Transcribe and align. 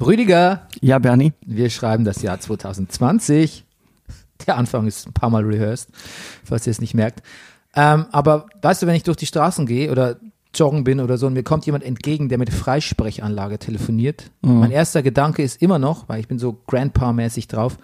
Rüdiger, 0.00 0.68
Ja, 0.80 0.98
Bernie. 0.98 1.32
wir 1.44 1.70
schreiben 1.70 2.04
das 2.04 2.22
Jahr 2.22 2.38
2020. 2.40 3.64
Der 4.46 4.56
Anfang 4.56 4.86
ist 4.86 5.06
ein 5.06 5.12
paar 5.12 5.30
Mal 5.30 5.44
rehearsed, 5.44 5.88
falls 6.44 6.66
ihr 6.66 6.70
es 6.70 6.80
nicht 6.80 6.94
merkt. 6.94 7.22
Ähm, 7.74 8.06
aber 8.12 8.46
weißt 8.62 8.82
du, 8.82 8.86
wenn 8.86 8.94
ich 8.94 9.02
durch 9.02 9.16
die 9.16 9.26
Straßen 9.26 9.66
gehe 9.66 9.90
oder 9.90 10.16
joggen 10.54 10.84
bin 10.84 11.00
oder 11.00 11.18
so 11.18 11.26
und 11.26 11.34
mir 11.34 11.42
kommt 11.42 11.66
jemand 11.66 11.84
entgegen, 11.84 12.28
der 12.28 12.38
mit 12.38 12.50
Freisprechanlage 12.52 13.58
telefoniert, 13.58 14.30
mein 14.40 14.70
erster 14.70 15.02
Gedanke 15.02 15.42
ist 15.42 15.60
immer 15.60 15.78
noch, 15.78 16.08
weil 16.08 16.20
ich 16.20 16.28
bin 16.28 16.38
so 16.38 16.54
Grandpa-mäßig 16.66 17.48
drauf, 17.48 17.76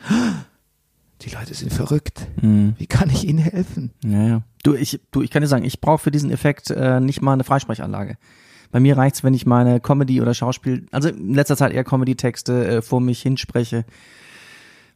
die 1.20 1.30
Leute 1.30 1.54
sind 1.54 1.72
verrückt. 1.72 2.26
Wie 2.40 2.86
kann 2.86 3.10
ich 3.10 3.24
ihnen 3.28 3.38
helfen? 3.38 3.90
Ja, 4.04 4.22
ja. 4.26 4.42
Du, 4.62 4.74
ich, 4.74 5.00
du, 5.10 5.20
ich 5.22 5.30
kann 5.30 5.42
dir 5.42 5.48
sagen, 5.48 5.64
ich 5.64 5.80
brauche 5.80 5.98
für 5.98 6.10
diesen 6.10 6.30
Effekt 6.30 6.70
äh, 6.70 7.00
nicht 7.00 7.20
mal 7.20 7.34
eine 7.34 7.44
Freisprechanlage. 7.44 8.16
Bei 8.74 8.80
mir 8.80 8.96
reicht's, 8.96 9.22
wenn 9.22 9.34
ich 9.34 9.46
meine 9.46 9.78
Comedy 9.78 10.20
oder 10.20 10.34
Schauspiel, 10.34 10.86
also 10.90 11.08
in 11.08 11.32
letzter 11.32 11.56
Zeit 11.56 11.72
eher 11.72 11.84
Comedy-Texte 11.84 12.66
äh, 12.66 12.82
vor 12.82 13.00
mich 13.00 13.22
hinspreche. 13.22 13.84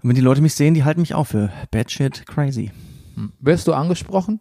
Und 0.02 0.08
wenn 0.08 0.16
die 0.16 0.20
Leute 0.20 0.40
mich 0.40 0.54
sehen, 0.54 0.74
die 0.74 0.82
halten 0.82 1.00
mich 1.00 1.14
auch 1.14 1.28
für 1.28 1.52
bad 1.70 1.88
shit 1.88 2.26
crazy. 2.26 2.72
Wirst 3.38 3.68
du 3.68 3.74
angesprochen? 3.74 4.40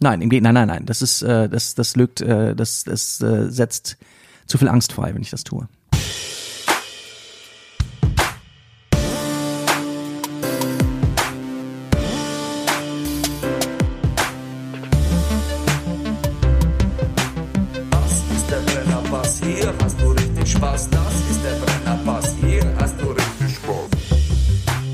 Nein, 0.00 0.22
im 0.22 0.30
Gegenteil, 0.30 0.54
nein, 0.54 0.68
nein, 0.68 0.76
nein. 0.78 0.86
Das 0.86 1.02
ist, 1.02 1.20
äh, 1.20 1.50
das, 1.50 1.74
das 1.74 1.96
lügt, 1.96 2.22
äh, 2.22 2.56
das, 2.56 2.84
das 2.84 3.20
äh, 3.20 3.50
setzt 3.50 3.98
zu 4.46 4.56
viel 4.56 4.68
Angst 4.68 4.94
frei, 4.94 5.14
wenn 5.14 5.20
ich 5.20 5.28
das 5.28 5.44
tue. 5.44 5.68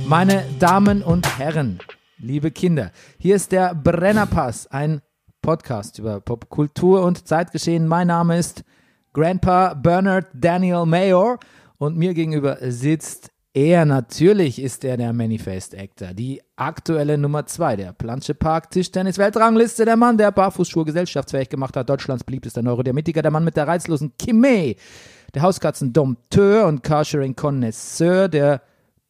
Meine 0.07 0.45
Damen 0.59 1.03
und 1.03 1.39
Herren, 1.39 1.79
liebe 2.19 2.51
Kinder, 2.51 2.91
hier 3.19 3.37
ist 3.37 3.53
der 3.53 3.75
Brennerpass, 3.75 4.67
ein 4.67 5.01
Podcast 5.41 5.99
über 5.99 6.21
Popkultur 6.21 7.03
und 7.03 7.27
Zeitgeschehen. 7.27 7.89
Mein 7.89 8.09
Name 8.09 8.39
ist 8.39 8.65
Grandpa 9.15 9.73
Bernard 9.73 10.27
Daniel 10.35 10.85
Mayor 10.85 11.39
und 11.79 11.97
mir 11.97 12.13
gegenüber 12.13 12.59
sitzt 12.61 13.31
er. 13.55 13.87
Natürlich 13.87 14.61
ist 14.61 14.85
er 14.85 14.99
der 14.99 15.15
Manifest 15.15 15.75
Actor, 15.75 16.13
die 16.13 16.43
aktuelle 16.57 17.17
Nummer 17.17 17.47
zwei 17.47 17.75
der 17.75 17.95
Plansche 17.95 18.35
Park 18.35 18.71
Tischtennis 18.71 19.17
Weltrangliste, 19.17 19.87
der 19.87 19.97
Mann, 19.97 20.19
der 20.19 20.33
Barfußschuhe 20.33 20.85
gesellschaftsfähig 20.85 21.49
gemacht 21.49 21.77
hat, 21.77 21.89
Deutschlands 21.89 22.25
beliebtester 22.25 22.63
Neurodermitiker, 22.63 23.23
der 23.23 23.31
Mann 23.31 23.45
mit 23.45 23.57
der 23.57 23.67
reizlosen 23.67 24.13
Kimme, 24.19 24.77
der 25.35 25.43
Hauskatzen 25.43 25.95
Dompteur 25.95 26.67
und 26.67 26.83
Carsharing 26.83 27.35
Connoisseur, 27.35 28.29
der 28.29 28.61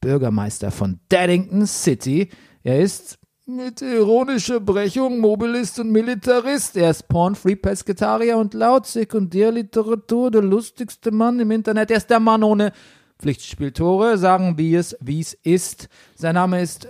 Bürgermeister 0.04 0.70
von 0.70 1.00
Daddington 1.08 1.66
City. 1.66 2.28
Er 2.62 2.80
ist 2.80 3.18
mit 3.46 3.80
ironischer 3.80 4.60
Brechung 4.60 5.18
Mobilist 5.18 5.78
und 5.78 5.90
Militarist. 5.92 6.76
Er 6.76 6.90
ist 6.90 7.08
Porn-Free-Pesketarier 7.08 8.36
und 8.36 8.52
laut 8.52 8.86
Sekundärliteratur 8.86 10.30
der 10.30 10.42
lustigste 10.42 11.10
Mann 11.10 11.40
im 11.40 11.50
Internet. 11.50 11.90
Er 11.90 11.96
ist 11.96 12.10
der 12.10 12.20
Mann 12.20 12.42
ohne 12.42 12.72
Pflichtspieltore. 13.18 14.18
Sagen 14.18 14.58
wir 14.58 14.80
es, 14.80 14.94
wie 15.00 15.20
es 15.20 15.32
ist. 15.42 15.88
Sein 16.14 16.34
Name 16.34 16.60
ist 16.60 16.86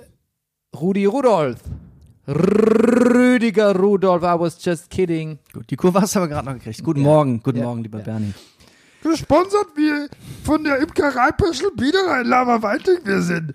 Rudi 0.75 1.05
Rudolph. 1.05 1.61
Rüdiger 2.27 3.77
Rudolph, 3.77 4.23
I 4.23 4.41
was 4.41 4.65
just 4.65 4.91
kidding. 4.91 5.39
Gut, 5.53 5.71
die 5.71 5.77
Kurve 5.77 6.01
hast 6.01 6.17
du 6.17 6.21
aber 6.21 6.29
gerade 6.29 6.47
noch 6.47 6.55
gekriegt. 6.55 6.83
Guten 6.83 7.03
Morgen, 7.03 7.41
guten 7.43 7.59
Ja. 7.59 7.65
Morgen, 7.65 7.83
lieber 7.83 7.99
Bernie. 7.99 8.33
Gesponsert 9.05 9.69
wie 9.77 10.09
von 10.45 10.65
der 10.65 10.79
Imkerei 10.79 11.31
Peschel 11.33 11.71
Biederein 11.77 12.27
Lama 12.27 12.63
Walting 12.63 13.01
wir 13.05 13.21
sind. 13.21 13.55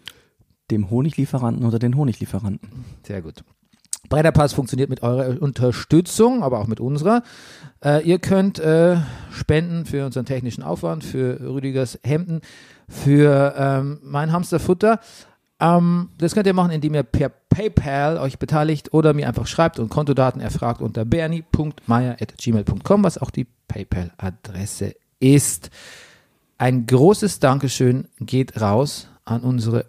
Dem 0.70 0.92
Honiglieferanten 0.92 1.66
oder 1.66 1.80
den 1.80 1.98
Honiglieferanten. 1.98 2.86
Sehr 3.06 3.24
gut. 3.24 3.44
Brennerpass 4.10 4.54
funktioniert 4.54 4.92
mit 4.92 5.02
eurer 5.02 5.42
Unterstützung, 5.42 6.44
aber 6.44 6.60
auch 6.60 6.68
mit 6.68 6.80
unserer. 6.80 7.24
Äh, 7.84 8.08
ihr 8.08 8.20
könnt 8.20 8.60
äh, 8.60 8.98
spenden 9.32 9.86
für 9.86 10.06
unseren 10.06 10.26
technischen 10.26 10.64
Aufwand, 10.64 11.04
für 11.04 11.40
Rüdigers 11.40 12.00
Hemden, 12.04 12.42
für 12.88 13.56
ähm, 13.58 14.00
mein 14.04 14.32
Hamsterfutter. 14.32 15.00
Ähm, 15.60 16.10
das 16.20 16.36
könnt 16.36 16.46
ihr 16.46 16.54
machen, 16.54 16.72
indem 16.72 16.94
ihr 16.94 17.04
per 17.04 17.30
PayPal 17.30 18.20
euch 18.20 18.38
beteiligt 18.38 18.94
oder 18.94 19.14
mir 19.14 19.28
einfach 19.28 19.48
schreibt 19.48 19.80
und 19.80 19.90
Kontodaten 19.90 20.42
erfragt 20.42 20.82
unter 20.82 21.06
bernie.meier.gmail.com, 21.06 23.04
was 23.04 23.18
auch 23.18 23.32
die 23.32 23.48
PayPal-Adresse 23.68 24.94
ist. 25.20 25.70
Ein 26.58 26.86
großes 26.88 27.40
Dankeschön 27.40 28.08
geht 28.20 28.60
raus 28.60 29.08
an 29.26 29.42
unsere 29.42 29.86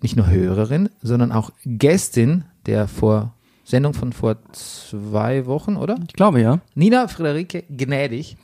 nicht 0.00 0.16
nur 0.16 0.28
Hörerin, 0.30 0.88
sondern 1.02 1.32
auch 1.32 1.50
Gästin 1.64 2.44
der 2.66 2.88
vor 2.88 3.34
Sendung 3.64 3.94
von 3.94 4.12
vor 4.12 4.36
zwei 4.52 5.46
Wochen, 5.46 5.76
oder? 5.76 5.96
Ich 6.06 6.14
glaube 6.14 6.40
ja. 6.40 6.60
Nina 6.74 7.08
Friederike 7.08 7.64
Gnädig, 7.70 8.36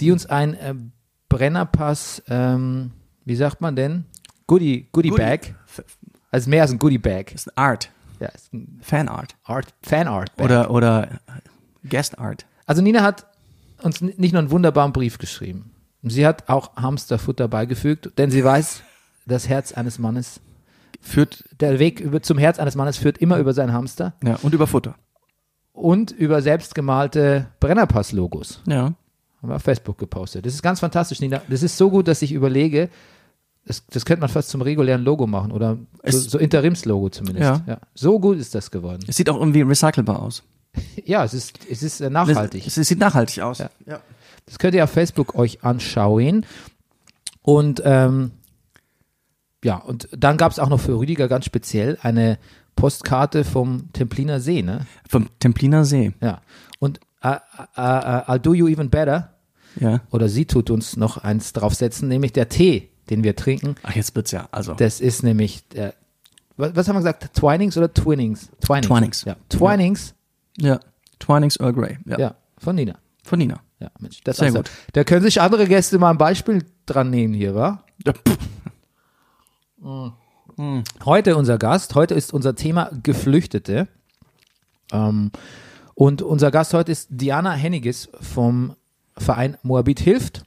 die 0.00 0.10
uns 0.12 0.26
ein 0.26 0.54
äh, 0.54 0.74
Brennerpass, 1.28 2.22
ähm, 2.28 2.90
wie 3.24 3.36
sagt 3.36 3.60
man 3.60 3.76
denn? 3.76 4.04
Goodie, 4.46 4.88
Goodie, 4.92 5.10
Goodie. 5.10 5.22
Bag. 5.22 5.54
Also 6.30 6.50
mehr 6.50 6.62
als 6.62 6.72
ein 6.72 6.78
Goodie 6.78 6.98
Bag. 6.98 7.32
Das 7.32 7.46
ist 7.46 7.58
Art, 7.58 7.90
Ja, 8.20 8.28
ist 8.28 8.52
ein 8.52 8.78
Fanart 8.82 9.36
Art, 9.44 9.74
Fanart 9.82 10.34
Bag. 10.36 10.44
oder 10.44 10.70
oder 10.70 11.20
Guest 11.88 12.18
Art. 12.18 12.46
Also 12.66 12.82
Nina 12.82 13.02
hat 13.02 13.26
uns 13.82 14.00
nicht 14.00 14.32
nur 14.32 14.40
einen 14.40 14.50
wunderbaren 14.50 14.92
Brief 14.92 15.18
geschrieben. 15.18 15.70
Sie 16.10 16.26
hat 16.26 16.48
auch 16.48 16.76
Hamsterfutter 16.76 17.48
beigefügt, 17.48 18.10
denn 18.18 18.30
sie 18.30 18.44
weiß, 18.44 18.82
das 19.26 19.48
Herz 19.48 19.72
eines 19.72 19.98
Mannes 19.98 20.40
Führt 21.06 21.44
der 21.60 21.78
Weg 21.78 22.00
über, 22.00 22.20
zum 22.20 22.36
Herz 22.36 22.58
eines 22.58 22.74
Mannes 22.74 22.96
führt 22.96 23.18
immer 23.18 23.38
über 23.38 23.52
seinen 23.52 23.72
Hamster 23.72 24.14
ja 24.24 24.38
und 24.42 24.54
über 24.54 24.66
Futter. 24.66 24.96
und 25.72 26.10
über 26.10 26.42
selbstgemalte 26.42 27.46
Brennerpass-Logos. 27.60 28.62
Ja. 28.66 28.94
Haben 29.40 29.48
wir 29.48 29.54
auf 29.54 29.62
Facebook 29.62 29.98
gepostet. 29.98 30.46
Das 30.46 30.54
ist 30.54 30.62
ganz 30.62 30.80
fantastisch, 30.80 31.20
Nina. 31.20 31.42
Das 31.48 31.62
ist 31.62 31.76
so 31.76 31.90
gut, 31.90 32.08
dass 32.08 32.22
ich 32.22 32.32
überlege, 32.32 32.88
das, 33.66 33.86
das 33.86 34.04
könnte 34.04 34.20
man 34.20 34.30
fast 34.30 34.48
zum 34.48 34.62
regulären 34.62 35.04
Logo 35.04 35.28
machen 35.28 35.52
oder 35.52 35.78
so, 36.04 36.18
so 36.18 36.38
Interimslogo 36.38 37.08
zumindest. 37.10 37.62
Ja. 37.66 37.78
So 37.94 38.18
gut 38.18 38.38
ist 38.38 38.54
das 38.56 38.72
geworden. 38.72 39.04
Es 39.06 39.16
sieht 39.16 39.30
auch 39.30 39.38
irgendwie 39.38 39.62
recycelbar 39.62 40.20
aus. 40.20 40.42
Ja, 41.04 41.24
es 41.24 41.32
ist, 41.32 41.60
es 41.70 41.82
ist 41.82 42.00
äh, 42.00 42.10
nachhaltig. 42.10 42.66
Es, 42.66 42.76
es 42.76 42.88
sieht 42.88 42.98
nachhaltig 42.98 43.40
aus. 43.42 43.58
Ja. 43.58 43.70
ja. 43.86 44.00
Das 44.46 44.58
könnt 44.58 44.74
ihr 44.74 44.84
auf 44.84 44.90
Facebook 44.90 45.34
euch 45.34 45.64
anschauen. 45.64 46.46
Und 47.42 47.82
ähm, 47.84 48.32
ja, 49.64 49.76
und 49.76 50.08
dann 50.16 50.36
gab 50.36 50.52
es 50.52 50.58
auch 50.58 50.68
noch 50.68 50.80
für 50.80 50.98
Rüdiger 50.98 51.28
ganz 51.28 51.44
speziell 51.44 51.98
eine 52.02 52.38
Postkarte 52.76 53.44
vom 53.44 53.92
Templiner 53.92 54.40
See, 54.40 54.62
ne? 54.62 54.86
Vom 55.08 55.28
Templiner 55.40 55.84
See. 55.84 56.12
Ja. 56.20 56.42
Und 56.78 57.00
äh, 57.22 57.30
äh, 57.30 57.36
äh, 57.76 58.30
I'll 58.30 58.38
do 58.38 58.54
you 58.54 58.68
even 58.68 58.90
better, 58.90 59.34
Ja. 59.80 60.00
oder 60.10 60.28
sie 60.28 60.44
tut 60.44 60.70
uns 60.70 60.96
noch 60.96 61.18
eins 61.18 61.52
draufsetzen, 61.52 62.08
nämlich 62.08 62.32
der 62.32 62.48
Tee, 62.48 62.90
den 63.10 63.24
wir 63.24 63.34
trinken. 63.34 63.76
Ach, 63.82 63.94
jetzt 63.96 64.14
wird's 64.14 64.30
ja. 64.30 64.48
Also. 64.52 64.74
Das 64.74 65.00
ist 65.00 65.22
nämlich 65.22 65.66
der, 65.68 65.94
was, 66.56 66.76
was 66.76 66.88
haben 66.88 66.96
wir 66.96 67.00
gesagt? 67.00 67.34
Twinings 67.34 67.76
oder 67.76 67.92
Twinnings? 67.92 68.50
Twinings. 68.60 68.88
Twinings. 68.88 69.24
Ja. 69.24 69.36
Twinings, 69.48 70.14
ja. 70.58 70.80
Twinings 71.18 71.56
Earl 71.58 71.72
Grey. 71.72 71.98
Ja. 72.06 72.18
ja. 72.18 72.34
von 72.58 72.76
Nina. 72.76 72.96
Von 73.24 73.38
Nina. 73.38 73.60
Ja, 73.78 73.90
Mensch, 73.98 74.20
das 74.24 74.38
Sehr 74.38 74.52
gut. 74.52 74.70
Da 74.92 75.04
können 75.04 75.22
sich 75.22 75.40
andere 75.40 75.66
Gäste 75.66 75.98
mal 75.98 76.10
ein 76.10 76.18
Beispiel 76.18 76.64
dran 76.86 77.10
nehmen 77.10 77.34
hier, 77.34 77.54
wa? 77.54 77.84
Ja, 78.04 78.12
pff. 78.12 78.38
Heute 81.04 81.36
unser 81.36 81.58
Gast, 81.58 81.94
heute 81.94 82.14
ist 82.14 82.32
unser 82.32 82.54
Thema 82.56 82.90
Geflüchtete. 83.02 83.88
Ähm, 84.92 85.30
und 85.94 86.22
unser 86.22 86.50
Gast 86.50 86.72
heute 86.72 86.92
ist 86.92 87.08
Diana 87.10 87.52
Henniges 87.52 88.08
vom 88.20 88.74
Verein 89.16 89.56
Moabit 89.62 90.00
hilft. 90.00 90.44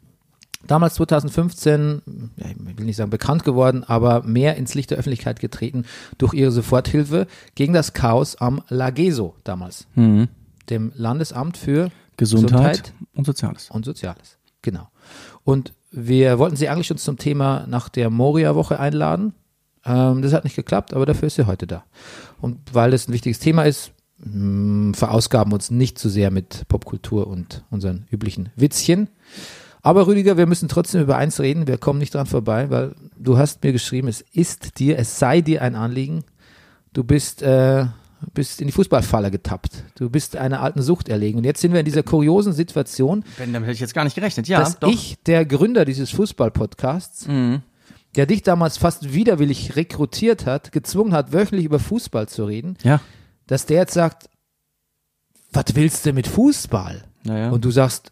Damals 0.67 0.95
2015, 0.95 2.01
ja, 2.35 2.47
ich 2.49 2.77
will 2.77 2.85
nicht 2.85 2.97
sagen 2.97 3.09
bekannt 3.11 3.43
geworden, 3.43 3.83
aber 3.85 4.23
mehr 4.23 4.57
ins 4.57 4.73
Licht 4.73 4.91
der 4.91 4.97
Öffentlichkeit 4.97 5.39
getreten 5.39 5.85
durch 6.17 6.33
ihre 6.33 6.51
Soforthilfe 6.51 7.27
gegen 7.55 7.73
das 7.73 7.93
Chaos 7.93 8.35
am 8.35 8.61
Lageso 8.67 9.35
damals, 9.43 9.87
dem 10.69 10.91
Landesamt 10.95 11.57
für 11.57 11.89
Gesundheit, 12.19 12.93
und 13.15 13.25
Soziales. 13.25 13.69
und 13.71 13.85
Soziales. 13.85 14.37
Genau. 14.61 14.87
Und 15.43 15.73
wir 15.91 16.37
wollten 16.37 16.55
sie 16.55 16.69
eigentlich 16.69 16.87
schon 16.87 16.97
zum 16.97 17.17
Thema 17.17 17.65
nach 17.67 17.89
der 17.89 18.09
Moria-Woche 18.09 18.79
einladen. 18.79 19.33
Ähm, 19.85 20.21
das 20.21 20.33
hat 20.33 20.43
nicht 20.43 20.55
geklappt, 20.55 20.93
aber 20.93 21.05
dafür 21.05 21.27
ist 21.27 21.35
sie 21.35 21.47
heute 21.47 21.65
da. 21.65 21.83
Und 22.39 22.59
weil 22.73 22.91
das 22.91 23.07
ein 23.07 23.13
wichtiges 23.13 23.39
Thema 23.39 23.63
ist, 23.63 23.91
mh, 24.17 24.95
verausgaben 24.95 25.51
wir 25.51 25.55
uns 25.55 25.71
nicht 25.71 25.97
zu 25.97 26.09
sehr 26.09 26.29
mit 26.29 26.67
Popkultur 26.67 27.27
und 27.27 27.63
unseren 27.69 28.05
üblichen 28.11 28.49
Witzchen. 28.55 29.09
Aber 29.81 30.07
Rüdiger, 30.07 30.37
wir 30.37 30.45
müssen 30.45 30.67
trotzdem 30.67 31.01
über 31.01 31.17
eins 31.17 31.39
reden. 31.39 31.67
Wir 31.67 31.77
kommen 31.77 31.99
nicht 31.99 32.13
dran 32.13 32.25
vorbei, 32.25 32.69
weil 32.69 32.95
du 33.17 33.37
hast 33.37 33.63
mir 33.63 33.71
geschrieben, 33.71 34.09
es 34.09 34.21
ist 34.33 34.77
dir, 34.77 34.99
es 34.99 35.19
sei 35.19 35.41
dir 35.41 35.61
ein 35.61 35.75
Anliegen. 35.75 36.25
Du 36.91 37.03
bist, 37.03 37.41
äh, 37.41 37.85
bist 38.33 38.59
in 38.61 38.67
die 38.67 38.73
Fußballfalle 38.73 39.31
getappt. 39.31 39.83
Du 39.95 40.09
bist 40.09 40.35
einer 40.35 40.61
alten 40.61 40.81
Sucht 40.81 41.07
erlegen. 41.09 41.37
Und 41.39 41.43
jetzt 41.45 41.61
sind 41.61 41.71
wir 41.73 41.79
in 41.79 41.85
dieser 41.85 42.03
kuriosen 42.03 42.53
Situation, 42.53 43.23
Ben, 43.37 43.53
damit 43.53 43.67
hätte 43.67 43.75
ich 43.75 43.79
jetzt 43.79 43.93
gar 43.93 44.03
nicht 44.03 44.15
gerechnet. 44.15 44.47
Ja, 44.47 44.59
dass 44.59 44.79
doch. 44.79 44.91
ich, 44.91 45.17
der 45.25 45.45
Gründer 45.45 45.85
dieses 45.85 46.09
Fußball-Podcasts, 46.11 47.27
Mhm. 47.27 47.61
der 48.15 48.25
dich 48.25 48.43
damals 48.43 48.77
fast 48.77 49.13
widerwillig 49.13 49.75
rekrutiert 49.75 50.45
hat, 50.45 50.71
gezwungen 50.71 51.13
hat, 51.13 51.31
wöchentlich 51.31 51.65
über 51.65 51.79
Fußball 51.79 52.27
zu 52.27 52.45
reden, 52.45 52.75
Ja. 52.83 52.99
dass 53.47 53.65
der 53.65 53.77
jetzt 53.77 53.93
sagt, 53.93 54.29
was 55.51 55.65
willst 55.73 56.05
du 56.05 56.13
mit 56.13 56.27
Fußball? 56.27 57.03
Naja. 57.23 57.49
Und 57.51 57.65
du 57.65 57.71
sagst, 57.71 58.11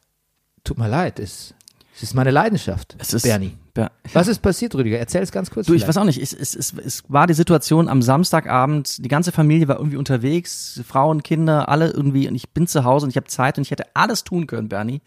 tut 0.64 0.78
mir 0.78 0.88
leid, 0.90 1.20
es, 1.20 1.54
es 1.96 2.04
ist 2.04 2.14
meine 2.14 2.32
Leidenschaft, 2.32 2.96
es 3.00 3.14
ist, 3.14 3.24
Bernie. 3.24 3.56
Ja. 3.78 3.92
Was 4.14 4.28
ist 4.28 4.42
passiert, 4.42 4.76
Rüdiger? 4.76 4.98
Erzähl 4.98 5.22
es 5.22 5.32
ganz 5.32 5.52
kurz. 5.52 5.68
Du, 5.68 5.74
ich 5.74 5.82
vielleicht. 5.82 5.90
weiß 5.90 6.02
auch 6.02 6.06
nicht. 6.06 6.22
Es, 6.22 6.34
es, 6.34 6.56
es, 6.56 6.74
es 6.74 7.04
war 7.08 7.28
die 7.28 7.34
Situation 7.34 7.88
am 7.88 8.02
Samstagabend, 8.02 9.04
die 9.06 9.08
ganze 9.08 9.32
Familie 9.32 9.68
war 9.68 9.78
irgendwie 9.78 9.98
unterwegs, 9.98 10.82
Frauen, 10.86 11.24
Kinder, 11.24 11.70
alle 11.70 11.92
irgendwie 11.92 12.28
und 12.28 12.36
ich 12.36 12.50
bin 12.50 12.68
zu 12.68 12.84
Hause 12.84 13.06
und 13.06 13.12
ich 13.12 13.18
habe 13.18 13.28
Zeit 13.28 13.58
und 13.58 13.62
ich 13.62 13.72
hätte 13.72 13.86
alles 13.94 14.24
tun 14.24 14.48
können, 14.48 14.68
Bernie. 14.68 15.02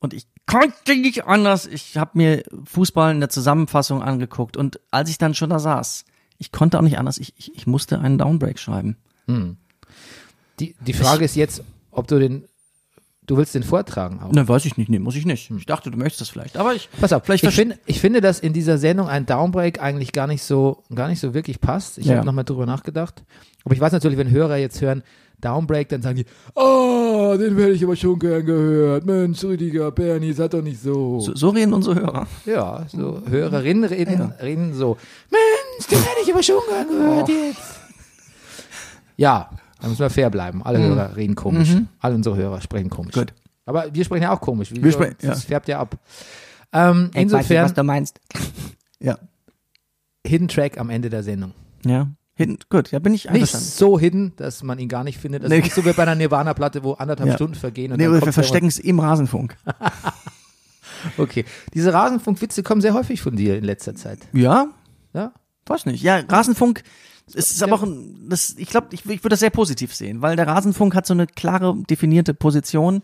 Und 0.00 0.14
ich 0.14 0.26
konnte 0.46 0.96
nicht 0.96 1.26
anders. 1.26 1.66
Ich 1.66 1.96
habe 1.96 2.12
mir 2.14 2.42
Fußball 2.64 3.12
in 3.12 3.20
der 3.20 3.28
Zusammenfassung 3.28 4.02
angeguckt 4.02 4.56
und 4.56 4.80
als 4.90 5.10
ich 5.10 5.18
dann 5.18 5.34
schon 5.34 5.50
da 5.50 5.58
saß, 5.58 6.04
ich 6.38 6.52
konnte 6.52 6.78
auch 6.78 6.82
nicht 6.82 6.98
anders. 6.98 7.18
Ich, 7.18 7.34
ich, 7.36 7.54
ich 7.54 7.66
musste 7.66 7.98
einen 8.00 8.16
Downbreak 8.16 8.58
schreiben. 8.58 8.96
Die, 10.60 10.74
die 10.80 10.92
Frage 10.92 11.24
ist 11.24 11.36
jetzt, 11.36 11.62
ob 11.90 12.06
du 12.06 12.18
den, 12.18 12.44
du 13.28 13.36
willst 13.36 13.54
den 13.54 13.62
vortragen 13.62 14.20
auch. 14.20 14.32
Ne, 14.32 14.48
weiß 14.48 14.64
ich 14.64 14.76
nicht. 14.76 14.90
Nee, 14.90 14.98
muss 14.98 15.14
ich 15.14 15.24
nicht. 15.24 15.50
Ich 15.56 15.66
dachte, 15.66 15.90
du 15.92 15.96
möchtest 15.96 16.22
das 16.22 16.28
vielleicht. 16.30 16.56
Aber 16.56 16.74
ich, 16.74 16.88
Pass 17.00 17.12
auf, 17.12 17.22
Vielleicht 17.24 17.44
ich, 17.44 17.54
finde, 17.54 17.78
ich 17.86 18.00
finde, 18.00 18.20
dass 18.20 18.40
in 18.40 18.52
dieser 18.52 18.76
Sendung 18.78 19.06
ein 19.08 19.24
Downbreak 19.26 19.80
eigentlich 19.80 20.12
gar 20.12 20.26
nicht 20.26 20.42
so, 20.42 20.82
gar 20.92 21.06
nicht 21.08 21.20
so 21.20 21.32
wirklich 21.34 21.60
passt. 21.60 21.98
Ich 21.98 22.06
Ja. 22.06 22.16
habe 22.16 22.26
nochmal 22.26 22.44
drüber 22.44 22.66
nachgedacht. 22.66 23.22
Aber 23.64 23.74
ich 23.74 23.80
weiß 23.80 23.92
natürlich, 23.92 24.18
wenn 24.18 24.30
Hörer 24.30 24.56
jetzt 24.56 24.80
hören, 24.80 25.02
Downbreak, 25.40 25.88
dann 25.88 26.02
sagen 26.02 26.16
die, 26.16 26.24
oh, 26.56 27.36
den 27.38 27.56
hätte 27.56 27.70
ich 27.70 27.84
aber 27.84 27.94
schon 27.94 28.18
gern 28.18 28.44
gehört. 28.44 29.06
Mensch, 29.06 29.44
Rüdiger, 29.44 29.92
Bernie, 29.92 30.32
seid 30.32 30.52
doch 30.52 30.62
nicht 30.62 30.82
so. 30.82 31.20
so, 31.20 31.32
so 31.36 31.50
reden 31.50 31.72
unsere 31.74 31.94
Hörer. 31.94 32.26
Ja, 32.44 32.84
so 32.88 33.22
Hörerinnen 33.28 33.84
reden, 33.84 34.32
reden 34.42 34.74
so, 34.74 34.96
Mensch, 35.30 35.86
den 35.88 35.98
hätte 36.00 36.22
ich 36.24 36.32
aber 36.32 36.42
schon 36.42 36.56
gern 36.68 36.88
gehört 36.88 37.28
jetzt. 37.28 37.78
Ja, 39.16 39.50
da 39.80 39.88
müssen 39.88 40.00
wir 40.00 40.10
fair 40.10 40.30
bleiben. 40.30 40.62
Alle 40.64 40.78
Hörer 40.80 41.16
reden 41.16 41.34
komisch. 41.34 41.70
Alle 42.00 42.14
unsere 42.14 42.36
Hörer 42.36 42.60
sprechen 42.60 42.90
komisch. 42.90 43.14
Gut. 43.14 43.32
Aber 43.66 43.92
wir 43.94 44.04
sprechen 44.04 44.22
ja 44.24 44.32
auch 44.32 44.40
komisch. 44.40 44.70
Wieso? 44.72 44.82
Wir 44.84 44.92
sprechen- 44.92 45.16
das 45.20 45.42
ja. 45.44 45.48
färbt 45.48 45.68
ja 45.68 45.78
ab. 45.80 45.96
Ähm, 46.72 47.10
insofern, 47.14 47.72
du 47.74 47.82
meinst. 47.84 48.20
Ja. 49.00 49.16
Hidden 50.26 50.48
Track 50.48 50.78
am 50.78 50.90
Ende 50.90 51.08
der 51.08 51.22
Sendung. 51.22 51.52
Ja. 51.84 52.08
Hinten, 52.34 52.58
gut, 52.68 52.90
ja, 52.90 52.98
bin 52.98 53.14
ich 53.14 53.24
Nicht 53.24 53.32
einverstanden. 53.34 53.66
so 53.66 53.98
hidden, 53.98 54.32
dass 54.36 54.62
man 54.64 54.78
ihn 54.78 54.88
gar 54.88 55.04
nicht 55.04 55.18
findet. 55.18 55.42
Das 55.44 55.50
Nee. 55.50 55.58
ist 55.58 55.64
nicht 55.64 55.74
so 55.74 55.84
wie 55.84 55.92
bei 55.92 56.02
einer 56.02 56.14
Nirvana-Platte, 56.16 56.82
wo 56.84 56.92
anderthalb 56.94 57.28
Ja. 57.30 57.34
Stunden 57.36 57.54
vergehen. 57.54 57.92
Und 57.92 57.98
Nee, 57.98 58.04
dann 58.06 58.20
wir 58.24 58.32
verstecken 58.32 58.66
es 58.66 58.78
im 58.78 58.98
Rasenfunk. 59.00 59.56
Okay. 61.16 61.44
Diese 61.74 61.92
Rasenfunk-Witze 61.92 62.62
kommen 62.64 62.80
sehr 62.80 62.94
häufig 62.94 63.22
von 63.22 63.36
dir 63.36 63.56
in 63.56 63.64
letzter 63.64 63.94
Zeit. 63.94 64.18
Ja, 64.32 64.66
Ja? 65.12 65.32
weiß 65.66 65.86
nicht. 65.86 66.02
Ja, 66.02 66.16
Rasenfunk, 66.28 66.82
es 67.34 67.50
ist 67.52 67.62
aber 67.62 67.74
auch 67.74 67.82
ein, 67.82 68.26
das, 68.28 68.54
ich 68.58 68.68
glaube, 68.68 68.88
ich, 68.92 69.00
ich 69.06 69.22
würde 69.24 69.30
das 69.30 69.40
sehr 69.40 69.50
positiv 69.50 69.94
sehen, 69.94 70.22
weil 70.22 70.36
der 70.36 70.46
Rasenfunk 70.46 70.94
hat 70.94 71.06
so 71.06 71.14
eine 71.14 71.26
klare, 71.26 71.76
definierte 71.88 72.34
Position. 72.34 73.02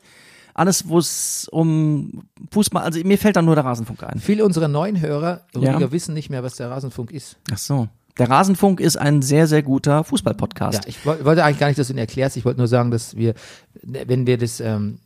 Alles, 0.56 0.86
wo 0.88 0.98
es 0.98 1.48
um 1.50 2.22
Fußball, 2.52 2.84
also 2.84 3.00
mir 3.02 3.18
fällt 3.18 3.34
da 3.34 3.42
nur 3.42 3.56
der 3.56 3.64
Rasenfunk 3.64 4.04
ein. 4.04 4.20
Viele 4.20 4.44
unserer 4.44 4.68
neuen 4.68 5.00
Hörer, 5.00 5.40
Ja. 5.56 5.90
Wissen 5.90 6.14
nicht 6.14 6.30
mehr, 6.30 6.44
was 6.44 6.54
der 6.54 6.70
Rasenfunk 6.70 7.10
ist. 7.10 7.36
Ach 7.52 7.58
so. 7.58 7.88
Der 8.18 8.30
Rasenfunk 8.30 8.78
ist 8.78 8.96
ein 8.96 9.22
sehr, 9.22 9.48
sehr 9.48 9.64
guter 9.64 10.04
Fußball-Podcast. 10.04 10.84
Ja, 10.84 10.88
ich 10.88 11.04
woll- 11.04 11.24
wollte 11.24 11.42
eigentlich 11.42 11.58
gar 11.58 11.66
nicht, 11.66 11.80
dass 11.80 11.88
du 11.88 11.94
ihn 11.94 11.98
erklärst. 11.98 12.36
Ich 12.36 12.44
wollte 12.44 12.58
nur 12.58 12.68
sagen, 12.68 12.92
dass 12.92 13.16
wir, 13.16 13.34
wenn 13.82 14.28
wir 14.28 14.38
das, 14.38 14.60
ähm, 14.60 14.98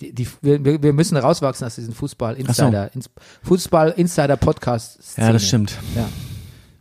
die, 0.00 0.12
die, 0.12 0.26
wir, 0.42 0.82
wir 0.82 0.92
müssen 0.92 1.16
rauswachsen 1.16 1.64
aus 1.64 1.76
diesem 1.76 1.94
Fußball-Insider, 1.94 2.92
ins 2.92 3.08
Fußball-Insider-Podcast. 3.44 4.98
Ja, 5.16 5.32
das 5.32 5.46
stimmt. 5.46 5.78
Ja. 5.94 6.08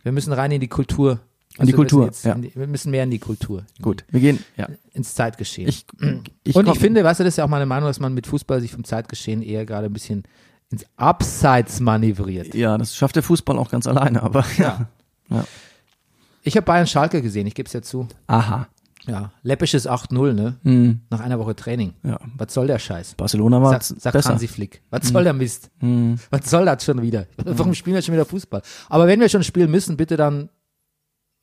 Wir 0.03 0.11
müssen 0.11 0.33
rein 0.33 0.51
in 0.51 0.61
die 0.61 0.67
Kultur. 0.67 1.19
In 1.59 1.67
die 1.67 1.73
wir 1.73 1.75
Kultur, 1.77 1.99
müssen 2.05 2.09
jetzt 2.09 2.25
ja. 2.25 2.35
die, 2.35 2.55
wir 2.55 2.67
müssen 2.67 2.91
mehr 2.91 3.03
in 3.03 3.11
die 3.11 3.19
Kultur. 3.19 3.65
Gut, 3.81 4.05
wir 4.09 4.19
gehen, 4.19 4.39
ja. 4.57 4.67
Ins 4.93 5.13
Zeitgeschehen. 5.15 5.67
Ich, 5.69 5.85
ich 6.43 6.55
Und 6.55 6.67
ich 6.67 6.79
finde, 6.79 7.03
weißt 7.03 7.19
du, 7.19 7.23
das 7.23 7.33
ist 7.33 7.37
ja 7.37 7.43
auch 7.45 7.49
meine 7.49 7.65
Meinung, 7.65 7.87
dass 7.89 7.99
man 7.99 8.13
mit 8.13 8.27
Fußball 8.27 8.61
sich 8.61 8.71
vom 8.71 8.83
Zeitgeschehen 8.83 9.41
eher 9.41 9.65
gerade 9.65 9.87
ein 9.87 9.93
bisschen 9.93 10.23
ins 10.71 10.85
Abseits 10.97 11.79
manövriert. 11.79 12.53
ja, 12.53 12.77
das 12.77 12.95
schafft 12.95 13.15
der 13.15 13.23
Fußball 13.23 13.57
auch 13.57 13.69
ganz 13.71 13.87
alleine, 13.87 14.21
aber 14.23 14.45
ja. 14.57 14.87
ja. 15.29 15.45
Ich 16.43 16.55
habe 16.55 16.65
Bayern 16.65 16.87
Schalke 16.87 17.21
gesehen, 17.21 17.47
ich 17.47 17.55
gebe 17.55 17.67
es 17.67 17.73
ja 17.73 17.81
zu. 17.81 18.07
Aha. 18.27 18.67
Ja, 19.07 19.31
läppisches 19.41 19.89
8-0, 19.89 20.33
ne? 20.33 20.57
Hm, 20.63 20.99
Nach 21.09 21.21
einer 21.21 21.39
Woche 21.39 21.55
Training. 21.55 21.93
ja. 22.03 22.19
Was 22.37 22.53
soll 22.53 22.67
der 22.67 22.79
Scheiß? 22.79 23.15
Barcelona 23.15 23.61
war 23.61 23.71
Sagt, 23.71 23.85
sagt 24.01 24.13
besser. 24.13 24.29
Hansi 24.29 24.47
Flick. 24.47 24.81
Was 24.91 25.07
soll 25.07 25.23
der 25.23 25.33
Mist? 25.33 25.71
Hm. 25.79 26.17
Was 26.29 26.49
soll 26.49 26.65
das 26.65 26.83
schon 26.83 27.01
wieder? 27.01 27.25
Warum 27.37 27.73
spielen 27.73 27.95
wir 27.95 28.01
schon 28.01 28.13
wieder 28.13 28.25
Fußball? 28.25 28.61
Aber 28.89 29.07
wenn 29.07 29.19
wir 29.19 29.29
schon 29.29 29.43
spielen 29.43 29.71
müssen, 29.71 29.97
bitte 29.97 30.15
dann 30.17 30.49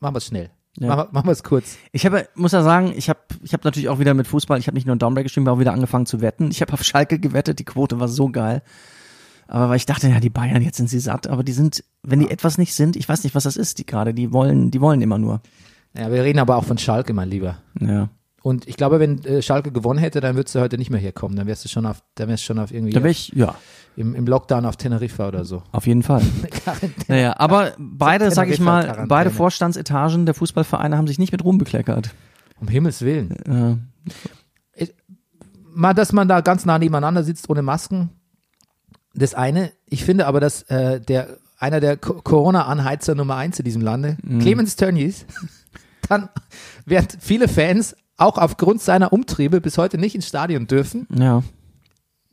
machen 0.01 0.15
wir 0.15 0.19
es 0.19 0.27
schnell. 0.27 0.51
Ja. 0.79 0.89
Machen 0.89 0.99
wir- 1.09 1.09
Machen 1.15 1.27
wir 1.29 1.33
es 1.33 1.43
kurz. 1.43 1.77
Ich 1.93 2.05
habe, 2.05 2.29
muss 2.35 2.53
ja 2.53 2.63
sagen, 2.63 2.93
ich 2.97 3.09
habe, 3.09 3.21
ich 3.43 3.53
habe 3.53 3.63
natürlich 3.65 3.89
auch 3.89 3.99
wieder 3.99 4.13
mit 4.15 4.27
Fußball, 4.27 4.59
ich 4.59 4.67
habe 4.67 4.75
nicht 4.75 4.87
nur 4.87 4.93
einen 4.93 4.99
Downbreak 4.99 5.25
geschrieben, 5.25 5.47
aber 5.49 5.57
auch 5.57 5.61
wieder 5.61 5.73
angefangen 5.73 6.05
zu 6.07 6.21
wetten. 6.21 6.51
Ich 6.51 6.61
habe 6.61 6.73
auf 6.75 6.83
Schalke 6.83 7.19
gewettet, 7.19 7.59
die 7.59 7.65
Quote 7.65 7.99
war 7.99 8.09
so 8.09 8.29
geil. 8.29 8.63
Aber 9.49 9.69
weil 9.71 9.77
ich 9.77 9.87
dachte, 9.87 10.09
ja, 10.09 10.19
die 10.21 10.29
Bayern, 10.29 10.61
jetzt 10.61 10.77
sind 10.77 10.91
sie 10.91 10.99
satt, 10.99 11.29
aber 11.29 11.45
die 11.45 11.53
sind, 11.53 11.85
wenn 12.03 12.19
die 12.19 12.31
etwas 12.31 12.59
nicht 12.59 12.75
sind, 12.75 12.97
ich 12.97 13.09
weiß 13.09 13.23
nicht, 13.25 13.35
was 13.35 13.45
das 13.45 13.57
ist, 13.57 13.79
die 13.79 13.87
gerade, 13.87 14.13
die 14.13 14.33
wollen, 14.33 14.71
die 14.73 14.81
wollen 14.81 15.01
immer 15.01 15.19
nur. 15.19 15.41
Ja, 15.97 16.11
wir 16.11 16.25
reden 16.25 16.41
aber 16.41 16.57
auch 16.57 16.65
von 16.65 16.79
Schalke, 16.79 17.13
mein 17.15 17.31
Lieber. 17.31 17.57
Ja. 17.81 18.09
Und 18.43 18.69
ich 18.69 18.77
glaube, 18.77 19.01
wenn 19.01 19.25
äh, 19.25 19.43
Schalke 19.43 19.73
gewonnen 19.73 19.99
hätte, 19.99 20.21
dann 20.21 20.37
würdest 20.37 20.55
du 20.55 20.61
heute 20.61 20.79
nicht 20.79 20.91
mehr 20.91 21.01
hier 21.01 21.13
kommen. 21.13 21.37
Dann 21.37 21.47
wärst 21.47 21.65
du 21.65 21.69
schon 21.69 21.87
auf, 21.87 22.03
dann 22.17 22.29
wärst 22.29 22.43
du 22.43 22.47
schon 22.49 22.59
auf 22.59 22.71
irgendwie 22.73 22.93
Da 22.93 23.01
wäre 23.01 23.11
ich, 23.11 23.29
ja, 23.35 23.55
im, 23.97 24.15
im 24.15 24.27
Lockdown 24.27 24.65
auf 24.67 24.77
Teneriffa 24.77 25.29
oder 25.29 25.45
so. 25.45 25.63
auf 25.73 25.87
jeden 25.87 26.03
Fall. 26.03 26.23
Naja, 27.09 27.35
aber 27.39 27.73
beide, 27.79 28.31
sag 28.31 28.49
ich 28.51 28.61
mal, 28.61 29.05
beide 29.09 29.31
Vorstandsetagen 29.31 30.27
der 30.27 30.35
Fußballvereine 30.35 30.97
haben 30.97 31.07
sich 31.07 31.19
nicht 31.19 31.33
mit 31.33 31.45
Ruhm 31.45 31.59
bekleckert. 31.59 32.11
Um 32.61 32.69
Himmels 32.69 33.03
Willen. 33.03 33.81
Äh, 34.73 34.87
Mal, 35.79 35.93
dass 35.93 36.13
man 36.13 36.27
da 36.27 36.41
ganz 36.41 36.65
nah 36.65 36.79
nebeneinander 36.79 37.23
sitzt 37.23 37.51
ohne 37.51 37.61
Masken. 37.61 38.09
Das 39.15 39.35
eine. 39.35 39.73
Ich 39.85 40.05
finde 40.07 40.27
aber, 40.27 40.41
dass 40.41 40.63
äh, 40.65 41.01
der 41.03 41.37
einer 41.59 41.81
der 41.81 41.97
Co- 41.99 42.15
Corona-Anheizer 42.23 43.15
Nummer 43.15 43.37
eins 43.37 43.59
in 43.59 43.65
diesem 43.67 43.83
Lande, 43.83 44.17
Clemens 44.41 44.77
Tönnies, 44.77 45.27
dann 46.09 46.29
während 46.87 47.17
viele 47.21 47.47
Fans 47.49 47.95
auch 48.17 48.39
aufgrund 48.39 48.81
seiner 48.81 49.13
Umtriebe 49.13 49.61
bis 49.61 49.77
heute 49.79 49.99
nicht 49.99 50.15
ins 50.15 50.27
Stadion 50.29 50.67
dürfen, 50.67 51.07
ja. 51.15 51.43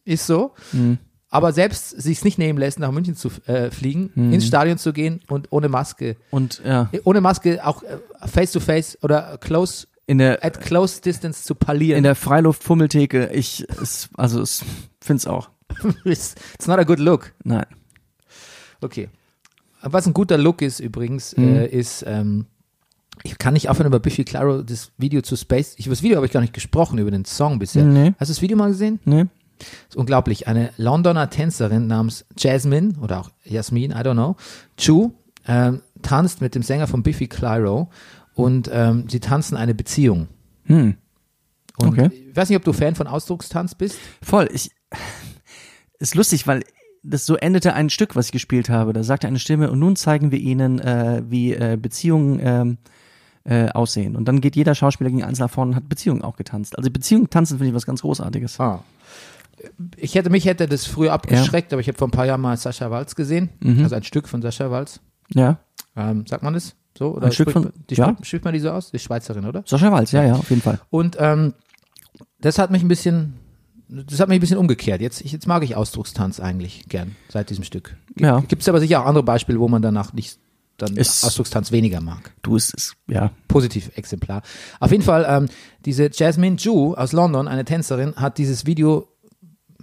ist 0.06 0.26
so. 0.28 0.54
Mhm. 0.72 0.98
Aber 1.34 1.52
selbst 1.52 1.90
sich's 1.90 2.24
nicht 2.24 2.38
nehmen 2.38 2.60
lässt, 2.60 2.78
nach 2.80 2.92
München 2.92 3.16
zu 3.16 3.30
äh, 3.48 3.72
fliegen, 3.72 4.12
Mhm. 4.14 4.34
ins 4.34 4.46
Stadion 4.46 4.78
zu 4.78 4.94
gehen 4.94 5.22
und 5.30 5.48
ohne 5.52 5.68
Maske, 5.68 6.16
Und 6.30 6.62
ja, 6.64 6.90
ohne 7.06 7.22
Maske 7.22 7.66
auch 7.66 7.82
äh, 7.84 7.98
face 8.28 8.52
to 8.52 8.60
face 8.60 8.98
oder 9.02 9.38
close 9.40 9.88
in 10.06 10.20
der, 10.20 10.44
at 10.46 10.62
close 10.62 11.02
distance 11.02 11.44
zu 11.44 11.56
parlieren. 11.56 11.98
in 11.98 12.04
der 12.04 12.16
Freiluftfummeltheke, 12.16 13.32
ich, 13.34 13.66
es, 13.82 14.10
also 14.16 14.42
es, 14.42 14.64
find's 15.02 15.26
auch. 15.26 15.50
it's, 16.06 16.36
not 16.68 16.78
a 16.78 16.84
good 16.84 17.00
look. 17.00 17.34
Nein. 17.44 17.66
Okay. 18.82 19.10
Was 19.82 20.06
ein 20.06 20.14
guter 20.14 20.38
Look 20.38 20.62
ist 20.62 20.80
übrigens, 20.80 21.36
Mhm. 21.36 21.56
äh, 21.56 21.66
ist, 21.68 22.04
ähm, 22.08 22.46
ich 23.24 23.38
kann 23.38 23.54
nicht 23.54 23.70
aufhören 23.70 23.88
über 23.88 24.00
Biffy 24.00 24.24
Claro 24.24 24.62
das 24.62 24.92
Video 24.98 25.22
zu 25.22 25.36
Space. 25.36 25.74
Ich, 25.78 25.88
über 25.88 25.96
das 25.96 26.04
Video 26.04 26.18
habe 26.18 26.26
ich 26.26 26.32
gar 26.32 26.42
nicht 26.42 26.54
gesprochen, 26.54 27.00
über 27.00 27.12
den 27.12 27.26
Song 27.26 27.60
bisher. 27.60 27.84
Nee. 27.84 28.14
Hast 28.20 28.30
du 28.30 28.34
das 28.34 28.42
Video 28.42 28.58
mal 28.58 28.70
gesehen? 28.70 29.00
Nee? 29.06 29.26
Das 29.64 29.90
ist 29.92 29.96
unglaublich. 29.96 30.48
Eine 30.48 30.72
Londoner 30.78 31.30
Tänzerin 31.30 31.88
namens 31.88 32.26
Jasmine 32.38 32.94
oder 33.02 33.20
auch 33.22 33.32
Jasmin, 33.44 33.92
I 33.92 33.96
don't 33.96 34.14
know, 34.14 34.36
Chu, 34.78 35.14
ähm, 35.48 35.82
tanzt 36.02 36.42
mit 36.42 36.56
dem 36.56 36.64
Sänger 36.64 36.88
von 36.88 37.04
Biffy 37.04 37.28
Clyro 37.28 37.90
und 38.34 38.70
ähm, 38.72 39.06
sie 39.10 39.20
tanzen 39.20 39.58
eine 39.58 39.74
Beziehung. 39.74 40.28
Hm. 40.66 40.96
Und 41.78 41.88
Okay. 41.90 42.10
ich 42.30 42.36
weiß 42.36 42.50
nicht, 42.50 42.58
ob 42.58 42.64
du 42.64 42.74
Fan 42.74 42.96
von 42.96 43.08
Ausdruckstanz 43.08 43.76
bist. 43.76 43.98
Voll. 44.22 44.48
Ich, 44.54 44.72
ist 46.00 46.16
lustig, 46.16 46.46
weil 46.48 46.64
das 47.04 47.26
so 47.26 47.36
endete 47.36 47.74
ein 47.74 47.90
Stück, 47.90 48.16
was 48.16 48.28
ich 48.28 48.32
gespielt 48.32 48.70
habe. 48.70 48.94
Da 48.94 49.04
sagte 49.04 49.28
eine 49.28 49.40
Stimme, 49.40 49.72
und 49.72 49.80
nun 49.80 49.96
zeigen 49.96 50.32
wir 50.32 50.40
Ihnen, 50.40 50.80
äh, 50.80 51.24
wie 51.28 51.54
äh, 51.54 51.78
Beziehungen 51.82 52.40
ähm, 52.42 52.78
äh, 53.44 53.70
aussehen. 53.70 54.16
Und 54.16 54.26
dann 54.28 54.40
geht 54.40 54.56
jeder 54.56 54.76
Schauspieler 54.76 55.10
gegen 55.10 55.24
eins 55.24 55.40
nach 55.40 55.50
vorne 55.50 55.72
und 55.72 55.76
hat 55.76 55.90
Beziehungen 55.90 56.22
auch 56.22 56.38
getanzt. 56.38 56.78
Also 56.78 56.90
Beziehungen 56.90 57.30
tanzen 57.30 57.58
finde 57.58 57.70
ich 57.70 57.76
was 57.76 57.86
ganz 57.86 58.02
Großartiges. 58.02 58.60
Ah. 58.60 58.84
Ich 59.98 60.16
hätte 60.16 60.30
mich 60.30 60.46
hätte 60.46 60.68
das 60.68 60.86
früher 60.86 61.14
abgeschreckt, 61.14 61.72
aber 61.74 61.80
ich 61.80 61.88
habe 61.88 61.98
vor 61.98 62.08
ein 62.08 62.12
paar 62.12 62.26
Jahren 62.26 62.42
mal 62.42 62.58
Sascha 62.58 62.90
Walz 62.92 63.16
gesehen, 63.16 63.50
Mhm. 63.62 63.84
also 63.84 63.96
ein 63.96 64.04
Stück 64.04 64.28
von 64.28 64.42
Sascha 64.42 64.70
Walz. 64.72 65.00
Ja. 65.34 65.60
Ähm, 65.96 66.26
sagt 66.28 66.44
man 66.44 66.54
das 66.54 66.76
so? 66.98 67.16
Oder 67.16 67.28
Ein 67.28 67.32
Stück 67.32 67.50
spricht, 67.52 67.64
von- 67.72 67.74
die 67.90 67.96
ja. 67.96 68.16
spricht, 68.24 68.44
man 68.46 68.54
die 68.54 68.60
so 68.60 68.72
aus? 68.72 68.92
Die 68.92 69.00
Schweizerin, 69.00 69.46
oder? 69.46 69.64
Sascha 69.66 69.92
Walz, 69.92 70.12
ja, 70.12 70.24
ja, 70.24 70.34
auf 70.34 70.50
jeden 70.50 70.62
Fall. 70.62 70.80
Und 70.90 71.18
ähm, 71.20 71.54
das 72.42 72.58
hat 72.60 72.72
mich 72.72 72.82
ein 72.84 72.88
bisschen, 72.88 73.36
das 73.88 74.20
hat 74.20 74.28
mich 74.28 74.38
ein 74.38 74.42
bisschen 74.42 74.58
umgekehrt. 74.58 75.02
Jetzt, 75.02 75.22
ich, 75.22 75.32
jetzt 75.32 75.48
mag 75.48 75.64
ich 75.64 75.76
Ausdruckstanz 75.76 76.40
eigentlich 76.40 76.86
gern 76.90 77.16
seit 77.30 77.50
diesem 77.50 77.64
Stück. 77.64 77.96
Ja. 78.18 78.40
Gibt 78.42 78.64
es 78.64 78.70
aber 78.70 78.80
sicher 78.80 79.02
auch 79.02 79.06
andere 79.06 79.24
Beispiele, 79.24 79.60
wo 79.60 79.68
man 79.68 79.82
danach 79.82 80.14
nicht 80.14 80.40
dann 80.78 80.98
Ist- 80.98 81.24
Ausdruckstanz 81.24 81.72
weniger 81.72 82.02
mag. 82.02 82.32
Du, 82.42 82.56
es 82.56 82.72
ist, 82.74 82.96
ja. 83.08 83.32
Positiv 83.48 83.92
Exemplar. 83.96 84.42
Auf 84.80 84.92
jeden 84.92 85.04
Fall, 85.04 85.26
ähm, 85.30 85.48
diese 85.86 86.10
Jasmine 86.12 86.56
Ju 86.58 86.96
aus 86.96 87.12
London, 87.12 87.48
eine 87.48 87.64
Tänzerin, 87.64 88.16
hat 88.16 88.40
dieses 88.40 88.66
Video 88.66 89.08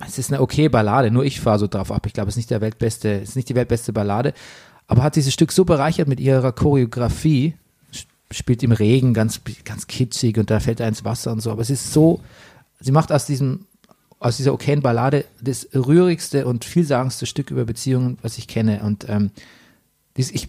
es 0.06 0.18
ist 0.18 0.32
eine 0.32 0.40
okay 0.40 0.68
Ballade, 0.68 1.10
nur 1.10 1.24
ich 1.24 1.40
fahre 1.40 1.58
so 1.58 1.66
drauf 1.66 1.90
ab. 1.92 2.06
Ich 2.06 2.12
glaube, 2.12 2.28
es 2.28 2.34
ist 2.34 2.38
nicht 2.38 2.50
der 2.50 2.60
weltbeste, 2.60 3.20
es 3.20 3.30
ist 3.30 3.36
nicht 3.36 3.48
die 3.48 3.54
weltbeste 3.54 3.92
Ballade, 3.92 4.34
aber 4.86 5.02
hat 5.02 5.16
dieses 5.16 5.32
Stück 5.32 5.52
so 5.52 5.64
bereichert 5.64 6.08
mit 6.08 6.20
ihrer 6.20 6.52
Choreografie, 6.52 7.54
sp- 7.94 8.10
spielt 8.32 8.62
im 8.62 8.72
Regen 8.72 9.14
ganz, 9.14 9.40
ganz 9.64 9.86
kitschig 9.86 10.38
und 10.38 10.50
da 10.50 10.60
fällt 10.60 10.80
er 10.80 10.88
ins 10.88 11.04
Wasser 11.04 11.32
und 11.32 11.40
so, 11.40 11.50
aber 11.50 11.62
es 11.62 11.70
ist 11.70 11.92
so, 11.92 12.20
sie 12.80 12.92
macht 12.92 13.12
aus 13.12 13.26
diesem, 13.26 13.66
aus 14.18 14.36
dieser 14.36 14.52
okayen 14.52 14.82
Ballade 14.82 15.24
das 15.40 15.68
rührigste 15.74 16.46
und 16.46 16.64
vielsagendste 16.64 17.26
Stück 17.26 17.50
über 17.50 17.64
Beziehungen, 17.64 18.18
was 18.22 18.36
ich 18.38 18.48
kenne 18.48 18.82
und 18.82 19.08
ähm, 19.08 19.30
dies, 20.16 20.30
ich, 20.30 20.48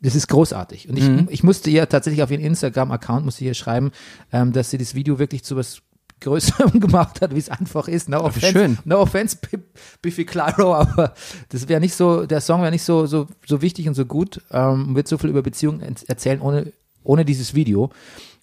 das 0.00 0.14
ist 0.14 0.28
großartig. 0.28 0.88
Und 0.88 0.98
ich, 0.98 1.08
ich 1.30 1.42
musste 1.42 1.70
ihr 1.70 1.88
tatsächlich 1.88 2.22
auf 2.22 2.30
ihren 2.30 2.42
Instagram-Account, 2.42 3.24
musste 3.24 3.44
ihr 3.44 3.54
schreiben, 3.54 3.92
ähm, 4.32 4.52
dass 4.52 4.70
sie 4.70 4.78
das 4.78 4.94
Video 4.94 5.18
wirklich 5.18 5.42
zu 5.42 5.56
was 5.56 5.82
Größerem 6.20 6.80
gemacht 6.80 7.20
hat, 7.20 7.34
wie 7.34 7.38
es 7.38 7.48
einfach 7.48 7.88
ist. 7.88 8.08
No 8.08 8.20
offense, 8.20 8.52
schön. 8.52 8.78
no 8.84 8.98
offense 9.00 9.36
Bi- 9.36 9.58
Biffy 10.02 10.24
Clyro, 10.24 10.74
aber 10.76 11.12
das 11.50 11.68
wäre 11.68 11.80
nicht 11.80 11.94
so, 11.94 12.26
der 12.26 12.40
Song 12.40 12.62
wäre 12.62 12.70
nicht 12.70 12.82
so, 12.84 13.06
so, 13.06 13.26
so 13.46 13.60
wichtig 13.62 13.86
und 13.88 13.94
so 13.94 14.06
gut, 14.06 14.40
ähm, 14.50 14.94
wird 14.96 15.08
so 15.08 15.18
viel 15.18 15.30
über 15.30 15.42
Beziehungen 15.42 15.80
erzählen 16.06 16.40
ohne, 16.40 16.72
ohne 17.04 17.24
dieses 17.24 17.54
Video. 17.54 17.90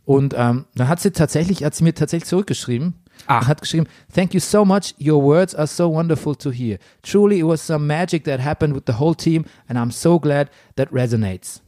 Und 0.06 0.34
ähm, 0.38 0.66
dann 0.76 0.88
hat 0.90 1.00
sie 1.00 1.12
tatsächlich, 1.12 1.64
hat 1.64 1.76
sie 1.76 1.84
mir 1.86 1.94
tatsächlich 1.96 2.28
zurückgeschrieben, 2.28 2.96
und 3.28 3.48
hat 3.48 3.62
geschrieben, 3.62 3.88
Thank 4.14 4.34
you 4.34 4.40
so 4.40 4.66
much. 4.66 4.96
Your 5.00 5.24
words 5.24 5.56
are 5.56 5.68
so 5.68 5.90
wonderful 5.90 6.36
to 6.36 6.52
hear. 6.52 6.78
Truly, 7.04 7.40
it 7.40 7.46
was 7.46 7.66
some 7.66 7.86
magic 7.88 8.26
that 8.26 8.44
happened 8.44 8.76
with 8.76 8.84
the 8.88 9.00
whole 9.00 9.16
team, 9.16 9.46
and 9.68 9.78
I'm 9.80 9.92
so 9.92 10.20
glad 10.20 10.50
that 10.76 10.92
resonates. 10.92 11.62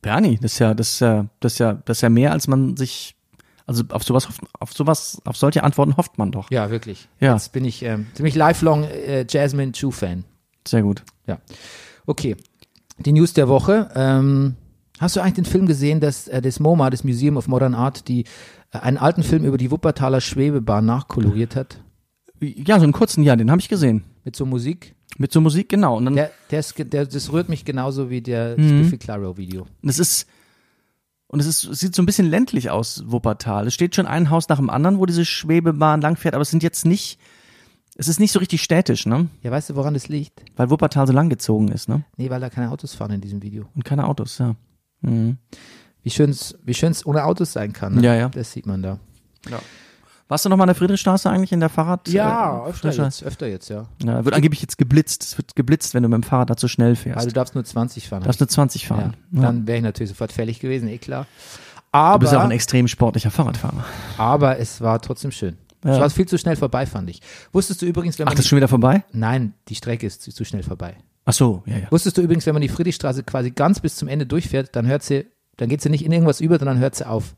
Bernie, 0.00 0.38
das 0.40 0.52
ist 0.54 0.58
ja, 0.60 0.74
das 0.74 0.88
ist 0.94 1.00
ja, 1.00 1.26
das 1.40 1.52
ist 1.54 1.58
ja, 1.58 1.72
das 1.84 1.98
ist 1.98 2.02
ja 2.02 2.08
mehr, 2.08 2.32
als 2.32 2.46
man 2.46 2.76
sich, 2.76 3.14
also 3.66 3.84
auf 3.90 4.02
sowas, 4.04 4.28
auf 4.58 4.72
sowas, 4.72 5.20
auf 5.24 5.36
solche 5.36 5.62
Antworten 5.64 5.96
hofft 5.96 6.18
man 6.18 6.30
doch. 6.32 6.50
Ja, 6.50 6.70
wirklich. 6.70 7.08
Ja. 7.20 7.32
Jetzt 7.34 7.52
bin 7.52 7.64
ich 7.64 7.82
ähm, 7.82 8.06
ziemlich 8.14 8.34
lifelong 8.34 8.84
äh, 8.84 9.24
Jasmine 9.28 9.72
Chu-Fan. 9.72 10.24
Sehr 10.66 10.82
gut. 10.82 11.02
Ja. 11.26 11.38
Okay. 12.06 12.36
Die 12.98 13.12
News 13.12 13.32
der 13.32 13.48
Woche. 13.48 13.90
Ähm, 13.94 14.54
hast 15.00 15.16
du 15.16 15.20
eigentlich 15.20 15.34
den 15.34 15.44
Film 15.46 15.66
gesehen, 15.66 16.00
dass 16.00 16.28
äh, 16.28 16.40
das 16.42 16.60
MoMA, 16.60 16.90
das 16.90 17.04
Museum 17.04 17.36
of 17.36 17.48
Modern 17.48 17.74
Art, 17.74 18.06
die 18.08 18.24
äh, 18.72 18.78
einen 18.78 18.98
alten 18.98 19.22
Film 19.22 19.44
über 19.44 19.56
die 19.58 19.70
Wuppertaler 19.70 20.20
Schwebebahn 20.20 20.84
nachkoloriert 20.84 21.56
hat? 21.56 21.80
Ja, 22.40 22.78
so 22.78 22.84
einen 22.84 22.92
kurzen, 22.92 23.22
ja, 23.24 23.36
den 23.36 23.50
habe 23.50 23.60
ich 23.60 23.68
gesehen. 23.68 24.04
Mit 24.24 24.36
so 24.36 24.44
Musik? 24.44 24.94
Mit 25.16 25.32
so 25.32 25.40
Musik, 25.40 25.68
genau. 25.68 25.96
Und 25.96 26.04
dann, 26.06 26.14
Der, 26.16 26.30
der 26.50 26.60
ist, 26.60 26.74
der, 26.76 27.06
das 27.06 27.32
rührt 27.32 27.48
mich 27.48 27.64
genauso 27.64 28.10
wie 28.10 28.20
der 28.20 28.58
Mhm. 28.58 28.98
Claro 28.98 29.36
Video. 29.36 29.66
Es 29.82 29.98
ist, 29.98 30.26
und 31.28 31.40
es 31.40 31.46
ist, 31.46 31.64
es 31.64 31.80
sieht 31.80 31.94
so 31.94 32.02
ein 32.02 32.06
bisschen 32.06 32.28
ländlich 32.28 32.70
aus, 32.70 33.04
Wuppertal. 33.06 33.66
Es 33.66 33.74
steht 33.74 33.94
schon 33.94 34.06
ein 34.06 34.30
Haus 34.30 34.48
nach 34.48 34.58
dem 34.58 34.70
anderen, 34.70 34.98
wo 34.98 35.06
diese 35.06 35.24
Schwebebahn 35.24 36.00
langfährt, 36.00 36.34
aber 36.34 36.42
es 36.42 36.50
sind 36.50 36.62
jetzt 36.62 36.84
nicht, 36.84 37.18
es 37.96 38.08
ist 38.08 38.20
nicht 38.20 38.32
so 38.32 38.38
richtig 38.38 38.62
städtisch, 38.62 39.06
ne? 39.06 39.28
Ja, 39.42 39.50
weißt 39.50 39.70
du, 39.70 39.76
woran 39.76 39.94
das 39.94 40.08
liegt? 40.08 40.44
Weil 40.56 40.70
Wuppertal 40.70 41.06
so 41.06 41.12
langgezogen 41.12 41.68
ist, 41.68 41.88
ne? 41.88 42.04
Nee, 42.16 42.30
weil 42.30 42.40
da 42.40 42.50
keine 42.50 42.70
Autos 42.70 42.94
fahren 42.94 43.12
in 43.12 43.20
diesem 43.20 43.42
Video. 43.42 43.66
Und 43.74 43.84
keine 43.84 44.06
Autos, 44.06 44.38
ja. 44.38 44.56
Mhm. 45.00 45.38
Wie 46.02 46.10
schön's, 46.10 46.56
wie 46.62 46.74
schön's 46.74 47.06
ohne 47.06 47.24
Autos 47.24 47.52
sein 47.52 47.72
kann. 47.72 47.94
Ne? 47.94 48.02
Ja, 48.02 48.14
ja. 48.14 48.28
Das 48.28 48.52
sieht 48.52 48.66
man 48.66 48.82
da. 48.82 48.98
Warst 50.28 50.44
du 50.44 50.48
noch 50.48 50.56
mal 50.56 50.64
an 50.64 50.68
der 50.68 50.74
Friedrichstraße 50.74 51.28
eigentlich 51.28 51.52
in 51.52 51.60
der 51.60 51.68
Fahrrad? 51.68 52.08
äh, 52.64 52.70
öfter 52.70 52.88
Frischer? 52.88 53.04
jetzt, 53.04 53.22
öfter 53.22 53.46
jetzt, 53.46 53.68
ja. 53.68 53.86
Ja, 54.02 54.24
wird 54.24 54.34
angeblich 54.34 54.62
jetzt 54.62 54.78
geblitzt. 54.78 55.22
Es 55.22 55.36
wird 55.36 55.54
geblitzt, 55.54 55.92
wenn 55.92 56.02
du 56.02 56.08
mit 56.08 56.16
dem 56.16 56.22
Fahrrad 56.22 56.48
da 56.48 56.56
zu 56.56 56.66
schnell 56.66 56.96
fährst. 56.96 57.18
Also 57.18 57.28
du 57.28 57.34
darfst 57.34 57.54
nur 57.54 57.64
20 57.64 58.08
fahren. 58.08 58.22
Du 58.22 58.26
darfst 58.26 58.40
nur 58.40 58.48
20 58.48 58.82
ja. 58.82 58.88
fahren. 58.88 59.16
Dann 59.30 59.66
wäre 59.66 59.78
ich 59.78 59.84
natürlich 59.84 60.10
sofort 60.10 60.32
fällig 60.32 60.60
gewesen, 60.60 60.88
eh 60.88 60.98
klar. 60.98 61.26
Du 61.92 61.98
Aber, 61.98 62.18
bist 62.20 62.34
auch 62.34 62.40
ein 62.40 62.50
extrem 62.50 62.88
sportlicher 62.88 63.30
Fahrradfahrer. 63.30 63.84
aber 64.18 64.58
es 64.58 64.80
war 64.80 65.00
trotzdem 65.00 65.30
schön. 65.30 65.58
Ja. 65.84 65.92
Es 65.92 66.00
war 66.00 66.10
viel 66.10 66.26
zu 66.26 66.38
schnell 66.38 66.56
vorbei, 66.56 66.86
fand 66.86 67.10
ich. 67.10 67.20
Wusstest 67.52 67.82
du 67.82 67.86
übrigens, 67.86 68.18
wenn 68.18 68.26
Ach, 68.26 68.30
man. 68.30 68.36
das 68.36 68.46
ist 68.46 68.48
schon 68.48 68.56
wieder 68.56 68.68
vorbei? 68.68 69.04
nein, 69.12 69.52
die 69.68 69.74
Strecke 69.74 70.06
ist 70.06 70.22
zu, 70.22 70.32
zu 70.32 70.44
schnell 70.44 70.62
vorbei. 70.62 70.96
Ach 71.26 71.32
so, 71.34 71.62
ja, 71.66 71.76
ja. 71.76 71.86
Wusstest 71.90 72.16
du 72.16 72.22
übrigens, 72.22 72.46
wenn 72.46 72.54
man 72.54 72.62
die 72.62 72.68
Friedrichstraße 72.68 73.22
quasi 73.22 73.50
ganz 73.50 73.80
bis 73.80 73.96
zum 73.96 74.08
Ende 74.08 74.26
durchfährt, 74.26 74.74
dann 74.74 74.86
hört 74.86 75.02
sie, 75.02 75.26
dann 75.56 75.68
geht 75.68 75.82
sie 75.82 75.90
nicht 75.90 76.04
in 76.04 76.12
irgendwas 76.12 76.40
über, 76.40 76.58
sondern 76.58 76.78
hört 76.78 76.94
sie 76.94 77.06
auf. 77.06 77.36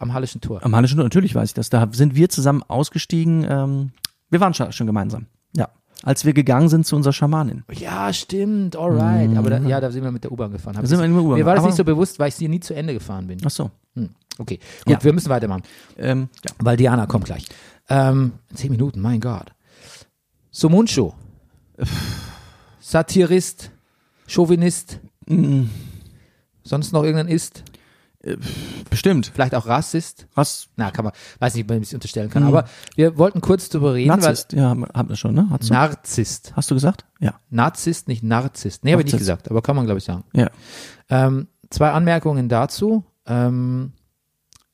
Am 0.00 0.12
Hallischen 0.14 0.40
Tor. 0.40 0.64
Am 0.64 0.74
Hallischen 0.74 0.96
Tor, 0.96 1.04
natürlich 1.04 1.34
weiß 1.34 1.50
ich 1.50 1.54
das. 1.54 1.70
Da 1.70 1.88
sind 1.92 2.14
wir 2.16 2.28
zusammen 2.28 2.62
ausgestiegen. 2.66 3.46
Ähm, 3.48 3.90
wir 4.30 4.40
waren 4.40 4.54
schon, 4.54 4.72
schon 4.72 4.86
gemeinsam. 4.86 5.26
Ja. 5.54 5.68
Als 6.02 6.24
wir 6.24 6.32
gegangen 6.32 6.70
sind 6.70 6.86
zu 6.86 6.96
unserer 6.96 7.12
Schamanin. 7.12 7.64
Ja, 7.72 8.10
stimmt, 8.12 8.74
alright. 8.76 9.36
Aber 9.36 9.50
da, 9.50 9.58
ja, 9.58 9.78
da 9.80 9.90
sind 9.90 10.02
wir 10.02 10.10
mit 10.10 10.24
der 10.24 10.32
U-Bahn 10.32 10.50
gefahren. 10.52 10.76
Hab 10.76 10.82
Mhm. 10.82 10.84
Da 10.84 10.88
sind 10.88 10.98
wir 11.00 11.08
mit 11.08 11.16
der 11.16 11.22
U-Bahn. 11.24 11.38
Mir 11.38 11.44
war 11.44 11.54
das 11.54 11.64
nicht 11.66 11.76
so 11.76 11.84
bewusst, 11.84 12.18
weil 12.18 12.28
ich 12.28 12.34
sie 12.34 12.48
nie 12.48 12.60
zu 12.60 12.74
Ende 12.74 12.94
gefahren 12.94 13.26
bin. 13.26 13.38
Ach 13.44 13.50
so. 13.50 13.70
Hm. 13.94 14.08
Okay, 14.38 14.58
gut, 14.86 14.92
Ja. 14.94 15.04
wir 15.04 15.12
müssen 15.12 15.28
weitermachen. 15.28 15.62
Ähm, 15.98 16.28
ja. 16.44 16.52
Weil 16.58 16.78
Diana 16.78 17.04
kommt 17.06 17.26
gleich. 17.26 17.44
Ähm, 17.90 18.32
zehn 18.54 18.70
Minuten, 18.70 19.00
mein 19.00 19.20
Gott. 19.20 19.52
Somuncho. 20.50 21.14
Satirist, 22.80 23.70
Chauvinist. 24.26 25.00
Mm. 25.26 25.64
Sonst 26.62 26.92
noch 26.92 27.02
irgendein 27.04 27.28
Ist? 27.28 27.62
Bestimmt. 28.90 29.30
Vielleicht 29.32 29.54
auch 29.54 29.66
Rassist? 29.66 30.26
Was? 30.34 30.68
Na, 30.76 30.90
kann 30.90 31.04
man, 31.06 31.14
weiß 31.38 31.54
nicht, 31.54 31.64
ob 31.64 31.70
man 31.70 31.80
es 31.82 31.94
unterstellen 31.94 32.28
kann. 32.30 32.42
Aber 32.42 32.64
wir 32.96 33.16
wollten 33.16 33.40
kurz 33.40 33.68
darüber 33.68 33.94
reden, 33.94 34.08
Narzisst. 34.08 34.52
Ja, 34.52 34.70
haben 34.70 35.08
wir 35.08 35.16
schon, 35.16 35.34
ne? 35.34 35.48
Du, 35.60 35.72
Narzisst. 35.72 36.52
hast 36.54 36.70
du 36.70 36.74
gesagt? 36.74 37.06
Ja. 37.20 37.34
Narzisst, 37.48 38.08
nicht 38.08 38.22
Narzisst. 38.22 38.84
Nee, 38.84 38.92
habe 38.92 39.02
ich 39.02 39.06
nicht 39.06 39.18
gesagt, 39.18 39.50
aber 39.50 39.62
kann 39.62 39.76
man, 39.76 39.86
glaube 39.86 39.98
ich, 39.98 40.04
sagen. 40.04 40.24
Ja. 40.34 40.50
Ähm, 41.08 41.48
zwei 41.70 41.90
Anmerkungen 41.92 42.48
dazu. 42.48 43.04
Ähm, 43.26 43.92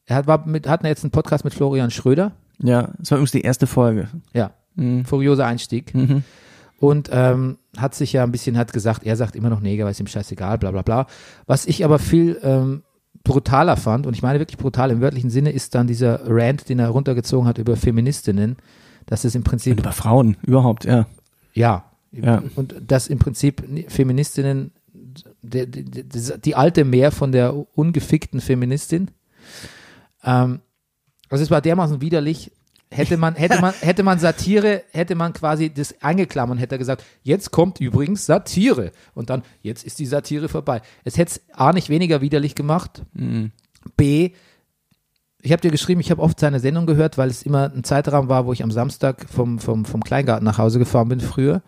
er 0.07 0.17
hat, 0.17 0.27
war 0.27 0.47
mit, 0.47 0.69
hatten 0.69 0.87
jetzt 0.87 1.05
einen 1.05 1.11
Podcast 1.11 1.45
mit 1.45 1.55
Florian 1.55 1.91
Schröder. 1.91 2.33
Ja, 2.59 2.91
das 2.99 3.11
war 3.11 3.19
übrigens 3.19 3.33
die 3.33 3.43
erste 3.43 3.67
Folge. 3.67 4.09
Ja, 4.33 4.53
Mhm. 4.79 5.05
furioser 5.07 5.47
Einstieg. 5.47 5.95
Mhm. 5.95 6.23
Und 6.79 7.09
ähm, 7.11 7.57
hat 7.79 7.95
sich 7.95 8.13
ja 8.13 8.23
ein 8.25 8.33
bisschen, 8.33 8.59
hat 8.59 8.75
gesagt, 8.75 9.05
er 9.05 9.17
sagt 9.17 9.35
immer 9.35 9.49
noch 9.49 9.61
Neger, 9.61 9.85
weil 9.87 9.93
es 9.93 10.01
ihm 10.01 10.07
scheißegal, 10.07 10.59
bla 10.59 10.71
bla 10.71 10.83
bla. 10.83 11.07
Was 11.47 11.65
ich 11.65 11.83
aber 11.85 11.99
viel 11.99 12.39
ähm, 12.43 12.83
brutaler 13.27 13.77
fand, 13.77 14.07
und 14.07 14.15
ich 14.15 14.23
meine 14.23 14.39
wirklich 14.39 14.57
brutal 14.59 14.91
im 14.91 15.01
wörtlichen 15.01 15.31
Sinne, 15.31 15.51
ist 15.51 15.75
dann 15.75 15.87
dieser 15.87 16.21
Rant, 16.25 16.69
den 16.69 16.79
er 16.79 16.89
runtergezogen 16.89 17.47
hat 17.47 17.59
über 17.59 17.77
Feministinnen, 17.77 18.57
dass 19.07 19.25
es 19.25 19.35
im 19.35 19.45
Prinzip, 19.45 19.79
Über 19.79 19.93
Frauen, 19.93 20.37
überhaupt, 20.43 20.85
ja. 20.85 21.07
ja, 21.53 21.85
Ja. 22.13 22.43
und 22.55 22.75
dass 22.87 23.09
im 23.09 23.19
Prinzip 23.19 23.63
Feministinnen, 23.89 24.73
die, 25.43 25.67
die, 25.71 25.85
die, 25.85 26.41
die 26.45 26.55
alte 26.55 26.85
Mehr 26.85 27.11
von 27.13 27.33
der 27.33 27.55
ungefickten 27.77 28.41
Feministin, 28.41 29.11
ähm, 30.25 30.61
also 31.29 31.43
es 31.43 31.51
war 31.51 31.61
dermaßen 31.61 32.01
widerlich, 32.01 32.53
hätte 32.97 33.17
man, 33.17 33.35
hätte 33.35 33.61
man, 33.61 33.75
hätte 33.81 34.03
man 34.03 34.19
Satire, 34.19 34.83
hätte 34.93 35.15
man 35.15 35.33
quasi 35.33 35.73
das 35.73 35.95
eingeklammert, 36.01 36.59
hätte 36.59 36.77
er 36.77 36.79
gesagt, 36.79 37.05
jetzt 37.23 37.51
kommt 37.51 37.81
übrigens 37.81 38.27
Satire. 38.27 38.93
Und 39.15 39.31
dann, 39.31 39.43
jetzt 39.63 39.85
ist 39.85 39.99
die 39.99 40.07
Satire 40.07 40.49
vorbei. 40.49 40.83
Es 41.05 41.17
hätte 41.19 41.33
es 41.33 41.57
A 41.57 41.73
nicht 41.73 41.89
weniger 41.89 42.21
widerlich 42.21 42.55
gemacht, 42.55 43.03
B, 43.97 44.33
ich 45.47 45.53
habe 45.53 45.63
dir 45.63 45.71
geschrieben, 45.71 46.01
ich 46.01 46.11
habe 46.11 46.23
oft 46.23 46.41
seine 46.41 46.59
Sendung 46.59 46.87
gehört, 46.87 47.19
weil 47.19 47.31
es 47.31 47.43
immer 47.43 47.73
ein 47.73 47.85
Zeitraum 47.85 48.29
war, 48.29 48.47
wo 48.47 48.53
ich 48.53 48.65
am 48.65 48.73
Samstag 48.73 49.27
vom, 49.31 49.61
vom, 49.61 49.85
vom 49.85 50.03
Kleingarten 50.03 50.45
nach 50.45 50.59
Hause 50.59 50.81
gefahren 50.81 51.09
bin 51.09 51.21
früher. 51.21 51.63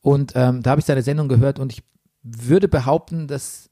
Und 0.00 0.32
ähm, 0.34 0.62
da 0.62 0.70
habe 0.70 0.80
ich 0.80 0.86
seine 0.86 1.02
Sendung 1.02 1.28
gehört 1.28 1.58
und 1.58 1.72
ich 1.72 1.82
würde 2.22 2.68
behaupten, 2.68 3.26
dass, 3.26 3.68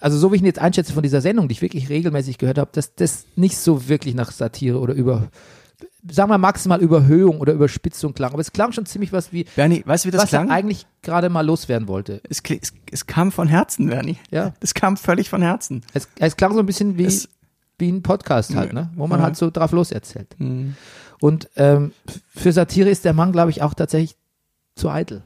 also 0.00 0.18
so 0.18 0.32
wie 0.32 0.36
ich 0.36 0.42
ihn 0.42 0.46
jetzt 0.46 0.58
einschätze 0.58 0.92
von 0.92 1.04
dieser 1.04 1.20
Sendung, 1.20 1.46
die 1.46 1.52
ich 1.52 1.62
wirklich 1.62 1.88
regelmäßig 1.88 2.38
gehört 2.38 2.58
habe, 2.58 2.70
dass 2.72 2.94
das 2.96 3.26
nicht 3.36 3.56
so 3.56 3.88
wirklich 3.88 4.14
nach 4.14 4.32
Satire 4.32 4.80
oder 4.80 4.94
über, 4.94 5.28
sagen 6.10 6.30
wir 6.30 6.38
maximal 6.38 6.80
Überhöhung 6.80 7.40
oder 7.40 7.52
Überspitzung 7.52 8.14
klang. 8.14 8.32
Aber 8.32 8.40
es 8.40 8.52
klang 8.52 8.72
schon 8.72 8.86
ziemlich 8.86 9.12
was 9.12 9.32
wie, 9.32 9.44
Bernie, 9.56 9.82
weißt 9.84 10.04
du, 10.04 10.08
wie 10.08 10.10
das 10.12 10.22
was 10.22 10.28
klang? 10.30 10.48
er 10.48 10.54
eigentlich 10.54 10.86
gerade 11.02 11.28
mal 11.28 11.44
loswerden 11.46 11.88
wollte. 11.88 12.20
Es, 12.28 12.40
es, 12.48 12.72
es 12.90 13.06
kam 13.06 13.32
von 13.32 13.48
Herzen, 13.48 13.88
Bernie. 13.88 14.18
Ja. 14.30 14.54
Es 14.60 14.74
kam 14.74 14.96
völlig 14.96 15.28
von 15.30 15.42
Herzen. 15.42 15.82
Es, 15.94 16.08
es 16.18 16.36
klang 16.36 16.52
so 16.54 16.60
ein 16.60 16.66
bisschen 16.66 16.98
wie, 16.98 17.08
wie 17.78 17.90
ein 17.90 18.02
Podcast 18.02 18.54
halt, 18.54 18.72
ne? 18.72 18.90
wo 18.96 19.06
man 19.06 19.20
Ja. 19.20 19.24
halt 19.26 19.36
so 19.36 19.50
drauf 19.50 19.72
loserzählt. 19.72 20.34
Mhm. 20.38 20.76
Und 21.20 21.48
ähm, 21.56 21.92
für 22.34 22.52
Satire 22.52 22.90
ist 22.90 23.04
der 23.04 23.12
Mann, 23.12 23.32
glaube 23.32 23.50
ich, 23.50 23.62
auch 23.62 23.74
tatsächlich 23.74 24.16
zu 24.74 24.90
eitel. 24.90 25.22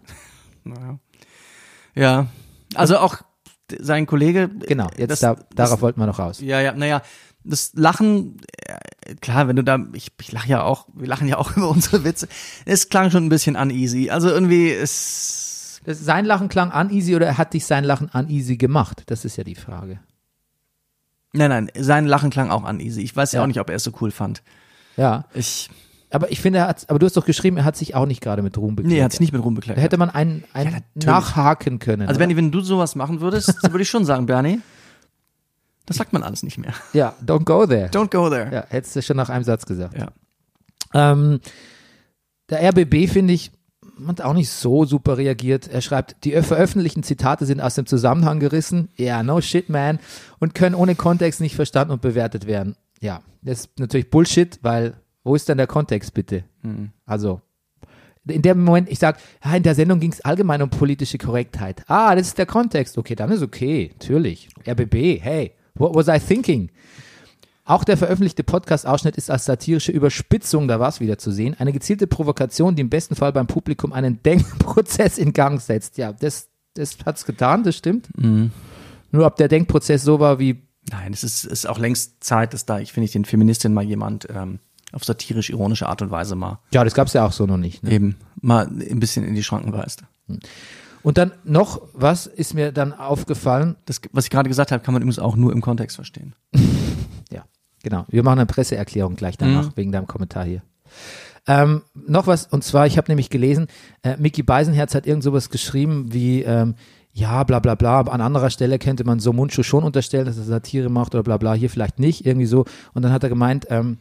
Naja. 0.65 0.99
Ja. 1.95 2.27
Also 2.75 2.99
auch 2.99 3.23
sein 3.79 4.07
Kollege. 4.07 4.49
Genau, 4.49 4.89
jetzt 4.97 5.11
das, 5.11 5.21
da, 5.21 5.35
das, 5.35 5.45
darauf 5.55 5.81
wollten 5.81 6.01
wir 6.01 6.07
noch 6.07 6.19
raus. 6.19 6.41
Ja, 6.41 6.61
ja, 6.61 6.73
naja, 6.73 7.03
das 7.45 7.73
Lachen, 7.75 8.39
äh, 8.65 8.77
klar, 9.21 9.49
wenn 9.49 9.57
du 9.57 9.65
da, 9.65 9.79
ich, 9.93 10.13
ich 10.21 10.33
lache 10.33 10.49
ja 10.49 10.63
auch, 10.63 10.87
wir 10.95 11.07
lachen 11.09 11.29
ja 11.29 11.39
auch 11.39 11.51
über 11.57 11.69
unsere 11.69 12.05
Witze. 12.05 12.29
Es 12.65 12.89
klang 12.89 13.11
schon 13.11 13.25
ein 13.27 13.29
bisschen 13.29 13.57
uneasy. 13.57 14.11
Also 14.11 14.29
irgendwie 14.29 14.69
ist, 14.69 15.81
Das, 15.85 16.01
sein 16.01 16.25
Lachen 16.25 16.49
klang 16.49 16.73
uneasy 16.73 17.15
oder 17.17 17.39
hat 17.39 17.55
dich 17.55 17.67
sein 17.67 17.85
Lachen 17.85 18.09
uneasy 18.13 18.57
gemacht? 18.57 19.03
Das 19.07 19.25
ist 19.25 19.37
ja 19.37 19.45
die 19.45 19.55
Frage. 19.55 20.01
nein, 21.33 21.51
nein, 21.51 21.71
sein 21.79 22.07
Lachen 22.07 22.31
klang 22.31 22.51
auch 22.51 22.69
uneasy. 22.69 23.03
Ich 23.03 23.15
weiß 23.15 23.33
ja, 23.33 23.39
Ja. 23.41 23.43
auch 23.45 23.47
nicht, 23.49 23.61
ob 23.61 23.69
er 23.71 23.77
es 23.77 23.85
so 23.85 23.93
cool 24.01 24.11
fand. 24.11 24.43
Ja, 24.97 25.27
Ich, 25.35 25.69
aber 26.11 26.31
ich 26.31 26.41
finde, 26.41 26.61
er 26.61 26.69
hat, 26.69 26.89
aber 26.89 26.99
du 26.99 27.05
hast 27.07 27.17
doch 27.17 27.27
geschrieben, 27.27 27.57
er 27.59 27.65
hat 27.65 27.77
sich 27.77 27.95
auch 27.95 28.07
nicht 28.07 28.23
gerade 28.23 28.41
mit 28.41 28.57
Ruhm 28.57 28.77
bekleidet. 28.77 28.93
nee, 28.95 29.01
er 29.01 29.05
hat 29.05 29.13
sich 29.13 29.21
nicht 29.21 29.33
mit 29.33 29.43
Ruhm 29.45 29.55
Da 29.55 29.61
bekleidet. 29.61 29.83
hätte 29.83 29.99
man 29.99 30.09
einen, 30.09 30.45
einen 30.55 30.71
natürlich. 30.73 31.07
nachhaken 31.07 31.79
können. 31.79 32.09
also? 32.09 32.19
Bernie, 32.19 32.37
wenn 32.37 32.51
du 32.53 32.61
sowas 32.61 32.95
machen 32.95 33.21
würdest, 33.21 33.63
würde 33.71 33.83
ich 33.83 33.91
schon 33.91 34.05
sagen, 34.05 34.25
Bernie, 34.27 34.61
das 35.87 35.97
sagt 35.97 36.13
man 36.13 36.23
alles 36.23 36.43
nicht 36.43 36.59
mehr. 36.59 36.75
ja, 36.93 37.15
don't 37.25 37.45
go 37.45 37.67
there. 37.67 37.89
Don't 37.89 38.11
go 38.11 38.29
there. 38.29 38.53
Ja, 38.53 38.65
hättest 38.69 38.97
du 38.97 39.03
schon 39.03 39.17
nach 39.17 39.29
einem 39.31 39.45
Satz 39.45 39.67
gesagt. 39.67 39.97
Ja. 39.97 40.09
Ähm, 40.95 41.41
Der 42.51 42.63
RBB, 42.69 43.09
finde 43.11 43.33
ich, 43.35 43.51
hat 44.07 44.21
auch 44.21 44.35
nicht 44.35 44.51
so 44.51 44.85
super 44.85 45.17
reagiert. 45.17 45.69
Er 45.69 45.81
schreibt, 45.81 46.25
die 46.25 46.33
veröffentlichten 46.43 47.03
Zitate 47.03 47.47
sind 47.47 47.61
aus 47.61 47.75
dem 47.77 47.87
Zusammenhang 47.87 48.41
gerissen. 48.41 48.89
Ja, 48.97 49.23
no 49.23 49.41
shit, 49.41 49.69
man. 49.69 49.99
Und 50.39 50.55
können 50.55 50.75
ohne 50.75 50.95
Kontext 50.95 51.41
nicht 51.41 51.57
verstanden 51.57 51.93
und 51.93 52.03
bewertet 52.03 52.47
werden. 52.47 52.77
Ja, 53.01 53.23
das 53.43 53.61
ist 53.61 53.79
natürlich 53.79 54.11
Bullshit, 54.11 54.59
weil 54.63 54.95
wo 55.25 55.35
ist 55.35 55.49
denn 55.49 55.57
der 55.59 55.67
Kontext 55.67 56.15
bitte? 56.15 56.45
Also, 57.05 57.41
in 58.29 58.43
dem 58.43 58.63
Moment, 58.65 58.89
ich 58.91 58.99
sage, 58.99 59.19
in 59.55 59.63
der 59.63 59.75
Sendung 59.75 59.99
ging 59.99 60.13
es 60.13 60.21
allgemein 60.21 60.63
um 60.63 60.71
politische 60.71 61.19
Korrektheit. 61.19 61.83
Ah, 61.89 62.15
das 62.15 62.29
ist 62.29 62.39
der 62.39 62.47
Kontext. 62.47 62.97
Okay, 62.99 63.15
dann 63.15 63.31
ist 63.33 63.43
okay, 63.43 63.91
natürlich. 63.93 64.49
RBB, 64.69 65.21
hey, 65.21 65.53
what 65.79 65.95
was 65.95 66.09
I 66.09 66.19
thinking? 66.19 66.71
Auch 67.65 67.83
der 67.83 67.97
veröffentlichte 67.97 68.45
Podcast-Ausschnitt 68.45 69.17
ist 69.17 69.29
als 69.29 69.45
satirische 69.45 69.91
Überspitzung, 69.91 70.69
da 70.69 70.79
war 70.79 70.89
es 70.89 71.01
wieder 71.01 71.19
zu 71.19 71.33
sehen, 71.33 71.57
eine 71.59 71.73
gezielte 71.73 72.07
Provokation, 72.07 72.77
die 72.77 72.83
im 72.83 72.91
besten 72.91 73.17
Fall 73.17 73.33
beim 73.33 73.49
Publikum 73.49 73.93
einen 73.93 74.23
Denkprozess 74.25 75.19
in 75.19 75.33
Gang 75.33 75.61
setzt. 75.61 75.99
Ja, 75.99 76.13
das, 76.13 76.49
das 76.75 76.97
hat's 77.05 77.25
getan, 77.25 77.65
das 77.65 77.77
stimmt. 77.77 78.09
Nur 79.11 79.27
ob 79.27 79.37
der 79.37 79.49
Denkprozess 79.49 80.05
so 80.05 80.21
war 80.21 80.39
wie, 80.39 80.63
Nein, 80.91 81.13
es 81.13 81.25
ist, 81.25 81.45
ist 81.45 81.69
auch 81.69 81.79
längst 81.79 82.23
Zeit, 82.23 82.55
dass 82.55 82.65
da, 82.65 82.79
ich 82.79 82.93
finde, 82.93 83.07
ich 83.07 83.13
den 83.13 83.25
Feministinnen 83.25 83.75
mal 83.75 83.85
jemand 83.85 84.29
ähm, 84.31 84.61
auf 84.93 85.05
satirisch-ironische 85.05 85.89
Art 85.89 86.01
und 86.03 86.11
Weise 86.11 86.37
mal 86.37 86.61
ja, 86.73 86.85
das 86.85 86.95
gab's 86.95 87.13
ja 87.13 87.27
auch 87.27 87.33
so 87.33 87.47
noch 87.47 87.57
nicht. 87.57 87.83
Ne? 87.83 87.91
eben 87.91 88.17
mal 88.41 88.67
ein 88.67 89.01
bisschen 89.01 89.25
in 89.25 89.35
die 89.35 89.43
Schranken 89.43 89.73
weist. 89.73 90.05
Und 91.07 91.19
dann 91.19 91.31
noch 91.45 91.83
was 91.93 92.27
ist 92.27 92.53
mir 92.53 92.73
dann 92.73 92.93
aufgefallen, 92.93 93.77
Das, 93.85 94.01
was 94.11 94.25
ich 94.25 94.31
gerade 94.31 94.49
gesagt 94.49 94.73
habe, 94.73 94.83
kann 94.83 94.93
man 94.93 95.03
übrigens 95.03 95.21
auch 95.21 95.37
nur 95.37 95.53
im 95.53 95.61
Kontext 95.61 95.95
verstehen. 95.95 96.35
Ja, 97.31 97.45
genau. 97.83 98.05
Wir 98.09 98.23
machen 98.25 98.41
eine 98.41 98.47
Presseerklärung 98.47 99.15
gleich 99.15 99.37
danach, 99.37 99.77
wegen 99.77 99.91
deinem 99.93 100.07
Kommentar 100.07 100.45
hier. 100.45 100.63
Ähm, 101.47 101.83
noch 101.95 102.27
was, 102.27 102.47
und 102.47 102.63
zwar, 102.63 102.87
ich 102.87 102.97
habe 102.99 103.09
nämlich 103.09 103.31
gelesen, 103.31 103.67
äh, 104.03 104.17
Mickey 104.17 104.43
Beisenherz 104.43 104.95
hat 104.95 105.07
irgend 105.07 105.25
sowas 105.25 105.51
geschrieben 105.51 106.13
wie, 106.13 106.43
ähm, 106.43 106.75
ja, 107.13 107.43
bla 107.45 107.59
bla 107.59 107.75
bla, 107.75 108.01
an 108.03 108.21
anderer 108.21 108.51
Stelle 108.51 108.79
könnte 108.79 109.05
man 109.05 109.19
so 109.19 109.33
Mundschuh 109.33 109.65
schon 109.65 109.83
unterstellen, 109.83 110.25
dass 110.27 110.39
er 110.39 110.45
Satire 110.45 110.89
macht 110.89 111.15
oder 111.15 111.25
bla 111.25 111.37
bla, 111.37 111.55
hier 111.55 111.71
vielleicht 111.71 111.99
nicht, 111.99 112.27
irgendwie 112.27 112.47
so. 112.47 112.65
Und 112.95 113.03
dann 113.03 113.13
hat 113.13 113.23
er 113.23 113.29
gemeint, 113.29 113.67
ähm, 113.71 113.99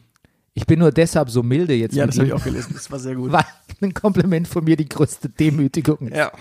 ich 0.54 0.66
bin 0.66 0.78
nur 0.78 0.90
deshalb 0.90 1.30
so 1.30 1.42
milde 1.42 1.74
jetzt. 1.74 1.94
Ja, 1.94 2.06
das 2.06 2.16
habe 2.16 2.28
ich 2.28 2.32
auch 2.32 2.44
gelesen. 2.44 2.72
Das 2.74 2.90
war 2.90 2.98
sehr 2.98 3.14
gut. 3.14 3.30
Weil 3.32 3.44
ein 3.80 3.92
Kompliment 3.92 4.48
von 4.48 4.64
mir 4.64 4.76
die 4.76 4.88
größte 4.88 5.28
Demütigung 5.28 6.08
ist. 6.08 6.16
Ja. 6.16 6.32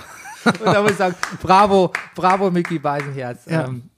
Und 0.59 0.65
da 0.65 0.81
muss 0.81 0.91
ich 0.91 0.97
sagen, 0.97 1.15
bravo, 1.41 1.91
bravo 2.15 2.51
Mickey 2.51 2.79
Beisenherz. 2.79 3.45
Ja. 3.49 3.65
Ähm, 3.65 3.89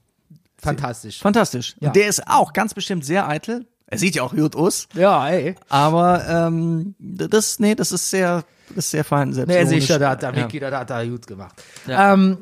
fantastisch. 0.58 1.20
Fantastisch. 1.20 1.76
Ja. 1.80 1.88
Und 1.88 1.96
der 1.96 2.08
ist 2.08 2.26
auch 2.26 2.52
ganz 2.52 2.74
bestimmt 2.74 3.04
sehr 3.04 3.28
eitel. 3.28 3.66
Er 3.86 3.98
sieht 3.98 4.16
ja 4.16 4.22
auch 4.22 4.34
gut 4.34 4.54
aus. 4.54 4.86
Ja, 4.94 5.28
ey. 5.28 5.54
Aber 5.68 6.26
ähm, 6.28 6.94
das, 6.98 7.58
nee, 7.58 7.74
das 7.74 7.90
ist 7.90 8.10
sehr, 8.10 8.44
das 8.68 8.86
ist 8.86 8.90
sehr 8.90 9.04
fein 9.04 9.32
selbst. 9.32 9.54
Nee, 9.54 9.64
sicher, 9.64 9.98
da 9.98 10.10
hat 10.10 10.22
der 10.22 10.32
Mickey, 10.32 10.60
da 10.60 10.78
hat 10.78 10.90
er 10.90 11.06
gut 11.06 11.26
gemacht. 11.26 11.54
Ja. 11.86 12.12
Ähm, 12.12 12.38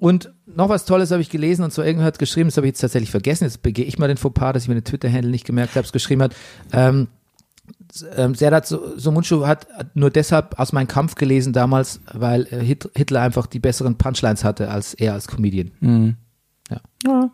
und 0.00 0.32
noch 0.46 0.68
was 0.68 0.84
Tolles 0.84 1.10
habe 1.10 1.22
ich 1.22 1.30
gelesen, 1.30 1.64
und 1.64 1.72
zwar 1.72 1.84
irgendwer 1.84 2.06
hat 2.06 2.18
geschrieben, 2.18 2.48
das 2.48 2.56
habe 2.56 2.66
ich 2.66 2.72
jetzt 2.72 2.80
tatsächlich 2.80 3.10
vergessen, 3.10 3.44
jetzt 3.44 3.62
begehe 3.62 3.84
ich 3.84 3.98
mal 3.98 4.08
den 4.08 4.16
Fauxpas, 4.16 4.52
dass 4.52 4.62
ich 4.64 4.68
mir 4.68 4.76
den 4.76 4.84
Twitter-Handle 4.84 5.30
nicht 5.30 5.44
gemerkt 5.44 5.74
habe, 5.74 5.84
es 5.84 5.92
geschrieben 5.92 6.22
hat, 6.22 6.34
ähm, 6.72 7.08
ähm, 8.16 8.34
Serdat 8.34 8.66
So- 8.66 8.96
Somuncu 8.98 9.46
hat, 9.46 9.66
nur 9.94 10.10
deshalb 10.10 10.58
aus 10.58 10.72
meinem 10.72 10.88
Kampf 10.88 11.14
gelesen 11.14 11.52
damals, 11.52 12.00
weil 12.12 12.42
äh, 12.50 12.62
Hit- 12.64 12.90
Hitler 12.94 13.22
einfach 13.22 13.46
die 13.46 13.58
besseren 13.60 13.96
Punchlines 13.96 14.44
hatte 14.44 14.70
als 14.70 14.94
er 14.94 15.14
als 15.14 15.26
Comedian. 15.28 16.16
Ja. 16.70 16.80
Ja. 17.06 17.30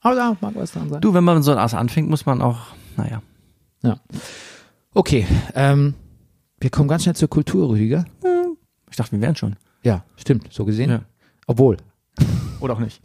Aber 0.00 0.14
da 0.14 0.36
mag 0.40 0.54
was 0.54 0.72
dran 0.72 0.88
sein. 0.88 1.00
Du, 1.00 1.14
wenn 1.14 1.24
man 1.24 1.42
so 1.42 1.54
was 1.56 1.74
anfängt, 1.74 2.08
muss 2.08 2.26
man 2.26 2.40
auch, 2.42 2.58
naja. 2.96 3.22
Ja. 3.82 3.98
Okay, 4.94 5.26
ähm, 5.54 5.94
wir 6.60 6.70
kommen 6.70 6.88
ganz 6.88 7.02
schnell 7.02 7.16
zur 7.16 7.28
Kultur, 7.28 7.68
Rüdiger. 7.70 8.04
Ich 8.90 8.96
dachte, 8.96 9.12
wir 9.12 9.20
wären 9.20 9.36
schon. 9.36 9.56
Ja, 9.82 10.04
stimmt, 10.16 10.52
so 10.52 10.64
gesehen. 10.64 10.90
Ja. 10.90 11.00
Obwohl, 11.46 11.76
Oder 12.60 12.74
auch 12.74 12.78
nicht. 12.80 13.00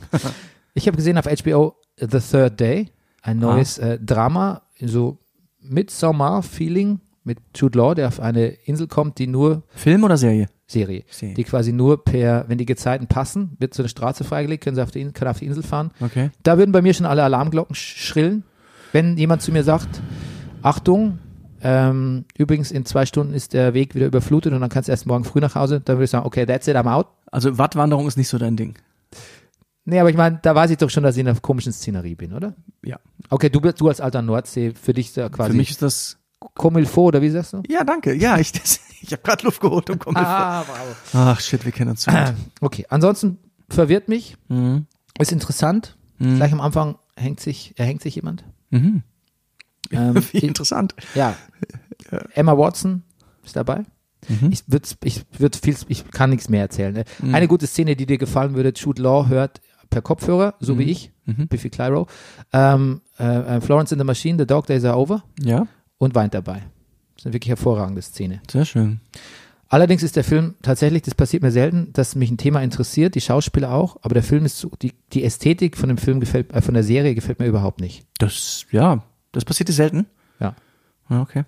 Ich 0.74 0.88
habe 0.88 0.96
gesehen 0.96 1.17
auf 1.17 1.25
HBO 1.25 1.75
The 1.98 2.20
Third 2.20 2.60
Day, 2.60 2.91
ein 3.23 3.39
neues 3.39 3.78
äh, 3.78 3.99
Drama, 3.99 4.62
so 4.80 5.17
Midsommar-Feeling 5.62 7.00
mit 7.24 7.38
Jude 7.56 7.78
Law, 7.78 7.93
der 7.93 8.08
auf 8.08 8.19
eine 8.19 8.47
Insel 8.47 8.88
kommt, 8.88 9.17
die 9.19 9.28
nur 9.28 9.63
Film 9.76 10.04
oder 10.04 10.17
Serie? 10.17 10.47
Serie, 10.67 11.04
Serie. 11.10 11.36
die 11.36 11.43
quasi 11.43 11.74
nur 11.74 12.04
per, 12.04 12.45
wenn 12.47 12.58
die 12.58 12.65
Gezeiten 12.65 13.08
passen, 13.08 13.58
wird 13.60 13.74
so 13.74 13.84
eine 13.84 13.89
Straße 13.89 14.24
freigelegt, 14.24 14.63
können 14.63 14.76
sie 14.76 14.82
auf 14.82 14.91
die, 14.91 15.02
In- 15.02 15.13
können 15.13 15.30
auf 15.30 15.39
die 15.39 15.45
Insel 15.45 15.63
fahren. 15.63 15.91
Okay. 16.00 16.32
Da 16.43 16.58
würden 16.58 16.71
bei 16.71 16.82
mir 16.82 16.93
schon 16.93 17.06
alle 17.06 17.24
Alarmglocken 17.24 17.76
sch- 17.76 17.97
schrillen, 17.97 18.43
wenn 18.93 19.17
jemand 19.17 19.41
zu 19.41 19.52
mir 19.52 19.63
sagt, 19.63 20.02
Achtung, 20.62 21.19
ähm, 21.62 22.26
übrigens 22.38 22.71
in 22.71 22.86
zwei 22.86 23.06
Stunden 23.06 23.34
ist 23.34 23.54
der 23.54 23.74
Weg 23.74 23.93
wieder 23.95 24.08
überflutet 24.08 24.54
und 24.54 24.62
dann 24.62 24.69
kannst 24.69 24.88
du 24.88 24.91
erst 24.91 25.06
morgen 25.06 25.26
früh 25.26 25.41
nach 25.41 25.56
Hause, 25.56 25.82
dann 25.82 25.97
würde 25.97 26.06
ich 26.06 26.10
sagen, 26.10 26.26
okay, 26.26 26.45
that's 26.45 26.67
it, 26.67 26.76
I'm 26.76 26.89
out. 26.91 27.08
Also 27.32 27.58
Wattwanderung 27.58 28.08
ist 28.08 28.17
nicht 28.17 28.30
so 28.30 28.38
dein 28.38 28.56
Ding. 28.56 28.76
Nee, 29.86 30.00
aber 30.00 30.10
ich 30.10 30.15
meine, 30.17 30.39
da 30.41 30.54
weiß 30.54 30.70
ich 30.72 30.78
doch 30.78 30.89
schon, 30.89 31.04
dass 31.04 31.15
ich 31.15 31.22
in 31.22 31.28
einer 31.28 31.39
komischen 31.39 31.74
Szenerie 31.74 32.15
bin, 32.15 32.34
oder? 32.34 32.56
Ja. 32.84 33.00
Okay, 33.30 33.50
du, 33.50 33.60
bist- 33.62 33.82
du 33.82 33.88
als 33.88 34.00
alter 34.00 34.22
Nordsee, 34.22 34.74
für 34.80 34.94
dich 34.94 35.08
ist 35.08 35.17
da 35.17 35.30
quasi 35.30 35.52
Für 35.52 35.58
mich 35.58 35.72
ist 35.72 35.82
das. 35.82 36.17
comme 36.54 36.80
il 36.80 36.86
faut, 36.86 37.08
oder 37.08 37.22
wie 37.22 37.30
sagst 37.30 37.54
du? 37.54 37.63
Ja, 37.67 37.84
danke. 37.84 38.13
Ja, 38.13 38.38
ich, 38.38 38.52
ich 39.02 39.12
habe 39.12 39.22
gerade 39.24 39.44
Luft 39.44 39.60
geholt 39.62 39.89
und 39.89 40.00
komme. 40.00 40.20
Ah, 40.20 40.63
bravo. 40.63 40.96
Ach 41.13 41.39
shit, 41.39 41.65
wir 41.65 41.72
kennen 41.72 41.91
uns 41.91 42.04
so 42.04 42.12
gut. 42.12 42.34
Okay, 42.62 42.86
ansonsten 42.89 43.38
verwirrt 43.70 44.08
mich, 44.08 44.38
Mhm. 44.50 44.86
ist 45.20 45.32
interessant. 45.32 45.98
Mhm. 46.20 46.36
Gleich 46.36 46.54
am 46.54 46.62
Anfang 46.62 46.98
hängt 47.15 47.39
sich, 47.39 47.74
erhängt 47.78 48.02
sich 48.04 48.15
jemand. 48.15 48.44
Mhm. 48.70 49.02
Ähm, 49.91 50.15
Wie 50.32 50.39
interessant. 50.39 50.94
ja, 51.15 51.36
Emma 52.36 52.56
Watson 52.58 53.02
ist 53.44 53.56
dabei. 53.56 53.84
Mhm. 54.28 54.52
Ich 54.52 54.63
würd, 54.67 54.96
ich 55.04 55.24
würd 55.39 55.56
viel, 55.56 55.76
ich 55.88 56.10
kann 56.12 56.30
nichts 56.30 56.48
mehr 56.48 56.62
erzählen. 56.62 56.94
Ne? 56.94 57.06
Eine 57.34 57.48
gute 57.48 57.65
Szene, 57.65 57.96
die 57.96 58.06
dir 58.06 58.20
gefallen 58.20 58.54
würde, 58.54 58.72
Jude 58.76 59.02
Law 59.02 59.28
hört 59.28 59.62
per 59.91 60.01
Kopfhörer, 60.01 60.56
so 60.60 60.80
wie 60.80 60.84
ich, 60.86 61.12
Mhm. 61.25 61.47
Biffy 61.47 61.69
Clyro, 61.69 62.08
ähm, 62.51 63.01
äh, 63.19 63.58
äh, 63.58 63.62
Florence 63.62 63.91
in 63.91 63.99
the 63.99 64.04
Machine, 64.06 64.39
The 64.39 64.47
Dog 64.47 64.65
Days 64.65 64.84
Are 64.84 64.97
Over 64.97 65.23
Ja, 65.39 65.67
und 65.99 66.15
weint 66.15 66.34
dabei. 66.34 66.63
Das 67.13 67.19
ist 67.21 67.25
eine 67.27 67.34
wirklich 67.36 67.49
hervorragende 67.49 68.01
Szene. 68.01 68.41
sehr 68.49 68.65
schön. 68.65 68.99
Allerdings 69.69 70.04
ist 70.04 70.15
der 70.17 70.23
Film 70.25 70.56
tatsächlich, 70.63 71.04
das 71.04 71.15
passiert 71.15 71.43
mir 71.43 71.51
selten, 71.51 71.93
dass 71.93 72.15
mich 72.15 72.30
ein 72.32 72.38
Thema 72.38 72.62
interessiert, 72.62 73.15
die 73.15 73.21
Schauspieler 73.21 73.71
auch, 73.71 73.97
aber 74.01 74.15
der 74.15 74.23
Film 74.23 74.43
ist 74.45 74.58
so, 74.58 74.69
die, 74.82 74.93
die 75.13 75.23
Ästhetik 75.23 75.77
von 75.77 75.88
dem 75.88 75.97
Film 75.97 76.19
gefällt, 76.19 76.51
äh, 76.54 76.62
von 76.62 76.73
der 76.73 76.84
Serie 76.84 77.13
gefällt 77.15 77.39
mir 77.39 77.45
überhaupt 77.45 77.80
nicht. 77.80 78.04
Das, 78.17 78.65
ja, 78.71 79.04
das 79.32 79.45
passiert 79.45 79.69
dir 79.69 79.73
selten. 79.73 80.08
Ja. 80.41 80.56
Ja, 81.10 81.21
okay. 81.21 81.43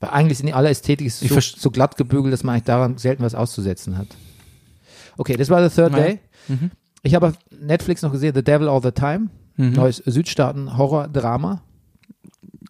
Weil 0.00 0.10
eigentlich 0.10 0.38
sind 0.38 0.46
die 0.46 0.54
alle 0.54 0.70
Ästhetik 0.70 1.10
so, 1.12 1.40
so 1.40 1.70
glatt 1.70 1.96
gebügelt, 1.96 2.32
dass 2.32 2.42
man 2.44 2.54
eigentlich 2.54 2.64
daran 2.64 2.96
selten 2.98 3.22
was 3.22 3.34
auszusetzen 3.34 3.98
hat. 3.98 4.08
Okay, 5.18 5.36
das 5.36 5.50
war 5.50 5.68
The 5.68 5.74
Third. 5.74 5.94
Day. 5.94 6.20
Mhm. 6.48 6.70
Ich 7.02 7.14
habe 7.14 7.28
auf 7.28 7.34
Netflix 7.60 8.02
noch 8.02 8.12
gesehen, 8.12 8.34
The 8.34 8.44
Devil 8.44 8.68
All 8.68 8.82
the 8.82 8.92
Time, 8.92 9.28
Mhm. 9.56 9.72
neues 9.72 9.96
Südstaaten-Horror-Drama. 10.66 11.62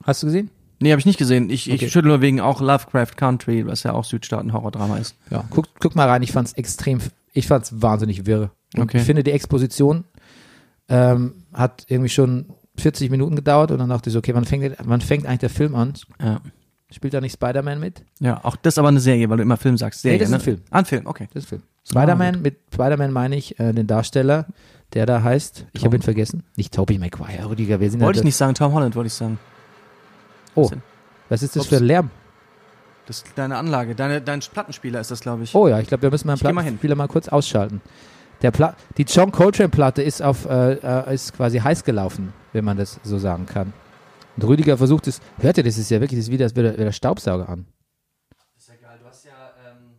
Hast 0.05 0.23
du 0.23 0.27
gesehen? 0.27 0.51
Nee, 0.81 0.90
habe 0.90 0.99
ich 1.01 1.07
nicht 1.07 1.18
gesehen. 1.18 1.49
Ich, 1.51 1.71
Okay. 1.71 1.85
ich 1.87 1.92
schüttel 1.92 2.09
nur 2.09 2.21
wegen 2.21 2.40
auch 2.40 2.61
Lovecraft 2.61 3.16
Country, 3.16 3.66
was 3.66 3.85
ja 3.85 3.92
auch 3.92 4.05
Südstaaten-Horrordrama 4.05 4.97
ist. 4.99 5.14
Ja. 5.31 5.45
Guck, 5.51 5.68
guck 5.79 5.95
mal 5.95 6.09
rein, 6.09 6.23
ich 6.23 6.33
fand's 6.33 6.55
extrem, 6.55 6.99
ich 7.33 7.47
fand's 7.47 7.81
wahnsinnig 7.81 8.27
wirr. 8.27 8.51
Und 8.75 8.83
Okay. 8.85 8.99
ich 8.99 9.05
finde, 9.05 9.23
die 9.23 9.31
Exposition 9.33 10.05
ähm, 10.88 11.35
hat 11.53 11.85
irgendwie 11.88 12.09
schon 12.09 12.47
40 12.79 13.11
Minuten 13.11 13.37
gedauert 13.37 13.71
und 13.71 13.79
dann 13.79 13.90
dachte 13.90 14.09
ich 14.11 14.12
so, 14.12 14.18
okay, 14.18 14.35
wann 14.35 14.45
fängt, 14.45 14.75
wann 14.83 15.01
fängt 15.01 15.27
eigentlich 15.27 15.38
der 15.40 15.51
Film 15.51 15.75
an? 15.77 15.92
Ja. 16.21 16.40
Spielt 16.90 17.14
da 17.14 17.21
nicht 17.21 17.35
Spider-Man 17.35 17.79
mit? 17.81 18.05
Ja, 18.21 18.45
auch 18.45 18.57
das 18.57 18.75
ist 18.75 18.79
aber 18.79 18.88
eine 18.88 19.01
Serie, 19.01 19.31
weil 19.31 19.37
du 19.38 19.42
immer 19.45 19.57
Film 19.57 19.79
sagst. 19.79 20.03
Serie, 20.03 20.16
Nee, 20.16 20.18
das 20.18 20.29
ist 20.29 20.33
ne? 20.33 20.37
ein 20.38 20.42
Film. 20.42 20.59
Ah, 20.71 20.79
ein 20.81 20.85
Film, 20.85 21.07
okay. 21.07 21.29
Das 21.33 21.45
ist 21.45 21.49
Film. 21.49 21.62
Spider-Man, 21.88 22.42
mit 22.42 22.59
Spider-Man 22.73 23.12
meine 23.12 23.37
ich 23.37 23.59
äh, 23.59 23.73
den 23.73 23.87
Darsteller, 23.87 24.47
der 24.95 25.07
da 25.07 25.23
heißt, 25.23 25.66
ich 25.73 25.85
habe 25.85 25.97
ihn 25.97 26.03
vergessen, 26.03 26.45
nicht 26.57 26.75
Tobey 26.75 26.99
Maguire, 26.99 27.49
Rüdiger, 27.49 27.81
wir 27.81 27.90
sind 27.90 28.01
Wollte 28.01 28.21
ich 28.21 28.25
nicht 28.25 28.37
sagen, 28.37 28.55
Tom 28.55 28.73
Holland 28.73 28.95
wollte 28.95 29.09
ich 29.09 29.14
sagen. 29.14 29.38
Oh, 30.55 30.71
was 31.29 31.42
ist 31.42 31.57
das 31.57 31.62
Ups. 31.62 31.71
für 31.71 31.77
ein 31.77 31.85
Lärm? 31.85 32.11
Das 33.07 33.18
ist 33.18 33.27
deine 33.35 33.57
Anlage, 33.57 33.95
deine, 33.95 34.21
dein 34.21 34.40
Plattenspieler 34.40 35.01
ist 35.01 35.11
das, 35.11 35.21
glaube 35.21 35.42
ich. 35.42 35.55
Oh 35.55 35.66
ja, 35.66 35.81
ich 35.81 35.88
glaube, 35.88 36.03
wir 36.03 36.11
müssen 36.11 36.27
meinen 36.27 36.38
geh 36.38 36.53
mal. 36.53 36.62
Plattenspieler 36.62 36.95
mal 36.95 37.09
kurz 37.09 37.29
ausschalten. 37.29 37.81
Der 38.42 38.51
Pla 38.51 38.77
die 38.97 39.05
John 39.05 39.31
Coltrane-Platte 39.33 40.03
ist 40.03 40.21
auf, 40.21 40.47
äh, 40.47 40.75
äh, 40.75 41.14
ist 41.14 41.33
quasi 41.35 41.59
heiß 41.59 41.85
gelaufen, 41.85 42.33
wenn 42.53 42.64
man 42.64 42.77
das 42.77 43.01
so 43.03 43.18
sagen 43.18 43.47
kann. 43.47 43.73
Und 44.37 44.45
Rüdiger 44.45 44.77
versucht 44.77 45.07
es, 45.07 45.21
hört 45.38 45.59
ihr, 45.59 45.64
das 45.64 45.79
ist 45.79 45.90
ja 45.90 46.01
wirklich, 46.01 46.18
das 46.18 46.27
ist 46.27 46.33
wie, 46.33 46.38
das 46.38 46.57
wäre 46.57 46.73
der 46.73 46.92
Staubsauger 46.92 47.49
an. 47.49 47.66
ist 48.57 48.68
ja 48.68 48.75
geil, 48.75 48.99
du 49.01 49.07
hast 49.09 49.25
ja, 49.25 49.31
ähm, 49.64 49.95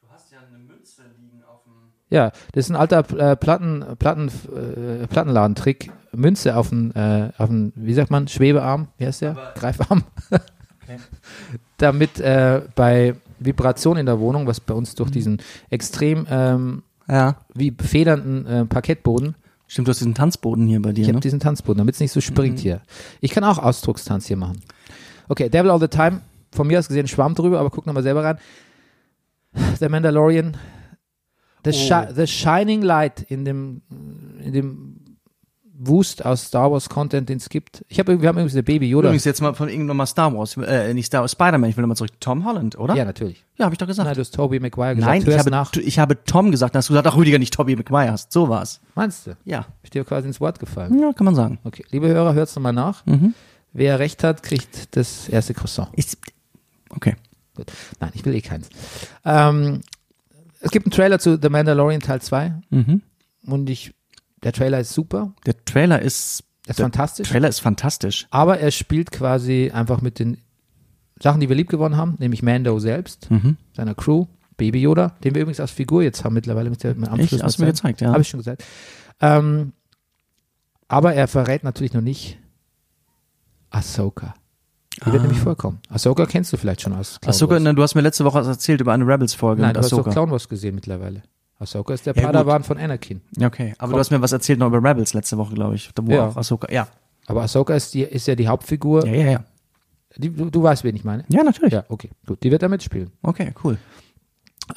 du 0.00 0.08
hast 0.10 0.30
ja 0.30 0.38
eine 0.40 0.58
Münze 0.58 1.02
liegen 1.18 1.42
auf 1.44 1.64
dem. 1.64 1.92
Ja, 2.14 2.30
das 2.52 2.66
ist 2.66 2.70
ein 2.70 2.76
alter 2.76 2.98
äh, 3.18 3.34
Platten, 3.34 3.84
Platten, 3.98 4.28
äh, 4.28 5.06
Plattenladentrick. 5.08 5.90
Münze 6.12 6.54
auf 6.56 6.68
den, 6.68 6.94
äh, 6.94 7.30
auf 7.38 7.48
den, 7.48 7.72
wie 7.74 7.92
sagt 7.92 8.12
man, 8.12 8.28
Schwebearm, 8.28 8.86
wie 8.98 9.06
heißt 9.06 9.22
der? 9.22 9.32
Aber- 9.32 9.52
Greifarm. 9.56 10.04
Damit 11.78 12.20
äh, 12.20 12.62
bei 12.76 13.16
Vibration 13.40 13.96
in 13.96 14.06
der 14.06 14.20
Wohnung, 14.20 14.46
was 14.46 14.60
bei 14.60 14.74
uns 14.74 14.94
durch 14.94 15.10
diesen 15.10 15.40
extrem 15.70 16.24
ähm, 16.30 16.82
Ja. 17.08 17.36
wie 17.54 17.74
federnden 17.82 18.46
äh, 18.46 18.64
Parkettboden, 18.64 19.34
Stimmt, 19.66 19.88
du 19.88 19.90
hast 19.90 19.98
diesen 19.98 20.14
Tanzboden 20.14 20.66
hier 20.68 20.80
bei 20.80 20.92
dir, 20.92 21.02
ich 21.02 21.08
habe 21.08 21.16
ne? 21.16 21.20
diesen 21.20 21.40
Tanzboden, 21.40 21.78
damit 21.78 21.94
es 21.94 22.00
nicht 22.00 22.12
so 22.12 22.20
springt 22.20 22.60
hier. 22.60 22.80
Ich 23.20 23.32
kann 23.32 23.42
auch 23.42 23.58
Ausdruckstanz 23.58 24.26
hier 24.26 24.36
machen. 24.36 24.60
Okay, 25.26 25.48
Devil 25.48 25.70
All 25.70 25.80
the 25.80 25.88
Time, 25.88 26.20
von 26.52 26.66
mir 26.68 26.78
aus 26.78 26.86
gesehen 26.86 27.08
Schwamm 27.08 27.34
drüber, 27.34 27.58
aber 27.58 27.70
guck 27.70 27.86
nochmal 27.86 28.02
selber 28.04 28.22
rein. 28.22 28.38
The 29.80 29.88
Mandalorian, 29.88 30.56
the, 31.64 31.72
shi 31.72 31.94
the 32.14 32.26
Shining 32.26 32.82
Light 32.82 33.22
in 33.22 33.44
dem, 33.44 33.82
in 34.42 34.52
dem 34.52 35.00
Wust 35.76 36.24
aus 36.24 36.44
Star 36.44 36.70
Wars 36.70 36.88
Content, 36.88 37.28
den 37.28 37.38
es 37.38 37.48
gibt. 37.48 37.84
Ich 37.88 37.98
habe, 37.98 38.20
wir 38.20 38.28
haben 38.28 38.36
übrigens 38.36 38.54
eine 38.54 38.62
Baby 38.62 38.88
Yoda. 38.88 39.08
Übrigens 39.08 39.24
jetzt 39.24 39.40
mal 39.40 39.54
von 39.54 39.68
irgendwann 39.68 39.96
mal 39.96 40.06
Star 40.06 40.32
Wars, 40.32 40.56
äh, 40.56 40.94
nicht 40.94 41.06
Star 41.06 41.22
Wars, 41.22 41.32
Spider-Man, 41.32 41.68
ich 41.68 41.76
will 41.76 41.82
nochmal 41.82 41.96
zurück. 41.96 42.12
Tom 42.20 42.44
Holland, 42.44 42.78
oder? 42.78 42.94
Ja, 42.94 43.04
natürlich. 43.04 43.44
Ja, 43.56 43.64
habe 43.64 43.74
ich 43.74 43.78
doch 43.78 43.86
gesagt. 43.86 44.06
Nein, 44.06 44.14
du 44.14 44.20
hast 44.20 44.34
Tobey 44.34 44.60
Maguire 44.60 44.94
gesagt. 44.94 45.10
Nein, 45.12 45.28
ich 45.28 45.38
habe, 45.38 45.50
nach. 45.50 45.72
ich 45.74 45.98
habe 45.98 46.24
Tom 46.24 46.50
gesagt, 46.50 46.74
dann 46.74 46.78
hast 46.78 46.88
du 46.88 46.92
gesagt, 46.92 47.08
ach 47.08 47.16
Rüdiger, 47.16 47.38
nicht 47.38 47.52
Toby 47.52 47.74
McGuire 47.74 48.12
hast. 48.12 48.32
So 48.32 48.48
war's. 48.48 48.80
Meinst 48.94 49.26
du? 49.26 49.36
Ja. 49.44 49.66
Ich 49.82 49.90
dir 49.90 50.04
quasi 50.04 50.28
ins 50.28 50.40
Wort 50.40 50.60
gefallen. 50.60 50.98
Ja, 50.98 51.12
kann 51.12 51.24
man 51.24 51.34
sagen. 51.34 51.58
Okay, 51.64 51.84
liebe 51.90 52.08
Hörer, 52.08 52.34
hört's 52.34 52.54
nochmal 52.54 52.72
nach. 52.72 53.04
Mhm. 53.06 53.34
Wer 53.72 53.98
recht 53.98 54.22
hat, 54.22 54.44
kriegt 54.44 54.96
das 54.96 55.28
erste 55.28 55.54
Croissant. 55.54 55.88
Ich, 55.94 56.06
okay. 56.90 57.16
Gut. 57.56 57.66
Nein, 58.00 58.10
ich 58.14 58.24
will 58.24 58.34
eh 58.34 58.40
keins. 58.40 58.68
Ähm, 59.24 59.80
es 60.64 60.70
gibt 60.70 60.86
einen 60.86 60.92
Trailer 60.92 61.18
zu 61.18 61.38
The 61.40 61.48
Mandalorian 61.48 62.00
Teil 62.00 62.20
2 62.20 62.54
Mhm. 62.70 63.02
und 63.46 63.70
ich, 63.70 63.94
der 64.42 64.52
Trailer 64.52 64.80
ist 64.80 64.92
super, 64.92 65.32
Der 65.46 65.64
Trailer 65.64 66.00
ist, 66.02 66.44
ist 66.66 66.78
der 66.78 66.84
fantastisch, 66.86 67.28
Trailer 67.28 67.48
ist 67.48 67.60
fantastisch. 67.60 68.26
aber 68.30 68.58
er 68.58 68.70
spielt 68.70 69.10
quasi 69.12 69.70
einfach 69.72 70.00
mit 70.00 70.18
den 70.18 70.38
Sachen, 71.20 71.40
die 71.40 71.48
wir 71.48 71.56
lieb 71.56 71.68
gewonnen 71.68 71.96
haben, 71.96 72.16
nämlich 72.18 72.42
Mando 72.42 72.78
selbst, 72.80 73.30
Mhm. 73.30 73.56
seiner 73.76 73.94
Crew, 73.94 74.26
Baby 74.56 74.80
Yoda, 74.82 75.16
den 75.22 75.34
wir 75.34 75.42
übrigens 75.42 75.60
als 75.60 75.70
Figur 75.70 76.02
jetzt 76.02 76.24
haben 76.24 76.34
mittlerweile 76.34 76.70
mit 76.70 76.82
der 76.82 76.94
mit 76.94 77.08
am 77.08 77.18
Ich, 77.20 77.32
hast 77.42 77.58
mir 77.58 77.66
gezeigt, 77.66 78.00
ja. 78.00 78.10
Habe 78.12 78.22
ich 78.22 78.28
schon 78.28 78.40
gesagt. 78.40 78.64
Ähm, 79.20 79.72
aber 80.88 81.14
er 81.14 81.26
verrät 81.28 81.64
natürlich 81.64 81.92
noch 81.92 82.00
nicht 82.02 82.38
Ahsoka. 83.70 84.34
Die 85.00 85.06
wird 85.06 85.16
Ah. 85.16 85.22
nämlich 85.22 85.40
vorkommen. 85.40 85.80
Ahsoka 85.90 86.24
kennst 86.26 86.52
du 86.52 86.56
vielleicht 86.56 86.80
schon 86.82 86.92
aus 86.92 87.18
Ahsoka, 87.26 87.62
Wars. 87.62 87.74
du 87.74 87.82
hast 87.82 87.94
mir 87.94 88.00
letzte 88.02 88.24
Woche 88.24 88.38
erzählt 88.40 88.80
über 88.80 88.92
eine 88.92 89.04
Rebels-Folge 89.06 89.60
Nein, 89.62 89.70
mit 89.70 89.76
du 89.76 89.80
hast 89.80 89.92
doch 89.92 89.98
Ahsoka. 89.98 90.12
Clone 90.12 90.32
Wars 90.32 90.48
gesehen 90.48 90.74
mittlerweile. 90.74 91.22
Ahsoka 91.58 91.94
ist 91.94 92.06
der 92.06 92.14
Ja, 92.14 92.22
gut. 92.22 92.32
Padawan 92.32 92.62
von 92.64 92.78
Anakin. 92.78 93.20
Okay. 93.42 93.74
Aber 93.78 93.88
Komm. 93.88 93.92
du 93.92 93.98
hast 93.98 94.10
mir 94.10 94.20
was 94.22 94.32
erzählt 94.32 94.58
noch 94.58 94.68
über 94.68 94.78
Rebels 94.82 95.14
letzte 95.14 95.36
Woche, 95.38 95.54
glaube 95.54 95.74
ich. 95.76 95.90
Da 95.94 96.06
wo 96.06 96.10
Ja. 96.12 96.28
auch 96.28 96.36
Ahsoka, 96.36 96.70
ja. 96.72 96.86
Aber 97.26 97.42
Ahsoka 97.42 97.74
ist, 97.74 97.94
die, 97.94 98.02
ist 98.02 98.26
ja 98.26 98.34
die 98.34 98.46
Hauptfigur. 98.48 99.06
Ja, 99.06 99.12
ja, 99.14 99.30
ja. 99.32 99.44
Die, 100.16 100.30
du, 100.30 100.48
du 100.50 100.62
weißt, 100.62 100.84
wen 100.84 100.94
ich 100.94 101.04
meine. 101.04 101.24
Ja, 101.28 101.42
natürlich. 101.42 101.72
Ja, 101.72 101.84
okay, 101.88 102.10
gut. 102.26 102.42
Die 102.44 102.50
wird 102.52 102.62
da 102.62 102.68
mitspielen. 102.68 103.10
Okay, 103.22 103.52
cool. 103.64 103.78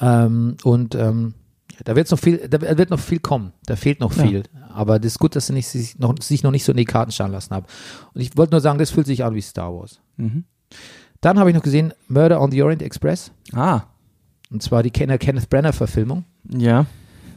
Ähm, 0.00 0.56
und 0.64 0.94
ähm, 0.94 1.34
da 1.84 1.94
wird 1.96 2.10
noch 2.10 2.18
viel, 2.18 2.38
da 2.48 2.60
wird 2.78 2.90
noch 2.90 2.98
viel 3.00 3.20
kommen. 3.20 3.52
Da 3.66 3.76
fehlt 3.76 4.00
noch 4.00 4.14
Ja. 4.16 4.22
viel. 4.24 4.42
Aber 4.72 4.98
das 4.98 5.12
ist 5.12 5.18
gut, 5.18 5.36
dass 5.36 5.46
sie 5.46 5.52
nicht, 5.52 5.68
sich, 5.68 5.98
noch, 5.98 6.14
sich 6.20 6.42
noch 6.42 6.50
nicht 6.50 6.64
so 6.64 6.72
in 6.72 6.78
die 6.78 6.84
Karten 6.84 7.12
schauen 7.12 7.32
lassen 7.32 7.54
haben. 7.54 7.66
Und 8.14 8.20
ich 8.20 8.36
wollte 8.36 8.52
nur 8.52 8.60
sagen, 8.60 8.78
das 8.78 8.90
fühlt 8.90 9.06
sich 9.06 9.24
an 9.24 9.34
wie 9.34 9.40
Star 9.42 9.72
Wars. 9.74 10.00
Mhm. 10.16 10.44
Dann 11.20 11.38
habe 11.38 11.50
ich 11.50 11.56
noch 11.56 11.62
gesehen 11.62 11.92
Murder 12.08 12.40
on 12.40 12.50
the 12.50 12.62
Orient 12.62 12.82
Express. 12.82 13.32
Ah, 13.52 13.82
Und 14.50 14.62
zwar 14.62 14.82
die 14.82 14.90
Ken 14.90 15.16
Kenneth 15.18 15.48
Brenner 15.50 15.72
Verfilmung. 15.72 16.24
ja. 16.48 16.86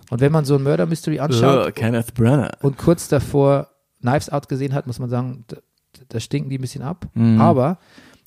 Und 0.09 0.19
wenn 0.19 0.31
man 0.33 0.43
so 0.43 0.55
ein 0.55 0.63
Murder 0.63 0.85
Mystery 0.87 1.19
anschaut 1.21 1.67
Uh, 1.67 1.71
Kenneth 1.71 2.13
Brenner. 2.13 2.51
und 2.61 2.77
kurz 2.77 3.07
davor 3.07 3.69
Knives 4.01 4.29
Out 4.29 4.49
gesehen 4.49 4.73
hat, 4.73 4.85
muss 4.85 4.99
man 4.99 5.09
sagen, 5.09 5.45
da, 5.47 5.55
da 6.09 6.19
stinken 6.19 6.49
die 6.49 6.57
ein 6.57 6.61
bisschen 6.61 6.81
ab. 6.81 7.07
Mhm. 7.13 7.39
Aber 7.39 7.79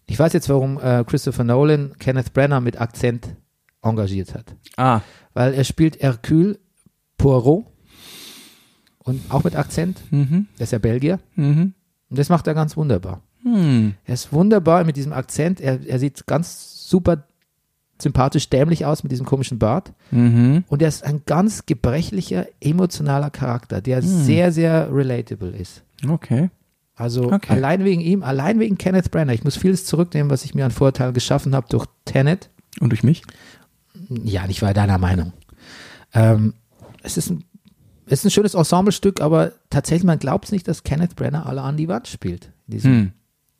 ich 0.07 0.19
weiß 0.19 0.33
jetzt, 0.33 0.49
warum 0.49 0.79
äh, 0.81 1.05
Christopher 1.07 1.45
Nolan 1.45 1.93
Kenneth 1.99 2.33
Brenner 2.33 2.63
mit 2.63 2.81
Akzent 2.81 3.37
engagiert 3.85 4.35
hat. 4.35 4.55
Ah, 4.77 5.01
Weil 5.35 5.55
er 5.55 5.65
spielt 5.65 6.03
Hercule 6.03 6.59
Poirot 7.19 7.65
und 8.99 9.21
auch 9.31 9.45
mit 9.45 9.57
Akzent. 9.57 10.01
mhm. 10.11 10.47
Der 10.59 10.65
ist 10.65 10.73
ja 10.73 10.79
Belgier. 10.79 11.21
Mhm. 11.37 11.75
Und 12.11 12.19
das 12.19 12.29
macht 12.29 12.47
er 12.47 12.55
ganz 12.55 12.77
wunderbar. 12.77 13.23
Hm. 13.43 13.95
Er 14.05 14.15
ist 14.15 14.33
wunderbar 14.33 14.85
mit 14.85 14.97
diesem 14.97 15.13
Akzent. 15.13 15.61
Er, 15.61 15.79
er 15.87 15.99
sieht 15.99 16.27
ganz 16.27 16.89
super 16.89 17.25
sympathisch 18.01 18.49
dämlich 18.49 18.87
aus 18.87 19.03
mit 19.03 19.13
diesem 19.13 19.27
komischen 19.27 19.59
Bart. 19.59 19.93
Mhm. 20.11 20.65
Und 20.69 20.81
er 20.83 20.89
ist 20.89 21.05
ein 21.05 21.23
ganz 21.27 21.67
gebrechlicher, 21.67 22.47
emotionaler 22.61 23.31
Charakter, 23.31 23.81
der 23.83 24.01
sehr, 24.03 24.51
sehr 24.53 24.89
relatable 24.95 25.51
ist. 25.51 25.83
Okay. 26.09 26.51
Also 26.97 27.33
Okay. 27.33 27.53
allein 27.53 27.85
wegen 27.85 28.01
ihm, 28.01 28.23
allein 28.23 28.61
wegen 28.61 28.79
Kenneth 28.79 29.11
Branagh. 29.11 29.35
Ich 29.35 29.45
muss 29.45 29.57
vieles 29.57 29.85
zurücknehmen, 29.85 30.31
was 30.31 30.45
ich 30.45 30.55
mir 30.55 30.65
an 30.65 30.71
Vorteilen 30.71 31.13
geschaffen 31.15 31.55
habe 31.55 31.67
durch 31.69 31.87
Tenet. 32.05 32.51
Und 32.81 32.91
durch 32.91 33.03
mich? 33.03 33.23
Ja, 34.09 34.45
ich 34.49 34.61
war 34.63 34.75
deiner 34.75 34.99
Meinung. 34.99 35.33
Ähm, 36.13 36.55
es 37.03 37.17
ist 37.17 37.31
ein, 37.31 37.45
es 38.07 38.21
ist 38.21 38.25
ein 38.27 38.31
schönes 38.31 38.55
Ensemblestück, 38.55 39.21
aber 39.21 39.53
tatsächlich, 39.71 40.05
man 40.05 40.19
glaubt 40.19 40.47
es 40.47 40.53
nicht, 40.53 40.67
dass 40.69 40.83
Kenneth 40.83 41.17
Branagh 41.17 41.47
alle 41.49 41.63
an 41.63 41.77
die 41.77 41.89
Wand 41.89 42.09
spielt. 42.09 42.51
in 42.69 42.73
Diesem 42.73 42.93
Hm. 42.93 43.13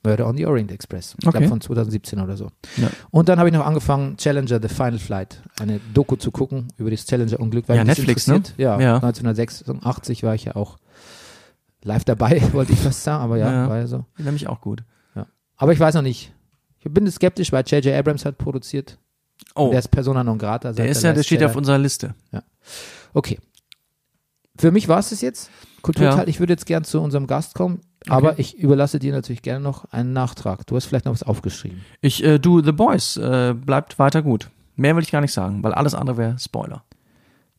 Murder 0.03 0.27
on 0.27 0.37
the 0.37 0.45
Orient 0.45 0.71
Express. 0.71 1.15
Ich 1.19 1.25
Okay. 1.27 1.37
glaube 1.39 1.47
von 1.49 1.61
2017 1.61 2.19
oder 2.19 2.37
so. 2.37 2.51
Ja. 2.77 2.89
Und 3.09 3.27
dann 3.27 3.39
habe 3.39 3.49
ich 3.49 3.55
noch 3.55 3.65
angefangen, 3.65 4.17
Challenger 4.17 4.59
The 4.61 4.67
Final 4.67 4.99
Flight, 4.99 5.41
eine 5.59 5.79
Doku 5.95 6.15
zu 6.15 6.29
gucken 6.31 6.67
über 6.77 6.91
das 6.91 7.05
Challenger-Unglück. 7.07 7.67
weil 7.67 7.77
Ja, 7.77 7.83
Netflix, 7.83 8.27
ne? 8.27 8.43
Ja, 8.57 8.79
Ja. 8.79 8.95
1986 8.97 10.21
war 10.23 10.35
ich 10.35 10.45
ja 10.45 10.55
auch 10.55 10.77
live 11.83 12.03
dabei, 12.03 12.41
wollte 12.53 12.73
ich 12.73 12.79
fast 12.79 13.03
sagen, 13.03 13.23
aber 13.23 13.37
ja, 13.37 13.51
Ja. 13.51 13.69
war 13.69 13.77
ja 13.79 13.87
so. 13.87 14.05
Nämlich 14.17 14.47
auch 14.47 14.61
gut. 14.61 14.83
Aber 15.57 15.71
ich 15.71 15.79
weiß 15.79 15.95
noch 15.95 16.01
nicht. 16.01 16.33
Ich 16.79 16.91
bin 16.93 17.09
skeptisch, 17.09 17.51
weil 17.53 17.63
J.J. 17.65 17.95
Abrams 17.97 18.25
hat 18.25 18.37
produziert. 18.37 18.99
Oh, 19.53 19.69
Der 19.69 19.79
ist 19.79 19.89
Persona 19.89 20.23
non 20.23 20.37
grata. 20.37 20.73
der 20.73 20.87
ist 20.87 21.03
ja, 21.03 21.13
der 21.13 21.23
steht 21.23 21.39
Jedi. 21.41 21.45
auf 21.51 21.55
unserer 21.55 21.77
Liste. 21.77 22.13
Okay. 23.13 23.39
Für 24.57 24.71
mich 24.71 24.87
war 24.87 24.99
es 24.99 25.09
das 25.09 25.21
jetzt. 25.21 25.49
Kulturteil, 25.81 26.19
Ja. 26.19 26.27
ich 26.27 26.39
würde 26.39 26.53
jetzt 26.53 26.65
gern 26.65 26.83
zu 26.83 26.99
unserem 27.01 27.27
Gast 27.27 27.53
kommen, 27.55 27.81
aber 28.07 28.39
ich 28.39 28.57
überlasse 28.57 28.97
dir 28.99 29.13
natürlich 29.13 29.41
gerne 29.43 29.59
noch 29.63 29.85
einen 29.91 30.13
Nachtrag. 30.13 30.65
Du 30.65 30.75
hast 30.75 30.85
vielleicht 30.85 31.05
noch 31.05 31.13
was 31.13 31.23
aufgeschrieben. 31.23 31.81
Ich, 32.01 32.23
äh, 32.23 32.39
du, 32.39 32.61
The 32.63 32.71
Boys, 32.71 33.17
äh, 33.17 33.53
bleibt 33.53 33.99
weiter 33.99 34.21
gut. 34.23 34.49
Mehr 34.75 34.95
will 34.95 35.03
ich 35.03 35.11
gar 35.11 35.21
nicht 35.21 35.31
sagen, 35.33 35.63
weil 35.63 35.73
alles 35.73 35.93
andere 35.93 36.17
wäre 36.17 36.39
Spoiler. 36.39 36.83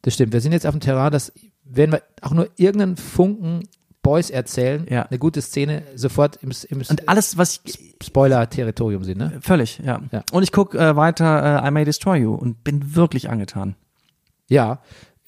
Das 0.03 0.15
stimmt. 0.15 0.33
Wir 0.33 0.41
sind 0.41 0.53
jetzt 0.53 0.67
auf 0.67 0.75
dem 0.75 0.81
Terrain, 0.81 1.13
dass, 1.13 1.33
wenn 1.65 1.93
wir 1.93 2.03
auch 2.21 2.33
nur 2.33 2.49
irgendeinen 2.57 2.97
Funken 2.97 3.69
Boys 4.07 4.31
erzählen, 4.31 4.87
Ja. 4.89 5.03
eine 5.03 5.19
gute 5.19 5.43
Szene 5.43 5.83
sofort 5.97 6.37
im, 6.43 6.53
im 6.69 6.83
Und 6.89 7.09
alles, 7.09 7.37
was 7.37 7.61
ich, 7.65 7.95
Spoiler-Territorium 8.03 9.03
sind, 9.05 9.19
ne? 9.19 9.39
völlig, 9.41 9.81
ja. 9.85 10.01
Ja. 10.13 10.23
Und 10.33 10.43
ich 10.45 10.53
guck 10.53 10.75
äh, 10.75 10.95
weiter 10.97 11.63
äh, 11.65 11.69
I 11.69 11.71
May 11.73 11.85
Destroy 11.85 12.19
You 12.19 12.35
und 12.35 12.63
bin 12.63 12.95
wirklich 12.95 13.29
angetan. 13.31 13.75
Ja. 14.49 14.79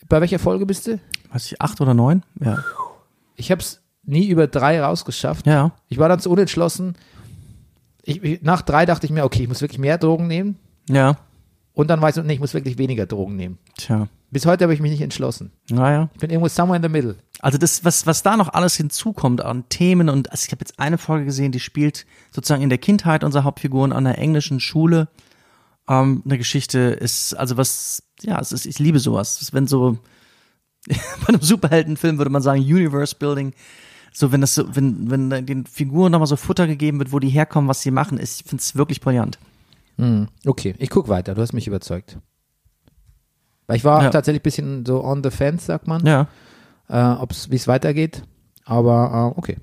Bei 0.09 0.21
welcher 0.21 0.38
Folge 0.38 0.64
bist 0.64 0.87
du? 0.87 1.01
Weiß 1.33 1.47
ich, 1.47 1.61
acht 1.61 1.81
oder 1.81 1.93
neun? 1.93 2.23
Ja. 2.41 2.62
Ich 3.37 3.51
habe 3.51 3.61
es 3.61 3.81
nie 4.05 4.29
über 4.29 4.47
drei 4.47 4.81
rausgeschafft. 4.81 5.47
Ja. 5.47 5.73
Ich 5.88 5.99
war 5.99 6.09
dann 6.09 6.21
zu 6.21 6.31
unentschlossen. 6.31 6.95
Ich, 8.05 8.23
ich, 8.23 8.43
nach 8.43 8.62
drei 8.62 8.87
dachte 8.87 9.07
ich 9.07 9.12
mir, 9.12 9.25
okay, 9.25 9.43
ich 9.43 9.49
muss 9.49 9.61
wirklich 9.61 9.79
mehr 9.79 9.99
Drogen 9.99 10.29
nehmen. 10.29 10.57
Ja. 10.88 11.17
Und 11.75 11.88
dann 11.91 12.01
weiß 12.01 12.17
ich, 12.17 12.25
nee, 12.25 12.35
ich 12.35 12.41
muss 12.41 12.55
wirklich 12.55 12.79
weniger 12.79 13.07
Drogen 13.07 13.37
nehmen. 13.37 13.59
Tja. 13.77 14.09
Bis 14.31 14.45
heute 14.45 14.64
habe 14.64 14.75
ich 14.75 14.81
mich 14.81 14.91
nicht 14.91 15.01
entschlossen. 15.01 15.53
Naja. 15.71 16.11
Ich 16.12 16.21
bin 16.21 16.31
irgendwo 16.31 16.49
somewhere 16.49 16.77
in 16.77 16.83
the 16.83 16.88
middle. 16.88 17.17
Also 17.41 17.57
das, 17.57 17.85
was, 17.85 18.07
was 18.07 18.23
da 18.23 18.37
noch 18.37 18.53
alles 18.53 18.77
hinzukommt 18.77 19.41
an 19.43 19.69
Themen 19.69 20.09
und 20.09 20.31
also 20.31 20.45
ich 20.45 20.53
habe 20.53 20.61
jetzt 20.61 20.79
eine 20.79 20.99
Folge 20.99 21.25
gesehen, 21.25 21.53
die 21.53 21.61
spielt 21.61 22.05
sozusagen 22.31 22.62
in 22.62 22.69
der 22.69 22.79
Kindheit 22.79 23.25
unserer 23.25 23.45
Hauptfiguren 23.45 23.93
an 23.93 24.07
einer 24.07 24.19
englischen 24.19 24.61
Schule. 24.61 25.09
Ähm, 25.88 26.23
eine 26.25 26.37
Geschichte 26.37 26.79
ist, 26.79 27.35
also 27.35 27.57
was, 27.57 28.03
ja, 28.21 28.38
es 28.41 28.53
ist, 28.53 28.67
ich 28.67 28.79
liebe 28.79 28.99
sowas. 28.99 29.53
Wenn 29.53 29.67
so, 29.67 29.99
bei 30.88 31.29
einem 31.29 31.41
Superheldenfilm 31.41 32.19
würde 32.19 32.31
man 32.31 32.43
sagen, 32.43 32.61
Universe 32.61 33.17
Building. 33.17 33.55
So, 34.12 34.33
wenn 34.33 34.41
das 34.41 34.55
so, 34.55 34.75
wenn, 34.75 35.11
wenn 35.11 35.47
den 35.47 35.64
Figuren 35.64 36.12
nochmal 36.12 36.27
so 36.27 36.37
Futter 36.37 36.67
gegeben 36.67 36.99
wird, 36.99 37.12
wo 37.12 37.19
die 37.19 37.29
herkommen, 37.29 37.69
was 37.69 37.83
sie 37.83 37.91
machen, 37.91 38.19
ist, 38.19 38.41
ich 38.41 38.47
finde 38.49 38.61
es 38.62 38.75
wirklich 38.75 39.01
brillant. 39.01 39.38
Hm, 39.97 40.29
Okay, 40.45 40.75
ich 40.79 40.91
gucke 40.91 41.09
weiter. 41.09 41.35
Du 41.35 41.41
hast 41.43 41.53
mich 41.53 41.67
überzeugt. 41.67 42.19
Weil 43.68 43.76
ich 43.76 43.85
war 43.85 44.02
Ja. 44.02 44.11
tatsächlich 44.11 44.40
ein 44.40 44.42
bisschen 44.42 44.85
so 44.87 45.04
on 45.04 45.22
the 45.22 45.31
fence, 45.31 45.66
sagt 45.66 45.87
man, 45.87 46.04
Ja. 46.04 46.26
äh, 46.88 46.94
wie 47.50 47.54
es 47.57 47.68
weitergeht. 47.68 48.24
Aber 48.64 49.33
äh, 49.37 49.38
okay, 49.38 49.59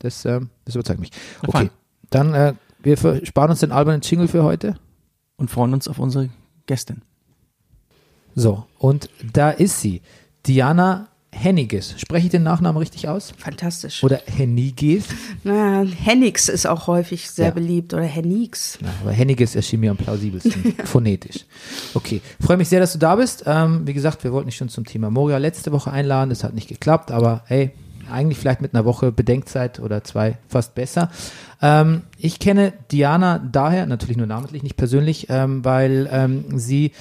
das, 0.00 0.24
äh, 0.26 0.40
das 0.66 0.74
überzeugt 0.74 1.00
mich. 1.00 1.10
Okay, 1.46 1.70
dann 2.10 2.34
äh, 2.34 2.52
wir 2.82 2.96
sparen 3.24 3.50
uns 3.50 3.60
den 3.60 3.72
albernen 3.72 4.02
Jingle 4.02 4.28
für 4.28 4.44
heute. 4.44 4.76
Und 5.38 5.50
freuen 5.50 5.74
uns 5.74 5.86
auf 5.88 5.98
unsere 5.98 6.30
Gästin. 6.66 7.02
So, 8.34 8.64
und 8.78 9.10
da 9.32 9.50
ist 9.50 9.80
sie, 9.80 10.00
Diana 10.46 11.08
Henniges. 11.36 11.94
Spreche 11.98 12.26
ich 12.26 12.30
den 12.30 12.42
Nachnamen 12.42 12.78
richtig 12.78 13.08
aus? 13.08 13.32
Fantastisch. 13.38 14.02
Oder 14.02 14.20
Henniges? 14.26 15.04
Na, 15.44 15.82
Hennix 15.84 16.48
ist 16.48 16.66
auch 16.66 16.86
häufig 16.86 17.30
sehr 17.30 17.46
Ja. 17.46 17.50
beliebt 17.52 17.94
oder 17.94 18.04
Hennix. 18.04 18.78
Ja, 18.82 18.88
aber 19.02 19.12
Henniges 19.12 19.54
erschien 19.54 19.80
mir 19.80 19.90
am 19.90 19.96
plausibelsten, 19.96 20.74
phonetisch. 20.84 21.44
Okay, 21.94 22.20
freue 22.40 22.56
mich 22.56 22.68
sehr, 22.68 22.80
dass 22.80 22.92
du 22.94 22.98
da 22.98 23.16
bist. 23.16 23.44
Ähm, 23.46 23.86
wie 23.86 23.92
gesagt, 23.94 24.24
wir 24.24 24.32
wollten 24.32 24.48
dich 24.48 24.56
schon 24.56 24.68
zum 24.68 24.84
Thema 24.84 25.10
Moria 25.10 25.38
letzte 25.38 25.72
Woche 25.72 25.90
einladen, 25.90 26.30
das 26.30 26.42
hat 26.44 26.54
nicht 26.54 26.68
geklappt, 26.68 27.10
aber 27.10 27.42
hey, 27.46 27.70
eigentlich 28.10 28.38
vielleicht 28.38 28.60
mit 28.60 28.72
einer 28.72 28.84
Woche 28.84 29.10
Bedenkzeit 29.12 29.80
oder 29.80 30.04
zwei 30.04 30.38
fast 30.48 30.74
besser. 30.74 31.10
Ähm, 31.60 32.02
ich 32.18 32.38
kenne 32.38 32.72
Diana 32.92 33.38
daher, 33.38 33.86
natürlich 33.86 34.16
nur 34.16 34.26
namentlich, 34.28 34.62
nicht 34.62 34.76
persönlich, 34.76 35.26
ähm, 35.28 35.64
weil 35.64 36.08
ähm, 36.12 36.44
sie, 36.58 36.92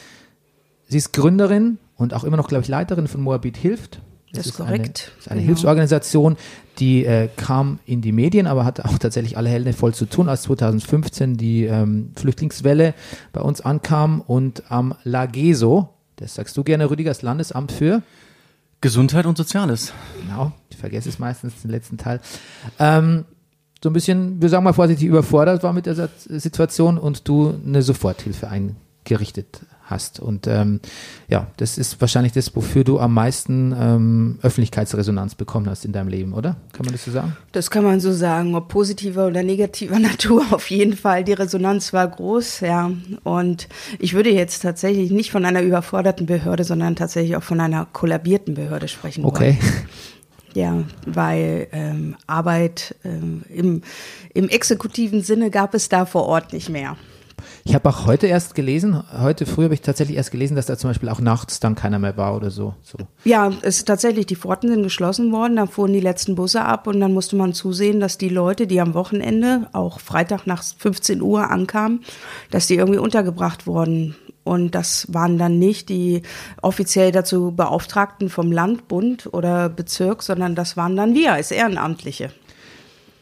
sie 0.87 0.97
ist 0.97 1.13
Gründerin 1.13 1.77
und 1.95 2.13
auch 2.13 2.23
immer 2.23 2.37
noch, 2.37 2.47
glaube 2.47 2.63
ich, 2.63 2.69
Leiterin 2.69 3.07
von 3.07 3.21
Moabit 3.21 3.55
Hilft. 3.57 3.99
Das 4.37 4.45
ist 4.45 4.51
ist 4.53 4.57
korrekt, 4.57 5.11
Eine, 5.11 5.19
ist 5.19 5.31
eine 5.31 5.41
genau. 5.41 5.47
Hilfsorganisation, 5.47 6.37
die 6.79 7.05
äh, 7.05 7.29
kam 7.35 7.79
in 7.85 8.01
die 8.01 8.11
Medien, 8.11 8.47
aber 8.47 8.65
hatte 8.65 8.85
auch 8.85 8.97
tatsächlich 8.97 9.37
alle 9.37 9.49
Hände 9.49 9.73
voll 9.73 9.93
zu 9.93 10.05
tun, 10.05 10.29
als 10.29 10.43
2015 10.43 11.37
die 11.37 11.65
ähm, 11.65 12.11
Flüchtlingswelle 12.15 12.93
bei 13.33 13.41
uns 13.41 13.61
ankam 13.61 14.21
und 14.21 14.63
am 14.69 14.95
Lageso, 15.03 15.89
das 16.17 16.35
sagst 16.35 16.55
du 16.57 16.63
gerne, 16.63 16.89
Rüdiger, 16.89 17.09
das 17.09 17.21
Landesamt 17.21 17.71
für 17.71 18.01
Gesundheit 18.81 19.25
und 19.25 19.37
Soziales. 19.37 19.93
Genau, 20.21 20.51
ich 20.69 20.77
vergesse 20.77 21.09
es 21.09 21.19
meistens 21.19 21.61
den 21.61 21.71
letzten 21.71 21.97
Teil. 21.97 22.19
Ähm, 22.79 23.25
so 23.83 23.89
ein 23.89 23.93
bisschen, 23.93 24.41
wir 24.41 24.49
sagen 24.49 24.63
mal 24.63 24.73
vorsichtig, 24.73 25.07
überfordert 25.07 25.63
war 25.63 25.73
mit 25.73 25.85
der 25.85 26.09
Situation 26.27 26.97
und 26.97 27.27
du 27.27 27.53
eine 27.65 27.81
Soforthilfe 27.81 28.47
eingerichtet 28.49 29.61
hast. 29.85 30.19
Und 30.19 30.47
ähm, 30.47 30.79
ja, 31.27 31.47
das 31.57 31.77
ist 31.77 32.01
wahrscheinlich 32.01 32.33
das, 32.33 32.55
wofür 32.55 32.83
du 32.83 32.99
am 32.99 33.13
meisten 33.13 33.75
ähm, 33.79 34.39
Öffentlichkeitsresonanz 34.41 35.35
bekommen 35.35 35.69
hast 35.69 35.85
in 35.85 35.91
deinem 35.91 36.07
Leben, 36.09 36.33
oder? 36.33 36.57
Kann 36.73 36.85
man 36.85 36.93
das 36.93 37.05
so 37.05 37.11
sagen? 37.11 37.35
Das 37.51 37.69
kann 37.71 37.83
man 37.83 37.99
so 37.99 38.11
sagen, 38.11 38.55
ob 38.55 38.67
positiver 38.67 39.27
oder 39.27 39.43
negativer 39.43 39.99
Natur. 39.99 40.43
Auf 40.51 40.69
jeden 40.69 40.97
Fall, 40.97 41.23
die 41.23 41.33
Resonanz 41.33 41.93
war 41.93 42.07
groß, 42.07 42.61
ja. 42.61 42.91
Und 43.23 43.67
ich 43.99 44.13
würde 44.13 44.31
jetzt 44.31 44.61
tatsächlich 44.61 45.11
nicht 45.11 45.31
von 45.31 45.45
einer 45.45 45.61
überforderten 45.61 46.25
Behörde, 46.25 46.63
sondern 46.63 46.95
tatsächlich 46.95 47.35
auch 47.35 47.43
von 47.43 47.59
einer 47.59 47.85
kollabierten 47.91 48.55
Behörde 48.55 48.87
sprechen 48.87 49.23
Okay. 49.25 49.57
wollen. 49.61 49.85
Ja, 50.55 50.83
weil 51.05 51.67
ähm, 51.73 52.15
Arbeit 52.27 52.95
ähm, 53.03 53.43
im, 53.49 53.81
im 54.33 54.47
exekutiven 54.47 55.21
Sinne 55.21 55.49
gab 55.49 55.73
es 55.73 55.89
da 55.89 56.05
vor 56.05 56.23
Ort 56.27 56.53
nicht 56.53 56.69
mehr. 56.69 56.95
Ich 57.67 57.73
habe 57.73 57.89
auch 57.89 58.05
heute 58.05 58.27
erst 58.27 58.53
gelesen, 58.53 59.03
heute 59.19 59.47
früh 59.47 59.63
habe 59.63 59.73
ich 59.73 59.81
tatsächlich 59.81 60.17
erst 60.17 60.29
gelesen, 60.29 60.55
dass 60.55 60.67
da 60.67 60.77
zum 60.77 60.91
Beispiel 60.91 61.09
auch 61.09 61.19
nachts 61.19 61.59
dann 61.59 61.73
keiner 61.73 61.97
mehr 61.97 62.15
war 62.15 62.35
oder 62.35 62.51
so. 62.51 62.75
so. 62.83 62.99
Ja, 63.23 63.51
es 63.63 63.77
ist 63.77 63.87
tatsächlich, 63.87 64.27
die 64.27 64.35
Pforten 64.35 64.69
sind 64.69 64.83
geschlossen 64.83 65.31
worden, 65.31 65.55
da 65.55 65.65
fuhren 65.65 65.91
die 65.91 65.99
letzten 65.99 66.35
Busse 66.35 66.63
ab 66.63 66.85
und 66.85 66.99
dann 66.99 67.11
musste 67.11 67.35
man 67.35 67.53
zusehen, 67.53 67.99
dass 67.99 68.19
die 68.19 68.29
Leute, 68.29 68.67
die 68.67 68.79
am 68.79 68.93
Wochenende, 68.93 69.67
auch 69.73 69.99
Freitag 69.99 70.45
nach 70.45 70.63
15 70.63 71.23
Uhr 71.23 71.49
ankamen, 71.49 72.01
dass 72.51 72.67
die 72.67 72.75
irgendwie 72.75 72.99
untergebracht 72.99 73.65
wurden. 73.65 74.15
Und 74.43 74.75
das 74.75 75.07
waren 75.11 75.39
dann 75.39 75.57
nicht 75.57 75.89
die 75.89 76.21
offiziell 76.61 77.11
dazu 77.11 77.51
Beauftragten 77.51 78.29
vom 78.29 78.51
Land, 78.51 78.87
Bund 78.87 79.27
oder 79.33 79.69
Bezirk, 79.69 80.21
sondern 80.21 80.53
das 80.53 80.77
waren 80.77 80.95
dann 80.95 81.15
wir 81.15 81.33
als 81.33 81.49
Ehrenamtliche. 81.49 82.29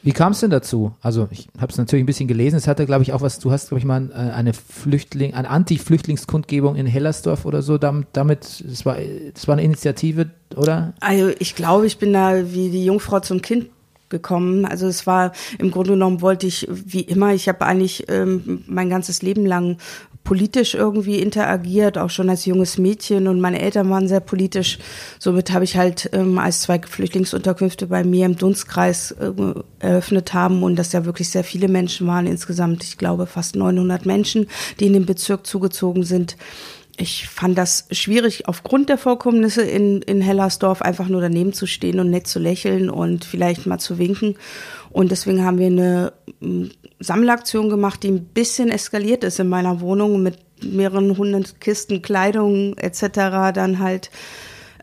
Wie 0.03 0.11
kam 0.11 0.33
es 0.33 0.41
denn 0.41 0.49
dazu? 0.49 0.93
Also 1.01 1.29
ich 1.31 1.47
habe 1.57 1.71
es 1.71 1.77
natürlich 1.77 2.03
ein 2.03 2.05
bisschen 2.05 2.27
gelesen. 2.27 2.57
Es 2.57 2.67
hatte, 2.67 2.85
glaube 2.85 3.03
ich, 3.03 3.13
auch 3.13 3.21
was. 3.21 3.39
Du 3.39 3.51
hast, 3.51 3.69
glaube 3.69 3.79
ich, 3.79 3.85
mal 3.85 4.11
äh, 4.11 4.33
eine 4.33 4.53
Flüchtling, 4.53 5.33
eine 5.33 5.49
Anti-Flüchtlingskundgebung 5.49 6.75
in 6.75 6.85
Hellersdorf 6.85 7.45
oder 7.45 7.61
so. 7.61 7.77
Damit, 7.77 8.07
damit 8.11 8.63
das 8.67 8.85
war, 8.85 8.97
das 9.33 9.47
war 9.47 9.53
eine 9.53 9.63
Initiative, 9.63 10.29
oder? 10.55 10.93
Also 10.99 11.31
ich 11.39 11.55
glaube, 11.55 11.87
ich 11.87 11.97
bin 11.97 12.11
da 12.11 12.51
wie 12.53 12.69
die 12.69 12.85
Jungfrau 12.85 13.21
zum 13.21 13.41
Kind 13.41 13.69
gekommen. 14.09 14.65
Also 14.65 14.87
es 14.87 15.07
war 15.07 15.31
im 15.57 15.71
Grunde 15.71 15.91
genommen 15.91 16.21
wollte 16.21 16.47
ich 16.47 16.67
wie 16.69 17.01
immer. 17.01 17.33
Ich 17.33 17.47
habe 17.47 17.65
eigentlich 17.65 18.05
ähm, 18.09 18.63
mein 18.67 18.89
ganzes 18.89 19.21
Leben 19.21 19.45
lang 19.45 19.77
politisch 20.23 20.73
irgendwie 20.73 21.19
interagiert, 21.19 21.97
auch 21.97 22.09
schon 22.09 22.29
als 22.29 22.45
junges 22.45 22.77
Mädchen 22.77 23.27
und 23.27 23.41
meine 23.41 23.61
Eltern 23.61 23.89
waren 23.89 24.07
sehr 24.07 24.21
politisch. 24.21 24.79
Somit 25.19 25.51
habe 25.51 25.65
ich 25.65 25.75
halt, 25.75 26.09
ähm, 26.13 26.37
als 26.37 26.61
zwei 26.61 26.79
Flüchtlingsunterkünfte 26.79 27.87
bei 27.87 28.03
mir 28.03 28.25
im 28.25 28.37
Dunstkreis 28.37 29.11
äh, 29.11 29.31
eröffnet 29.79 30.33
haben 30.33 30.63
und 30.63 30.77
das 30.77 30.93
ja 30.93 31.05
wirklich 31.05 31.29
sehr 31.29 31.43
viele 31.43 31.67
Menschen 31.67 32.07
waren, 32.07 32.25
insgesamt, 32.25 32.83
ich 32.83 32.97
glaube, 32.97 33.25
fast 33.25 33.55
900 33.55 34.05
Menschen, 34.05 34.47
die 34.79 34.85
in 34.85 34.93
den 34.93 35.05
Bezirk 35.05 35.45
zugezogen 35.45 36.03
sind. 36.03 36.37
Ich 36.95 37.27
fand 37.27 37.57
das 37.57 37.87
schwierig, 37.91 38.47
aufgrund 38.47 38.87
der 38.87 38.99
Vorkommnisse 38.99 39.63
in, 39.63 40.03
in 40.03 40.21
Hellersdorf 40.21 40.83
einfach 40.83 41.09
nur 41.09 41.21
daneben 41.21 41.51
zu 41.51 41.65
stehen 41.65 41.99
und 41.99 42.11
nett 42.11 42.27
zu 42.27 42.37
lächeln 42.37 42.91
und 42.91 43.25
vielleicht 43.25 43.65
mal 43.65 43.79
zu 43.79 43.97
winken. 43.97 44.35
Und 44.93 45.11
deswegen 45.11 45.43
haben 45.43 45.57
wir 45.57 45.67
eine 45.67 46.13
mm, 46.39 46.65
Sammelaktion 46.99 47.69
gemacht, 47.69 48.03
die 48.03 48.11
ein 48.11 48.25
bisschen 48.25 48.69
eskaliert 48.69 49.23
ist 49.23 49.39
in 49.39 49.49
meiner 49.49 49.81
Wohnung 49.81 50.23
mit 50.23 50.37
mehreren 50.63 51.17
hundert 51.17 51.59
Kisten 51.59 52.01
Kleidung 52.01 52.77
etc. 52.77 53.51
dann 53.53 53.79
halt 53.79 54.11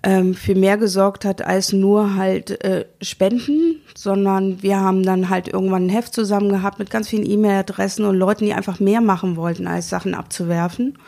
ähm, 0.03 0.35
für 0.35 0.55
mehr 0.55 0.77
gesorgt 0.77 1.25
hat 1.25 1.42
als 1.42 1.73
nur 1.73 2.16
halt 2.16 2.62
äh, 2.64 2.87
Spenden, 3.01 3.81
sondern 3.94 4.62
wir 4.62 4.81
haben 4.81 5.05
dann 5.05 5.29
halt 5.29 5.49
irgendwann 5.49 5.87
ein 5.87 5.90
Heft 5.90 6.12
zusammen 6.12 6.49
gehabt 6.51 6.79
mit 6.79 6.90
ganz 6.90 7.09
vielen 7.09 7.29
E-Mail-Adressen 7.29 8.05
und 8.05 8.16
Leuten, 8.16 8.44
die 8.46 8.55
einfach 8.55 8.81
mehr 8.81 9.01
machen 9.01 9.37
wollten, 9.37 9.66
als 9.66 9.88
Sachen 9.88 10.14
abzuwerfen. 10.14 10.99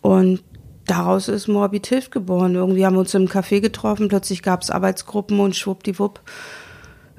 Und 0.00 0.42
daraus 0.86 1.28
ist 1.28 1.46
Morbid 1.46 1.86
Hilft 1.86 2.10
geboren. 2.10 2.54
Irgendwie 2.54 2.84
haben 2.84 2.94
wir 2.94 3.00
uns 3.00 3.14
im 3.14 3.28
Café 3.28 3.60
getroffen, 3.60 4.08
plötzlich 4.08 4.42
gab 4.42 4.62
es 4.62 4.70
Arbeitsgruppen 4.70 5.38
und 5.38 5.54
schwuppdiwupp 5.54 6.20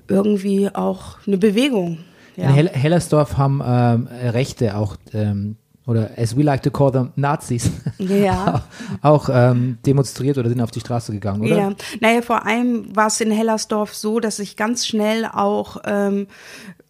irgendwie 0.07 0.69
auch 0.73 1.17
eine 1.25 1.37
Bewegung. 1.37 1.99
Ja. 2.35 2.49
In 2.49 2.55
Hell 2.55 2.69
Hellersdorf 2.69 3.37
haben 3.37 3.61
ähm, 3.65 4.07
Rechte 4.07 4.75
auch, 4.75 4.95
ähm, 5.13 5.57
oder 5.85 6.11
as 6.17 6.35
we 6.37 6.43
like 6.43 6.63
to 6.63 6.71
call 6.71 6.91
them, 6.91 7.11
Nazis, 7.15 7.69
Ja. 7.99 8.63
auch 9.01 9.29
ähm, 9.31 9.77
demonstriert 9.85 10.37
oder 10.37 10.49
sind 10.49 10.61
auf 10.61 10.71
die 10.71 10.79
Straße 10.79 11.11
gegangen, 11.11 11.41
oder? 11.41 11.57
Ja, 11.57 11.71
naja, 11.99 12.21
vor 12.21 12.45
allem 12.45 12.95
war 12.95 13.07
es 13.07 13.19
in 13.21 13.31
Hellersdorf 13.31 13.93
so, 13.93 14.19
dass 14.19 14.37
sich 14.37 14.55
ganz 14.55 14.87
schnell 14.87 15.25
auch 15.25 15.77
ähm, 15.85 16.27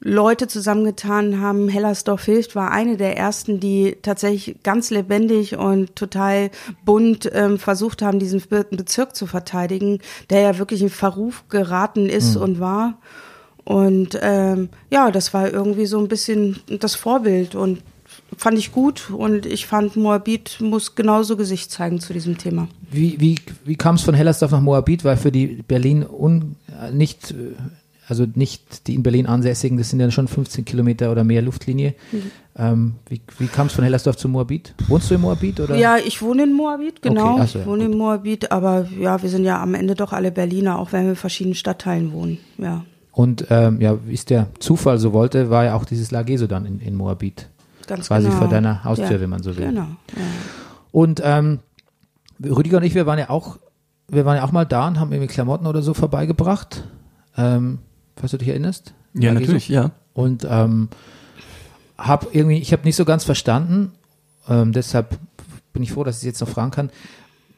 Leute 0.04 0.48
zusammengetan 0.48 1.39
haben. 1.39 1.70
Hellersdorf 1.70 2.26
hilft 2.26 2.56
war 2.56 2.72
eine 2.72 2.98
der 2.98 3.18
ersten, 3.18 3.60
die 3.60 3.98
tatsächlich 4.02 4.62
ganz 4.63 4.89
lebendig 4.89 5.56
und 5.58 5.96
total 5.96 6.52
bunt 6.84 7.30
ähm, 7.34 7.58
versucht 7.58 8.02
haben, 8.02 8.20
diesen 8.20 8.42
Be 8.42 8.66
Bezirk 8.70 9.16
zu 9.16 9.28
verteidigen, 9.28 10.00
der 10.30 10.42
ja 10.42 10.58
wirklich 10.58 10.82
in 10.82 10.89
Verruf 10.89 11.46
geraten 11.50 12.10
ist 12.10 12.36
und 12.36 12.60
war. 12.60 12.98
Und 13.63 14.20
ähm, 14.22 14.70
ja, 14.89 15.10
das 15.10 15.34
war 15.34 15.52
irgendwie 15.52 15.86
so 15.86 16.00
ein 16.00 16.10
bisschen 16.10 16.60
das 16.68 16.96
Vorbild 16.96 17.56
und 17.56 17.82
fand 18.38 18.58
ich 18.58 18.72
gut 18.72 19.10
und 19.10 19.46
ich 19.46 19.66
fand 19.66 19.96
Moabit 19.96 20.60
muss 20.60 20.96
genauso 20.96 21.38
Gesicht 21.38 21.72
zeigen 21.72 22.00
zu 22.00 22.13
diesem 22.13 22.38
Thema. 22.38 22.68
Wie, 22.92 23.20
wie, 23.20 23.39
wie 23.63 23.76
kam 23.76 23.96
es 23.96 24.02
von 24.02 24.13
Hellersdorf 24.16 24.52
nach 24.52 24.62
Moabit? 24.62 25.04
Weil 25.04 25.18
für 25.18 25.32
die 25.32 25.63
Berlin 25.68 26.06
un, 26.06 26.56
äh, 26.68 26.92
nicht, 26.92 27.32
äh, 27.32 27.54
also 28.08 28.26
nicht 28.36 28.88
die 28.88 28.96
in 28.96 29.04
Berlin 29.04 29.26
Ansässigen, 29.28 29.78
das 29.78 29.89
sind 29.89 30.00
ja 30.00 30.12
schon 30.12 30.28
15 30.28 30.66
Kilometer 30.66 31.12
oder 31.12 31.24
mehr 31.24 31.42
Luftlinie. 31.42 31.96
Mhm. 32.12 32.32
Ähm, 32.56 32.96
wie 33.08 33.22
wie 33.39 33.48
kam 33.48 33.68
es 33.68 33.74
von 33.74 33.84
Hellersdorf 33.84 34.18
zu 34.18 34.28
Moabit? 34.30 34.76
Wohnst 34.88 35.10
du 35.10 35.16
in 35.16 35.22
Moabit? 35.22 35.60
Oder? 35.60 35.76
Ja, 35.76 35.98
ich 35.98 36.22
wohne 36.22 36.44
in 36.44 36.54
Moabit, 36.54 37.02
genau. 37.02 37.36
Okay, 37.36 37.48
so, 37.48 37.58
ja, 37.58 37.62
ich 37.63 37.68
wohne 37.68 37.86
in 37.86 37.98
Moabit, 37.98 38.52
aber 38.52 38.86
ja, 39.00 39.22
wir 39.22 39.30
sind 39.30 39.46
ja 39.46 39.62
am 39.62 39.74
Ende 39.74 39.96
doch 39.96 40.13
alle 40.13 40.32
Berliner, 40.32 40.78
auch 40.78 40.92
wenn 40.92 41.04
wir 41.04 41.12
in 41.12 41.16
verschiedenen 41.16 41.56
Stadtteilen 41.56 42.12
wohnen. 42.12 42.38
Ja, 42.58 42.84
Und 43.13 43.46
ähm, 43.50 43.80
ja, 43.82 43.98
wie 44.06 44.13
es 44.13 44.26
der 44.26 44.48
Zufall 44.60 45.00
so 45.00 45.13
wollte, 45.13 45.50
war 45.50 45.63
ja 45.63 45.76
auch 45.76 45.86
dieses 45.86 46.12
Lageso 46.12 46.46
dann 46.48 46.66
in, 46.66 46.80
in 46.80 46.96
Moabit. 46.96 47.48
ganz 47.88 48.08
Quasi 48.08 48.28
genau. 48.28 48.39
vor 48.39 48.50
deiner 48.50 48.84
Haustür, 48.84 49.12
ja, 49.12 49.22
wenn 49.22 49.30
man 49.30 49.42
so 49.42 49.56
will. 49.58 49.68
Genau. 49.68 49.82
Ja. 49.82 50.24
Und 50.92 51.22
ähm, 51.24 51.60
Rüdiger 52.44 52.78
und 52.78 52.84
ich, 52.84 52.94
wir 52.94 53.06
waren 53.06 53.18
ja 53.18 53.30
auch, 53.30 53.58
wir 54.10 54.26
waren 54.26 54.38
ja 54.38 54.44
auch 54.44 54.52
mal 54.52 54.66
da 54.66 54.88
und 54.88 55.00
haben 55.00 55.12
irgendwie 55.12 55.32
Klamotten 55.34 55.66
oder 55.66 55.82
so 55.82 55.94
vorbeigebracht. 55.94 56.84
Ähm, 57.38 57.80
falls 58.15 58.32
du 58.32 58.38
dich 58.38 58.49
erinnerst? 58.49 58.93
Ja, 59.13 59.32
Lageso. 59.32 59.41
natürlich, 59.41 59.69
ja. 59.69 59.91
Und 60.13 60.45
ähm, 60.49 60.89
hab 61.97 62.34
irgendwie, 62.34 62.58
ich 62.58 62.71
habe 62.71 62.84
nicht 62.84 62.95
so 62.95 63.06
ganz 63.06 63.23
verstanden, 63.23 63.91
ähm, 64.47 64.71
deshalb 64.71 65.17
bin 65.73 65.84
ich 65.84 65.91
froh, 65.91 66.04
dass 66.04 66.17
ich 66.17 66.21
es 66.21 66.26
jetzt 66.26 66.41
noch 66.41 66.49
fragen 66.49 66.71
kann. 66.71 66.89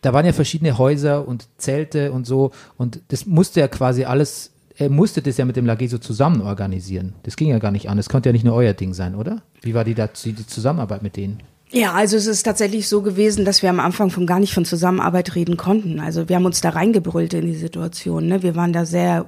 Da 0.01 0.13
waren 0.13 0.25
ja 0.25 0.33
verschiedene 0.33 0.77
Häuser 0.77 1.27
und 1.27 1.47
Zelte 1.57 2.11
und 2.11 2.25
so 2.25 2.51
und 2.77 3.01
das 3.07 3.25
musste 3.25 3.59
ja 3.59 3.67
quasi 3.67 4.05
alles, 4.05 4.51
er 4.77 4.89
musste 4.89 5.21
das 5.21 5.37
ja 5.37 5.45
mit 5.45 5.55
dem 5.55 5.65
Lageso 5.65 5.97
zusammen 5.97 6.41
organisieren. 6.41 7.13
Das 7.23 7.35
ging 7.35 7.49
ja 7.49 7.59
gar 7.59 7.71
nicht 7.71 7.89
an. 7.89 7.97
Das 7.97 8.09
konnte 8.09 8.29
ja 8.29 8.33
nicht 8.33 8.45
nur 8.45 8.53
euer 8.53 8.73
Ding 8.73 8.93
sein, 8.93 9.15
oder? 9.15 9.41
Wie 9.61 9.73
war 9.73 9.83
die, 9.83 9.95
da, 9.95 10.07
die 10.07 10.45
Zusammenarbeit 10.45 11.01
mit 11.01 11.15
denen? 11.15 11.41
Ja, 11.71 11.93
also 11.93 12.15
es 12.15 12.27
ist 12.27 12.43
tatsächlich 12.43 12.87
so 12.87 13.01
gewesen, 13.01 13.43
dass 13.43 13.63
wir 13.63 13.69
am 13.69 13.79
Anfang 13.79 14.11
von 14.11 14.27
gar 14.27 14.39
nicht 14.39 14.53
von 14.53 14.65
Zusammenarbeit 14.65 15.35
reden 15.35 15.57
konnten. 15.57 15.99
Also 15.99 16.29
wir 16.29 16.35
haben 16.35 16.45
uns 16.45 16.61
da 16.61 16.69
reingebrüllt 16.69 17.33
in 17.33 17.47
die 17.47 17.55
Situation. 17.55 18.27
Ne? 18.27 18.43
Wir 18.43 18.55
waren 18.55 18.71
da 18.71 18.85
sehr, 18.85 19.25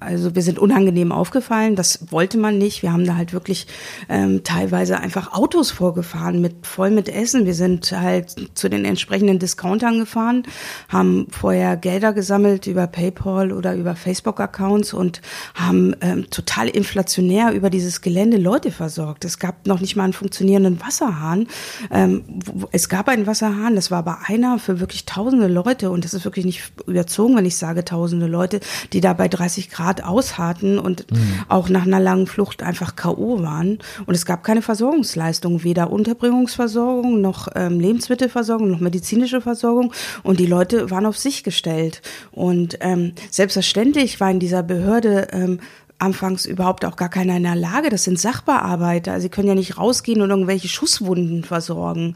also 0.00 0.34
wir 0.34 0.42
sind 0.42 0.58
unangenehm 0.58 1.10
aufgefallen. 1.10 1.74
Das 1.74 2.12
wollte 2.12 2.36
man 2.38 2.58
nicht. 2.58 2.82
Wir 2.82 2.92
haben 2.92 3.06
da 3.06 3.16
halt 3.16 3.32
wirklich 3.32 3.66
ähm, 4.08 4.44
teilweise 4.44 5.00
einfach 5.00 5.32
Autos 5.32 5.70
vorgefahren 5.70 6.40
mit 6.40 6.66
voll 6.66 6.90
mit 6.90 7.08
Essen. 7.08 7.46
Wir 7.46 7.54
sind 7.54 7.90
halt 7.92 8.36
zu 8.54 8.68
den 8.68 8.84
entsprechenden 8.84 9.38
Discountern 9.38 9.98
gefahren, 9.98 10.42
haben 10.88 11.26
vorher 11.30 11.76
Gelder 11.76 12.12
gesammelt 12.12 12.66
über 12.66 12.86
PayPal 12.86 13.52
oder 13.52 13.74
über 13.74 13.96
Facebook-Accounts 13.96 14.92
und 14.92 15.22
haben 15.54 15.94
ähm, 16.02 16.28
total 16.30 16.68
inflationär 16.68 17.52
über 17.52 17.70
dieses 17.70 18.02
Gelände 18.02 18.36
Leute 18.36 18.70
versorgt. 18.70 19.24
Es 19.24 19.38
gab 19.38 19.66
noch 19.66 19.80
nicht 19.80 19.96
mal 19.96 20.04
einen 20.04 20.12
funktionierenden 20.12 20.80
Wasserhahn. 20.80 21.46
Ähm, 21.90 22.24
es 22.72 22.88
gab 22.88 23.08
einen 23.08 23.26
Wasserhahn, 23.26 23.74
das 23.74 23.90
war 23.90 23.98
aber 23.98 24.18
einer 24.26 24.58
für 24.58 24.78
wirklich 24.78 25.06
tausende 25.06 25.48
Leute 25.48 25.90
und 25.90 26.04
das 26.04 26.12
ist 26.12 26.24
wirklich 26.24 26.44
nicht 26.44 26.72
überzogen, 26.86 27.36
wenn 27.36 27.46
ich 27.46 27.56
sage 27.56 27.84
tausende 27.84 28.26
Leute, 28.26 28.60
die 28.92 29.00
da 29.00 29.14
bei 29.14 29.28
30 29.28 29.70
Grad 29.70 29.85
hart 29.86 30.04
ausharten 30.04 30.78
und 30.78 31.06
auch 31.48 31.68
nach 31.68 31.86
einer 31.86 32.00
langen 32.00 32.26
Flucht 32.26 32.62
einfach 32.62 32.96
K.O. 32.96 33.42
waren. 33.42 33.78
Und 34.06 34.14
es 34.14 34.26
gab 34.26 34.42
keine 34.44 34.62
Versorgungsleistung, 34.62 35.62
weder 35.62 35.90
Unterbringungsversorgung 35.90 37.20
noch 37.20 37.48
ähm, 37.54 37.80
Lebensmittelversorgung 37.80 38.70
noch 38.70 38.80
medizinische 38.80 39.40
Versorgung. 39.40 39.92
Und 40.22 40.40
die 40.40 40.46
Leute 40.46 40.90
waren 40.90 41.06
auf 41.06 41.16
sich 41.16 41.44
gestellt. 41.44 42.02
Und 42.32 42.78
ähm, 42.80 43.12
selbstverständlich 43.30 44.20
war 44.20 44.30
in 44.30 44.40
dieser 44.40 44.62
Behörde 44.62 45.28
ähm, 45.32 45.60
anfangs 45.98 46.44
überhaupt 46.44 46.84
auch 46.84 46.96
gar 46.96 47.08
keiner 47.08 47.36
in 47.36 47.44
der 47.44 47.56
Lage. 47.56 47.88
Das 47.88 48.04
sind 48.04 48.18
Sachbearbeiter. 48.18 49.20
Sie 49.20 49.28
können 49.28 49.48
ja 49.48 49.54
nicht 49.54 49.78
rausgehen 49.78 50.20
und 50.20 50.30
irgendwelche 50.30 50.68
Schusswunden 50.68 51.44
versorgen. 51.44 52.14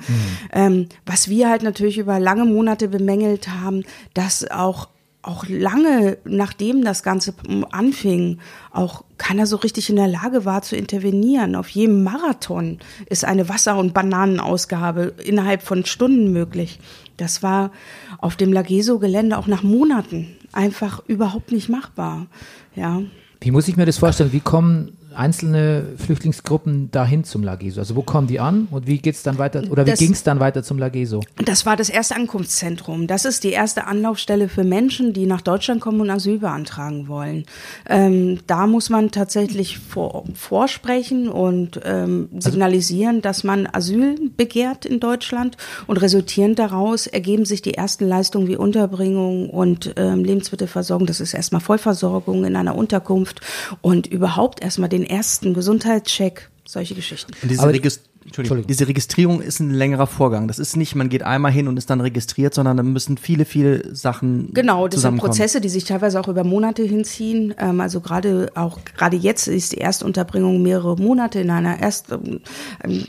Ähm, 0.53 0.89
was 1.07 1.29
wir 1.29 1.49
halt 1.49 1.63
natürlich 1.63 1.99
über 1.99 2.19
lange 2.19 2.45
Monate 2.45 2.89
bemängelt 2.89 3.49
haben, 3.49 3.85
dass 4.13 4.51
auch 4.51 4.89
auch 5.23 5.47
lange 5.49 6.19
nachdem 6.25 6.83
das 6.83 7.03
Ganze 7.03 7.35
anfing, 7.71 8.39
auch 8.73 9.05
keiner 9.19 9.47
so 9.47 9.57
richtig 9.57 9.91
in 9.91 9.97
der 9.97 10.09
Lage 10.09 10.45
war 10.45 10.63
zu 10.63 10.77
intervenieren. 10.77 11.57
Auf 11.57 11.69
jedem 11.69 12.03
Marathon 12.03 12.79
ist 13.07 13.25
eine 13.25 13.49
Wasser- 13.49 13.77
und 13.77 13.93
Bananenausgabe 13.93 15.15
innerhalb 15.23 15.63
von 15.63 15.85
Stunden 15.85 16.33
möglich. 16.33 16.81
Das 17.19 17.43
war 17.43 17.71
auf 18.19 18.37
dem 18.37 18.53
Lageso-Gelände 18.53 19.37
auch 19.37 19.47
nach 19.47 19.63
Monaten 19.63 20.37
einfach 20.53 21.03
überhaupt 21.07 21.53
nicht 21.53 21.69
machbar. 21.69 22.27
Ja. 22.75 23.03
Wie 23.41 23.51
muss 23.51 23.69
ich 23.69 23.77
mir 23.77 23.87
das 23.87 23.99
vorstellen? 23.99 24.33
Wie 24.33 24.41
kommen 24.41 24.97
einzelne 25.15 25.85
Flüchtlingsgruppen 25.97 26.91
dahin 26.91 27.25
zum 27.25 27.43
Lageso? 27.43 27.81
Also 27.81 27.97
wo 27.97 28.03
kommen 28.03 28.27
die 28.27 28.41
an 28.41 28.69
und 28.71 28.87
wie 28.87 28.99
geht's 28.99 29.23
dann 29.23 29.39
weiter 29.39 29.63
oder 29.71 29.87
wie 29.87 29.93
ging 29.93 30.13
es 30.13 30.23
dann 30.23 30.41
weiter 30.41 30.63
zum 30.63 30.79
Lageso? 30.79 31.21
Das 31.45 31.67
war 31.67 31.77
das 31.77 31.89
erste 31.89 32.17
Ankunftszentrum. 32.17 33.07
Das 33.07 33.25
ist 33.25 33.45
die 33.45 33.51
erste 33.51 33.87
Anlaufstelle 33.87 34.49
für 34.49 34.65
Menschen, 34.65 35.13
die 35.13 35.27
nach 35.27 35.41
Deutschland 35.41 35.81
kommen 35.81 36.01
und 36.01 36.11
Asyl 36.11 36.39
beantragen 36.39 37.09
wollen. 37.09 37.45
Ähm, 37.89 38.41
da 38.47 38.67
muss 38.67 38.91
man 38.91 39.11
tatsächlich 39.11 39.79
vor, 39.79 40.25
vorsprechen 40.35 41.29
und 41.29 41.81
ähm, 41.85 42.29
signalisieren, 42.39 43.23
dass 43.23 43.45
man 43.45 43.69
Asyl 43.71 44.31
begehrt 44.37 44.85
in 44.85 45.01
Deutschland 45.01 45.57
und 45.87 45.97
resultierend 45.99 46.59
daraus 46.59 47.07
ergeben 47.07 47.45
sich 47.45 47.63
die 47.63 47.75
ersten 47.75 48.07
Leistungen 48.07 48.49
wie 48.49 48.57
Unterbringung 48.57 49.51
und 49.51 49.95
ähm, 49.97 50.25
Lebensmittelversorgung. 50.25 51.07
Das 51.07 51.21
ist 51.21 51.35
erstmal 51.35 51.61
Vollversorgung 51.61 52.45
in 52.45 52.57
einer 52.57 52.75
Unterkunft 52.75 53.41
und 53.81 54.07
überhaupt 54.07 54.63
erstmal 54.63 54.89
den 54.89 55.00
ersten 55.05 55.55
Gesundheitscheck, 55.55 56.51
solche 56.67 56.95
Geschichten. 56.95 57.33
Und 57.43 57.51
diese, 57.51 57.63
Aber- 57.63 57.73
Regis 57.73 58.01
Entschuldigung, 58.23 58.59
Entschuldigung. 58.59 58.67
diese 58.69 58.89
Registrierung 58.89 59.41
ist 59.41 59.61
ein 59.61 59.71
längerer 59.71 60.07
Vorgang. 60.07 60.47
Das 60.47 60.59
ist 60.59 60.77
nicht, 60.77 60.95
man 60.95 61.09
geht 61.09 61.23
einmal 61.23 61.51
hin 61.51 61.69
und 61.69 61.79
ist 61.79 61.89
dann 61.89 62.03
registriert, 62.03 62.53
sondern 62.53 62.77
da 62.77 62.83
müssen 62.83 63.17
viele, 63.17 63.47
viele 63.47 63.95
Sachen 63.95 64.53
Genau, 64.53 64.89
das 64.89 65.01
sind. 65.01 65.17
Prozesse, 65.17 65.63
die 65.63 65.71
sich 65.71 65.85
teilweise 65.85 66.21
auch 66.21 66.29
über 66.29 66.45
Monate 66.45 66.83
hinziehen. 66.83 67.55
Ähm, 67.59 67.81
also 67.81 68.01
gerade 68.01 68.53
auch 68.55 68.79
gerade 68.85 69.17
jetzt 69.17 69.49
ist 69.49 69.73
die 69.73 69.79
Erstunterbringung 69.79 70.61
mehrere 70.63 70.97
Monate 70.97 71.41
in 71.41 71.51
einer 71.51 71.81
Erst 71.81 72.13
ähm, 72.13 72.41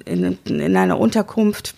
in, 0.06 0.38
in 0.45 0.77
einer 0.77 0.97
Unterkunft 0.97 1.75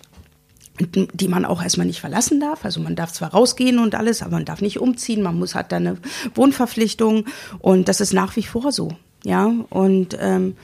die 0.80 1.28
man 1.28 1.44
auch 1.44 1.62
erstmal 1.62 1.86
nicht 1.86 2.00
verlassen 2.00 2.40
darf. 2.40 2.64
Also 2.64 2.80
man 2.80 2.96
darf 2.96 3.12
zwar 3.12 3.30
rausgehen 3.30 3.78
und 3.78 3.94
alles, 3.94 4.22
aber 4.22 4.32
man 4.32 4.44
darf 4.44 4.60
nicht 4.60 4.80
umziehen. 4.80 5.22
Man 5.22 5.38
muss 5.38 5.54
hat 5.54 5.70
dann 5.70 5.86
eine 5.86 5.98
Wohnverpflichtung 6.34 7.26
und 7.60 7.86
das 7.88 8.00
ist 8.00 8.12
nach 8.12 8.34
wie 8.34 8.42
vor 8.42 8.72
so. 8.72 8.90
Ja 9.24 9.50
und 9.70 10.16
ähm, 10.20 10.54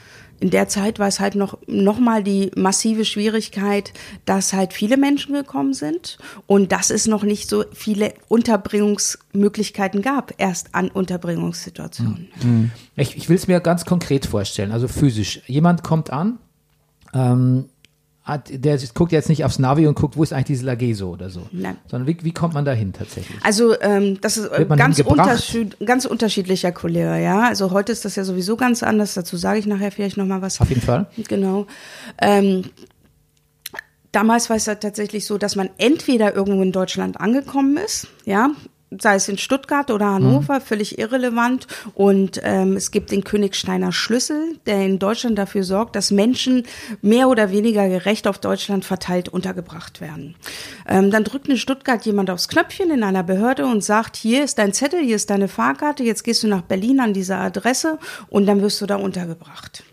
in 0.40 0.48
der 0.48 0.68
Zeit 0.68 0.98
war 0.98 1.06
es 1.06 1.20
halt 1.20 1.34
noch, 1.34 1.58
noch 1.66 1.98
mal 1.98 2.24
die 2.24 2.50
massive 2.56 3.04
Schwierigkeit, 3.04 3.92
dass 4.24 4.54
halt 4.54 4.72
viele 4.72 4.96
Menschen 4.96 5.34
gekommen 5.34 5.74
sind 5.74 6.16
und 6.46 6.72
dass 6.72 6.88
es 6.88 7.06
noch 7.06 7.22
nicht 7.22 7.48
so 7.48 7.64
viele 7.74 8.14
Unterbringungsmöglichkeiten 8.28 10.00
gab, 10.00 10.32
erst 10.38 10.74
an 10.74 10.90
Unterbringungssituationen. 10.90 12.28
Ich, 12.96 13.18
ich 13.18 13.28
will 13.28 13.36
es 13.36 13.48
mir 13.48 13.60
ganz 13.60 13.84
konkret 13.84 14.24
vorstellen, 14.24 14.72
also 14.72 14.88
physisch. 14.88 15.42
Jemand 15.46 15.84
kommt 15.84 16.10
an, 16.10 16.38
ähm, 17.12 17.66
hat, 18.22 18.50
der 18.52 18.78
guckt 18.94 19.12
jetzt 19.12 19.28
nicht 19.28 19.44
aufs 19.44 19.58
Navi 19.58 19.86
und 19.86 19.94
guckt, 19.94 20.16
wo 20.16 20.22
ist 20.22 20.32
eigentlich 20.32 20.46
dieses 20.46 20.64
Lageso 20.64 21.10
oder 21.10 21.30
so. 21.30 21.46
Nein. 21.52 21.78
Sondern 21.86 22.06
wie, 22.06 22.18
wie 22.22 22.32
kommt 22.32 22.54
man 22.54 22.64
da 22.64 22.72
hin 22.72 22.92
tatsächlich? 22.92 23.38
Also 23.42 23.80
ähm, 23.80 24.20
das 24.20 24.36
ist 24.36 24.46
äh, 24.52 24.66
ganz, 24.76 25.00
unterschied 25.00 25.76
ganz 25.84 26.04
unterschiedlicher 26.04 26.70
Couleur, 26.72 27.16
ja. 27.16 27.48
Also 27.48 27.70
heute 27.70 27.92
ist 27.92 28.04
das 28.04 28.16
ja 28.16 28.24
sowieso 28.24 28.56
ganz 28.56 28.82
anders. 28.82 29.14
Dazu 29.14 29.36
sage 29.36 29.58
ich 29.58 29.66
nachher 29.66 29.90
vielleicht 29.90 30.16
noch 30.16 30.26
mal 30.26 30.42
was. 30.42 30.60
Auf 30.60 30.68
jeden 30.68 30.82
Fall. 30.82 31.06
Genau. 31.28 31.66
Ähm, 32.20 32.64
damals 34.12 34.50
war 34.50 34.56
es 34.56 34.66
ja 34.66 34.74
tatsächlich 34.74 35.26
so, 35.26 35.38
dass 35.38 35.56
man 35.56 35.70
entweder 35.78 36.34
irgendwo 36.34 36.62
in 36.62 36.72
Deutschland 36.72 37.20
angekommen 37.20 37.76
ist, 37.78 38.08
ja, 38.24 38.50
sei 38.98 39.14
es 39.14 39.28
in 39.28 39.38
Stuttgart 39.38 39.90
oder 39.90 40.06
Hannover, 40.06 40.60
völlig 40.60 40.98
irrelevant. 40.98 41.66
Und 41.94 42.40
ähm, 42.42 42.76
es 42.76 42.90
gibt 42.90 43.10
den 43.12 43.24
Königsteiner 43.24 43.92
Schlüssel, 43.92 44.58
der 44.66 44.84
in 44.84 44.98
Deutschland 44.98 45.38
dafür 45.38 45.62
sorgt, 45.62 45.96
dass 45.96 46.10
Menschen 46.10 46.64
mehr 47.02 47.28
oder 47.28 47.50
weniger 47.50 47.88
gerecht 47.88 48.26
auf 48.26 48.38
Deutschland 48.38 48.84
verteilt 48.84 49.28
untergebracht 49.28 50.00
werden. 50.00 50.34
Ähm, 50.88 51.10
dann 51.10 51.24
drückt 51.24 51.48
in 51.48 51.56
Stuttgart 51.56 52.04
jemand 52.04 52.30
aufs 52.30 52.48
Knöpfchen 52.48 52.90
in 52.90 53.02
einer 53.02 53.22
Behörde 53.22 53.66
und 53.66 53.84
sagt, 53.84 54.16
hier 54.16 54.44
ist 54.44 54.58
dein 54.58 54.72
Zettel, 54.72 55.00
hier 55.00 55.16
ist 55.16 55.30
deine 55.30 55.48
Fahrkarte, 55.48 56.02
jetzt 56.02 56.24
gehst 56.24 56.42
du 56.42 56.48
nach 56.48 56.62
Berlin 56.62 57.00
an 57.00 57.12
diese 57.12 57.36
Adresse 57.36 57.98
und 58.28 58.46
dann 58.46 58.60
wirst 58.62 58.80
du 58.80 58.86
da 58.86 58.96
untergebracht. 58.96 59.84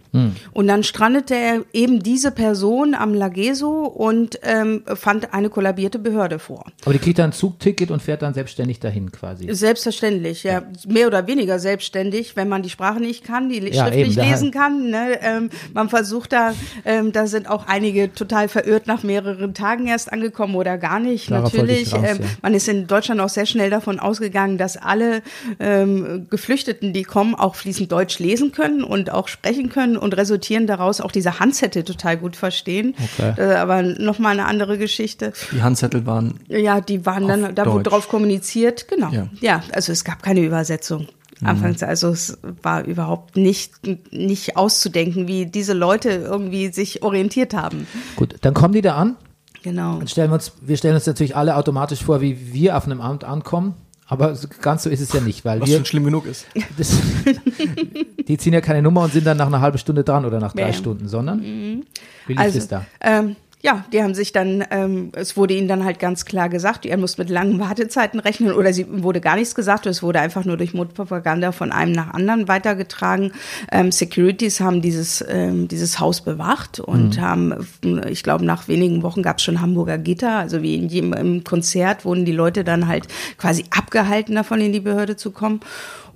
Und 0.53 0.67
dann 0.67 0.83
strandete 0.83 1.35
er 1.35 1.63
eben 1.73 2.01
diese 2.01 2.31
Person 2.31 2.95
am 2.95 3.13
Lageso 3.13 3.85
und 3.85 4.39
ähm, 4.43 4.83
fand 4.95 5.33
eine 5.33 5.49
kollabierte 5.49 5.99
Behörde 5.99 6.39
vor. 6.39 6.65
Aber 6.83 6.93
die 6.93 6.99
kriegt 6.99 7.19
dann 7.19 7.29
ein 7.29 7.33
Zugticket 7.33 7.91
und 7.91 8.01
fährt 8.01 8.21
dann 8.21 8.33
selbstständig 8.33 8.79
dahin 8.79 9.11
quasi. 9.11 9.47
Selbstverständlich, 9.53 10.43
ja, 10.43 10.63
mehr 10.87 11.07
oder 11.07 11.27
weniger 11.27 11.59
selbstständig, 11.59 12.35
wenn 12.35 12.49
man 12.49 12.63
die 12.63 12.69
Sprache 12.69 12.99
nicht 12.99 13.23
kann, 13.23 13.49
die 13.49 13.59
Ja, 13.59 13.83
schriftlich 13.85 14.07
eben, 14.07 14.15
da- 14.15 14.23
lesen 14.23 14.51
kann. 14.51 14.89
Ne? 14.89 15.19
Ähm, 15.21 15.49
man 15.73 15.89
versucht 15.89 16.33
da, 16.33 16.53
ähm, 16.85 17.11
da 17.11 17.27
sind 17.27 17.49
auch 17.49 17.67
einige 17.67 18.13
total 18.13 18.47
verirrt 18.47 18.87
nach 18.87 19.03
mehreren 19.03 19.53
Tagen 19.53 19.87
erst 19.87 20.11
angekommen 20.11 20.55
oder 20.55 20.77
gar 20.77 20.99
nicht. 20.99 21.29
Darauf 21.31 21.53
Natürlich, 21.53 21.93
raus, 21.93 22.03
ähm, 22.05 22.17
ja. 22.21 22.27
man 22.41 22.53
ist 22.53 22.67
in 22.67 22.87
Deutschland 22.87 23.21
auch 23.21 23.29
sehr 23.29 23.45
schnell 23.45 23.69
davon 23.69 23.99
ausgegangen, 23.99 24.57
dass 24.57 24.77
alle 24.77 25.21
ähm, 25.59 26.27
Geflüchteten, 26.29 26.93
die 26.93 27.03
kommen, 27.03 27.35
auch 27.35 27.55
fließend 27.55 27.91
Deutsch 27.91 28.19
lesen 28.19 28.51
können 28.51 28.83
und 28.83 29.11
auch 29.11 29.27
sprechen 29.27 29.69
können 29.69 29.97
und 29.97 30.06
resultieren 30.15 30.67
daraus 30.67 31.01
auch 31.01 31.11
diese 31.11 31.39
Handzettel 31.39 31.83
total 31.83 32.17
gut 32.17 32.35
verstehen. 32.35 32.95
Okay. 33.17 33.33
Äh, 33.37 33.55
aber 33.55 33.81
nochmal 33.81 34.33
eine 34.33 34.45
andere 34.45 34.77
Geschichte. 34.77 35.33
Die 35.51 35.61
Handzettel 35.61 36.05
waren 36.05 36.39
Ja, 36.47 36.81
die 36.81 37.05
waren 37.05 37.27
dann, 37.27 37.55
da 37.55 37.65
wurde 37.65 37.89
drauf 37.89 38.07
kommuniziert, 38.07 38.87
genau. 38.87 39.11
Ja. 39.11 39.27
Ja. 39.41 39.63
also 39.73 39.91
es 39.91 40.03
gab 40.03 40.23
keine 40.23 40.41
Übersetzung. 40.41 41.07
Anfangs, 41.43 41.83
also 41.83 42.09
es 42.09 42.39
war 42.63 42.83
überhaupt 42.85 43.37
nicht, 43.37 43.73
nicht 44.11 44.57
auszudenken, 44.57 45.27
wie 45.27 45.45
diese 45.45 45.73
Leute 45.73 46.09
irgendwie 46.09 46.71
sich 46.71 47.03
orientiert 47.03 47.53
haben. 47.53 47.85
Gut, 48.15 48.37
dann 48.41 48.55
kommen 48.55 48.73
die 48.73 48.81
da 48.81 48.95
an. 48.95 49.17
Genau. 49.61 49.99
Dann 49.99 50.07
stellen 50.07 50.31
wir 50.31 50.35
uns, 50.35 50.53
wir 50.61 50.77
stellen 50.77 50.95
uns 50.95 51.05
natürlich 51.05 51.35
alle 51.35 51.55
automatisch 51.55 52.03
vor, 52.03 52.21
wie 52.21 52.53
wir 52.53 52.77
auf 52.77 52.85
einem 52.85 53.01
Amt 53.01 53.23
ankommen. 53.23 53.75
Aber 54.09 54.35
so- 54.35 54.47
ganz 54.61 54.83
so 54.83 54.89
ist 54.89 55.01
es 55.01 55.11
ja 55.13 55.19
nicht, 55.21 55.43
weil 55.45 55.59
was 55.59 55.69
wir, 55.69 55.75
schon 55.77 55.85
schlimm 55.85 56.05
genug 56.05 56.25
ist. 56.25 56.45
das, 56.77 56.97
die 58.27 58.37
ziehen 58.37 58.53
ja 58.53 58.61
keine 58.61 58.81
Nummer 58.81 59.01
und 59.03 59.11
sind 59.13 59.25
dann 59.25 59.37
nach 59.37 59.47
einer 59.47 59.61
halben 59.61 59.77
Stunde 59.77 60.03
dran 60.03 60.25
oder 60.25 60.39
nach 60.39 60.53
drei. 60.53 60.69
Mhm. 60.69 60.73
Stunden, 60.73 61.07
sondern 61.07 61.41
wie 61.41 61.83
lief 62.27 62.39
Also, 62.39 62.57
es 62.57 62.67
da? 62.67 62.85
ähm, 63.01 63.35
ja, 63.67 63.83
die 63.91 64.01
haben 64.01 64.15
sich 64.15 64.31
dann, 64.31 64.63
ähm, 64.71 65.11
es 65.13 65.35
wurde 65.35 65.53
ihnen 65.53 65.67
dann 65.67 65.83
halt 65.83 65.99
ganz 65.99 66.23
klar 66.23 66.47
gesagt, 66.47 66.85
ihr 66.85 66.95
müsst 66.95 67.17
mit 67.17 67.29
langen 67.29 67.59
Wartezeiten 67.59 68.21
rechnen 68.21 68.53
oder 68.53 68.71
sie 68.71 68.85
wurde 68.89 69.19
gar 69.19 69.35
nichts 69.35 69.55
gesagt, 69.55 69.85
es 69.87 70.01
wurde 70.01 70.21
einfach 70.21 70.45
nur 70.45 70.55
durch 70.55 70.73
Mundpropaganda 70.73 71.51
von 71.51 71.73
einem 71.73 71.91
nach 71.91 72.13
anderen 72.13 72.47
weitergetragen. 72.47 73.33
Ähm, 73.69 73.91
Securities 73.91 74.61
haben 74.61 74.81
dieses, 74.81 75.21
ähm, 75.27 75.67
dieses 75.67 75.99
Haus 75.99 76.21
bewacht 76.21 76.79
und 76.79 77.19
haben, 77.19 77.67
äh, 77.83 78.09
ich 78.09 78.23
glaube, 78.23 78.45
nach 78.45 78.69
wenigen 78.69 79.03
Wochen 79.03 79.21
gab 79.21 79.39
es 79.39 79.43
schon 79.43 79.59
Hamburger 79.59 79.97
Gitter, 79.97 80.37
also 80.37 80.61
wie 80.61 80.75
in 80.75 80.87
jedem 80.87 81.11
im 81.11 81.43
Konzert 81.43 82.05
wurden 82.05 82.23
die 82.23 82.31
Leute 82.31 82.63
dann 82.63 82.87
halt 82.87 83.09
quasi 83.37 83.65
abgehalten 83.71 84.35
davon 84.35 84.61
in 84.61 84.71
die 84.71 84.79
Behörde 84.79 85.17
zu 85.17 85.31
kommen. 85.31 85.59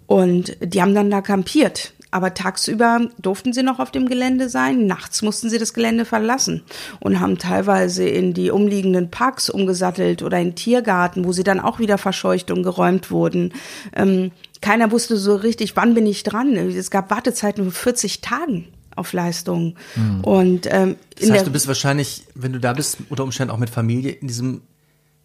Und 0.07 0.55
die 0.61 0.81
haben 0.81 0.95
dann 0.95 1.11
da 1.11 1.19
kampiert. 1.19 1.91
Aber 2.11 2.33
tagsüber 2.33 3.07
durften 3.17 3.53
sie 3.53 3.63
noch 3.63 3.79
auf 3.79 3.91
dem 3.91 4.07
Gelände 4.07 4.49
sein, 4.49 4.85
nachts 4.85 5.21
mussten 5.21 5.49
sie 5.49 5.57
das 5.57 5.73
Gelände 5.73 6.05
verlassen 6.05 6.61
und 6.99 7.19
haben 7.19 7.37
teilweise 7.37 8.07
in 8.07 8.33
die 8.33 8.51
umliegenden 8.51 9.09
Parks 9.09 9.49
umgesattelt 9.49 10.21
oder 10.21 10.39
in 10.39 10.55
Tiergarten, 10.55 11.25
wo 11.25 11.31
sie 11.31 11.43
dann 11.43 11.59
auch 11.59 11.79
wieder 11.79 11.97
verscheucht 11.97 12.51
und 12.51 12.63
geräumt 12.63 13.11
wurden. 13.11 13.53
Ähm, 13.95 14.31
keiner 14.61 14.91
wusste 14.91 15.17
so 15.17 15.35
richtig, 15.35 15.75
wann 15.75 15.93
bin 15.95 16.05
ich 16.05 16.23
dran. 16.23 16.55
Es 16.55 16.91
gab 16.91 17.09
Wartezeiten 17.09 17.63
von 17.63 17.73
40 17.73 18.21
Tagen 18.21 18.67
auf 18.95 19.13
Leistung. 19.13 19.75
Und 20.21 20.67
ähm, 20.69 20.97
Das 21.19 21.31
heißt, 21.31 21.47
du 21.47 21.51
bist 21.51 21.67
wahrscheinlich, 21.67 22.25
wenn 22.35 22.53
du 22.53 22.59
da 22.59 22.73
bist, 22.73 22.97
unter 23.09 23.23
Umständen 23.23 23.51
auch 23.51 23.57
mit 23.57 23.69
Familie 23.69 24.11
in 24.11 24.27
diesem, 24.27 24.61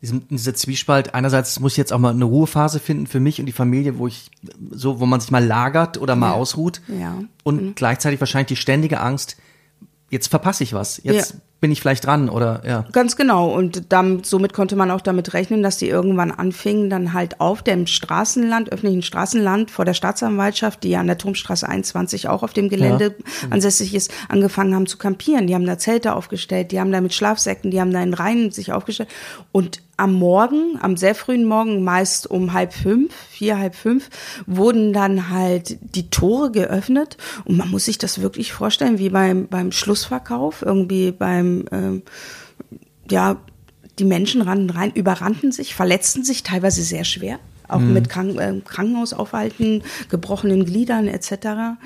diesem 0.06 0.28
dieser 0.28 0.54
Zwiespalt. 0.54 1.14
Einerseits 1.14 1.60
muss 1.60 1.72
ich 1.72 1.78
jetzt 1.78 1.92
auch 1.92 1.98
mal 1.98 2.10
eine 2.10 2.24
Ruhephase 2.24 2.80
finden 2.80 3.06
für 3.06 3.20
mich 3.20 3.40
und 3.40 3.46
die 3.46 3.52
Familie, 3.52 3.98
wo 3.98 4.06
ich 4.06 4.30
so, 4.70 5.00
wo 5.00 5.06
man 5.06 5.20
sich 5.20 5.30
mal 5.30 5.44
lagert 5.44 5.98
oder 5.98 6.16
mal 6.16 6.32
ausruht. 6.32 6.80
Ja. 6.88 7.14
Und 7.44 7.76
gleichzeitig 7.76 8.20
wahrscheinlich 8.20 8.48
die 8.48 8.56
ständige 8.56 9.00
Angst, 9.00 9.36
jetzt 10.10 10.28
verpasse 10.28 10.62
ich 10.62 10.72
was. 10.72 11.00
Jetzt 11.02 11.32
Ja. 11.32 11.40
bin 11.60 11.72
ich 11.72 11.80
vielleicht 11.80 12.06
dran 12.06 12.28
oder 12.28 12.62
ja. 12.64 12.84
Ganz 12.92 13.16
genau. 13.16 13.52
Und 13.52 13.92
dann, 13.92 14.22
somit 14.22 14.52
konnte 14.52 14.76
man 14.76 14.92
auch 14.92 15.00
damit 15.00 15.34
rechnen, 15.34 15.64
dass 15.64 15.78
die 15.78 15.88
irgendwann 15.88 16.30
anfingen, 16.30 16.90
dann 16.90 17.12
halt 17.12 17.40
auf 17.40 17.62
dem 17.62 17.88
Straßenland, 17.88 18.70
öffentlichen 18.70 19.02
Straßenland 19.02 19.70
vor 19.72 19.84
der 19.84 19.94
Staatsanwaltschaft, 19.94 20.84
die 20.84 20.90
ja 20.90 21.00
an 21.00 21.08
der 21.08 21.18
Turmstraße 21.18 21.68
21 21.68 22.28
auch 22.28 22.44
auf 22.44 22.52
dem 22.52 22.68
Gelände 22.68 23.16
ansässig 23.50 23.94
ist, 23.94 24.12
angefangen 24.28 24.74
haben 24.76 24.86
zu 24.86 24.96
kampieren. 24.96 25.48
Die 25.48 25.54
haben 25.56 25.66
da 25.66 25.76
Zelte 25.76 26.14
aufgestellt, 26.14 26.70
die 26.70 26.78
haben 26.78 26.92
da 26.92 27.00
mit 27.00 27.12
Schlafsäcken, 27.14 27.72
die 27.72 27.80
haben 27.80 27.92
da 27.92 28.00
in 28.00 28.14
Reihen 28.14 28.52
sich 28.52 28.72
aufgestellt. 28.72 29.08
Und 29.50 29.82
am 29.96 30.14
Morgen, 30.14 30.78
am 30.80 30.96
sehr 30.96 31.14
frühen 31.14 31.44
Morgen, 31.44 31.82
meist 31.82 32.30
um 32.30 32.52
halb 32.52 32.72
fünf, 32.72 33.14
vier, 33.14 33.58
halb 33.58 33.74
fünf, 33.74 34.10
wurden 34.46 34.92
dann 34.92 35.30
halt 35.30 35.78
die 35.80 36.10
Tore 36.10 36.50
geöffnet. 36.50 37.16
Und 37.44 37.56
man 37.56 37.70
muss 37.70 37.86
sich 37.86 37.98
das 37.98 38.20
wirklich 38.20 38.52
vorstellen, 38.52 38.98
wie 38.98 39.08
beim, 39.08 39.48
beim 39.48 39.72
Schlussverkauf, 39.72 40.62
irgendwie 40.62 41.12
beim, 41.12 41.64
ähm, 41.72 42.02
ja, 43.10 43.40
die 43.98 44.04
Menschen 44.04 44.42
rannten 44.42 44.70
rein, 44.70 44.92
überrannten 44.92 45.52
sich, 45.52 45.74
verletzten 45.74 46.22
sich 46.22 46.42
teilweise 46.42 46.82
sehr 46.82 47.04
schwer. 47.04 47.38
Auch 47.68 47.80
mit 47.80 48.08
Krank 48.08 48.38
äh, 48.38 48.60
Krankenhausaufhalten, 48.64 49.82
gebrochenen 50.08 50.66
Gliedern 50.66 51.08
etc., 51.08 51.78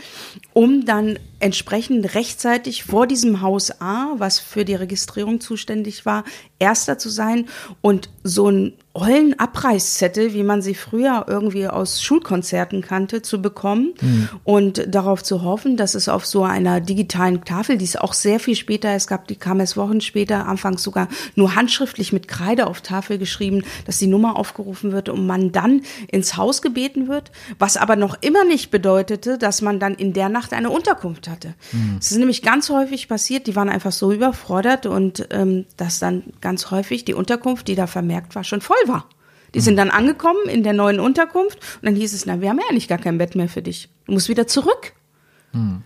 um 0.52 0.84
dann 0.84 1.18
entsprechend 1.40 2.14
rechtzeitig 2.14 2.84
vor 2.84 3.06
diesem 3.06 3.40
Haus 3.40 3.80
A, 3.80 4.14
was 4.16 4.38
für 4.38 4.64
die 4.64 4.74
Registrierung 4.74 5.40
zuständig 5.40 6.06
war, 6.06 6.24
erster 6.58 6.98
zu 6.98 7.08
sein 7.08 7.48
und 7.80 8.10
so 8.22 8.50
ein 8.50 8.74
ollen 8.92 9.38
Abreißzettel, 9.38 10.34
wie 10.34 10.42
man 10.42 10.62
sie 10.62 10.74
früher 10.74 11.26
irgendwie 11.28 11.68
aus 11.68 12.02
Schulkonzerten 12.02 12.82
kannte, 12.82 13.22
zu 13.22 13.40
bekommen 13.40 13.94
und 14.42 14.84
darauf 14.92 15.22
zu 15.22 15.42
hoffen, 15.42 15.76
dass 15.76 15.94
es 15.94 16.08
auf 16.08 16.26
so 16.26 16.42
einer 16.42 16.80
digitalen 16.80 17.44
Tafel, 17.44 17.78
die 17.78 17.84
es 17.84 17.94
auch 17.94 18.14
sehr 18.14 18.40
viel 18.40 18.56
später, 18.56 18.90
es 18.90 19.06
gab, 19.06 19.28
die 19.28 19.36
kam 19.36 19.60
erst 19.60 19.76
Wochen 19.76 20.00
später, 20.00 20.46
anfangs 20.46 20.82
sogar 20.82 21.08
nur 21.36 21.54
handschriftlich 21.54 22.12
mit 22.12 22.26
Kreide 22.26 22.66
auf 22.66 22.80
Tafel 22.80 23.18
geschrieben, 23.18 23.62
dass 23.86 23.98
die 23.98 24.08
Nummer 24.08 24.36
aufgerufen 24.36 24.90
wird 24.90 25.08
und 25.08 25.24
man 25.24 25.52
dann 25.52 25.82
ins 26.08 26.36
Haus 26.36 26.60
gebeten 26.60 27.06
wird, 27.06 27.30
was 27.60 27.76
aber 27.76 27.94
noch 27.94 28.16
immer 28.22 28.44
nicht 28.44 28.72
bedeutete, 28.72 29.38
dass 29.38 29.62
man 29.62 29.78
dann 29.78 29.94
in 29.94 30.14
der 30.14 30.28
Nacht 30.28 30.52
eine 30.52 30.70
Unterkunft 30.70 31.28
hatte. 31.28 31.54
Es 32.00 32.10
ist 32.10 32.18
nämlich 32.18 32.42
ganz 32.42 32.70
häufig 32.70 33.06
passiert, 33.06 33.46
die 33.46 33.54
waren 33.54 33.68
einfach 33.68 33.92
so 33.92 34.12
überfordert 34.12 34.86
und 34.86 35.28
ähm, 35.30 35.66
dass 35.76 36.00
dann 36.00 36.24
ganz 36.40 36.72
häufig 36.72 37.04
die 37.04 37.14
Unterkunft, 37.14 37.68
die 37.68 37.76
da 37.76 37.86
vermerkt 37.86 38.34
war, 38.34 38.42
schon 38.42 38.60
voll 38.60 38.79
war. 38.86 39.08
Die 39.54 39.60
sind 39.60 39.76
dann 39.76 39.90
angekommen 39.90 40.48
in 40.48 40.62
der 40.62 40.72
neuen 40.72 41.00
Unterkunft 41.00 41.58
und 41.80 41.86
dann 41.86 41.96
hieß 41.96 42.12
es, 42.12 42.26
na, 42.26 42.40
wir 42.40 42.50
haben 42.50 42.58
ja 42.58 42.66
eigentlich 42.70 42.88
gar 42.88 42.98
kein 42.98 43.18
Bett 43.18 43.34
mehr 43.34 43.48
für 43.48 43.62
dich. 43.62 43.88
Du 44.06 44.12
musst 44.12 44.28
wieder 44.28 44.46
zurück. 44.46 44.92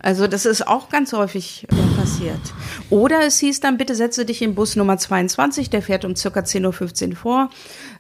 Also 0.01 0.27
das 0.27 0.45
ist 0.45 0.67
auch 0.67 0.91
ganz 0.91 1.15
häufig 1.15 1.67
äh, 1.71 1.99
passiert. 1.99 2.41
Oder 2.91 3.27
es 3.27 3.39
hieß 3.39 3.61
dann, 3.61 3.79
bitte 3.79 3.95
setze 3.95 4.27
dich 4.27 4.43
in 4.43 4.55
Bus 4.55 4.77
Nummer 4.77 4.99
22, 4.99 5.71
der 5.71 5.81
fährt 5.81 6.05
um 6.05 6.15
circa 6.17 6.41
10.15 6.41 7.11
Uhr 7.11 7.17
vor. 7.17 7.51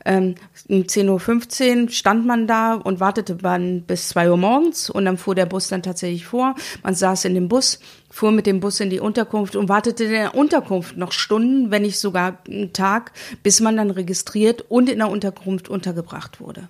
Ähm, 0.04 0.34
um 0.68 0.82
10.15 0.82 1.84
Uhr 1.84 1.90
stand 1.90 2.26
man 2.26 2.46
da 2.46 2.74
und 2.74 3.00
wartete 3.00 3.36
dann 3.36 3.82
bis 3.82 4.10
2 4.10 4.30
Uhr 4.30 4.36
morgens 4.36 4.90
und 4.90 5.06
dann 5.06 5.16
fuhr 5.16 5.34
der 5.34 5.46
Bus 5.46 5.68
dann 5.68 5.82
tatsächlich 5.82 6.26
vor. 6.26 6.54
Man 6.82 6.94
saß 6.94 7.24
in 7.24 7.34
dem 7.34 7.48
Bus, 7.48 7.78
fuhr 8.10 8.30
mit 8.30 8.46
dem 8.46 8.60
Bus 8.60 8.80
in 8.80 8.90
die 8.90 9.00
Unterkunft 9.00 9.56
und 9.56 9.70
wartete 9.70 10.04
in 10.04 10.10
der 10.10 10.34
Unterkunft 10.34 10.98
noch 10.98 11.12
Stunden, 11.12 11.70
wenn 11.70 11.82
nicht 11.82 11.98
sogar 11.98 12.38
einen 12.46 12.74
Tag, 12.74 13.12
bis 13.42 13.60
man 13.60 13.78
dann 13.78 13.90
registriert 13.90 14.66
und 14.68 14.90
in 14.90 14.98
der 14.98 15.08
Unterkunft 15.08 15.70
untergebracht 15.70 16.40
wurde. 16.40 16.68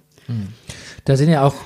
Da 1.05 1.17
sind 1.17 1.31
ja 1.31 1.43
auch 1.43 1.57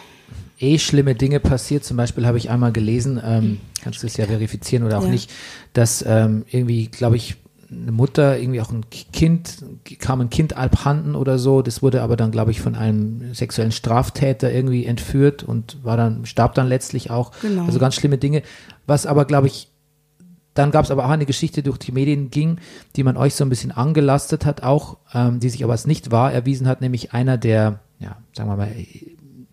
eh 0.59 0.78
schlimme 0.78 1.14
Dinge 1.14 1.40
passiert. 1.40 1.84
Zum 1.84 1.96
Beispiel 1.96 2.26
habe 2.26 2.38
ich 2.38 2.50
einmal 2.50 2.72
gelesen, 2.72 3.20
ähm, 3.24 3.61
kannst 3.82 4.02
du 4.02 4.06
es 4.06 4.16
ja 4.16 4.26
verifizieren 4.26 4.84
oder 4.84 4.98
auch 4.98 5.04
Ja. 5.04 5.11
nicht, 5.11 5.30
dass 5.72 6.04
ähm, 6.06 6.44
irgendwie, 6.50 6.86
glaube 6.86 7.16
ich, 7.16 7.36
eine 7.70 7.92
Mutter, 7.92 8.38
irgendwie 8.38 8.62
auch 8.62 8.70
ein 8.72 8.86
Kind, 8.88 9.62
kam 9.98 10.22
ein 10.22 10.30
Kind 10.30 10.56
abhanden 10.56 11.14
oder 11.14 11.38
so. 11.38 11.61
Das 11.61 11.82
wurde 11.82 12.00
aber 12.02 12.16
dann, 12.16 12.30
glaube 12.30 12.50
ich, 12.50 12.62
von 12.62 12.74
einem 12.74 13.34
sexuellen 13.34 13.72
Straftäter 13.72 14.50
irgendwie 14.50 14.86
entführt 14.86 15.42
und 15.42 15.76
war 15.84 15.98
dann, 15.98 16.24
starb 16.24 16.54
dann 16.54 16.66
letztlich 16.66 17.11
auch. 17.11 17.30
Genau. 17.42 17.66
Also 17.66 17.78
ganz 17.78 17.94
schlimme 17.94 18.16
Dinge. 18.16 18.42
Was 18.86 19.04
aber, 19.04 19.26
glaube 19.26 19.48
ich, 19.48 19.68
dann 20.54 20.70
gab 20.70 20.86
es 20.86 20.90
aber 20.90 21.04
auch 21.04 21.11
eine 21.11 21.26
Geschichte, 21.26 21.62
die 21.62 21.68
durch 21.68 21.78
die 21.78 21.92
Medien 21.92 22.30
ging, 22.30 22.56
die 22.96 23.04
man 23.04 23.18
euch 23.18 23.34
so 23.34 23.44
ein 23.44 23.50
bisschen 23.50 23.70
angelastet 23.70 24.46
hat, 24.46 24.62
auch, 24.62 24.96
ähm, 25.12 25.38
die 25.38 25.50
sich 25.50 25.62
aber 25.62 25.72
als 25.72 25.86
nicht 25.86 26.11
wahr 26.11 26.32
erwiesen 26.32 26.66
hat, 26.66 26.80
nämlich 26.80 27.12
einer 27.12 27.36
der, 27.36 27.80
ja, 28.00 28.16
sagen 28.34 28.48
wir 28.48 28.56
mal, 28.56 28.72